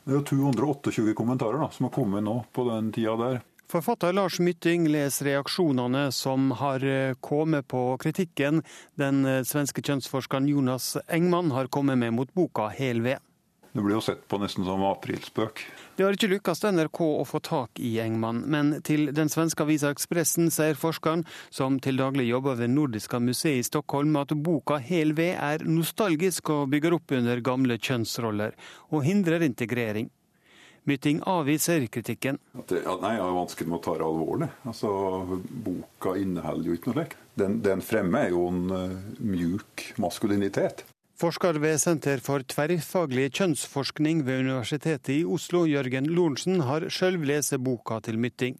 Det 0.00 0.14
er 0.14 0.22
jo 0.22 0.24
228 0.32 1.12
kommentarer 1.12 1.60
da, 1.60 1.68
som 1.76 1.90
har 1.90 1.92
kommet 1.92 2.24
nå 2.24 2.38
på 2.56 2.64
den 2.70 2.88
tida 2.96 3.18
der. 3.20 3.42
Forfatter 3.70 4.12
Lars 4.12 4.40
Mytting 4.42 4.88
leser 4.90 5.28
reaksjonene 5.28 6.08
som 6.12 6.50
har 6.58 6.82
kommet 7.22 7.68
på 7.70 7.82
kritikken 8.02 8.64
den 8.98 9.22
svenske 9.46 9.84
kjønnsforskeren 9.86 10.48
Jonas 10.50 10.96
Engman 11.06 11.52
har 11.54 11.70
kommet 11.70 12.00
med 12.02 12.16
mot 12.16 12.32
boka 12.34 12.66
Hel 12.74 13.04
ved. 13.06 13.22
Det 13.70 13.84
blir 13.84 13.94
jo 13.94 14.02
sett 14.02 14.26
på 14.26 14.40
nesten 14.42 14.66
som 14.66 14.82
aprilspøk. 14.88 15.62
Det 15.94 16.02
har 16.02 16.16
ikke 16.16 16.32
lykkes 16.32 16.64
NRK 16.74 17.00
å 17.06 17.24
få 17.28 17.38
tak 17.46 17.78
i 17.78 17.92
Engman, 18.02 18.42
men 18.50 18.72
til 18.82 19.12
den 19.14 19.30
svenske 19.30 19.62
avisa 19.62 19.92
Ekspressen 19.94 20.50
sier 20.50 20.74
forskeren, 20.74 21.22
som 21.54 21.78
til 21.78 22.00
daglig 22.00 22.26
jobber 22.26 22.58
ved 22.58 22.74
Nordiska 22.74 23.22
museet 23.22 23.62
i 23.62 23.68
Stockholm, 23.70 24.18
at 24.18 24.34
boka 24.34 24.80
Hel 24.82 25.14
ved 25.14 25.36
er 25.38 25.62
nostalgisk 25.62 26.50
og 26.50 26.72
bygger 26.74 26.98
opp 26.98 27.14
under 27.20 27.44
gamle 27.46 27.78
kjønnsroller, 27.78 28.58
og 28.90 29.06
hindrer 29.06 29.46
integrering. 29.46 30.10
Mytting 30.88 31.20
avviser 31.28 31.84
kritikken. 31.92 32.38
At 32.56 32.70
det, 32.72 32.84
at 32.88 33.02
nei, 33.02 33.16
Jeg 33.16 33.24
har 33.24 33.34
vanskelig 33.36 33.68
med 33.68 33.78
å 33.80 33.82
ta 33.84 33.96
det 33.98 34.06
alvorlig. 34.06 34.48
Altså, 34.64 34.92
Boka 35.66 36.14
inneholder 36.16 36.70
jo 36.70 36.78
ikke 36.78 36.90
noe 36.90 36.98
slikt. 37.00 37.18
Den, 37.40 37.60
den 37.64 37.84
fremme 37.84 38.24
er 38.24 38.32
jo 38.32 38.46
en 38.48 38.64
uh, 38.72 38.96
mjuk 39.20 39.90
maskulinitet. 40.00 40.84
Forsker 41.20 41.58
ved 41.60 41.76
Senter 41.82 42.22
for 42.24 42.40
tverrfaglig 42.48 43.26
kjønnsforskning 43.36 44.22
ved 44.24 44.40
Universitetet 44.46 45.10
i 45.12 45.24
Oslo, 45.28 45.66
Jørgen 45.68 46.08
Lorentzen, 46.08 46.62
har 46.64 46.86
sjøl 46.88 47.18
lest 47.28 47.58
boka 47.60 47.98
til 48.06 48.16
Mytting. 48.16 48.56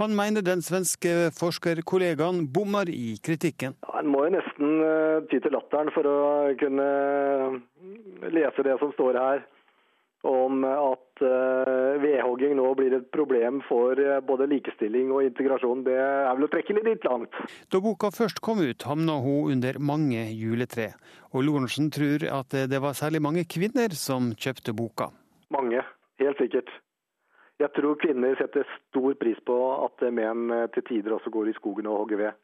Han 0.00 0.16
mener 0.16 0.40
den 0.40 0.64
svenske 0.64 1.28
forskerkollegaen 1.36 2.46
bommer 2.48 2.88
i 2.88 3.18
kritikken. 3.20 3.76
Ja, 3.84 4.00
en 4.00 4.08
må 4.08 4.24
jo 4.24 4.32
nesten 4.38 4.80
uh, 4.80 5.20
ty 5.28 5.42
til 5.44 5.52
latteren 5.52 5.92
for 5.92 6.08
å 6.08 6.18
kunne 6.56 6.88
lese 8.32 8.64
det 8.64 8.80
som 8.80 8.96
står 8.96 9.20
her 9.20 9.44
om 10.26 10.64
at 10.66 11.22
uh, 11.22 11.94
vedhogging 12.02 12.56
nå 12.58 12.72
blir 12.78 12.96
et 12.96 13.06
problem 13.14 13.60
for 13.68 14.00
uh, 14.02 14.18
både 14.26 14.48
likestilling 14.50 15.12
og 15.14 15.28
integrasjon, 15.28 15.84
det 15.86 15.94
er 15.94 16.32
vel 16.32 16.48
å 16.48 16.50
trekke 16.50 16.74
litt 16.80 17.06
langt. 17.06 17.38
Da 17.70 17.82
boka 17.84 18.10
først 18.14 18.42
kom 18.42 18.64
ut, 18.64 18.88
havna 18.88 19.20
hun 19.22 19.54
under 19.54 19.78
mange 19.78 20.26
juletre. 20.32 20.90
Og 21.30 21.46
Lorentzen 21.46 21.92
tror 21.94 22.26
at 22.40 22.58
det 22.70 22.82
var 22.82 22.98
særlig 22.98 23.22
mange 23.22 23.46
kvinner 23.46 23.94
som 23.94 24.32
kjøpte 24.34 24.74
boka. 24.74 25.12
Mange, 25.54 25.84
helt 26.18 26.40
sikkert. 26.42 26.72
Jeg 27.58 27.74
tror 27.74 27.98
kvinner 27.98 28.36
setter 28.38 28.66
stor 28.88 29.14
pris 29.18 29.38
på 29.46 29.54
at 29.82 30.02
menn 30.14 30.50
eh, 30.54 30.68
til 30.74 30.84
tider 30.86 31.16
også 31.16 31.32
går 31.34 31.50
i 31.50 31.56
skogen 31.56 31.88
og 31.90 32.04
hogger 32.04 32.20
ved. 32.20 32.36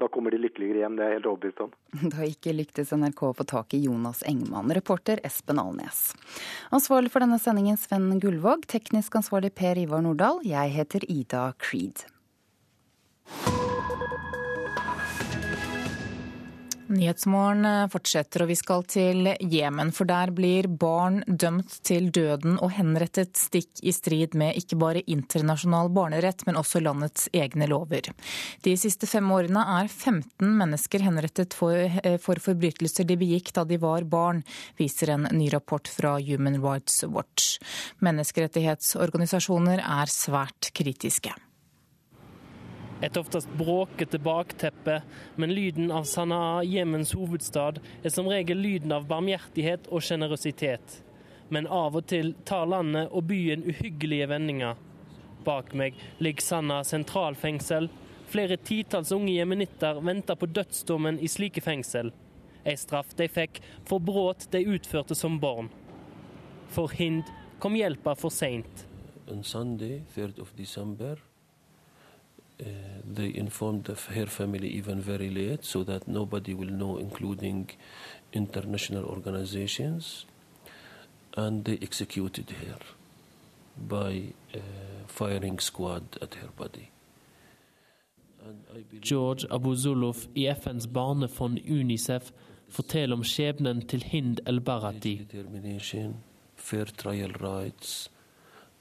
Da 0.00 0.08
kommer 0.08 0.32
de 0.34 0.40
lykkeligere 0.40 0.82
hjem, 0.82 0.96
det 0.96 1.04
er 1.04 1.10
jeg 1.12 1.18
helt 1.20 1.28
overbevist 1.30 1.64
om. 1.64 1.72
Da 2.14 2.26
ikke 2.26 2.54
lyktes 2.56 2.92
NRK 2.96 3.24
å 3.28 3.34
få 3.38 3.46
tak 3.48 3.76
i 3.76 3.82
Jonas 3.84 4.22
Engman. 4.28 4.72
Reporter 4.74 5.20
Espen 5.26 5.60
Alnes. 5.62 6.04
Ansvarlig 6.74 7.12
for 7.14 7.24
denne 7.24 7.38
sendingen 7.42 7.78
Sven 7.80 8.08
Gullvåg, 8.22 8.66
teknisk 8.72 9.20
ansvarlig 9.20 9.52
Per 9.58 9.80
Ivar 9.84 10.02
Nordahl. 10.04 10.40
Jeg 10.48 10.74
heter 10.78 11.06
Ida 11.12 11.50
Creed. 11.62 12.06
Nyhetsmorgen 16.92 17.66
fortsetter, 17.92 18.44
og 18.44 18.50
vi 18.50 18.56
skal 18.58 18.84
til 18.90 19.30
Jemen. 19.40 19.92
For 19.96 20.08
der 20.08 20.32
blir 20.34 20.68
barn 20.68 21.22
dømt 21.26 21.78
til 21.86 22.10
døden 22.12 22.58
og 22.62 22.74
henrettet 22.76 23.38
stikk 23.40 23.80
i 23.82 23.94
strid 23.96 24.36
med 24.38 24.58
ikke 24.60 24.78
bare 24.80 25.04
internasjonal 25.10 25.88
barnerett, 25.94 26.44
men 26.46 26.58
også 26.60 26.82
landets 26.84 27.30
egne 27.32 27.68
lover. 27.70 28.10
De 28.64 28.74
siste 28.80 29.08
fem 29.08 29.30
årene 29.32 29.64
er 29.80 29.88
15 29.88 30.52
mennesker 30.58 31.06
henrettet 31.06 31.56
for, 31.56 31.76
for 32.22 32.42
forbrytelser 32.44 33.08
de 33.08 33.18
begikk 33.20 33.54
da 33.56 33.64
de 33.68 33.80
var 33.82 34.04
barn, 34.04 34.42
viser 34.80 35.14
en 35.14 35.28
ny 35.32 35.48
rapport 35.54 35.88
fra 35.88 36.18
Human 36.20 36.60
Rights 36.62 37.02
Watch. 37.08 37.56
Menneskerettighetsorganisasjoner 38.04 39.80
er 39.80 40.12
svært 40.12 40.72
kritiske. 40.76 41.32
Et 43.02 43.16
oftest 43.16 43.48
bråkete 43.58 44.18
bakteppe, 44.22 45.00
men 45.36 45.54
lyden 45.54 45.90
av 45.90 46.04
Sanaa, 46.04 46.62
Jemens 46.62 47.12
hovedstad, 47.18 47.80
er 48.02 48.12
som 48.14 48.28
regel 48.30 48.60
lyden 48.62 48.92
av 48.94 49.08
barmhjertighet 49.10 49.88
og 49.90 50.04
sjenerøsitet. 50.06 51.00
Men 51.50 51.66
av 51.66 51.98
og 51.98 52.06
til 52.12 52.30
tar 52.46 52.68
landet 52.70 53.10
og 53.10 53.26
byen 53.26 53.64
uhyggelige 53.66 54.28
vendinger. 54.30 54.78
Bak 55.42 55.72
meg 55.74 55.98
ligger 56.22 56.46
Sanaa 56.46 56.86
sentralfengsel. 56.86 57.90
Flere 58.30 58.56
titalls 58.56 59.10
unge 59.12 59.34
jemenitter 59.34 59.98
venter 59.98 60.38
på 60.38 60.46
dødsdommen 60.46 61.18
i 61.18 61.28
slike 61.28 61.60
fengsel. 61.60 62.14
En 62.62 62.78
straff 62.78 63.16
de 63.18 63.26
fikk 63.26 63.58
for 63.88 63.98
brudd 63.98 64.46
de 64.54 64.62
utførte 64.76 65.18
som 65.18 65.40
barn. 65.42 65.72
For 66.70 66.94
Hind 66.94 67.26
kom 67.58 67.74
hjelpa 67.74 68.14
for 68.14 68.30
seint. 68.30 68.86
On 69.26 69.42
Sunday, 69.42 70.04
3rd 70.14 70.38
of 70.38 70.54
December, 70.56 71.18
uh, 72.60 72.64
they 73.04 73.34
informed 73.34 73.84
the, 73.84 73.94
her 74.14 74.26
family 74.26 74.68
even 74.68 75.00
very 75.00 75.30
late 75.30 75.64
so 75.64 75.82
that 75.84 76.06
nobody 76.06 76.54
will 76.54 76.70
know, 76.70 76.98
including 76.98 77.70
international 78.32 79.04
organizations. 79.04 80.26
And 81.36 81.64
they 81.64 81.78
executed 81.80 82.50
her 82.50 82.78
by 83.76 84.34
uh, 84.54 84.58
firing 85.06 85.58
squad 85.58 86.02
at 86.20 86.34
her 86.34 86.48
body. 86.56 86.90
George 89.00 89.46
Abu 89.50 89.74
Zuluf 89.74 90.28
i 90.34 90.48
FNs 90.54 90.86
barnefond 90.86 91.58
Unicef 91.64 92.32
forteller 92.68 93.16
om 93.16 93.24
skjebnen 93.24 93.82
til 93.88 94.02
Hind 94.02 94.40
el-Barati. 94.46 95.14
Fair 96.56 96.84
trial 96.84 97.32
rights, 97.40 98.10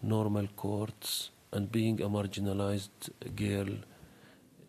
normal 0.02 0.48
courts, 0.56 1.32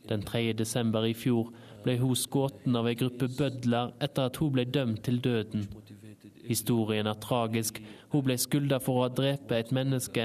Den 0.08 0.22
3. 0.22 0.52
desember 0.52 1.04
i 1.06 1.14
fjor 1.14 1.52
ble 1.84 1.94
hun 2.00 2.16
skutt 2.18 2.66
av 2.78 2.88
ei 2.90 2.96
gruppe 2.98 3.28
bødler 3.30 3.92
etter 4.02 4.30
at 4.30 4.38
hun 4.42 4.50
ble 4.56 4.64
dømt 4.66 5.02
til 5.06 5.20
døden. 5.22 5.68
Historien 6.42 7.06
er 7.06 7.20
tragisk. 7.22 7.78
Hun 8.10 8.24
ble 8.26 8.36
skylda 8.38 8.80
for 8.82 8.98
å 8.98 9.04
ha 9.06 9.12
drept 9.14 9.52
et 9.54 9.70
menneske, 9.74 10.24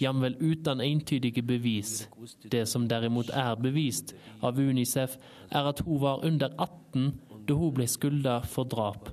jamvel 0.00 0.36
uten 0.40 0.80
entydige 0.84 1.42
bevis. 1.42 2.06
Det 2.54 2.64
som 2.70 2.86
derimot 2.88 3.32
er 3.34 3.58
bevist 3.58 4.14
av 4.46 4.60
Unicef, 4.62 5.18
er 5.50 5.70
at 5.72 5.82
hun 5.86 6.00
var 6.04 6.24
under 6.24 6.54
18 6.54 7.10
da 7.48 7.54
hun 7.58 7.74
ble 7.74 7.86
skylda 7.90 8.40
for 8.46 8.64
drap. 8.70 9.10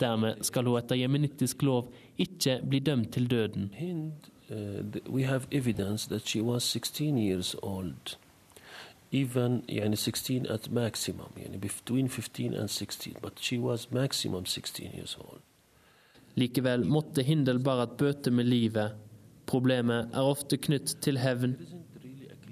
Dermed 0.00 0.44
skal 0.44 0.68
hun 0.68 0.78
etter 0.80 1.00
jemenittisk 1.00 1.64
lov 1.64 1.88
ikke 2.20 2.60
bli 2.68 2.80
dømt 2.84 3.12
til 3.16 3.28
døden. 3.32 3.72
Uh, 4.51 4.83
we 5.09 5.23
have 5.23 5.47
evidence 5.51 6.05
that 6.07 6.27
she 6.27 6.41
was 6.41 6.63
16 6.63 7.17
years 7.17 7.55
old. 7.61 8.17
Even 9.11 9.61
يعني 9.67 9.95
16 9.95 10.45
at 10.45 10.71
maximum, 10.71 11.29
يعني 11.37 11.59
between 11.59 12.07
15 12.07 12.53
and 12.53 12.69
16, 12.69 13.15
but 13.21 13.39
she 13.39 13.57
was 13.57 13.91
maximum 13.91 14.45
16 14.45 14.91
years 14.93 15.17
old. 15.19 15.41
Likevel 16.35 16.85
måtte 16.85 17.23
Hindel 17.23 17.59
Barrat 17.59 17.97
bøte 17.97 18.31
med 18.31 18.43
livet. 18.45 18.91
Problemet 19.45 20.09
er 20.13 20.21
ofte 20.21 20.57
knytt 20.57 20.97
til 21.01 21.17
hevn. 21.17 21.55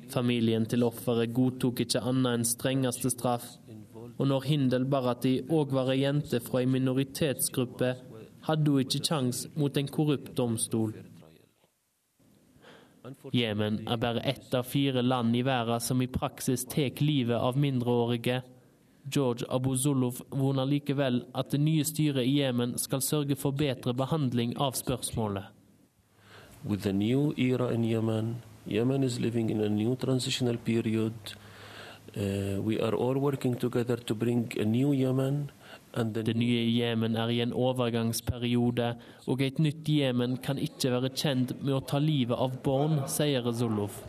Familien 0.10 0.66
til 0.66 0.84
offeret 0.84 1.34
godtok 1.34 1.82
ikke 1.84 2.02
annet 2.02 2.38
enn 2.38 2.46
strengeste 2.48 3.10
straff. 3.12 3.46
Og 4.18 4.28
når 4.30 4.46
Hindel 4.48 4.86
Barati 4.86 5.40
òg 5.50 5.74
var 5.74 5.90
ei 5.92 6.04
jente 6.04 6.40
fra 6.40 6.62
ei 6.62 6.70
minoritetsgruppe, 6.70 7.96
hadde 8.48 8.72
hun 8.72 8.84
ikke 8.84 9.02
kjangs 9.08 9.48
mot 9.58 9.78
en 9.78 9.90
korrupt 9.90 10.36
domstol. 10.38 10.94
Jemen 13.33 13.81
er 13.89 13.97
bare 13.97 14.21
ett 14.21 14.55
av 14.55 14.67
fire 14.67 15.03
land 15.03 15.37
i 15.37 15.43
verden 15.43 15.81
som 15.81 16.03
i 16.03 16.07
praksis 16.07 16.65
tar 16.65 17.03
livet 17.03 17.37
av 17.37 17.59
mindreårige. 17.59 18.43
George 19.11 19.47
Abu 19.49 19.77
Zuluf 19.77 20.21
voner 20.31 20.67
likevel 20.67 21.23
at 21.35 21.51
det 21.51 21.61
nye 21.63 21.85
styret 21.85 22.27
i 22.27 22.41
Jemen 22.41 22.77
skal 22.79 23.01
sørge 23.01 23.37
for 23.37 23.57
bedre 23.57 23.95
behandling 23.97 24.57
av 24.61 24.77
spørsmålet. 24.77 25.45
With 26.65 26.83
the 26.83 26.93
new 26.93 27.33
era 27.37 27.71
in 27.73 27.85
Yemen, 27.85 28.43
Yemen 28.67 29.05
is 29.05 29.21
living 29.21 29.51
in 29.51 29.61
a 29.61 29.69
new 29.69 29.97
transitional 29.97 30.57
period. 30.57 31.15
Uh, 32.17 32.61
we 32.61 32.81
are 32.81 32.95
all 32.95 33.15
working 33.15 33.55
together 33.55 33.97
to 33.97 34.15
bring 34.15 34.53
a 34.61 34.65
new 34.65 34.93
Yemen. 34.93 35.51
Det 35.95 36.35
nye 36.37 36.67
Jemen 36.69 37.17
er 37.17 37.31
i 37.33 37.41
en 37.41 37.55
overgangsperiode, 37.57 38.91
og 39.27 39.43
et 39.43 39.59
nytt 39.59 39.89
Jemen 39.89 40.37
kan 40.45 40.61
ikke 40.61 40.93
være 40.93 41.11
kjent 41.17 41.55
med 41.63 41.75
å 41.79 41.81
ta 41.81 41.99
livet 41.99 42.37
av 42.37 42.61
barn, 42.63 43.01
sier 43.09 43.49
Zuluf. 43.57 44.03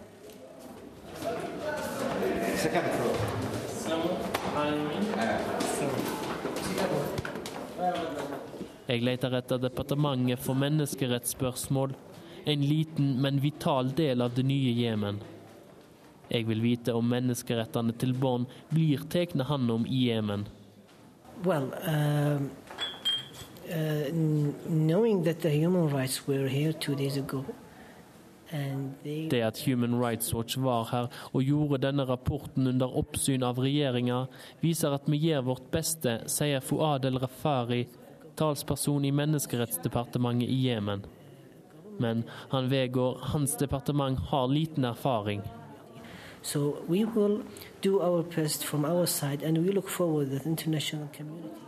Jeg 8.90 9.04
leter 9.06 9.40
etter 9.40 9.64
departementet 9.64 10.44
for 10.44 10.60
menneskerettsspørsmål, 10.60 11.96
en 12.50 12.62
liten, 12.66 13.16
men 13.22 13.40
vital 13.40 13.94
del 13.96 14.22
av 14.26 14.36
det 14.36 14.44
nye 14.50 14.76
Jemen. 14.76 15.24
Jeg 16.30 16.46
vil 16.46 16.62
vite 16.62 16.94
om 16.94 17.08
menneskerettene 17.10 17.96
til 17.98 18.14
barn 18.14 18.46
blir 18.70 19.08
tatt 19.10 19.34
hånd 19.48 19.72
om 19.80 19.86
i 19.88 20.10
Jemen. 20.10 20.50
Well, 21.44 21.74
um, 21.84 22.52
uh, 23.72 24.10
knowing 24.68 25.24
that 25.24 25.40
the 25.41 25.49
human 25.49 25.90
rights 25.90 26.28
were 26.28 26.48
here 26.48 26.74
two 26.74 26.95
days 26.95 27.18
ago, 27.18 27.45
det 29.03 29.41
at 29.41 29.57
Human 29.57 29.95
Rights 29.95 30.34
Watch 30.34 30.57
var 30.57 30.88
her 30.91 31.07
og 31.34 31.44
gjorde 31.44 31.84
denne 31.84 32.06
rapporten 32.10 32.68
under 32.68 32.98
oppsyn 32.98 33.44
av 33.45 33.60
regjeringa, 33.61 34.24
viser 34.61 34.95
at 34.95 35.06
vi 35.06 35.20
gjør 35.22 35.45
vårt 35.52 35.68
beste, 35.72 36.16
sier 36.26 36.64
Fuad 36.66 37.06
el-Rafari, 37.06 37.84
talsperson 38.40 39.06
i 39.06 39.14
Menneskerettsdepartementet 39.14 40.49
i 40.49 40.64
Jemen. 40.66 41.06
Men 41.99 42.24
han 42.49 42.72
vedgår 42.72 43.20
hans 43.36 43.57
departement 43.60 44.20
har 44.32 44.48
liten 44.48 44.86
erfaring. 44.86 45.44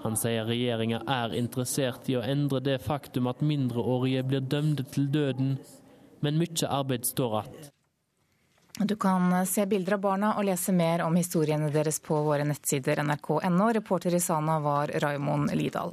Han 0.04 0.16
sier 0.18 0.48
regjeringa 0.48 1.02
er 1.08 1.36
interessert 1.36 2.10
i 2.10 2.16
å 2.16 2.24
endre 2.24 2.64
det 2.64 2.78
faktum 2.86 3.28
at 3.32 3.44
mindreårige 3.44 4.24
blir 4.32 4.48
dømte 4.54 4.88
til 4.96 5.12
døden, 5.12 5.58
men 6.22 6.40
mye 6.40 6.72
arbeid 6.80 7.06
står 7.10 7.38
igjen. 7.42 7.70
Du 8.82 8.96
kan 8.96 9.46
se 9.46 9.66
bilder 9.66 9.94
av 9.94 10.02
barna 10.02 10.30
og 10.40 10.46
lese 10.48 10.72
mer 10.74 11.04
om 11.06 11.16
historiene 11.20 11.70
deres 11.70 12.00
på 12.00 12.22
våre 12.24 12.48
nettsider 12.48 13.04
nrk.no. 13.04 13.68
Reporter 13.76 14.16
i 14.16 14.20
Sana 14.24 14.60
var 14.64 14.88
Raimond 15.04 15.52
Lidal. 15.54 15.92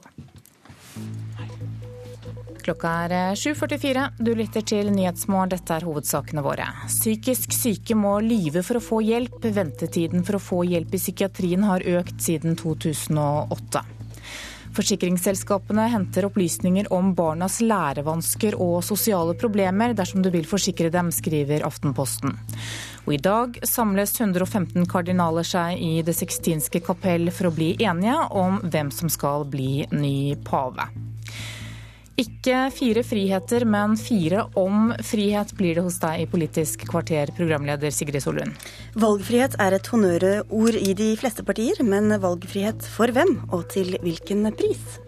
Klokka 2.68 2.90
er 3.08 3.12
7.44. 3.32 4.00
Du 4.20 4.34
lytter 4.36 4.60
til 4.60 4.90
Nyhetsmorgen. 4.92 5.54
Dette 5.54 5.72
er 5.72 5.86
hovedsakene 5.88 6.42
våre. 6.44 6.66
Psykisk 6.84 7.54
syke 7.56 7.96
må 7.96 8.18
lyve 8.20 8.60
for 8.60 8.76
å 8.76 8.82
få 8.84 8.98
hjelp. 9.06 9.38
Ventetiden 9.40 10.20
for 10.20 10.36
å 10.36 10.42
få 10.42 10.58
hjelp 10.68 10.92
i 10.92 11.00
psykiatrien 11.00 11.64
har 11.64 11.86
økt 11.96 12.20
siden 12.20 12.58
2008. 12.60 13.80
Forsikringsselskapene 14.76 15.88
henter 15.94 16.28
opplysninger 16.28 16.92
om 16.92 17.14
barnas 17.16 17.62
lærevansker 17.64 18.60
og 18.60 18.84
sosiale 18.84 19.32
problemer 19.40 19.96
dersom 19.96 20.20
du 20.20 20.28
vil 20.36 20.44
forsikre 20.44 20.92
dem, 20.92 21.08
skriver 21.08 21.64
Aftenposten. 21.64 22.36
Og 23.08 23.16
I 23.16 23.22
dag 23.24 23.56
samles 23.64 24.12
115 24.20 24.84
kardinaler 24.92 25.48
seg 25.56 25.80
i 25.80 26.02
Det 26.04 26.12
sixtinske 26.20 26.84
kapell 26.84 27.32
for 27.32 27.48
å 27.48 27.56
bli 27.62 27.78
enige 27.80 28.20
om 28.28 28.60
hvem 28.60 28.92
som 28.92 29.08
skal 29.08 29.48
bli 29.48 29.86
ny 29.88 30.18
pave. 30.44 30.92
Ikke 32.18 32.64
fire 32.74 33.04
friheter, 33.06 33.62
men 33.62 33.92
fire 34.00 34.42
om 34.58 34.88
frihet 35.06 35.52
blir 35.54 35.78
det 35.78 35.84
hos 35.86 36.00
deg 36.02 36.24
i 36.24 36.26
Politisk 36.26 36.82
kvarter, 36.90 37.30
programleder 37.36 37.94
Sigrid 37.94 38.24
Solund. 38.24 38.58
Valgfrihet 38.98 39.54
er 39.62 39.76
et 39.76 39.90
honnørord 39.92 40.80
i 40.80 40.96
de 40.98 41.12
fleste 41.20 41.46
partier, 41.46 41.78
men 41.86 42.10
valgfrihet 42.18 42.82
for 42.96 43.14
hvem, 43.14 43.36
og 43.54 43.68
til 43.70 43.94
hvilken 44.02 44.50
pris? 44.58 44.98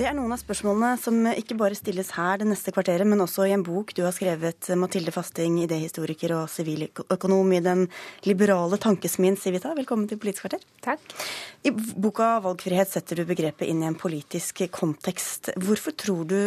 Det 0.00 0.06
er 0.08 0.14
noen 0.16 0.32
av 0.32 0.38
spørsmålene 0.40 0.96
som 0.96 1.26
ikke 1.28 1.58
bare 1.60 1.76
stilles 1.76 2.14
her 2.16 2.38
det 2.40 2.46
neste 2.48 2.72
kvarteret, 2.72 3.04
men 3.04 3.20
også 3.20 3.44
i 3.44 3.50
en 3.52 3.60
bok 3.60 3.90
du 3.92 3.98
har 4.06 4.14
skrevet, 4.16 4.70
Mathilde 4.80 5.12
Fasting, 5.12 5.58
idéhistoriker 5.60 6.32
og 6.38 6.46
siviløkonom 6.48 7.50
i 7.52 7.58
den 7.60 7.82
liberale 8.24 8.78
tankesmien 8.80 9.34
Civita. 9.36 9.74
Velkommen 9.76 10.08
til 10.08 10.16
Politisk 10.22 10.46
kvarter. 10.46 10.62
Takk. 10.86 11.04
I 11.68 11.74
boka 11.76 12.30
Valgfrihet 12.46 12.88
setter 12.88 13.20
du 13.20 13.26
begrepet 13.28 13.68
inn 13.68 13.82
i 13.84 13.90
en 13.90 13.98
politisk 14.00 14.62
kontekst. 14.72 15.50
Hvorfor 15.60 15.92
tror 15.92 16.22
du 16.30 16.38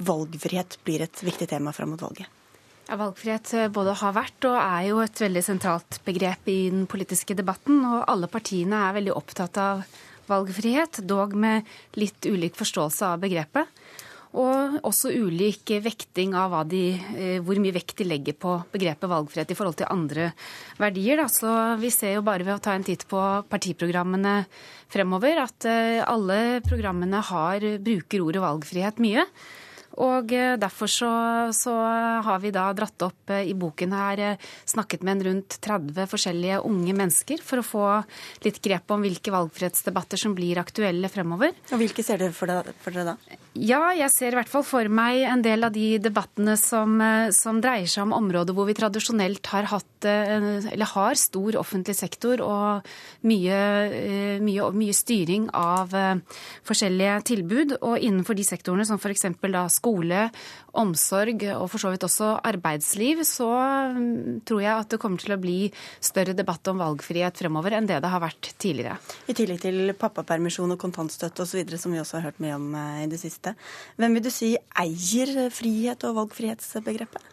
valgfrihet 0.00 0.78
blir 0.86 1.04
et 1.04 1.20
viktig 1.20 1.50
tema 1.50 1.74
fram 1.76 1.92
mot 1.92 2.00
valget? 2.00 2.30
Ja, 2.86 2.96
valgfrihet 2.96 3.52
både 3.76 3.92
har 4.00 4.14
vært 4.16 4.48
og 4.48 4.56
er 4.56 4.86
jo 4.88 5.02
et 5.04 5.20
veldig 5.20 5.44
sentralt 5.44 6.00
begrep 6.08 6.48
i 6.48 6.62
den 6.72 6.88
politiske 6.88 7.36
debatten. 7.36 7.84
Og 7.84 8.06
alle 8.08 8.32
partiene 8.32 8.86
er 8.86 8.96
veldig 8.96 9.12
opptatt 9.20 9.60
av 9.60 9.84
valgfrihet, 10.30 11.02
dog 11.08 11.34
med 11.34 11.68
litt 11.98 12.24
ulik 12.28 12.56
forståelse 12.58 13.12
av 13.14 13.22
begrepet. 13.22 13.68
Og 14.32 14.78
også 14.88 15.10
ulik 15.12 15.68
vekting 15.84 16.32
av 16.38 16.54
de, 16.68 16.96
eh, 16.96 17.40
hvor 17.44 17.58
mye 17.60 17.74
vekt 17.74 17.98
de 17.98 18.04
legger 18.08 18.32
på 18.32 18.64
begrepet 18.72 19.10
valgfrihet 19.10 19.50
i 19.50 19.54
forhold 19.54 19.76
til 19.76 19.90
andre 19.92 20.32
verdier. 20.78 21.16
Da. 21.20 21.26
Så 21.28 21.76
vi 21.78 21.90
ser 21.90 22.14
jo 22.14 22.22
bare 22.22 22.44
ved 22.44 22.56
å 22.56 22.62
ta 22.62 22.72
en 22.72 22.84
titt 22.84 23.04
på 23.08 23.20
partiprogrammene 23.50 24.46
fremover 24.88 25.36
at 25.36 25.64
eh, 25.68 26.00
alle 26.00 26.62
programmene 26.64 27.20
har, 27.20 27.60
bruker 27.78 28.24
ordet 28.24 28.40
valgfrihet 28.40 28.96
mye. 29.04 29.26
Og 30.00 30.32
eh, 30.32 30.54
derfor 30.60 30.88
så, 30.88 31.10
så, 31.52 31.74
har 32.24 32.40
vi 32.40 32.52
da 32.54 32.64
dratt 32.76 33.04
opp 33.04 33.32
eh, 33.32 33.44
i 33.50 33.54
boken 33.58 33.92
her 33.96 34.22
eh, 34.22 34.50
snakket 34.68 35.04
med 35.04 35.18
en 35.18 35.24
rundt 35.28 35.58
30 35.64 36.08
forskjellige 36.08 36.62
unge 36.68 36.94
mennesker 36.96 37.42
for 37.44 37.60
å 37.60 37.66
få 37.66 37.86
litt 38.46 38.62
grep 38.64 38.92
om 38.94 39.04
hvilke 39.04 39.34
valgfrihetsdebatter 39.34 40.20
som 40.20 40.36
blir 40.36 40.60
aktuelle 40.62 41.10
fremover. 41.12 41.52
Og 41.72 41.82
Hvilke 41.82 42.04
ser 42.06 42.22
dere 42.22 42.36
for 42.36 42.48
dere, 42.48 42.72
for 42.80 42.94
dere 42.94 43.12
da? 43.12 43.38
Ja, 43.52 43.90
jeg 43.92 44.08
ser 44.14 44.32
i 44.32 44.38
hvert 44.38 44.48
fall 44.48 44.64
for 44.64 44.88
meg 44.88 45.26
en 45.28 45.42
del 45.44 45.66
av 45.66 45.74
de 45.74 45.98
debattene 46.00 46.54
som, 46.56 46.94
som 47.36 47.58
dreier 47.60 47.90
seg 47.90 48.06
om 48.06 48.14
områder 48.16 48.56
hvor 48.56 48.64
vi 48.70 48.76
tradisjonelt 48.78 49.50
har 49.52 49.68
hatt 49.68 50.06
eller 50.08 50.88
har 50.88 51.18
stor 51.20 51.58
offentlig 51.60 51.94
sektor 51.94 52.40
og 52.42 52.88
mye, 53.28 53.58
mye, 54.42 54.70
mye 54.74 54.94
styring 54.96 55.50
av 55.54 55.92
forskjellige 56.66 57.18
tilbud. 57.28 57.76
Og 57.84 58.00
innenfor 58.00 58.38
de 58.38 58.46
sektorene 58.46 58.88
som 58.88 58.98
f.eks. 58.98 59.28
da 59.44 59.66
skole, 59.70 59.81
omsorg 59.82 61.42
og 61.56 61.66
for 61.72 61.82
så 61.82 61.92
vidt 61.92 62.06
også 62.06 62.30
arbeidsliv, 62.48 63.24
så 63.26 63.48
mm, 63.96 64.42
tror 64.48 64.62
jeg 64.62 64.72
at 64.76 64.94
det 64.94 65.00
kommer 65.02 65.20
til 65.20 65.34
å 65.34 65.40
bli 65.42 65.58
større 66.00 66.36
debatt 66.36 66.70
om 66.72 66.80
valgfrihet 66.80 67.42
fremover 67.42 67.76
enn 67.76 67.88
det 67.90 68.00
det 68.02 68.12
har 68.12 68.22
vært 68.22 68.52
tidligere. 68.62 68.96
I 69.28 69.36
tillegg 69.36 69.60
til 69.64 69.92
pappapermisjon 69.98 70.76
og 70.76 70.80
kontantstøtte 70.80 71.44
osv., 71.44 71.76
som 71.76 71.92
vi 71.92 72.00
også 72.02 72.20
har 72.20 72.30
hørt 72.30 72.42
mye 72.42 72.56
om 72.56 72.72
eh, 72.78 73.04
i 73.04 73.10
det 73.10 73.20
siste. 73.20 73.56
Hvem 74.00 74.18
vil 74.18 74.26
du 74.26 74.32
si 74.32 74.54
eier 74.78 75.48
frihet 75.52 76.08
og 76.08 76.18
valgfrihetsbegrepet? 76.22 77.32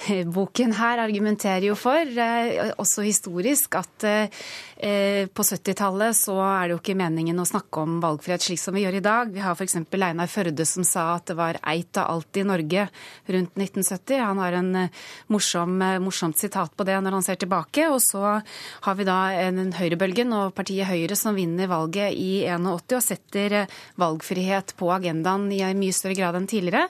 Boken 0.36 0.74
her 0.78 1.02
argumenterer 1.02 1.66
jo 1.70 1.76
for, 1.78 2.00
eh, 2.00 2.72
også 2.80 3.04
historisk, 3.04 3.74
at 3.80 4.06
eh, 4.06 4.42
på 4.80 5.44
70-tallet 5.44 6.16
så 6.16 6.34
er 6.40 6.68
det 6.68 6.74
jo 6.74 6.78
ikke 6.80 6.96
meningen 6.96 7.42
å 7.42 7.46
snakke 7.48 7.82
om 7.82 7.98
valgfrihet 8.00 8.46
slik 8.46 8.60
som 8.62 8.76
vi 8.76 8.86
gjør 8.86 8.96
i 8.96 9.02
dag. 9.04 9.32
Vi 9.34 9.42
har 9.44 9.52
f.eks. 9.52 9.76
Einar 9.76 10.30
Førde 10.30 10.64
som 10.64 10.86
sa 10.88 11.10
at 11.18 11.28
det 11.28 11.36
var 11.36 11.58
eit 11.68 12.00
av 12.00 12.08
alt 12.14 12.40
i 12.40 12.44
Norge 12.46 12.86
rundt 13.28 13.58
1970. 13.60 14.22
Han 14.24 14.40
har 14.40 14.56
en 14.56 14.70
eh, 14.86 15.00
morsom, 15.32 15.76
morsomt 16.00 16.40
sitat 16.40 16.72
på 16.76 16.86
det 16.88 16.96
når 17.02 17.18
han 17.18 17.26
ser 17.26 17.40
tilbake. 17.40 17.88
Og 17.92 18.00
så 18.04 18.38
har 18.40 18.98
vi 18.98 19.08
da 19.08 19.18
en 19.44 19.72
høyrebølgen 19.76 20.32
og 20.36 20.54
partiet 20.56 20.88
Høyre 20.90 21.18
som 21.18 21.36
vinner 21.36 21.70
valget 21.70 22.16
i 22.16 22.46
81 22.48 22.96
og 22.96 23.04
setter 23.04 23.56
valgfrihet 24.00 24.74
på 24.78 24.90
agendaen 24.94 25.50
i 25.52 25.62
mye 25.76 25.96
større 25.96 26.18
grad 26.18 26.38
enn 26.38 26.48
tidligere. 26.50 26.88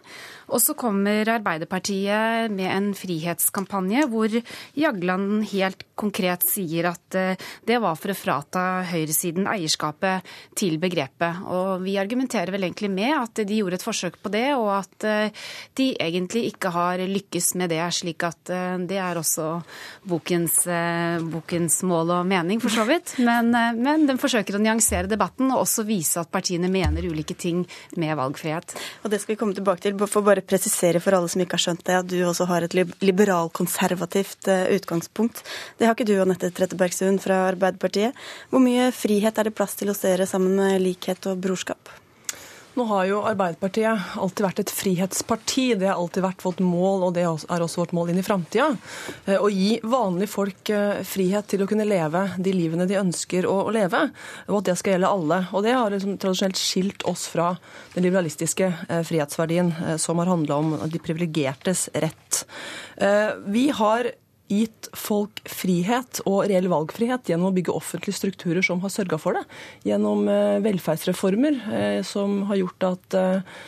Og 0.51 0.62
så 0.62 0.75
kommer 0.79 1.29
Arbeiderpartiet 1.31 2.51
med 2.53 2.71
en 2.71 2.91
frihetskampanje 2.99 4.07
hvor 4.11 4.35
Jagland 4.79 5.45
helt 5.53 5.85
konkret 6.01 6.47
sier 6.49 6.91
at 6.91 7.19
eh, 7.19 7.49
det 7.81 7.86
var 7.86 7.97
for 7.97 8.12
å 8.12 8.19
frata 8.19 8.62
høyresiden 8.90 9.47
eierskapet 9.48 10.27
til 10.59 10.77
begrepet. 10.82 11.40
Og 11.48 11.81
vi 11.81 11.97
argumenterer 12.01 12.52
vel 12.52 12.66
egentlig 12.66 12.90
med 12.93 13.15
at 13.16 13.40
de 13.48 13.61
gjorde 13.61 13.78
et 13.78 13.85
forsøk 13.86 14.19
på 14.20 14.32
det, 14.35 14.51
og 14.59 14.69
at 14.74 15.07
eh, 15.09 15.47
de 15.81 15.86
egentlig 15.97 16.51
ikke 16.51 16.73
har 16.74 17.01
lykkes 17.01 17.55
med 17.61 17.73
det. 17.73 17.81
Slik 17.97 18.27
at 18.28 18.52
eh, 18.52 18.77
det 18.85 18.98
er 19.01 19.16
også 19.16 19.47
bokens, 20.11 20.59
bokens 21.32 21.78
mål 21.89 22.12
og 22.19 22.28
mening, 22.28 22.61
for 22.61 22.74
så 22.74 22.85
vidt. 22.89 23.15
Men, 23.31 23.52
men 23.52 24.05
den 24.09 24.19
forsøker 24.19 24.57
å 24.57 24.61
nyansere 24.61 25.09
debatten 25.09 25.51
og 25.52 25.62
også 25.62 25.85
vise 25.86 26.20
at 26.20 26.31
partiene 26.32 26.69
mener 26.73 27.05
ulike 27.07 27.36
ting 27.39 27.62
med 28.01 28.16
valgfrihet. 28.19 28.74
Og 29.05 29.12
det 29.12 29.20
skal 29.23 29.35
vi 29.35 29.39
komme 29.40 29.57
tilbake 29.57 29.85
til. 29.85 29.97
For 30.11 30.27
bare 30.27 30.43
presisere 30.44 31.01
for 31.02 31.15
alle 31.16 31.31
som 31.31 31.43
ikke 31.43 31.57
har 31.57 31.65
skjønt 31.65 31.85
det, 31.86 31.98
at 32.01 32.11
du 32.11 32.16
også 32.27 32.48
har 32.51 32.66
et 32.66 32.74
liberalkonservativt 33.05 34.51
utgangspunkt. 34.77 35.44
Det 35.78 35.86
har 35.89 35.94
ikke 35.97 36.09
du, 36.09 36.16
Anette 36.23 36.51
Trettebergstuen 36.57 37.20
fra 37.23 37.44
Arbeiderpartiet. 37.52 37.70
Hvor 37.79 38.63
mye 38.63 38.91
frihet 38.95 39.39
er 39.39 39.49
det 39.49 39.57
plass 39.57 39.77
til 39.79 39.93
hos 39.93 40.03
dere 40.05 40.27
sammen 40.27 40.57
med 40.59 40.81
likhet 40.83 41.27
og 41.31 41.43
brorskap? 41.43 41.93
Nå 42.79 42.85
har 42.87 43.07
jo 43.09 43.19
Arbeiderpartiet 43.27 44.13
alltid 44.23 44.45
vært 44.45 44.61
et 44.63 44.71
frihetsparti. 44.73 45.65
Det 45.81 45.89
har 45.89 45.99
alltid 45.99 46.23
vært 46.23 46.45
vårt 46.47 46.61
mål, 46.63 47.03
og 47.09 47.17
det 47.17 47.25
er 47.27 47.65
også 47.65 47.83
vårt 47.83 47.95
mål 47.97 48.13
inn 48.13 48.21
i 48.23 48.25
framtida. 48.25 48.69
Eh, 49.27 49.43
å 49.43 49.51
gi 49.51 49.81
vanlige 49.83 50.31
folk 50.31 50.71
eh, 50.71 51.03
frihet 51.07 51.51
til 51.51 51.65
å 51.65 51.69
kunne 51.71 51.89
leve 51.89 52.23
de 52.39 52.55
livene 52.55 52.87
de 52.87 53.01
ønsker 53.01 53.49
å 53.51 53.57
leve, 53.75 54.05
og 54.47 54.61
at 54.61 54.71
det 54.71 54.77
skal 54.79 54.95
gjelde 54.95 55.11
alle. 55.17 55.41
Og 55.51 55.67
det 55.67 55.75
har 55.75 55.91
liksom 55.91 56.15
tradisjonelt 56.23 56.63
skilt 56.63 57.07
oss 57.11 57.27
fra 57.33 57.51
den 57.97 58.07
liberalistiske 58.07 58.71
eh, 58.71 59.03
frihetsverdien 59.09 59.75
som 59.99 60.23
har 60.23 60.31
handla 60.31 60.63
om 60.63 60.73
de 60.87 61.03
privilegertes 61.03 61.89
rett. 61.99 62.45
Vi 63.51 63.63
har 63.75 64.07
gitt 64.51 64.89
folk 64.98 65.40
frihet 65.48 66.20
og 66.27 66.48
reell 66.51 66.66
valgfrihet 66.70 67.31
gjennom 67.31 67.51
å 67.51 67.56
bygge 67.56 67.77
offentlige 67.77 68.18
strukturer 68.18 68.64
som 68.66 68.82
har 68.85 68.93
sørga 68.93 69.18
for 69.20 69.39
det. 69.39 69.44
Gjennom 69.86 70.27
eh, 70.31 70.59
velferdsreformer 70.64 71.60
eh, 71.70 72.01
som 72.06 72.43
har 72.51 72.60
gjort 72.60 72.89
at 72.90 73.18
eh, 73.20 73.62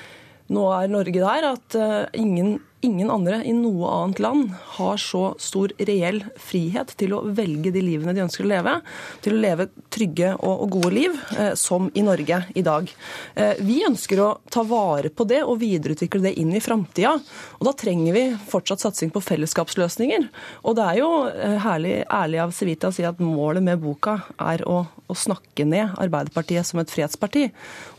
nå 0.53 0.67
er 0.75 0.91
Norge 0.93 1.23
der 1.23 1.47
at 1.53 1.77
ingen 2.19 2.59
ingen 2.83 3.11
andre 3.11 3.41
i 3.47 3.53
noe 3.55 3.89
annet 3.91 4.21
land 4.23 4.51
har 4.77 4.99
så 5.01 5.33
stor 5.41 5.73
reell 5.79 6.23
frihet 6.41 6.93
til 6.99 7.15
å 7.15 7.23
velge 7.35 7.71
de 7.75 7.83
livene 7.85 8.15
de 8.15 8.25
ønsker 8.25 8.45
å 8.45 8.51
leve, 8.51 8.75
til 9.23 9.37
å 9.37 9.43
leve 9.43 9.69
trygge 9.93 10.33
og, 10.43 10.65
gode 10.73 10.93
liv, 10.95 11.17
eh, 11.39 11.53
som 11.59 11.91
i 11.95 12.03
Norge 12.05 12.43
i 12.59 12.65
dag. 12.67 12.91
Eh, 13.35 13.55
vi 13.63 13.83
ønsker 13.87 14.23
å 14.23 14.31
ta 14.51 14.65
vare 14.67 15.13
på 15.15 15.27
det 15.29 15.43
og 15.45 15.61
videreutvikle 15.63 16.23
det 16.27 16.35
inn 16.41 16.53
i 16.57 16.63
framtida. 16.65 17.15
Og 17.61 17.69
da 17.69 17.75
trenger 17.79 18.17
vi 18.17 18.25
fortsatt 18.51 18.83
satsing 18.83 19.13
på 19.15 19.23
fellesskapsløsninger. 19.23 20.29
Og 20.67 20.77
det 20.79 20.89
er 20.89 21.01
jo 21.03 21.11
eh, 21.31 21.59
herlig 21.63 21.95
ærlig 22.11 22.43
av 22.43 22.57
Civita 22.57 22.91
å 22.91 22.97
si 22.97 23.07
at 23.07 23.23
målet 23.23 23.63
med 23.63 23.83
boka 23.83 24.19
er 24.43 24.65
å, 24.67 24.83
å 25.07 25.19
snakke 25.19 25.67
ned 25.69 25.95
Arbeiderpartiet 26.03 26.67
som 26.67 26.83
et 26.83 26.91
frihetsparti, 26.91 27.49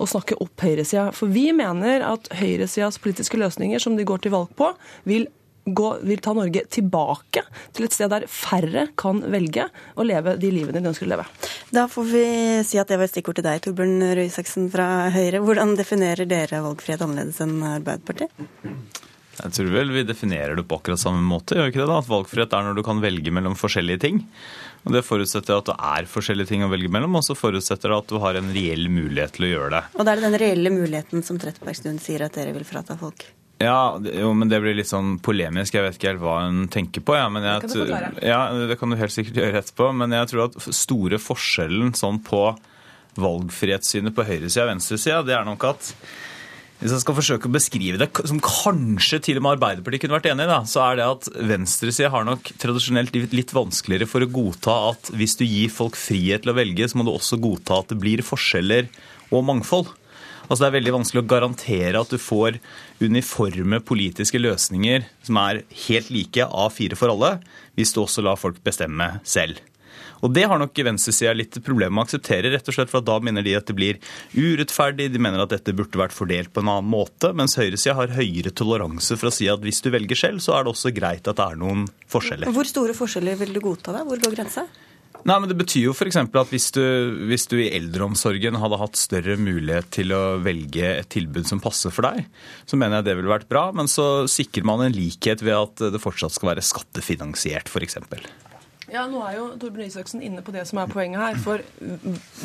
og 0.02 0.12
snakke 0.12 0.38
opp 0.44 0.66
høyresida. 0.66 1.10
For 1.16 1.32
vi 1.32 1.50
mener 1.56 2.04
at 2.08 2.28
høyresidas 2.36 3.00
politiske 3.04 3.40
løsninger 3.40 3.80
som 3.80 3.96
de 3.98 4.08
går 4.08 4.26
til 4.26 4.34
valg 4.36 4.52
på, 4.58 4.73
vil 5.10 5.28
gå, 5.66 5.90
vil 6.04 6.20
ta 6.24 6.34
Norge 6.36 6.66
tilbake 6.72 7.44
til 7.76 7.88
et 7.88 7.96
sted 7.96 8.12
der 8.12 8.26
færre 8.32 8.88
kan 9.00 9.22
velge 9.32 9.70
å 9.96 10.06
leve 10.08 10.36
de 10.40 10.52
livene 10.52 10.82
de 10.82 10.92
ønsker 10.92 11.08
å 11.08 11.14
leve. 11.14 11.28
Da 11.74 11.88
får 11.92 12.10
vi 12.10 12.26
si 12.68 12.82
at 12.82 12.92
det 12.92 13.00
var 13.00 13.08
et 13.08 13.14
stikkord 13.16 13.40
til 13.40 13.48
deg, 13.48 13.64
Torbjørn 13.64 14.10
Røe 14.12 14.28
Isaksen 14.28 14.68
fra 14.74 15.08
Høyre. 15.14 15.44
Hvordan 15.46 15.78
definerer 15.80 16.30
dere 16.30 16.64
valgfrihet 16.66 17.06
annerledes 17.06 17.42
enn 17.44 17.58
Arbeiderpartiet? 17.78 18.44
Jeg 19.34 19.50
tror 19.56 19.72
vel 19.74 19.90
vi 19.96 20.04
definerer 20.06 20.54
det 20.60 20.68
på 20.70 20.78
akkurat 20.78 21.02
samme 21.02 21.24
måte. 21.26 21.56
gjør 21.58 21.66
vi 21.66 21.74
ikke 21.74 21.82
det 21.82 21.90
da? 21.90 22.02
At 22.04 22.10
Valgfrihet 22.12 22.54
er 22.54 22.68
når 22.68 22.76
du 22.78 22.84
kan 22.86 23.02
velge 23.02 23.34
mellom 23.34 23.56
forskjellige 23.58 24.04
ting. 24.04 24.20
Og 24.84 24.94
Det 24.94 25.02
forutsetter 25.08 25.58
at 25.58 25.72
det 25.72 25.78
er 25.80 26.10
forskjellige 26.12 26.52
ting 26.52 26.66
å 26.66 26.70
velge 26.70 26.92
mellom, 26.92 27.16
og 27.18 27.24
så 27.26 27.34
forutsetter 27.34 27.90
det 27.90 28.02
at 28.04 28.12
du 28.12 28.20
har 28.22 28.38
en 28.38 28.52
reell 28.54 28.92
mulighet 28.94 29.34
til 29.34 29.48
å 29.48 29.54
gjøre 29.54 29.72
det. 29.74 29.84
Og 29.96 30.06
da 30.06 30.14
er 30.14 30.20
det 30.20 30.28
den 30.28 30.42
reelle 30.44 30.74
muligheten 30.76 31.26
som 31.26 31.40
Trettebergstuen 31.42 31.98
sier 32.04 32.28
at 32.28 32.38
dere 32.38 32.54
vil 32.54 32.68
frata 32.68 33.00
folk? 33.00 33.26
Ja, 33.62 33.96
jo, 34.02 34.34
men 34.36 34.50
det 34.52 34.60
blir 34.64 34.76
litt 34.76 34.90
sånn 34.90 35.18
polemisk. 35.24 35.76
Jeg 35.78 35.86
vet 35.86 35.98
ikke 36.00 36.12
helt 36.12 36.24
hva 36.24 36.40
hun 36.48 36.66
tenker 36.74 37.04
på. 37.06 37.16
Ja, 37.16 37.30
men 37.32 37.46
jeg, 37.48 37.70
det 37.70 37.88
kan. 37.92 38.20
Ja, 38.26 38.42
det 38.72 38.78
kan 38.82 38.92
du 38.92 38.98
helt 39.00 39.14
sikkert 39.14 39.40
gjøre 39.40 39.62
etterpå. 39.62 39.90
Men 40.02 40.16
jeg 40.16 40.32
tror 40.32 40.48
at 40.50 40.60
store 40.76 41.22
forskjellen 41.22 41.94
sånn 41.98 42.20
på 42.26 42.48
valgfrihetssynet 43.22 44.16
på 44.16 44.26
høyresida 44.26 44.66
og 44.66 44.74
venstresida, 44.74 45.24
det 45.28 45.36
er 45.38 45.48
nok 45.48 45.68
at 45.70 45.92
hvis 46.84 46.92
jeg 46.92 47.04
skal 47.06 47.16
forsøke 47.16 47.48
å 47.48 47.54
beskrive 47.54 48.00
det 48.02 48.10
som 48.28 48.42
kanskje 48.44 49.22
til 49.24 49.38
og 49.40 49.46
med 49.46 49.54
Arbeiderpartiet 49.54 50.04
kunne 50.04 50.18
vært 50.18 50.26
enig 50.34 50.44
i, 50.44 50.50
da, 50.50 50.58
så 50.68 50.82
er 50.84 50.98
det 51.00 51.06
at 51.08 51.30
venstresida 51.54 52.10
har 52.12 52.26
nok 52.28 52.50
tradisjonelt 52.60 53.16
litt 53.32 53.54
vanskeligere 53.56 54.10
for 54.10 54.26
å 54.26 54.28
godta 54.28 54.76
at 54.90 55.14
hvis 55.16 55.38
du 55.40 55.46
gir 55.46 55.72
folk 55.72 55.96
frihet 55.96 56.44
til 56.44 56.52
å 56.52 56.58
velge, 56.58 56.90
så 56.90 57.00
må 57.00 57.06
du 57.08 57.14
også 57.14 57.40
godta 57.40 57.80
at 57.80 57.94
det 57.94 58.02
blir 58.04 58.26
forskjeller 58.26 58.90
og 59.32 59.46
mangfold. 59.48 59.94
Altså 60.50 60.60
Det 60.60 60.68
er 60.68 60.76
veldig 60.76 60.96
vanskelig 60.98 61.24
å 61.24 61.30
garantere 61.32 62.02
at 62.04 62.12
du 62.12 62.20
får 62.20 62.60
uniforme 63.04 63.80
politiske 63.84 64.40
løsninger 64.42 65.06
som 65.28 65.40
er 65.44 65.62
helt 65.88 66.10
like 66.14 66.48
A4 66.48 66.98
for 67.00 67.14
alle, 67.14 67.36
hvis 67.78 67.94
du 67.94 68.02
også 68.04 68.24
lar 68.26 68.40
folk 68.40 68.64
bestemme 68.66 69.18
selv. 69.28 69.62
Og 70.24 70.32
Det 70.32 70.46
har 70.48 70.60
nok 70.60 70.80
venstresida 70.88 71.34
litt 71.36 71.58
problemer 71.66 71.92
med 71.92 72.06
å 72.06 72.08
akseptere, 72.08 72.54
rett 72.54 72.70
og 72.72 72.76
slett 72.78 72.92
for 72.92 73.04
da 73.04 73.18
mener 73.20 73.44
de 73.44 73.58
at 73.58 73.68
det 73.68 73.76
blir 73.76 74.00
urettferdig, 74.32 75.10
de 75.12 75.20
mener 75.20 75.44
at 75.44 75.52
dette 75.52 75.76
burde 75.76 76.00
vært 76.00 76.16
fordelt 76.16 76.54
på 76.56 76.64
en 76.64 76.72
annen 76.72 76.88
måte, 76.94 77.34
mens 77.36 77.58
høyresida 77.60 77.98
har 77.98 78.16
høyere 78.16 78.54
toleranse 78.56 79.18
for 79.20 79.28
å 79.28 79.36
si 79.36 79.50
at 79.52 79.60
hvis 79.64 79.84
du 79.84 79.92
velger 79.92 80.20
selv, 80.20 80.40
så 80.44 80.56
er 80.56 80.64
det 80.64 80.72
også 80.72 80.94
greit 80.96 81.28
at 81.28 81.40
det 81.40 81.50
er 81.50 81.60
noen 81.60 81.84
forskjeller. 82.08 82.56
Hvor 82.56 82.72
store 82.72 82.96
forskjeller 82.96 83.36
vil 83.44 83.52
du 83.58 83.60
godta 83.68 83.98
da? 83.98 84.06
Hvor 84.08 84.24
går 84.24 84.40
grensa? 84.40 84.64
Nei, 85.24 85.38
men 85.40 85.48
Det 85.48 85.56
betyr 85.56 85.86
jo 85.88 85.96
f.eks. 85.96 86.18
at 86.20 86.52
hvis 86.52 86.70
du, 86.76 86.84
hvis 87.30 87.48
du, 87.52 87.58
i 87.64 87.72
eldreomsorgen 87.78 88.60
hadde 88.60 88.80
hatt 88.82 89.00
større 89.00 89.38
mulighet 89.40 89.88
til 89.96 90.12
å 90.16 90.38
velge 90.44 90.98
et 90.98 91.12
tilbud 91.16 91.48
som 91.48 91.64
passer 91.64 91.94
for 91.96 92.10
deg, 92.10 92.28
så 92.68 92.80
mener 92.80 93.00
jeg 93.00 93.08
det 93.08 93.18
ville 93.20 93.32
vært 93.32 93.48
bra. 93.52 93.70
Men 93.76 93.88
så 93.92 94.28
sikrer 94.32 94.68
man 94.68 94.84
en 94.84 94.96
likhet 94.96 95.46
ved 95.46 95.56
at 95.56 95.86
det 95.96 96.04
fortsatt 96.04 96.36
skal 96.36 96.54
være 96.54 96.66
skattefinansiert, 96.68 97.72
f.eks. 97.72 98.02
Ja, 98.94 99.08
Nå 99.10 99.24
er 99.26 99.40
jo 99.40 99.46
Torbjørn 99.58 99.90
Isaksen 99.90 100.22
inne 100.22 100.44
på 100.46 100.54
det 100.54 100.68
som 100.70 100.78
er 100.82 100.92
poenget 100.92 101.22
her. 101.24 101.38
For 101.42 101.64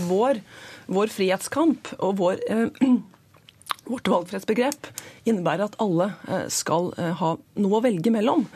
vår, 0.08 0.40
vår 0.88 1.10
frihetskamp 1.12 1.90
og 1.98 2.14
vår, 2.22 2.40
eh, 2.48 2.86
vårt 3.92 4.08
valgfrihetsbegrep 4.08 4.88
innebærer 5.28 5.66
at 5.66 5.76
alle 5.82 6.12
eh, 6.28 6.46
skal 6.52 6.92
eh, 6.96 7.12
ha 7.20 7.34
noe 7.36 7.80
å 7.80 7.84
velge 7.84 8.14
mellom. 8.14 8.46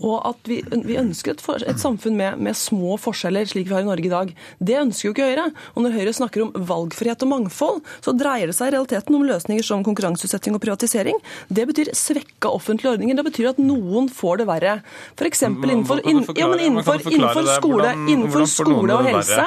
Og 0.00 0.16
at 0.32 0.48
vi, 0.48 0.60
vi 0.86 0.96
ønsker 1.00 1.36
et, 1.36 1.42
for, 1.44 1.62
et 1.62 1.80
samfunn 1.80 2.16
med, 2.18 2.40
med, 2.42 2.56
små 2.58 2.96
forskjeller, 3.00 3.46
slik 3.48 3.68
vi 3.68 3.76
har 3.76 3.84
i 3.84 3.88
Norge 3.88 4.08
i 4.08 4.12
dag. 4.12 4.32
Det 4.58 4.78
ønsker 4.80 5.08
jo 5.08 5.14
ikke 5.14 5.28
Høyre. 5.28 5.46
Og 5.74 5.84
når 5.84 5.96
Høyre 5.96 6.14
snakker 6.16 6.44
om 6.46 6.52
valgfrihet 6.72 7.24
og 7.26 7.30
mangfold, 7.32 7.80
så 8.04 8.14
dreier 8.16 8.50
det 8.50 8.56
seg 8.56 8.72
i 8.72 8.76
realiteten 8.76 9.18
om 9.18 9.26
løsninger 9.26 9.66
som 9.66 9.84
konkurranseutsetting 9.86 10.56
og 10.56 10.62
privatisering. 10.64 11.20
Det 11.48 11.66
betyr 11.70 11.92
svekka 11.96 12.50
offentlige 12.52 12.94
ordninger. 12.96 13.18
Det 13.18 13.26
betyr 13.28 13.52
at 13.52 13.62
noen 13.62 14.08
får 14.12 14.42
det 14.42 14.48
verre. 14.50 14.76
F.eks. 15.16 15.44
innenfor, 15.48 16.02
inn, 16.08 16.22
ja, 16.36 16.48
innenfor, 16.56 17.02
innenfor, 17.06 17.50
skole, 17.56 17.94
innenfor 18.06 18.46
skole 18.50 18.98
og 18.98 19.10
helse. 19.10 19.46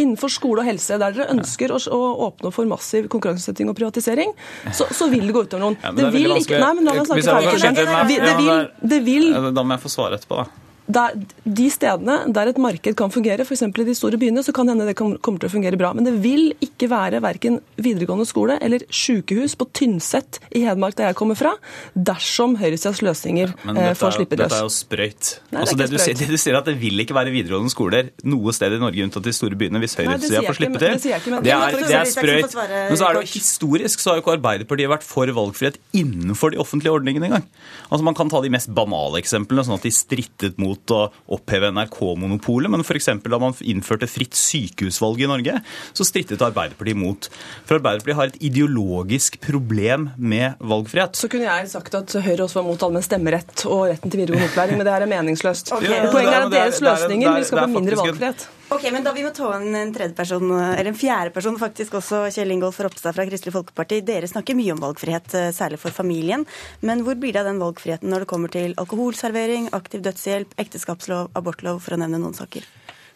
Innenfor 0.00 0.32
skole 0.32 0.64
og 0.64 0.70
helse, 0.70 0.98
der 1.00 1.14
dere 1.16 1.30
ønsker 1.34 1.74
å, 1.74 1.80
å 1.92 2.02
åpne 2.28 2.52
for 2.54 2.68
massiv 2.70 3.10
konkurranseutsetting 3.12 3.70
og 3.70 3.78
privatisering, 3.78 4.34
så, 4.72 4.88
så, 4.90 5.08
vil 5.12 5.28
det 5.28 5.34
gå 5.36 5.44
utover 5.46 5.62
noen. 5.68 5.78
det, 5.96 6.10
vil 6.14 6.34
ikke 6.36 6.58
Nei, 6.60 6.72
men 6.78 6.88
la 6.88 6.94
meg 6.96 7.06
snakke 7.08 7.56
ferdig. 7.60 8.18
Det 8.22 8.34
vil, 8.40 8.52
det 8.92 9.00
vil 9.06 9.26
jeg 9.74 9.82
får 9.86 9.94
svare 9.96 10.18
etterpå, 10.18 10.42
da 10.44 10.65
der, 10.86 11.16
de 11.44 11.66
stedene 11.72 12.18
der 12.34 12.50
et 12.50 12.58
marked 12.62 12.96
kan 12.98 13.12
fungere, 13.12 13.44
f.eks. 13.46 13.64
i 13.66 13.86
de 13.88 13.94
store 13.96 14.18
byene, 14.20 14.42
så 14.46 14.54
kan 14.54 14.68
hende 14.70 14.86
det 14.86 14.96
kommer 14.96 15.40
til 15.40 15.48
å 15.48 15.52
fungere 15.52 15.78
bra. 15.80 15.92
Men 15.96 16.06
det 16.06 16.14
vil 16.22 16.52
ikke 16.62 16.88
være 16.90 17.20
verken 17.24 17.58
videregående 17.82 18.26
skole 18.28 18.58
eller 18.62 18.84
sykehus 18.92 19.56
på 19.58 19.68
Tynset 19.76 20.40
i 20.54 20.62
Hedmark, 20.66 20.96
der 20.98 21.10
jeg 21.10 21.18
kommer 21.18 21.38
fra, 21.38 21.56
dersom 21.94 22.56
høyresidas 22.60 23.02
løsninger 23.04 23.52
ja, 23.52 23.92
får 23.98 24.18
slippe 24.18 24.38
løs. 24.38 24.50
Dette 24.52 24.60
er 24.60 24.66
jo 24.66 24.72
sprøyt. 24.74 25.32
Nei, 25.50 25.64
altså, 25.64 25.78
det, 25.80 25.88
du 25.92 25.98
sier, 25.98 26.18
det, 26.18 26.30
du 26.30 26.38
sier, 26.40 26.58
at 26.60 26.70
det 26.70 26.76
vil 26.80 27.04
ikke 27.04 27.16
være 27.16 27.34
videregående 27.34 27.72
skoler 27.72 28.12
noe 28.26 28.54
sted 28.56 28.76
i 28.76 28.80
Norge 28.82 29.06
unntatt 29.06 29.26
de 29.26 29.34
store 29.36 29.58
byene 29.58 29.82
hvis 29.82 29.98
høyresida 29.98 30.44
får 30.46 30.60
slippe 30.60 30.82
til. 30.82 30.96
Det, 30.96 31.42
det, 31.42 31.54
er, 31.56 31.80
det 31.82 31.98
er 31.98 32.10
sprøyt. 32.10 32.56
Men 32.56 33.00
så 33.00 33.10
er 33.10 33.18
det 33.18 33.24
jo 33.24 33.32
historisk 33.34 34.02
så 34.02 34.12
har 34.12 34.20
jo 34.20 34.24
ikke 34.24 34.36
Arbeiderpartiet 34.36 34.90
vært 34.90 35.06
for 35.06 35.30
valgfrihet 35.38 35.78
innenfor 35.96 36.54
de 36.54 36.60
offentlige 36.62 36.94
ordningene 36.94 37.30
engang. 37.30 37.46
Altså, 37.90 38.02
man 38.06 38.16
kan 38.18 38.30
ta 38.30 38.40
de 38.44 38.52
mest 38.52 38.70
banale 38.76 39.20
eksemplene, 39.22 39.64
sånn 39.66 39.78
at 39.78 39.86
de 39.86 39.92
strittet 39.94 40.60
mot 40.62 40.75
mot 40.76 40.94
å 40.94 41.00
oppheve 41.36 41.70
NRK-monopolet, 41.74 42.70
men 42.72 42.84
f.eks. 42.84 43.10
da 43.24 43.40
man 43.40 43.56
innførte 43.64 44.08
fritt 44.10 44.36
sykehusvalg 44.38 45.24
i 45.24 45.30
Norge, 45.30 45.58
så 45.96 46.06
strittet 46.06 46.44
Arbeiderpartiet 46.44 46.96
imot. 46.96 47.30
For 47.66 47.80
Arbeiderpartiet 47.80 48.20
har 48.20 48.32
et 48.32 48.40
ideologisk 48.50 49.40
problem 49.44 50.10
med 50.16 50.60
valgfrihet. 50.60 51.16
Så 51.18 51.30
kunne 51.32 51.48
jeg 51.48 51.72
sagt 51.72 51.96
at 51.98 52.16
Høyre 52.26 52.46
også 52.46 52.60
var 52.60 52.68
mot 52.68 52.86
allmenn 52.86 53.06
stemmerett 53.06 53.66
og 53.68 53.86
retten 53.90 54.12
til 54.12 54.22
videregående 54.22 54.52
opplæring, 54.52 54.80
men 54.80 54.88
det 54.88 54.96
her 54.96 55.06
er 55.06 55.14
meningsløst. 55.16 55.72
Okay. 55.76 56.08
Poenget 56.08 56.32
er 56.32 56.44
at 56.46 56.54
deres 56.54 56.78
løsninger 56.82 57.34
vil 57.36 57.44
skape 57.46 57.66
mindre 57.70 57.98
valgfrihet. 58.00 58.46
Ok, 58.68 58.82
men 58.92 59.04
Da 59.06 59.12
vi 59.14 59.22
må 59.22 59.30
ta 59.30 59.52
en, 59.54 59.68
en 59.78 59.92
tredje 59.94 60.16
person, 60.18 60.50
eller 60.50 60.88
en 60.90 60.96
fjerde 60.98 61.30
person 61.30 61.54
faktisk 61.60 61.94
også, 62.00 62.24
Kjell 62.34 62.50
Ingolf 62.50 62.80
Ropstad 62.82 63.14
fra 63.14 63.26
Kristelig 63.28 63.54
Folkeparti. 63.54 64.00
Dere 64.02 64.26
snakker 64.26 64.58
mye 64.58 64.74
om 64.74 64.82
valgfrihet, 64.82 65.28
eh, 65.38 65.52
særlig 65.54 65.78
for 65.78 65.94
familien. 65.94 66.42
Men 66.82 67.04
hvor 67.06 67.14
blir 67.14 67.36
det 67.36 67.44
av 67.44 67.46
den 67.52 67.62
valgfriheten 67.62 68.10
når 68.10 68.24
det 68.24 68.30
kommer 68.32 68.50
til 68.50 68.74
alkoholservering, 68.82 69.70
aktiv 69.78 70.02
dødshjelp, 70.02 70.58
ekteskapslov, 70.58 71.30
abortlov, 71.38 71.78
for 71.84 71.94
å 71.94 72.00
nevne 72.02 72.18
noen 72.18 72.34
saker? 72.34 72.66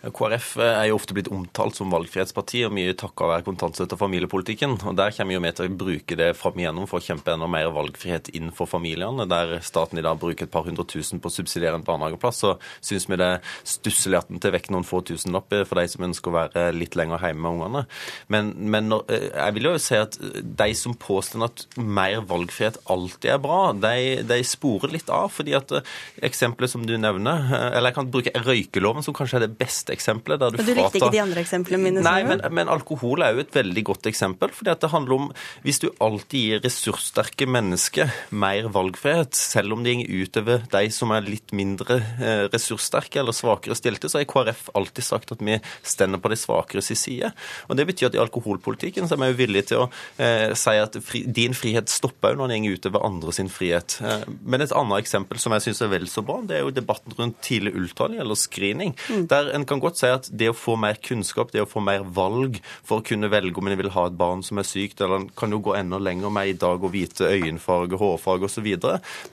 KrF 0.00 0.54
er 0.64 0.86
jo 0.88 0.96
ofte 0.96 1.12
blitt 1.12 1.28
omtalt 1.28 1.76
som 1.76 1.90
valgfrihetsparti, 1.92 2.62
og 2.64 2.72
mye 2.72 2.94
takket 2.96 3.28
være 3.28 3.44
kontantstøtte 3.44 3.98
og 3.98 4.00
familiepolitikken. 4.00 4.78
Og 4.88 4.96
Der 4.96 5.12
kommer 5.12 5.34
vi 5.34 5.36
jo 5.36 5.42
med 5.44 5.56
til 5.58 5.68
å 5.68 5.74
bruke 5.82 6.16
det 6.16 6.30
fram 6.40 6.56
igjennom 6.56 6.88
for 6.88 7.00
å 7.00 7.04
kjempe 7.04 7.34
enda 7.34 7.48
mer 7.50 7.68
valgfrihet 7.74 8.30
inn 8.38 8.48
for 8.56 8.70
familiene. 8.70 9.28
Der 9.28 9.58
staten 9.66 10.00
i 10.00 10.04
dag 10.04 10.16
bruker 10.20 10.48
et 10.48 10.52
par 10.52 10.64
hundre 10.64 10.86
tusen 10.88 11.20
på 11.20 11.28
å 11.28 11.34
subsidiere 11.34 11.76
en 11.76 11.84
barnehageplass, 11.84 12.40
så 12.40 12.54
syns 12.80 13.08
vi 13.10 13.18
det 13.20 13.28
er 13.34 13.52
stusslig 13.68 14.16
at 14.16 14.30
den 14.32 14.40
tar 14.40 14.54
vekk 14.56 14.70
noen 14.72 14.88
få 14.88 15.02
tusenlapper 15.04 15.66
for 15.68 15.80
de 15.80 15.92
som 15.92 16.08
ønsker 16.08 16.32
å 16.32 16.38
være 16.38 16.64
litt 16.76 16.96
lenger 16.96 17.20
hjemme 17.20 17.44
med 17.44 17.58
ungene. 17.58 17.84
Men, 18.32 18.50
men 18.72 18.96
eh, 19.02 19.28
jeg 19.28 19.56
vil 19.58 19.68
jo 19.68 19.74
si 19.84 20.00
at 20.00 20.16
de 20.40 20.70
som 20.80 20.96
påstår 20.96 21.44
at 21.50 21.66
mer 21.76 22.24
valgfrihet 22.30 22.80
alltid 22.90 23.34
er 23.34 23.44
bra, 23.44 23.60
de, 23.76 24.24
de 24.24 24.40
sporer 24.48 24.96
litt 24.96 25.12
av. 25.12 25.28
fordi 25.34 25.58
at 25.60 25.76
eh, 25.76 25.94
eksempelet 26.30 26.72
som 26.72 26.88
du 26.88 26.96
nevner, 26.96 27.52
eh, 27.52 27.68
eller 27.76 27.92
jeg 27.92 28.00
kan 28.00 28.10
bruke 28.16 28.44
røykeloven, 28.48 29.04
som 29.04 29.16
kanskje 29.16 29.42
er 29.42 29.48
det 29.48 29.58
beste 29.60 29.89
eksempelet. 29.94 30.40
Der 30.40 30.54
du, 30.54 30.60
du 30.62 30.72
likte 30.76 31.00
ikke 31.00 31.12
de 31.14 31.22
andre 31.22 31.42
eksemplene 31.44 31.82
mine? 31.82 32.04
Nei, 32.04 32.20
men, 32.28 32.42
men, 32.54 32.70
alkohol 32.72 33.24
er 33.24 33.36
jo 33.36 33.44
et 33.44 33.54
veldig 33.54 33.84
godt 33.90 34.08
eksempel. 34.10 34.52
fordi 34.54 34.72
at 34.72 34.82
det 34.82 34.92
handler 34.92 35.16
om 35.16 35.28
Hvis 35.64 35.80
du 35.82 35.88
alltid 36.00 36.40
gir 36.40 36.62
ressurssterke 36.64 37.48
mennesker 37.50 38.12
mer 38.30 38.70
valgfrihet, 38.72 39.34
selv 39.36 39.74
om 39.76 39.84
det 39.84 39.96
går 40.00 40.24
utover 40.24 40.64
de 40.70 40.84
som 40.94 41.12
er 41.14 41.26
litt 41.26 41.54
mindre 41.56 42.00
eh, 42.20 42.44
ressurssterke 42.52 43.20
eller 43.22 43.36
svakere 43.36 43.76
stilte, 43.78 44.10
så 44.10 44.20
har 44.20 44.28
KrF 44.30 44.68
alltid 44.78 45.06
sagt 45.06 45.34
at 45.34 45.42
vi 45.44 45.58
stender 45.82 46.20
på 46.22 46.32
de 46.32 46.38
svakere 46.38 46.84
sin 46.84 46.98
side. 46.98 47.32
Og 47.68 47.76
Det 47.76 47.86
betyr 47.88 48.10
at 48.10 48.18
i 48.18 48.22
alkoholpolitikken 48.22 49.08
så 49.08 49.16
er 49.16 49.22
vi 49.24 49.30
jo 49.32 49.38
villige 49.40 49.68
til 49.72 49.84
å 49.84 49.88
eh, 50.20 50.54
si 50.58 50.76
at 50.80 50.96
fri, 51.04 51.24
din 51.26 51.56
frihet 51.56 51.90
stopper 51.90 52.34
jo 52.34 52.42
når 52.42 52.54
den 52.54 52.66
går 52.66 52.80
utover 52.80 53.06
andre 53.06 53.34
sin 53.36 53.50
frihet. 53.52 53.98
Eh, 54.04 54.26
men 54.42 54.64
et 54.64 54.74
annet 54.76 55.04
eksempel 55.04 55.40
som 55.42 55.54
jeg 55.56 55.68
syns 55.68 55.82
er 55.84 55.92
vel 55.92 56.08
så 56.10 56.24
bra, 56.26 56.40
det 56.46 56.58
er 56.58 56.64
jo 56.64 56.74
debatten 56.74 57.16
rundt 57.18 57.40
tidlig 57.44 57.74
ultralyd 57.78 58.20
eller 58.22 58.38
screening. 58.38 58.94
Mm. 59.08 59.26
Der 59.30 59.52
en 59.56 59.66
kan 59.68 59.79
godt 59.82 60.00
si 60.00 60.10
at 60.10 60.28
det 60.30 60.50
å 60.50 60.56
få 60.56 60.76
mer 60.80 60.98
kunnskap, 61.02 61.52
det 61.54 61.64
å 61.64 61.68
få 61.68 61.82
mer 61.84 62.04
valg 62.04 62.60
for 62.86 63.00
å 63.00 63.06
kunne 63.06 63.30
velge 63.32 63.60
om 63.60 63.68
en 63.70 63.78
vil 63.80 63.92
ha 63.94 64.06
et 64.08 64.18
barn 64.18 64.44
som 64.46 64.60
er 64.60 64.68
sykt, 64.68 65.00
eller 65.00 65.22
en 65.22 65.28
kan 65.36 65.52
jo 65.52 65.60
gå 65.64 65.74
enda 65.78 66.00
lenger 66.00 66.32
med 66.32 66.52
i 66.52 66.56
dag 66.60 66.82
å 66.82 66.92
vite 66.92 67.28
øyenfarge, 67.28 67.98
hårfarge 68.00 68.48
osv. 68.48 68.68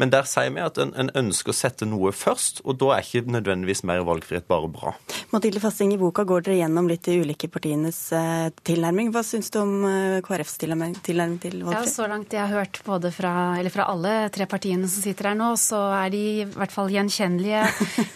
Men 0.02 0.14
der 0.14 0.28
sier 0.30 0.54
vi 0.54 0.64
at 0.64 0.80
en, 0.82 0.94
en, 1.00 1.12
ønsker 1.18 1.54
å 1.54 1.58
sette 1.58 1.88
noe 1.90 2.14
først, 2.16 2.62
og 2.66 2.80
da 2.82 2.94
er 2.96 3.06
ikke 3.06 3.34
nødvendigvis 3.34 3.84
mer 3.88 4.04
valgfrihet 4.08 4.48
bare 4.50 4.70
bra. 4.72 4.94
Mathilde 5.34 5.62
Fasting, 5.64 5.94
i 5.96 6.00
boka 6.02 6.26
går 6.28 6.48
dere 6.48 6.60
gjennom 6.62 6.90
litt 6.90 7.06
de 7.08 7.18
ulike 7.24 7.50
partienes 7.52 8.00
eh, 8.16 8.50
tilnærming. 8.68 9.12
Hva 9.16 9.24
syns 9.26 9.52
du 9.54 9.60
om 9.62 9.74
eh, 9.88 10.20
KrFs 10.26 10.58
tilnærming, 10.64 10.98
tilnærming 11.06 11.40
til 11.44 11.60
valgfrihet? 11.62 11.90
Ja, 11.90 11.96
så 11.96 12.10
langt 12.12 12.36
jeg 12.36 12.44
har 12.44 12.54
hørt 12.54 12.82
både 12.86 13.12
fra, 13.16 13.34
eller 13.60 13.74
fra 13.74 13.90
alle 13.92 14.16
tre 14.34 14.48
partiene 14.50 14.90
som 14.92 15.04
sitter 15.04 15.32
her 15.32 15.40
nå, 15.40 15.54
så 15.60 15.82
er 15.98 16.14
de 16.14 16.24
i 16.44 16.48
hvert 16.48 16.74
fall 16.74 16.92
gjenkjennelige 16.94 17.66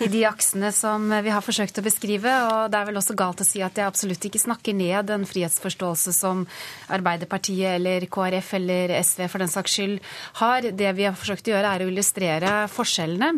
i 0.05 0.11
de 0.11 0.25
aksene 0.29 0.71
som 0.75 1.09
vi 1.11 1.33
har 1.33 1.43
forsøkt 1.45 1.81
å 1.81 1.85
beskrive 1.85 2.20
perspektivet. 2.21 2.51
Og 2.51 2.71
det 2.71 2.79
er 2.79 2.87
vel 2.87 2.99
også 2.99 3.15
galt 3.15 3.41
å 3.41 3.47
si 3.47 3.61
at 3.61 3.77
jeg 3.77 3.87
absolutt 3.87 4.25
ikke 4.25 4.39
snakker 4.41 4.73
ned 4.73 5.09
en 5.09 5.25
frihetsforståelse 5.25 6.13
som 6.13 6.45
Arbeiderpartiet 6.89 7.77
eller 7.77 8.05
KrF 8.05 8.53
eller 8.55 8.95
SV 9.01 9.27
for 9.27 9.39
den 9.39 9.51
saks 9.51 9.71
skyld 9.71 9.99
har. 10.41 10.61
Det 10.71 10.93
vi 10.95 11.05
har 11.07 11.15
forsøkt 11.15 11.47
å 11.47 11.55
gjøre, 11.55 11.71
er 11.75 11.85
å 11.85 11.89
illustrere 11.91 12.67
forskjellene. 12.71 13.33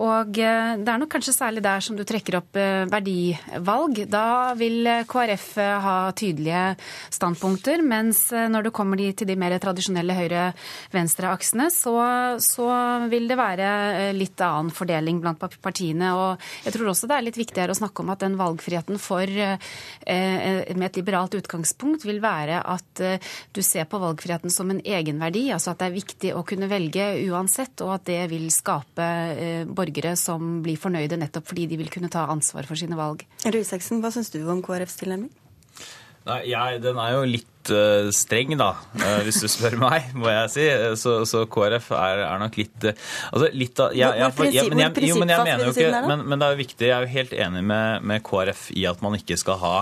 Og 0.00 0.38
eh, 0.40 0.78
det 0.80 0.88
er 0.88 1.00
nok 1.00 1.10
kanskje 1.12 1.34
særlig 1.36 1.62
der 1.64 1.82
som 1.84 1.96
du 1.96 2.06
trekker 2.08 2.38
opp 2.38 2.56
eh, 2.56 2.86
verdivalg. 2.88 3.98
Da 4.08 4.54
vil 4.56 4.88
KrF 5.08 5.48
eh, 5.60 5.72
ha 5.84 5.96
tydelige 6.16 6.62
standpunkter, 7.12 7.84
mens 7.84 8.22
når 8.30 8.68
du 8.68 8.70
kommer 8.74 9.00
til 9.16 9.28
de 9.28 9.36
mer 9.38 9.56
tradisjonelle 9.60 10.16
høyre-venstre-aksene, 10.16 11.68
så, 11.72 11.94
så, 12.42 12.68
vil 13.10 13.26
det 13.28 13.36
være 13.38 13.68
litt 14.16 14.40
annen 14.44 14.72
fordeling 14.74 15.20
blant 15.22 15.40
partiene. 15.62 16.12
Og 16.16 16.48
jeg 16.64 16.74
tror 16.76 16.90
også 16.92 17.08
det 17.10 17.18
er 17.18 17.26
litt 17.26 17.40
viktigere 17.40 17.74
å 17.74 17.78
snakke 17.78 18.04
om 18.04 18.12
at 18.14 18.22
den 18.24 18.38
valgfriheten 18.40 19.00
for, 19.00 19.28
med 19.30 20.86
et 20.86 20.98
liberalt 20.98 21.36
utgangspunkt 21.38 22.04
vil 22.06 22.20
være 22.22 22.60
at 22.60 23.02
du 23.56 23.62
ser 23.64 23.88
på 23.90 24.00
valgfriheten 24.02 24.52
som 24.52 24.70
en 24.72 24.82
egenverdi, 24.84 25.46
altså 25.54 25.72
at 25.72 25.82
det 25.82 25.88
er 25.88 25.96
viktig 25.96 26.34
å 26.36 26.44
kunne 26.46 26.70
velge 26.70 27.08
uansett, 27.30 27.80
og 27.84 27.96
at 27.96 28.06
det 28.10 28.20
vil 28.32 28.48
skape 28.54 29.08
borgerlighet 29.68 29.89
borgere 29.90 30.16
som 30.16 30.62
blir 30.62 30.78
fornøyde 30.78 31.18
nettopp 31.18 31.50
fordi 31.50 31.66
de 31.66 31.78
vil 31.80 31.90
kunne 31.90 32.10
ta 32.10 32.28
ansvar 32.30 32.66
for 32.68 32.78
sine 32.78 32.96
valg. 32.96 33.26
Røe 33.44 33.64
hva 34.00 34.10
syns 34.10 34.30
du 34.30 34.42
om 34.48 34.62
KrFs 34.62 35.00
tilnærming? 35.02 35.30
Nei, 36.28 36.50
jeg, 36.50 36.82
Den 36.84 36.98
er 37.00 37.14
jo 37.14 37.22
litt 37.24 37.70
uh, 37.72 38.10
streng, 38.12 38.52
da, 38.60 38.74
uh, 39.00 39.22
hvis 39.24 39.40
du 39.40 39.48
spør 39.48 39.78
meg, 39.80 40.10
må 40.12 40.28
jeg 40.28 40.50
si. 40.52 40.66
Så, 41.00 41.14
så 41.24 41.46
KrF 41.48 41.88
er, 41.96 42.24
er, 42.26 42.36
nok 42.42 42.58
litt 42.60 42.86
uh, 42.86 42.92
altså 43.32 43.48
litt 43.56 43.80
av, 43.80 43.96
jeg, 43.96 44.20
jeg, 44.20 44.52
jeg, 44.52 44.68
men 44.68 44.82
jeg, 44.84 45.08
jo, 45.08 45.16
men 45.16 45.32
jeg 45.32 45.46
mener 45.48 45.64
jo 45.64 45.72
ikke 45.72 46.04
men, 46.04 46.26
men, 46.26 46.36
det 46.36 46.46
er 46.46 46.54
jo 46.54 46.60
viktig, 46.60 46.90
jeg 46.90 46.96
er 46.96 47.06
jo 47.06 47.14
helt 47.16 47.34
enig 47.46 47.64
med, 47.72 48.06
med 48.12 48.24
KrF 48.26 48.68
i 48.76 48.84
at 48.90 49.00
man 49.04 49.16
ikke 49.18 49.40
skal 49.40 49.60
ha 49.62 49.74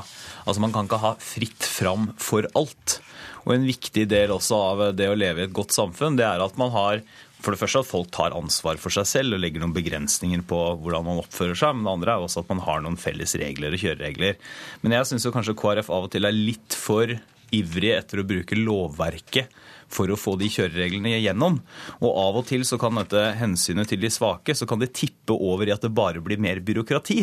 Altså, 0.49 0.63
man 0.65 0.73
kan 0.73 0.87
ikke 0.87 1.03
ha 1.03 1.11
fritt 1.21 1.67
fram 1.69 2.07
for 2.17 2.47
alt. 2.57 2.95
Og 3.43 3.51
en 3.53 3.67
viktig 3.69 4.07
del 4.09 4.31
også 4.33 4.57
av 4.71 4.81
det 4.97 5.11
å 5.11 5.17
leve 5.19 5.43
i 5.43 5.45
et 5.45 5.53
godt 5.53 5.75
samfunn, 5.77 6.17
det 6.17 6.25
er 6.25 6.41
at 6.41 6.57
man 6.57 6.73
har 6.73 7.03
for 7.39 7.55
det 7.55 7.61
første 7.61 7.85
at 7.85 7.89
folk 7.89 8.11
tar 8.15 8.35
ansvar 8.37 8.81
for 8.83 8.95
seg 8.95 9.07
selv 9.07 9.37
og 9.37 9.43
legger 9.43 9.63
noen 9.63 9.77
begrensninger 9.77 10.43
på 10.49 10.59
hvordan 10.83 11.07
man 11.07 11.23
oppfører 11.23 11.59
seg. 11.59 11.77
Men 11.77 11.87
det 11.87 11.95
andre 11.95 12.15
er 12.17 12.27
også 12.27 12.43
at 12.43 12.53
man 12.53 12.63
har 12.67 12.83
noen 12.85 12.99
felles 13.01 13.35
regler 13.39 13.75
og 13.75 13.83
kjøreregler. 13.85 14.39
Men 14.83 14.97
jeg 14.99 15.11
syns 15.11 15.29
kanskje 15.35 15.57
KrF 15.59 15.91
av 15.95 16.09
og 16.09 16.15
til 16.15 16.27
er 16.27 16.35
litt 16.35 16.77
for 16.77 17.15
ivrig 17.55 17.95
etter 17.97 18.21
å 18.21 18.27
bruke 18.29 18.59
lovverket 18.59 19.55
for 19.89 20.11
å 20.13 20.19
få 20.21 20.35
de 20.41 20.51
kjørereglene 20.53 21.15
igjennom. 21.17 21.57
Og 22.03 22.11
av 22.11 22.43
og 22.43 22.47
til 22.51 22.67
så 22.69 22.77
kan 22.81 22.99
dette 23.01 23.23
hensynet 23.39 23.89
til 23.89 24.03
de 24.03 24.11
svake 24.13 24.57
så 24.57 24.69
kan 24.69 24.83
det 24.83 24.93
tippe 24.99 25.33
over 25.33 25.69
i 25.69 25.73
at 25.73 25.85
det 25.85 25.95
bare 25.97 26.21
blir 26.25 26.43
mer 26.43 26.61
byråkrati. 26.65 27.23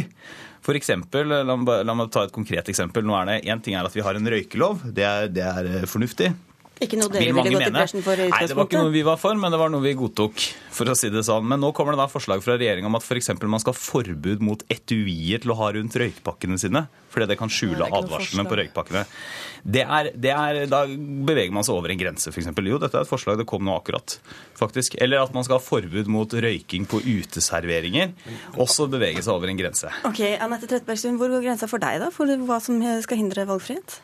For 0.66 0.78
eksempel, 0.78 1.30
la, 1.46 1.60
meg 1.60 2.10
ta 2.14 2.26
et 2.26 2.34
konkret 2.34 2.72
eksempel. 2.72 3.06
Nå 3.06 3.20
er 3.20 3.30
det 3.30 3.40
en 3.52 3.62
ting 3.62 3.78
er 3.78 3.86
at 3.86 3.96
vi 3.96 4.04
har 4.06 4.18
en 4.18 4.34
røykelov. 4.34 4.88
Det 4.96 5.06
er, 5.06 5.30
det 5.30 5.46
er 5.46 5.72
eh, 5.76 5.90
fornuftig. 5.90 6.34
Ikke 6.84 6.98
noe 7.00 7.08
dere 7.08 7.32
ville 7.32 7.44
gått 7.56 7.70
i 7.70 7.72
bresjen 7.72 8.04
for? 8.04 8.20
Nei, 8.20 8.40
det 8.50 8.56
var 8.58 8.68
ikke 8.68 8.82
noe 8.84 8.92
vi 8.92 9.04
var 9.08 9.20
for, 9.20 9.38
men 9.40 9.54
det 9.54 9.60
var 9.62 9.70
noe 9.72 9.84
vi 9.84 9.94
godtok. 9.96 10.42
for 10.76 10.92
å 10.92 10.96
si 11.00 11.08
det 11.08 11.22
sånn. 11.24 11.46
Men 11.48 11.62
nå 11.64 11.70
kommer 11.72 11.96
det 11.96 12.02
da 12.02 12.10
forslag 12.12 12.42
fra 12.44 12.58
regjeringa 12.60 12.90
om 12.90 12.98
at 13.00 13.06
f.eks. 13.06 13.30
man 13.48 13.62
skal 13.64 13.72
ha 13.72 13.80
forbud 13.80 14.42
mot 14.44 14.64
etuier 14.68 15.40
til 15.40 15.54
å 15.54 15.56
ha 15.62 15.70
rundt 15.72 15.96
røykpakkene 15.96 16.58
sine. 16.60 16.82
Fordi 17.14 17.30
det 17.32 17.38
kan 17.40 17.48
skjule 17.48 17.88
advarslene 17.88 18.44
på 18.50 18.58
røykpakkene. 18.60 19.06
Det 19.64 19.86
er, 19.88 20.10
det 20.20 20.34
er, 20.36 20.60
da 20.68 20.82
beveger 20.86 21.54
man 21.56 21.64
seg 21.64 21.78
over 21.78 21.94
en 21.94 22.02
grense, 22.02 22.28
f.eks. 22.34 22.50
Jo, 22.52 22.80
dette 22.82 23.00
er 23.00 23.06
et 23.08 23.12
forslag, 23.12 23.40
det 23.40 23.48
kom 23.48 23.64
nå 23.64 23.72
akkurat. 23.78 24.18
faktisk. 24.60 24.98
Eller 25.00 25.24
at 25.24 25.32
man 25.34 25.48
skal 25.48 25.62
ha 25.62 25.64
forbud 25.64 26.12
mot 26.12 26.28
røyking 26.28 26.90
på 26.92 27.00
uteserveringer. 27.06 28.12
Også 28.60 28.90
bevege 28.92 29.24
seg 29.24 29.32
over 29.32 29.54
en 29.54 29.62
grense. 29.64 29.94
Ok, 30.04 30.20
Anette 30.36 30.68
Trettebergstuen, 30.68 31.16
Hvor 31.22 31.32
går 31.32 31.48
grensa 31.48 31.72
for 31.72 31.80
deg, 31.80 32.04
da? 32.04 32.12
For 32.12 32.28
hva 32.50 32.60
som 32.60 32.84
skal 33.06 33.24
hindre 33.24 33.48
valgfrihet? 33.48 34.02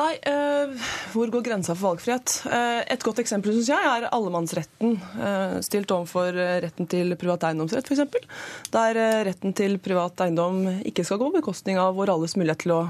Nei, 0.00 0.14
uh, 0.32 0.70
Hvor 1.12 1.28
går 1.28 1.42
grensa 1.44 1.74
for 1.76 1.90
valgfrihet? 1.90 2.32
Uh, 2.48 2.80
et 2.88 3.02
godt 3.04 3.20
eksempel 3.20 3.52
synes 3.52 3.68
jeg, 3.68 3.84
er 3.84 4.06
allemannsretten 4.08 4.94
uh, 4.96 5.58
stilt 5.64 5.92
overfor 5.92 6.36
retten 6.64 6.88
til 6.88 7.12
privat 7.20 7.44
eiendomsrett, 7.50 7.84
f.eks. 7.84 8.30
Der 8.72 9.00
retten 9.28 9.52
til 9.56 9.76
privat 9.82 10.22
eiendom 10.24 10.62
ikke 10.88 11.04
skal 11.04 11.20
gå 11.20 11.28
på 11.28 11.40
bekostning 11.40 11.80
av 11.80 11.98
vår 11.98 12.14
alles 12.14 12.36
mulighet 12.38 12.62
til 12.64 12.74
å 12.74 12.80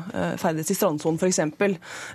ferdes 0.41 0.71
i 0.71 0.77
strandsonen, 0.77 1.19
f.eks. 1.19 1.41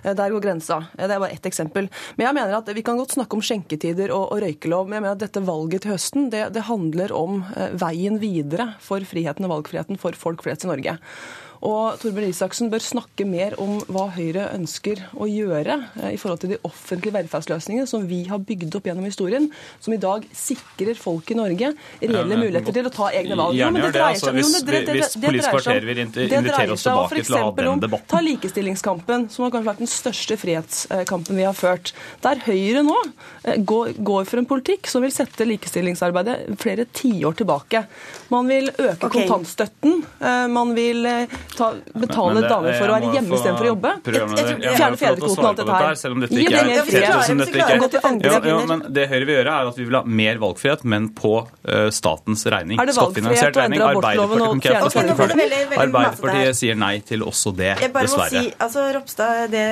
Der 0.06 0.32
går 0.32 0.44
grensa. 0.44 0.80
det 0.96 1.10
er 1.10 1.20
bare 1.20 1.34
ett 1.34 1.48
eksempel. 1.48 1.90
Men 2.16 2.28
jeg 2.28 2.38
mener 2.38 2.56
at 2.56 2.70
Vi 2.76 2.84
kan 2.86 2.98
godt 2.98 3.16
snakke 3.16 3.36
om 3.36 3.44
skjenketider 3.44 4.12
og, 4.14 4.30
og 4.32 4.44
røykelov, 4.44 4.86
men 4.88 4.98
jeg 4.98 5.06
mener 5.06 5.16
at 5.18 5.24
dette 5.24 5.44
valget 5.44 5.84
til 5.84 5.96
høsten 5.96 6.30
det, 6.32 6.46
det 6.54 6.68
handler 6.70 7.12
om 7.16 7.42
veien 7.80 8.20
videre 8.22 8.72
for 8.82 9.04
friheten 9.04 9.48
og 9.48 9.58
valgfriheten 9.58 10.00
for 10.00 10.16
folk 10.18 10.46
flest 10.46 10.64
i 10.64 10.72
Norge. 10.72 10.96
Og 11.64 11.96
Torbjørn 12.00 12.28
Isaksen 12.28 12.70
bør 12.72 12.82
snakke 12.84 13.24
mer 13.28 13.56
om 13.62 13.78
hva 13.92 14.06
Høyre 14.14 14.50
ønsker 14.54 15.00
å 15.16 15.28
gjøre 15.30 15.78
eh, 16.02 16.12
i 16.14 16.18
forhold 16.20 16.42
til 16.42 16.52
de 16.54 16.58
offentlige 16.66 17.14
velferdsløsningene 17.16 17.88
som 17.88 18.04
vi 18.08 18.22
har 18.28 18.42
bygd 18.42 18.76
opp 18.78 18.88
gjennom 18.90 19.06
historien, 19.08 19.48
som 19.80 19.94
i 19.94 20.00
dag 20.00 20.26
sikrer 20.36 20.98
folk 21.00 21.30
i 21.32 21.38
Norge 21.38 21.72
reelle 22.02 22.38
muligheter 22.38 22.76
til 22.76 22.90
å 22.90 22.92
ta 22.92 23.10
egne 23.16 23.38
valg. 23.38 23.56
Gjerne 23.56 23.84
gjør 23.84 23.96
det. 23.96 24.04
Altså, 24.06 24.34
hvis, 24.36 24.52
hvis 24.66 25.16
Politisk 25.26 25.54
kvarter 25.54 25.88
vil 25.88 26.02
invitere 26.04 26.76
oss 26.76 26.84
tilbake 26.86 27.22
til 27.22 27.38
å 27.38 27.42
ha 27.46 27.54
den 27.60 27.84
debatten. 27.86 28.08
Ta 28.12 28.22
likestillingskampen, 28.24 29.28
som 29.32 29.46
har 29.46 29.54
kanskje 29.54 29.70
vært 29.70 29.82
den 29.84 29.92
største 29.92 30.38
frihetskampen 30.40 31.40
vi 31.40 31.46
har 31.48 31.56
ført. 31.56 31.94
Der 32.24 32.42
Høyre 32.46 32.84
nå 32.86 32.96
eh, 33.46 33.58
går 33.66 34.28
for 34.28 34.42
en 34.42 34.48
politikk 34.48 34.90
som 34.90 35.04
vil 35.04 35.14
sette 35.14 35.48
likestillingsarbeidet 35.48 36.58
flere 36.60 36.86
tiår 36.96 37.40
tilbake. 37.40 37.86
Man 38.32 38.50
vil 38.50 38.70
øke 38.72 39.08
okay. 39.08 39.24
kontantstøtten. 39.24 40.02
Eh, 40.20 40.46
man 40.52 40.74
vil 40.76 41.06
ta, 41.58 41.70
betale 41.96 42.42
det, 42.42 42.50
damer 42.50 42.76
for 42.76 42.90
å 42.90 42.96
være 42.96 43.12
hjemme 43.16 43.36
istedenfor 43.38 43.66
å 43.66 43.70
jobbe. 43.72 43.92
Fjerne 44.06 45.00
fedrekvoten 45.00 45.42
og 45.42 45.50
alt 45.50 45.62
dette 45.62 45.80
her. 45.80 46.00
Selv 46.00 46.16
om 46.16 46.24
dette 46.24 46.40
ikke 46.42 46.60
er 46.60 46.76
er. 48.06 48.66
Men 48.66 48.84
det 48.92 49.06
Høyre 49.10 49.24
vil 49.26 49.34
gjøre, 49.38 49.54
er 49.54 49.70
at 49.70 49.78
vi 49.78 49.86
vil 49.88 49.98
ha 49.98 50.02
mer 50.22 50.40
valgfrihet, 50.42 50.84
men 50.88 51.08
på 51.16 51.32
uh, 51.42 51.88
statens 51.94 52.46
regning. 52.52 52.80
Skattfinansiert 52.96 53.58
regning. 53.60 53.82
Arbeiderpartiet, 53.86 55.76
Arbeiderpartiet 55.76 56.58
sier 56.58 56.78
nei 56.78 56.94
til 57.06 57.24
også 57.26 57.52
det, 57.56 57.72
dessverre. 57.84 58.30
Si, 58.32 58.52
altså, 58.66 58.86
Ropstad, 58.96 59.46
det 59.52 59.66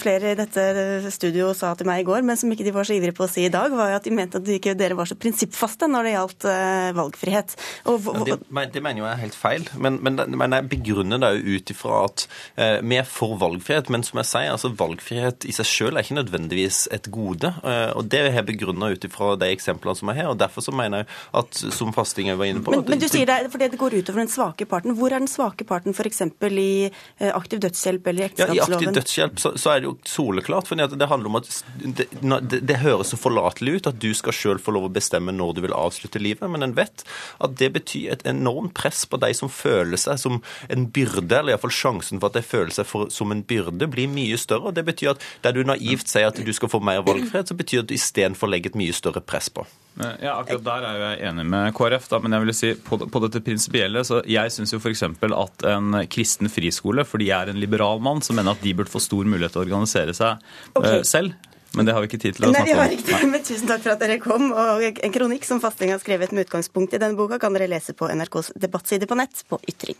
flere 0.00 0.34
i 0.34 0.38
dette 0.38 0.66
studio 1.14 1.52
sa 1.56 1.72
til 1.78 1.88
meg 1.88 2.02
i 2.02 2.08
går, 2.08 2.22
men 2.26 2.38
som 2.40 2.52
ikke 2.52 2.66
de 2.66 2.74
var 2.74 2.88
så 2.88 2.96
ivrige 2.96 3.16
på 3.16 3.26
å 3.26 3.30
si 3.30 3.46
i 3.46 3.52
dag, 3.52 3.72
var 3.76 3.92
jo 3.92 4.00
at 4.00 4.08
de 4.08 4.14
mente 4.14 4.40
at 4.42 4.52
ikke 4.58 4.76
dere 4.78 4.98
var 4.98 5.10
så 5.10 5.18
prinsippfaste 5.18 5.88
når 5.90 6.08
det 6.08 6.14
gjaldt 6.16 6.48
uh, 6.48 6.90
valgfrihet. 6.98 7.56
Og, 7.90 8.10
det, 8.28 8.38
det, 8.74 8.82
mener 8.82 9.02
jo 9.02 9.08
jeg 9.08 9.14
er 9.14 9.22
helt 9.26 9.38
feil, 9.38 9.68
men, 9.82 9.98
men, 10.04 10.20
men 10.38 10.58
jeg 10.58 10.68
begrunner 10.72 11.21
det 11.22 11.32
jo 11.38 11.56
ut 11.56 11.72
ifra 11.74 12.02
at 12.06 12.26
eh, 12.56 12.78
vi 12.82 12.98
er 13.00 13.08
for 13.08 13.38
valgfrihet. 13.40 13.90
Men 13.92 14.04
som 14.06 14.20
jeg 14.20 14.30
sier, 14.30 14.52
altså 14.52 14.72
valgfrihet 14.78 15.46
i 15.48 15.54
seg 15.56 15.68
selv 15.68 15.98
er 15.98 16.06
ikke 16.06 16.18
nødvendigvis 16.20 16.84
et 16.94 17.08
gode. 17.14 17.52
Eh, 17.62 17.90
og 17.96 18.08
det 18.12 18.24
har 18.26 18.40
jeg 18.40 18.48
begrunna 18.52 18.92
ut 18.92 19.06
ifra 19.08 19.34
de 19.40 19.50
eksemplene 19.54 19.98
som 19.98 20.12
er 20.12 20.20
her. 20.20 20.30
og 20.32 20.40
Derfor 20.42 20.66
så 20.66 20.74
mener 20.76 21.02
jeg 21.02 21.10
at, 21.42 21.62
som 21.76 21.92
Fasting 21.94 22.32
var 22.38 22.48
inne 22.48 22.64
på 22.64 22.74
Men, 22.74 22.84
men 22.88 23.02
du 23.02 23.08
sier 23.10 23.28
det 23.28 23.50
fordi 23.52 23.70
det 23.72 23.80
går 23.80 23.98
utover 24.00 24.22
den 24.22 24.32
svake 24.32 24.68
parten. 24.68 24.96
Hvor 24.98 25.12
er 25.12 25.22
den 25.22 25.30
svake 25.30 25.66
parten 25.68 25.96
f.eks. 25.96 26.22
i 26.50 26.72
eh, 26.88 27.30
aktiv 27.32 27.62
dødshjelp 27.62 28.12
eller 28.12 28.30
ekteskapsloven? 28.30 28.58
Ja, 28.58 28.68
I 28.68 28.76
aktiv 28.78 28.96
dødshjelp 29.00 29.42
så, 29.42 29.54
så, 29.56 29.74
er 29.74 29.82
det 29.82 29.90
jo 29.90 29.96
soleklart. 30.08 30.68
for 30.68 30.78
det 30.78 31.08
handler 31.08 31.32
om 31.32 31.40
at 31.40 31.50
det, 31.78 32.08
det, 32.10 32.62
det 32.62 32.80
høres 32.82 33.12
så 33.12 33.18
forlatelig 33.20 33.78
ut 33.78 33.90
at 33.90 34.00
du 34.02 34.10
skal 34.16 34.36
sjøl 34.36 34.60
få 34.62 34.74
lov 34.74 34.88
å 34.88 34.92
bestemme 34.92 35.34
når 35.34 35.56
du 35.56 35.62
vil 35.66 35.76
avslutte 35.76 36.22
livet, 36.22 36.48
men 36.50 36.64
en 36.64 36.76
vet 36.76 37.04
at 37.42 37.56
det 37.60 37.72
betyr 37.76 38.12
et 38.14 38.26
enormt 38.28 38.74
press 38.76 39.04
på 39.06 39.20
de 39.22 39.32
som 39.36 39.52
føler 39.52 40.00
seg 40.00 40.20
som 40.20 40.40
en 40.72 40.86
byrde 40.94 41.11
byrde, 41.12 41.38
eller 41.38 41.54
iallfall 41.54 41.74
sjansen 41.74 42.20
for 42.20 42.30
at 42.30 42.38
de 42.38 42.44
føler 42.46 42.72
seg 42.74 42.88
for, 42.88 43.10
som 43.12 43.32
en 43.34 43.44
byrde, 43.44 43.88
blir 43.90 44.10
mye 44.10 44.38
større. 44.40 44.70
og 44.70 44.74
Det 44.74 44.84
betyr 44.86 45.12
at 45.14 45.26
der 45.44 45.56
du 45.56 45.62
naivt 45.66 46.08
sier 46.08 46.30
at 46.30 46.40
du 46.40 46.52
skal 46.52 46.72
få 46.72 46.80
mer 46.80 47.02
valgfrihet, 47.06 47.48
så 47.48 47.58
betyr 47.58 47.82
det 47.82 47.84
at 47.84 47.92
du 47.92 47.94
istedenfor 47.98 48.50
legger 48.50 48.72
et 48.72 48.80
mye 48.80 48.96
større 48.96 49.20
press 49.20 49.50
på. 49.52 49.66
Ja, 50.00 50.38
akkurat 50.38 50.64
Der 50.64 50.84
er 50.88 51.00
jeg 51.02 51.28
enig 51.28 51.44
med 51.52 51.74
KrF, 51.76 52.08
da, 52.08 52.18
men 52.24 52.32
jeg 52.32 52.46
vil 52.46 52.54
si 52.56 52.72
på, 52.80 52.96
på 53.12 53.20
dette 53.26 53.42
prinsipielle 53.44 54.00
så 54.08 54.22
Jeg 54.24 54.48
syns 54.54 54.72
jo 54.72 54.78
f.eks. 54.80 55.02
at 55.04 55.66
en 55.68 55.98
kristen 56.08 56.48
friskole, 56.48 57.04
fordi 57.04 57.28
jeg 57.28 57.36
er 57.36 57.52
en 57.52 57.60
liberal 57.60 58.00
mann, 58.00 58.22
som 58.24 58.38
mener 58.40 58.56
at 58.56 58.64
de 58.64 58.72
burde 58.72 58.92
få 58.92 59.02
stor 59.04 59.28
mulighet 59.28 59.52
til 59.52 59.60
å 59.60 59.66
organisere 59.66 60.16
seg 60.16 60.38
eh, 60.38 60.78
okay. 60.80 61.02
selv. 61.04 61.36
Men 61.76 61.88
det 61.88 61.94
har 61.96 62.04
vi 62.04 62.10
ikke 62.10 62.20
tid 62.20 62.36
til 62.36 62.46
å 62.46 62.52
Nei, 62.52 62.60
snakke 62.60 62.76
om. 62.76 62.90
Riktig, 62.92 63.28
men 63.32 63.44
tusen 63.44 63.68
takk 63.70 63.84
for 63.84 63.94
at 63.94 64.02
dere 64.02 64.18
kom. 64.20 64.50
Og 64.52 64.84
en 64.92 65.14
kronikk 65.14 65.46
som 65.48 65.60
Fasting 65.62 65.92
har 65.94 66.00
skrevet 66.02 66.34
med 66.34 66.46
utgangspunkt 66.46 66.96
i 66.96 67.00
denne 67.00 67.16
boka, 67.16 67.40
kan 67.40 67.56
dere 67.56 67.70
lese 67.72 67.96
på 67.96 68.10
NRKs 68.12 68.52
debattside 68.60 69.08
på 69.08 69.16
nett 69.18 69.44
på 69.48 69.60
Ytring. 69.72 69.96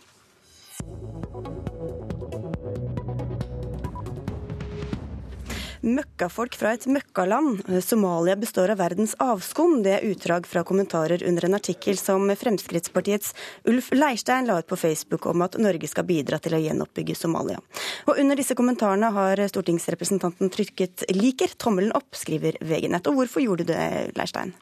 Møkkafolk 5.83 6.55
fra 6.55 6.71
et 6.77 6.85
møkkaland. 6.87 7.65
Somalia 7.83 8.37
består 8.39 8.71
av 8.71 8.79
verdens 8.79 9.17
avskum. 9.19 9.81
Det 9.83 9.97
er 9.97 10.05
utdrag 10.07 10.47
fra 10.47 10.63
kommentarer 10.63 11.25
under 11.27 11.43
en 11.43 11.57
artikkel 11.57 11.99
som 11.99 12.31
Fremskrittspartiets 12.39 13.33
Ulf 13.67 13.91
Leirstein 13.91 14.47
la 14.47 14.61
ut 14.61 14.69
på 14.69 14.79
Facebook 14.79 15.27
om 15.27 15.43
at 15.43 15.59
Norge 15.59 15.89
skal 15.91 16.07
bidra 16.07 16.39
til 16.39 16.55
å 16.55 16.61
gjenoppbygge 16.63 17.17
Somalia. 17.19 17.59
Og 18.07 18.15
under 18.15 18.39
disse 18.39 18.55
kommentarene 18.55 19.11
har 19.11 19.43
stortingsrepresentanten 19.51 20.53
trykket 20.55 21.03
'liker' 21.11 21.57
tommelen 21.59 21.91
opp, 21.91 22.15
skriver 22.15 22.63
VG 22.63 22.87
Nett. 22.87 23.07
Og 23.11 23.19
hvorfor 23.19 23.43
gjorde 23.43 23.67
du 23.67 23.73
det, 23.73 24.15
Leirstein? 24.15 24.55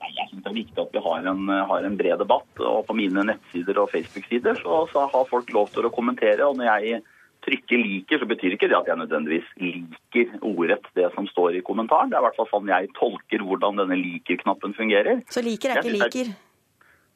Jeg 0.00 0.28
synes 0.30 0.44
Det 0.44 0.50
er 0.50 0.58
viktig 0.58 0.82
at 0.82 0.92
vi 0.94 1.04
har 1.04 1.30
en, 1.30 1.48
har 1.48 1.86
en 1.86 1.96
bred 1.96 2.18
debatt. 2.18 2.50
og 2.58 2.86
På 2.88 2.96
mine 2.96 3.24
nettsider 3.28 3.78
og 3.78 3.90
Facebook-sider 3.92 4.60
så, 4.62 4.84
så, 4.92 5.06
har 5.12 5.30
folk 5.30 5.52
lov 5.52 5.72
til 5.74 5.86
å 5.86 5.94
kommentere. 5.94 6.46
og 6.46 6.56
Når 6.56 6.70
jeg 6.72 7.02
trykker 7.44 7.80
'liker', 7.80 8.20
så 8.20 8.28
betyr 8.28 8.56
ikke 8.56 8.68
det 8.68 8.76
at 8.76 8.88
jeg 8.88 9.00
nødvendigvis 9.00 9.48
liker 9.56 10.36
ordrett 10.44 10.84
det 10.94 11.08
som 11.14 11.26
står 11.26 11.56
i 11.56 11.64
kommentaren. 11.64 12.10
Det 12.10 12.18
er 12.18 12.24
i 12.24 12.26
hvert 12.28 12.36
fall 12.36 12.50
sånn 12.52 12.68
jeg 12.68 12.92
tolker 12.98 13.44
hvordan 13.44 13.80
denne 13.80 13.96
liker-knappen 13.96 14.76
fungerer. 14.76 15.22
Så 15.28 15.44
liker 15.44 15.72
er 15.72 15.80
ikke 15.80 15.96
liker? 15.96 16.32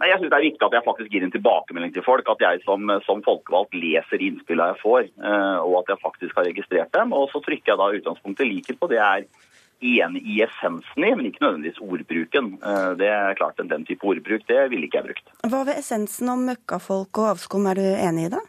Nei, 0.00 0.08
Jeg 0.10 0.18
syns 0.18 0.30
det 0.32 0.38
er 0.38 0.48
viktig 0.50 0.66
at 0.66 0.74
jeg 0.74 0.84
faktisk 0.84 1.12
gir 1.12 1.24
en 1.24 1.34
tilbakemelding 1.34 1.92
til 1.94 2.02
folk. 2.02 2.26
At 2.28 2.42
jeg 2.42 2.62
som, 2.64 2.90
som 3.06 3.22
folkevalgt 3.22 3.76
leser 3.78 4.24
innspillene 4.26 4.74
jeg 4.74 4.82
får, 4.82 5.02
eh, 5.22 5.58
og 5.62 5.76
at 5.82 5.92
jeg 5.92 6.02
faktisk 6.02 6.40
har 6.40 6.48
registrert 6.48 6.92
dem. 6.96 7.14
Og 7.14 7.28
så 7.30 7.40
trykker 7.44 7.72
jeg 7.72 7.80
da 7.80 7.92
utgangspunktet 8.00 8.50
liker 8.50 8.78
på 8.80 8.90
det 8.90 8.98
jeg 8.98 9.24
er 9.24 9.43
enig 9.84 10.24
i 10.24 10.40
essensen 10.46 11.04
i, 11.04 11.12
men 11.14 11.28
ikke 11.28 11.44
nødvendigvis 11.44 11.82
ordbruken. 11.84 12.54
Eh, 12.62 12.90
det 13.00 13.10
er 13.10 13.38
klart 13.38 13.60
at 13.60 13.68
Den 13.70 13.86
type 13.88 14.06
ordbruk 14.06 14.46
det 14.48 14.70
ville 14.72 14.88
ikke 14.88 15.02
jeg 15.02 15.10
brukt. 15.10 15.30
Hva 15.44 15.62
ved 15.68 15.78
essensen 15.80 16.32
om 16.32 16.44
møkkafolk 16.48 17.22
og 17.22 17.34
avskum 17.34 17.70
er 17.70 17.80
du 17.80 17.86
enig 17.94 18.28
i 18.28 18.34
da? 18.36 18.42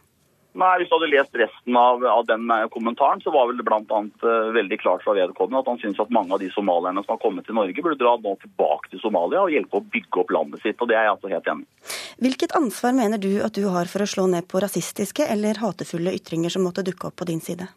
Nei, 0.56 0.78
Hvis 0.80 0.88
du 0.88 0.94
hadde 0.96 1.10
lest 1.12 1.36
resten 1.36 1.76
av, 1.76 2.04
av 2.08 2.24
den 2.28 2.48
eh, 2.50 2.64
kommentaren, 2.72 3.20
så 3.20 3.32
var 3.34 3.50
vel 3.50 3.58
det 3.58 3.66
bl.a. 3.68 3.98
Uh, 4.24 4.54
veldig 4.56 4.78
klart 4.80 5.04
fra 5.04 5.12
vedkommende 5.18 5.60
at 5.60 5.68
han 5.68 5.80
syns 5.82 6.00
at 6.00 6.12
mange 6.14 6.32
av 6.32 6.40
de 6.40 6.48
somalierne 6.54 7.02
som 7.04 7.12
har 7.12 7.20
kommet 7.20 7.44
til 7.44 7.58
Norge, 7.58 7.84
burde 7.84 8.00
dra 8.00 8.14
nå 8.16 8.32
tilbake 8.40 8.92
til 8.92 9.02
Somalia 9.02 9.44
og 9.44 9.52
hjelpe 9.52 9.80
å 9.82 9.84
bygge 9.84 10.22
opp 10.22 10.32
landet 10.32 10.64
sitt. 10.64 10.80
og 10.80 10.88
Det 10.88 10.96
er 10.96 11.04
jeg 11.04 11.14
altså 11.16 11.32
helt 11.34 11.50
enig 11.52 11.66
i. 11.66 11.96
Hvilket 12.24 12.56
ansvar 12.56 12.96
mener 12.96 13.20
du 13.20 13.34
at 13.44 13.58
du 13.58 13.66
har 13.74 13.90
for 13.92 14.04
å 14.04 14.08
slå 14.08 14.30
ned 14.32 14.48
på 14.48 14.62
rasistiske 14.64 15.28
eller 15.28 15.60
hatefulle 15.60 16.16
ytringer 16.16 16.56
som 16.56 16.64
måtte 16.64 16.86
dukke 16.86 17.10
opp 17.10 17.20
på 17.20 17.28
din 17.28 17.44
side? 17.44 17.68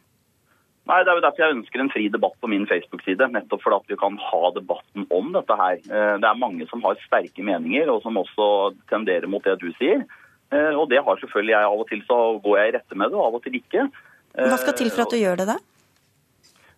Nei, 0.89 1.03
Det 1.05 1.11
er 1.11 1.19
jo 1.19 1.25
derfor 1.25 1.43
jeg 1.43 1.55
ønsker 1.55 1.83
en 1.83 1.91
fri 1.93 2.07
debatt 2.09 2.37
på 2.41 2.49
min 2.49 2.65
Facebook-side. 2.69 3.29
Nettopp 3.29 3.61
fordi 3.61 3.77
at 3.77 3.91
vi 3.93 3.97
kan 4.01 4.17
ha 4.17 4.43
debatten 4.55 5.05
om 5.13 5.31
dette 5.35 5.57
her. 5.59 5.77
Eh, 5.85 6.15
det 6.17 6.29
er 6.29 6.41
mange 6.41 6.65
som 6.71 6.81
har 6.85 6.97
sterke 7.03 7.45
meninger, 7.45 7.91
og 7.93 8.01
som 8.01 8.17
også 8.17 8.47
tenderer 8.89 9.29
mot 9.29 9.45
det 9.45 9.59
du 9.61 9.69
sier. 9.77 10.01
Eh, 10.49 10.73
og 10.73 10.89
det 10.89 11.03
har 11.05 11.21
selvfølgelig 11.21 11.53
jeg. 11.53 11.67
Av 11.69 11.83
og 11.83 11.89
til 11.91 12.01
så 12.07 12.19
går 12.41 12.57
jeg 12.57 12.71
i 12.71 12.77
rette 12.79 12.97
med 12.97 13.11
det, 13.11 13.19
og 13.19 13.27
av 13.27 13.37
og 13.37 13.45
til 13.45 13.59
ikke. 13.61 13.89
Hva 14.33 14.57
skal 14.61 14.77
til 14.77 14.89
for 14.93 15.05
at 15.05 15.13
du 15.13 15.19
gjør 15.21 15.37
det, 15.41 15.49
da? 15.49 15.59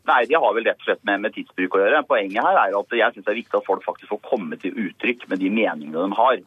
Nei, 0.10 0.24
De 0.26 0.36
har 0.44 0.56
vel 0.56 0.66
rett 0.66 0.82
og 0.82 0.88
slett 0.88 1.04
med, 1.08 1.22
med 1.24 1.36
tidsbruk 1.36 1.78
å 1.78 1.84
gjøre. 1.84 2.04
Poenget 2.10 2.44
her 2.44 2.58
er 2.58 2.76
at 2.78 2.96
jeg 2.98 3.14
synes 3.14 3.28
det 3.28 3.32
er 3.32 3.40
viktig 3.44 3.60
at 3.60 3.68
folk 3.68 3.86
faktisk 3.86 4.12
får 4.12 4.24
komme 4.28 4.58
til 4.60 4.76
uttrykk 4.76 5.28
med 5.32 5.40
de 5.44 5.52
meningene 5.54 6.08
de 6.08 6.18
har. 6.18 6.42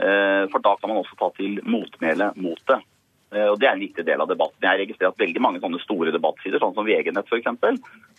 Eh, 0.00 0.44
for 0.52 0.64
da 0.64 0.76
kan 0.78 0.92
man 0.92 1.02
også 1.02 1.18
ta 1.20 1.28
til 1.36 1.58
motmæle 1.68 2.30
mot 2.40 2.62
det. 2.70 2.78
Og 3.30 3.60
Det 3.62 3.66
er 3.68 3.76
en 3.76 3.82
viktig 3.84 4.02
del 4.02 4.22
av 4.22 4.26
debatten. 4.26 4.58
Jeg 4.64 4.80
registrerer 4.80 5.12
at 5.12 5.20
veldig 5.22 5.42
mange 5.44 5.60
sånne 5.62 5.78
store 5.78 6.10
debattsider, 6.10 6.58
sånn 6.58 6.74
som 6.74 6.86
VG-nett 6.88 7.28
f.eks., 7.30 7.46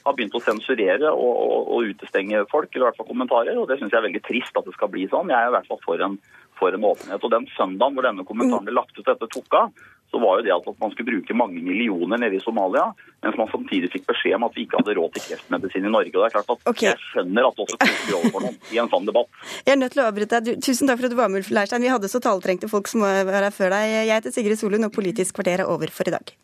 har 0.06 0.16
begynt 0.16 0.38
å 0.40 0.42
sensurere 0.42 1.12
og, 1.12 1.34
og, 1.36 1.66
og, 1.76 1.90
utestenge 1.92 2.46
folk, 2.52 2.70
eller 2.72 2.86
i 2.86 2.90
hvert 2.90 3.02
fall 3.02 3.10
kommentarer. 3.10 3.60
og 3.60 3.68
Det 3.68 3.78
syns 3.82 3.92
jeg 3.92 4.00
er 4.00 4.08
veldig 4.08 4.24
trist 4.24 4.56
at 4.56 4.70
det 4.70 4.76
skal 4.78 4.92
bli 4.94 5.04
sånn. 5.12 5.34
Jeg 5.34 5.36
er 5.36 5.52
i 5.52 5.56
hvert 5.58 5.68
fall 5.68 5.82
for 5.84 6.06
en, 6.08 6.16
for 6.58 6.78
en 6.78 6.88
åpenhet. 6.94 7.28
Og 7.28 7.34
Den 7.36 7.50
søndagen 7.58 7.98
hvor 7.98 8.08
denne 8.08 8.26
kommentaren 8.30 8.70
ble 8.70 8.78
lagt 8.78 8.96
ut 8.96 9.12
etter 9.12 9.30
Tukka, 9.36 9.66
så 10.12 10.20
var 10.20 10.40
jo 10.40 10.46
det 10.46 10.54
at 10.54 10.82
man 10.82 10.92
skulle 10.92 11.14
bruke 11.14 11.36
mange 11.38 11.62
millioner 11.64 12.20
nede 12.20 12.36
i 12.36 12.44
Somalia, 12.44 12.90
mens 13.24 13.38
man 13.40 13.48
samtidig 13.52 13.92
fikk 13.94 14.10
beskjed 14.10 14.36
om 14.36 14.48
at 14.50 14.58
vi 14.58 14.66
ikke 14.66 14.82
hadde 14.82 14.98
råd 14.98 15.16
til 15.16 15.26
kreftmedisin 15.30 15.88
i 15.88 15.94
Norge. 15.94 16.12
Og 16.12 16.20
det 16.20 16.28
er 16.28 16.36
klart 16.36 16.52
at 16.52 16.70
okay. 16.74 16.90
Jeg 16.90 17.02
skjønner 17.08 17.48
at 17.48 17.58
det 17.58 17.66
også 17.66 17.80
koker 17.80 18.18
over 18.20 18.36
for 18.36 18.48
noen 18.48 18.60
i 18.76 18.84
en 18.84 18.92
sånn 18.92 19.08
debatt. 19.08 19.42
Jeg 19.66 19.76
er 19.78 19.82
nødt 19.82 19.96
til 19.96 20.04
å 20.04 20.10
avbryte 20.12 20.44
deg. 20.44 20.62
Tusen 20.68 20.92
takk 20.92 21.00
for 21.00 21.08
at 21.08 21.16
du 21.16 21.20
var 21.22 21.32
med, 21.32 21.46
Ulf 21.46 21.56
Leirstein. 21.56 21.86
Vi 21.88 21.96
hadde 21.96 22.12
så 22.12 22.24
taletrengte 22.24 22.72
folk 22.72 22.92
som 22.92 23.06
var 23.08 23.32
her 23.40 23.52
før 23.56 23.72
deg. 23.78 23.98
Jeg 24.02 24.16
heter 24.18 24.36
Sigrid 24.36 24.60
Solund, 24.60 24.90
og 24.90 24.96
Politisk 24.96 25.40
kvarter 25.40 25.64
er 25.64 25.72
over 25.72 25.94
for 25.96 26.12
i 26.12 26.18
dag. 26.20 26.36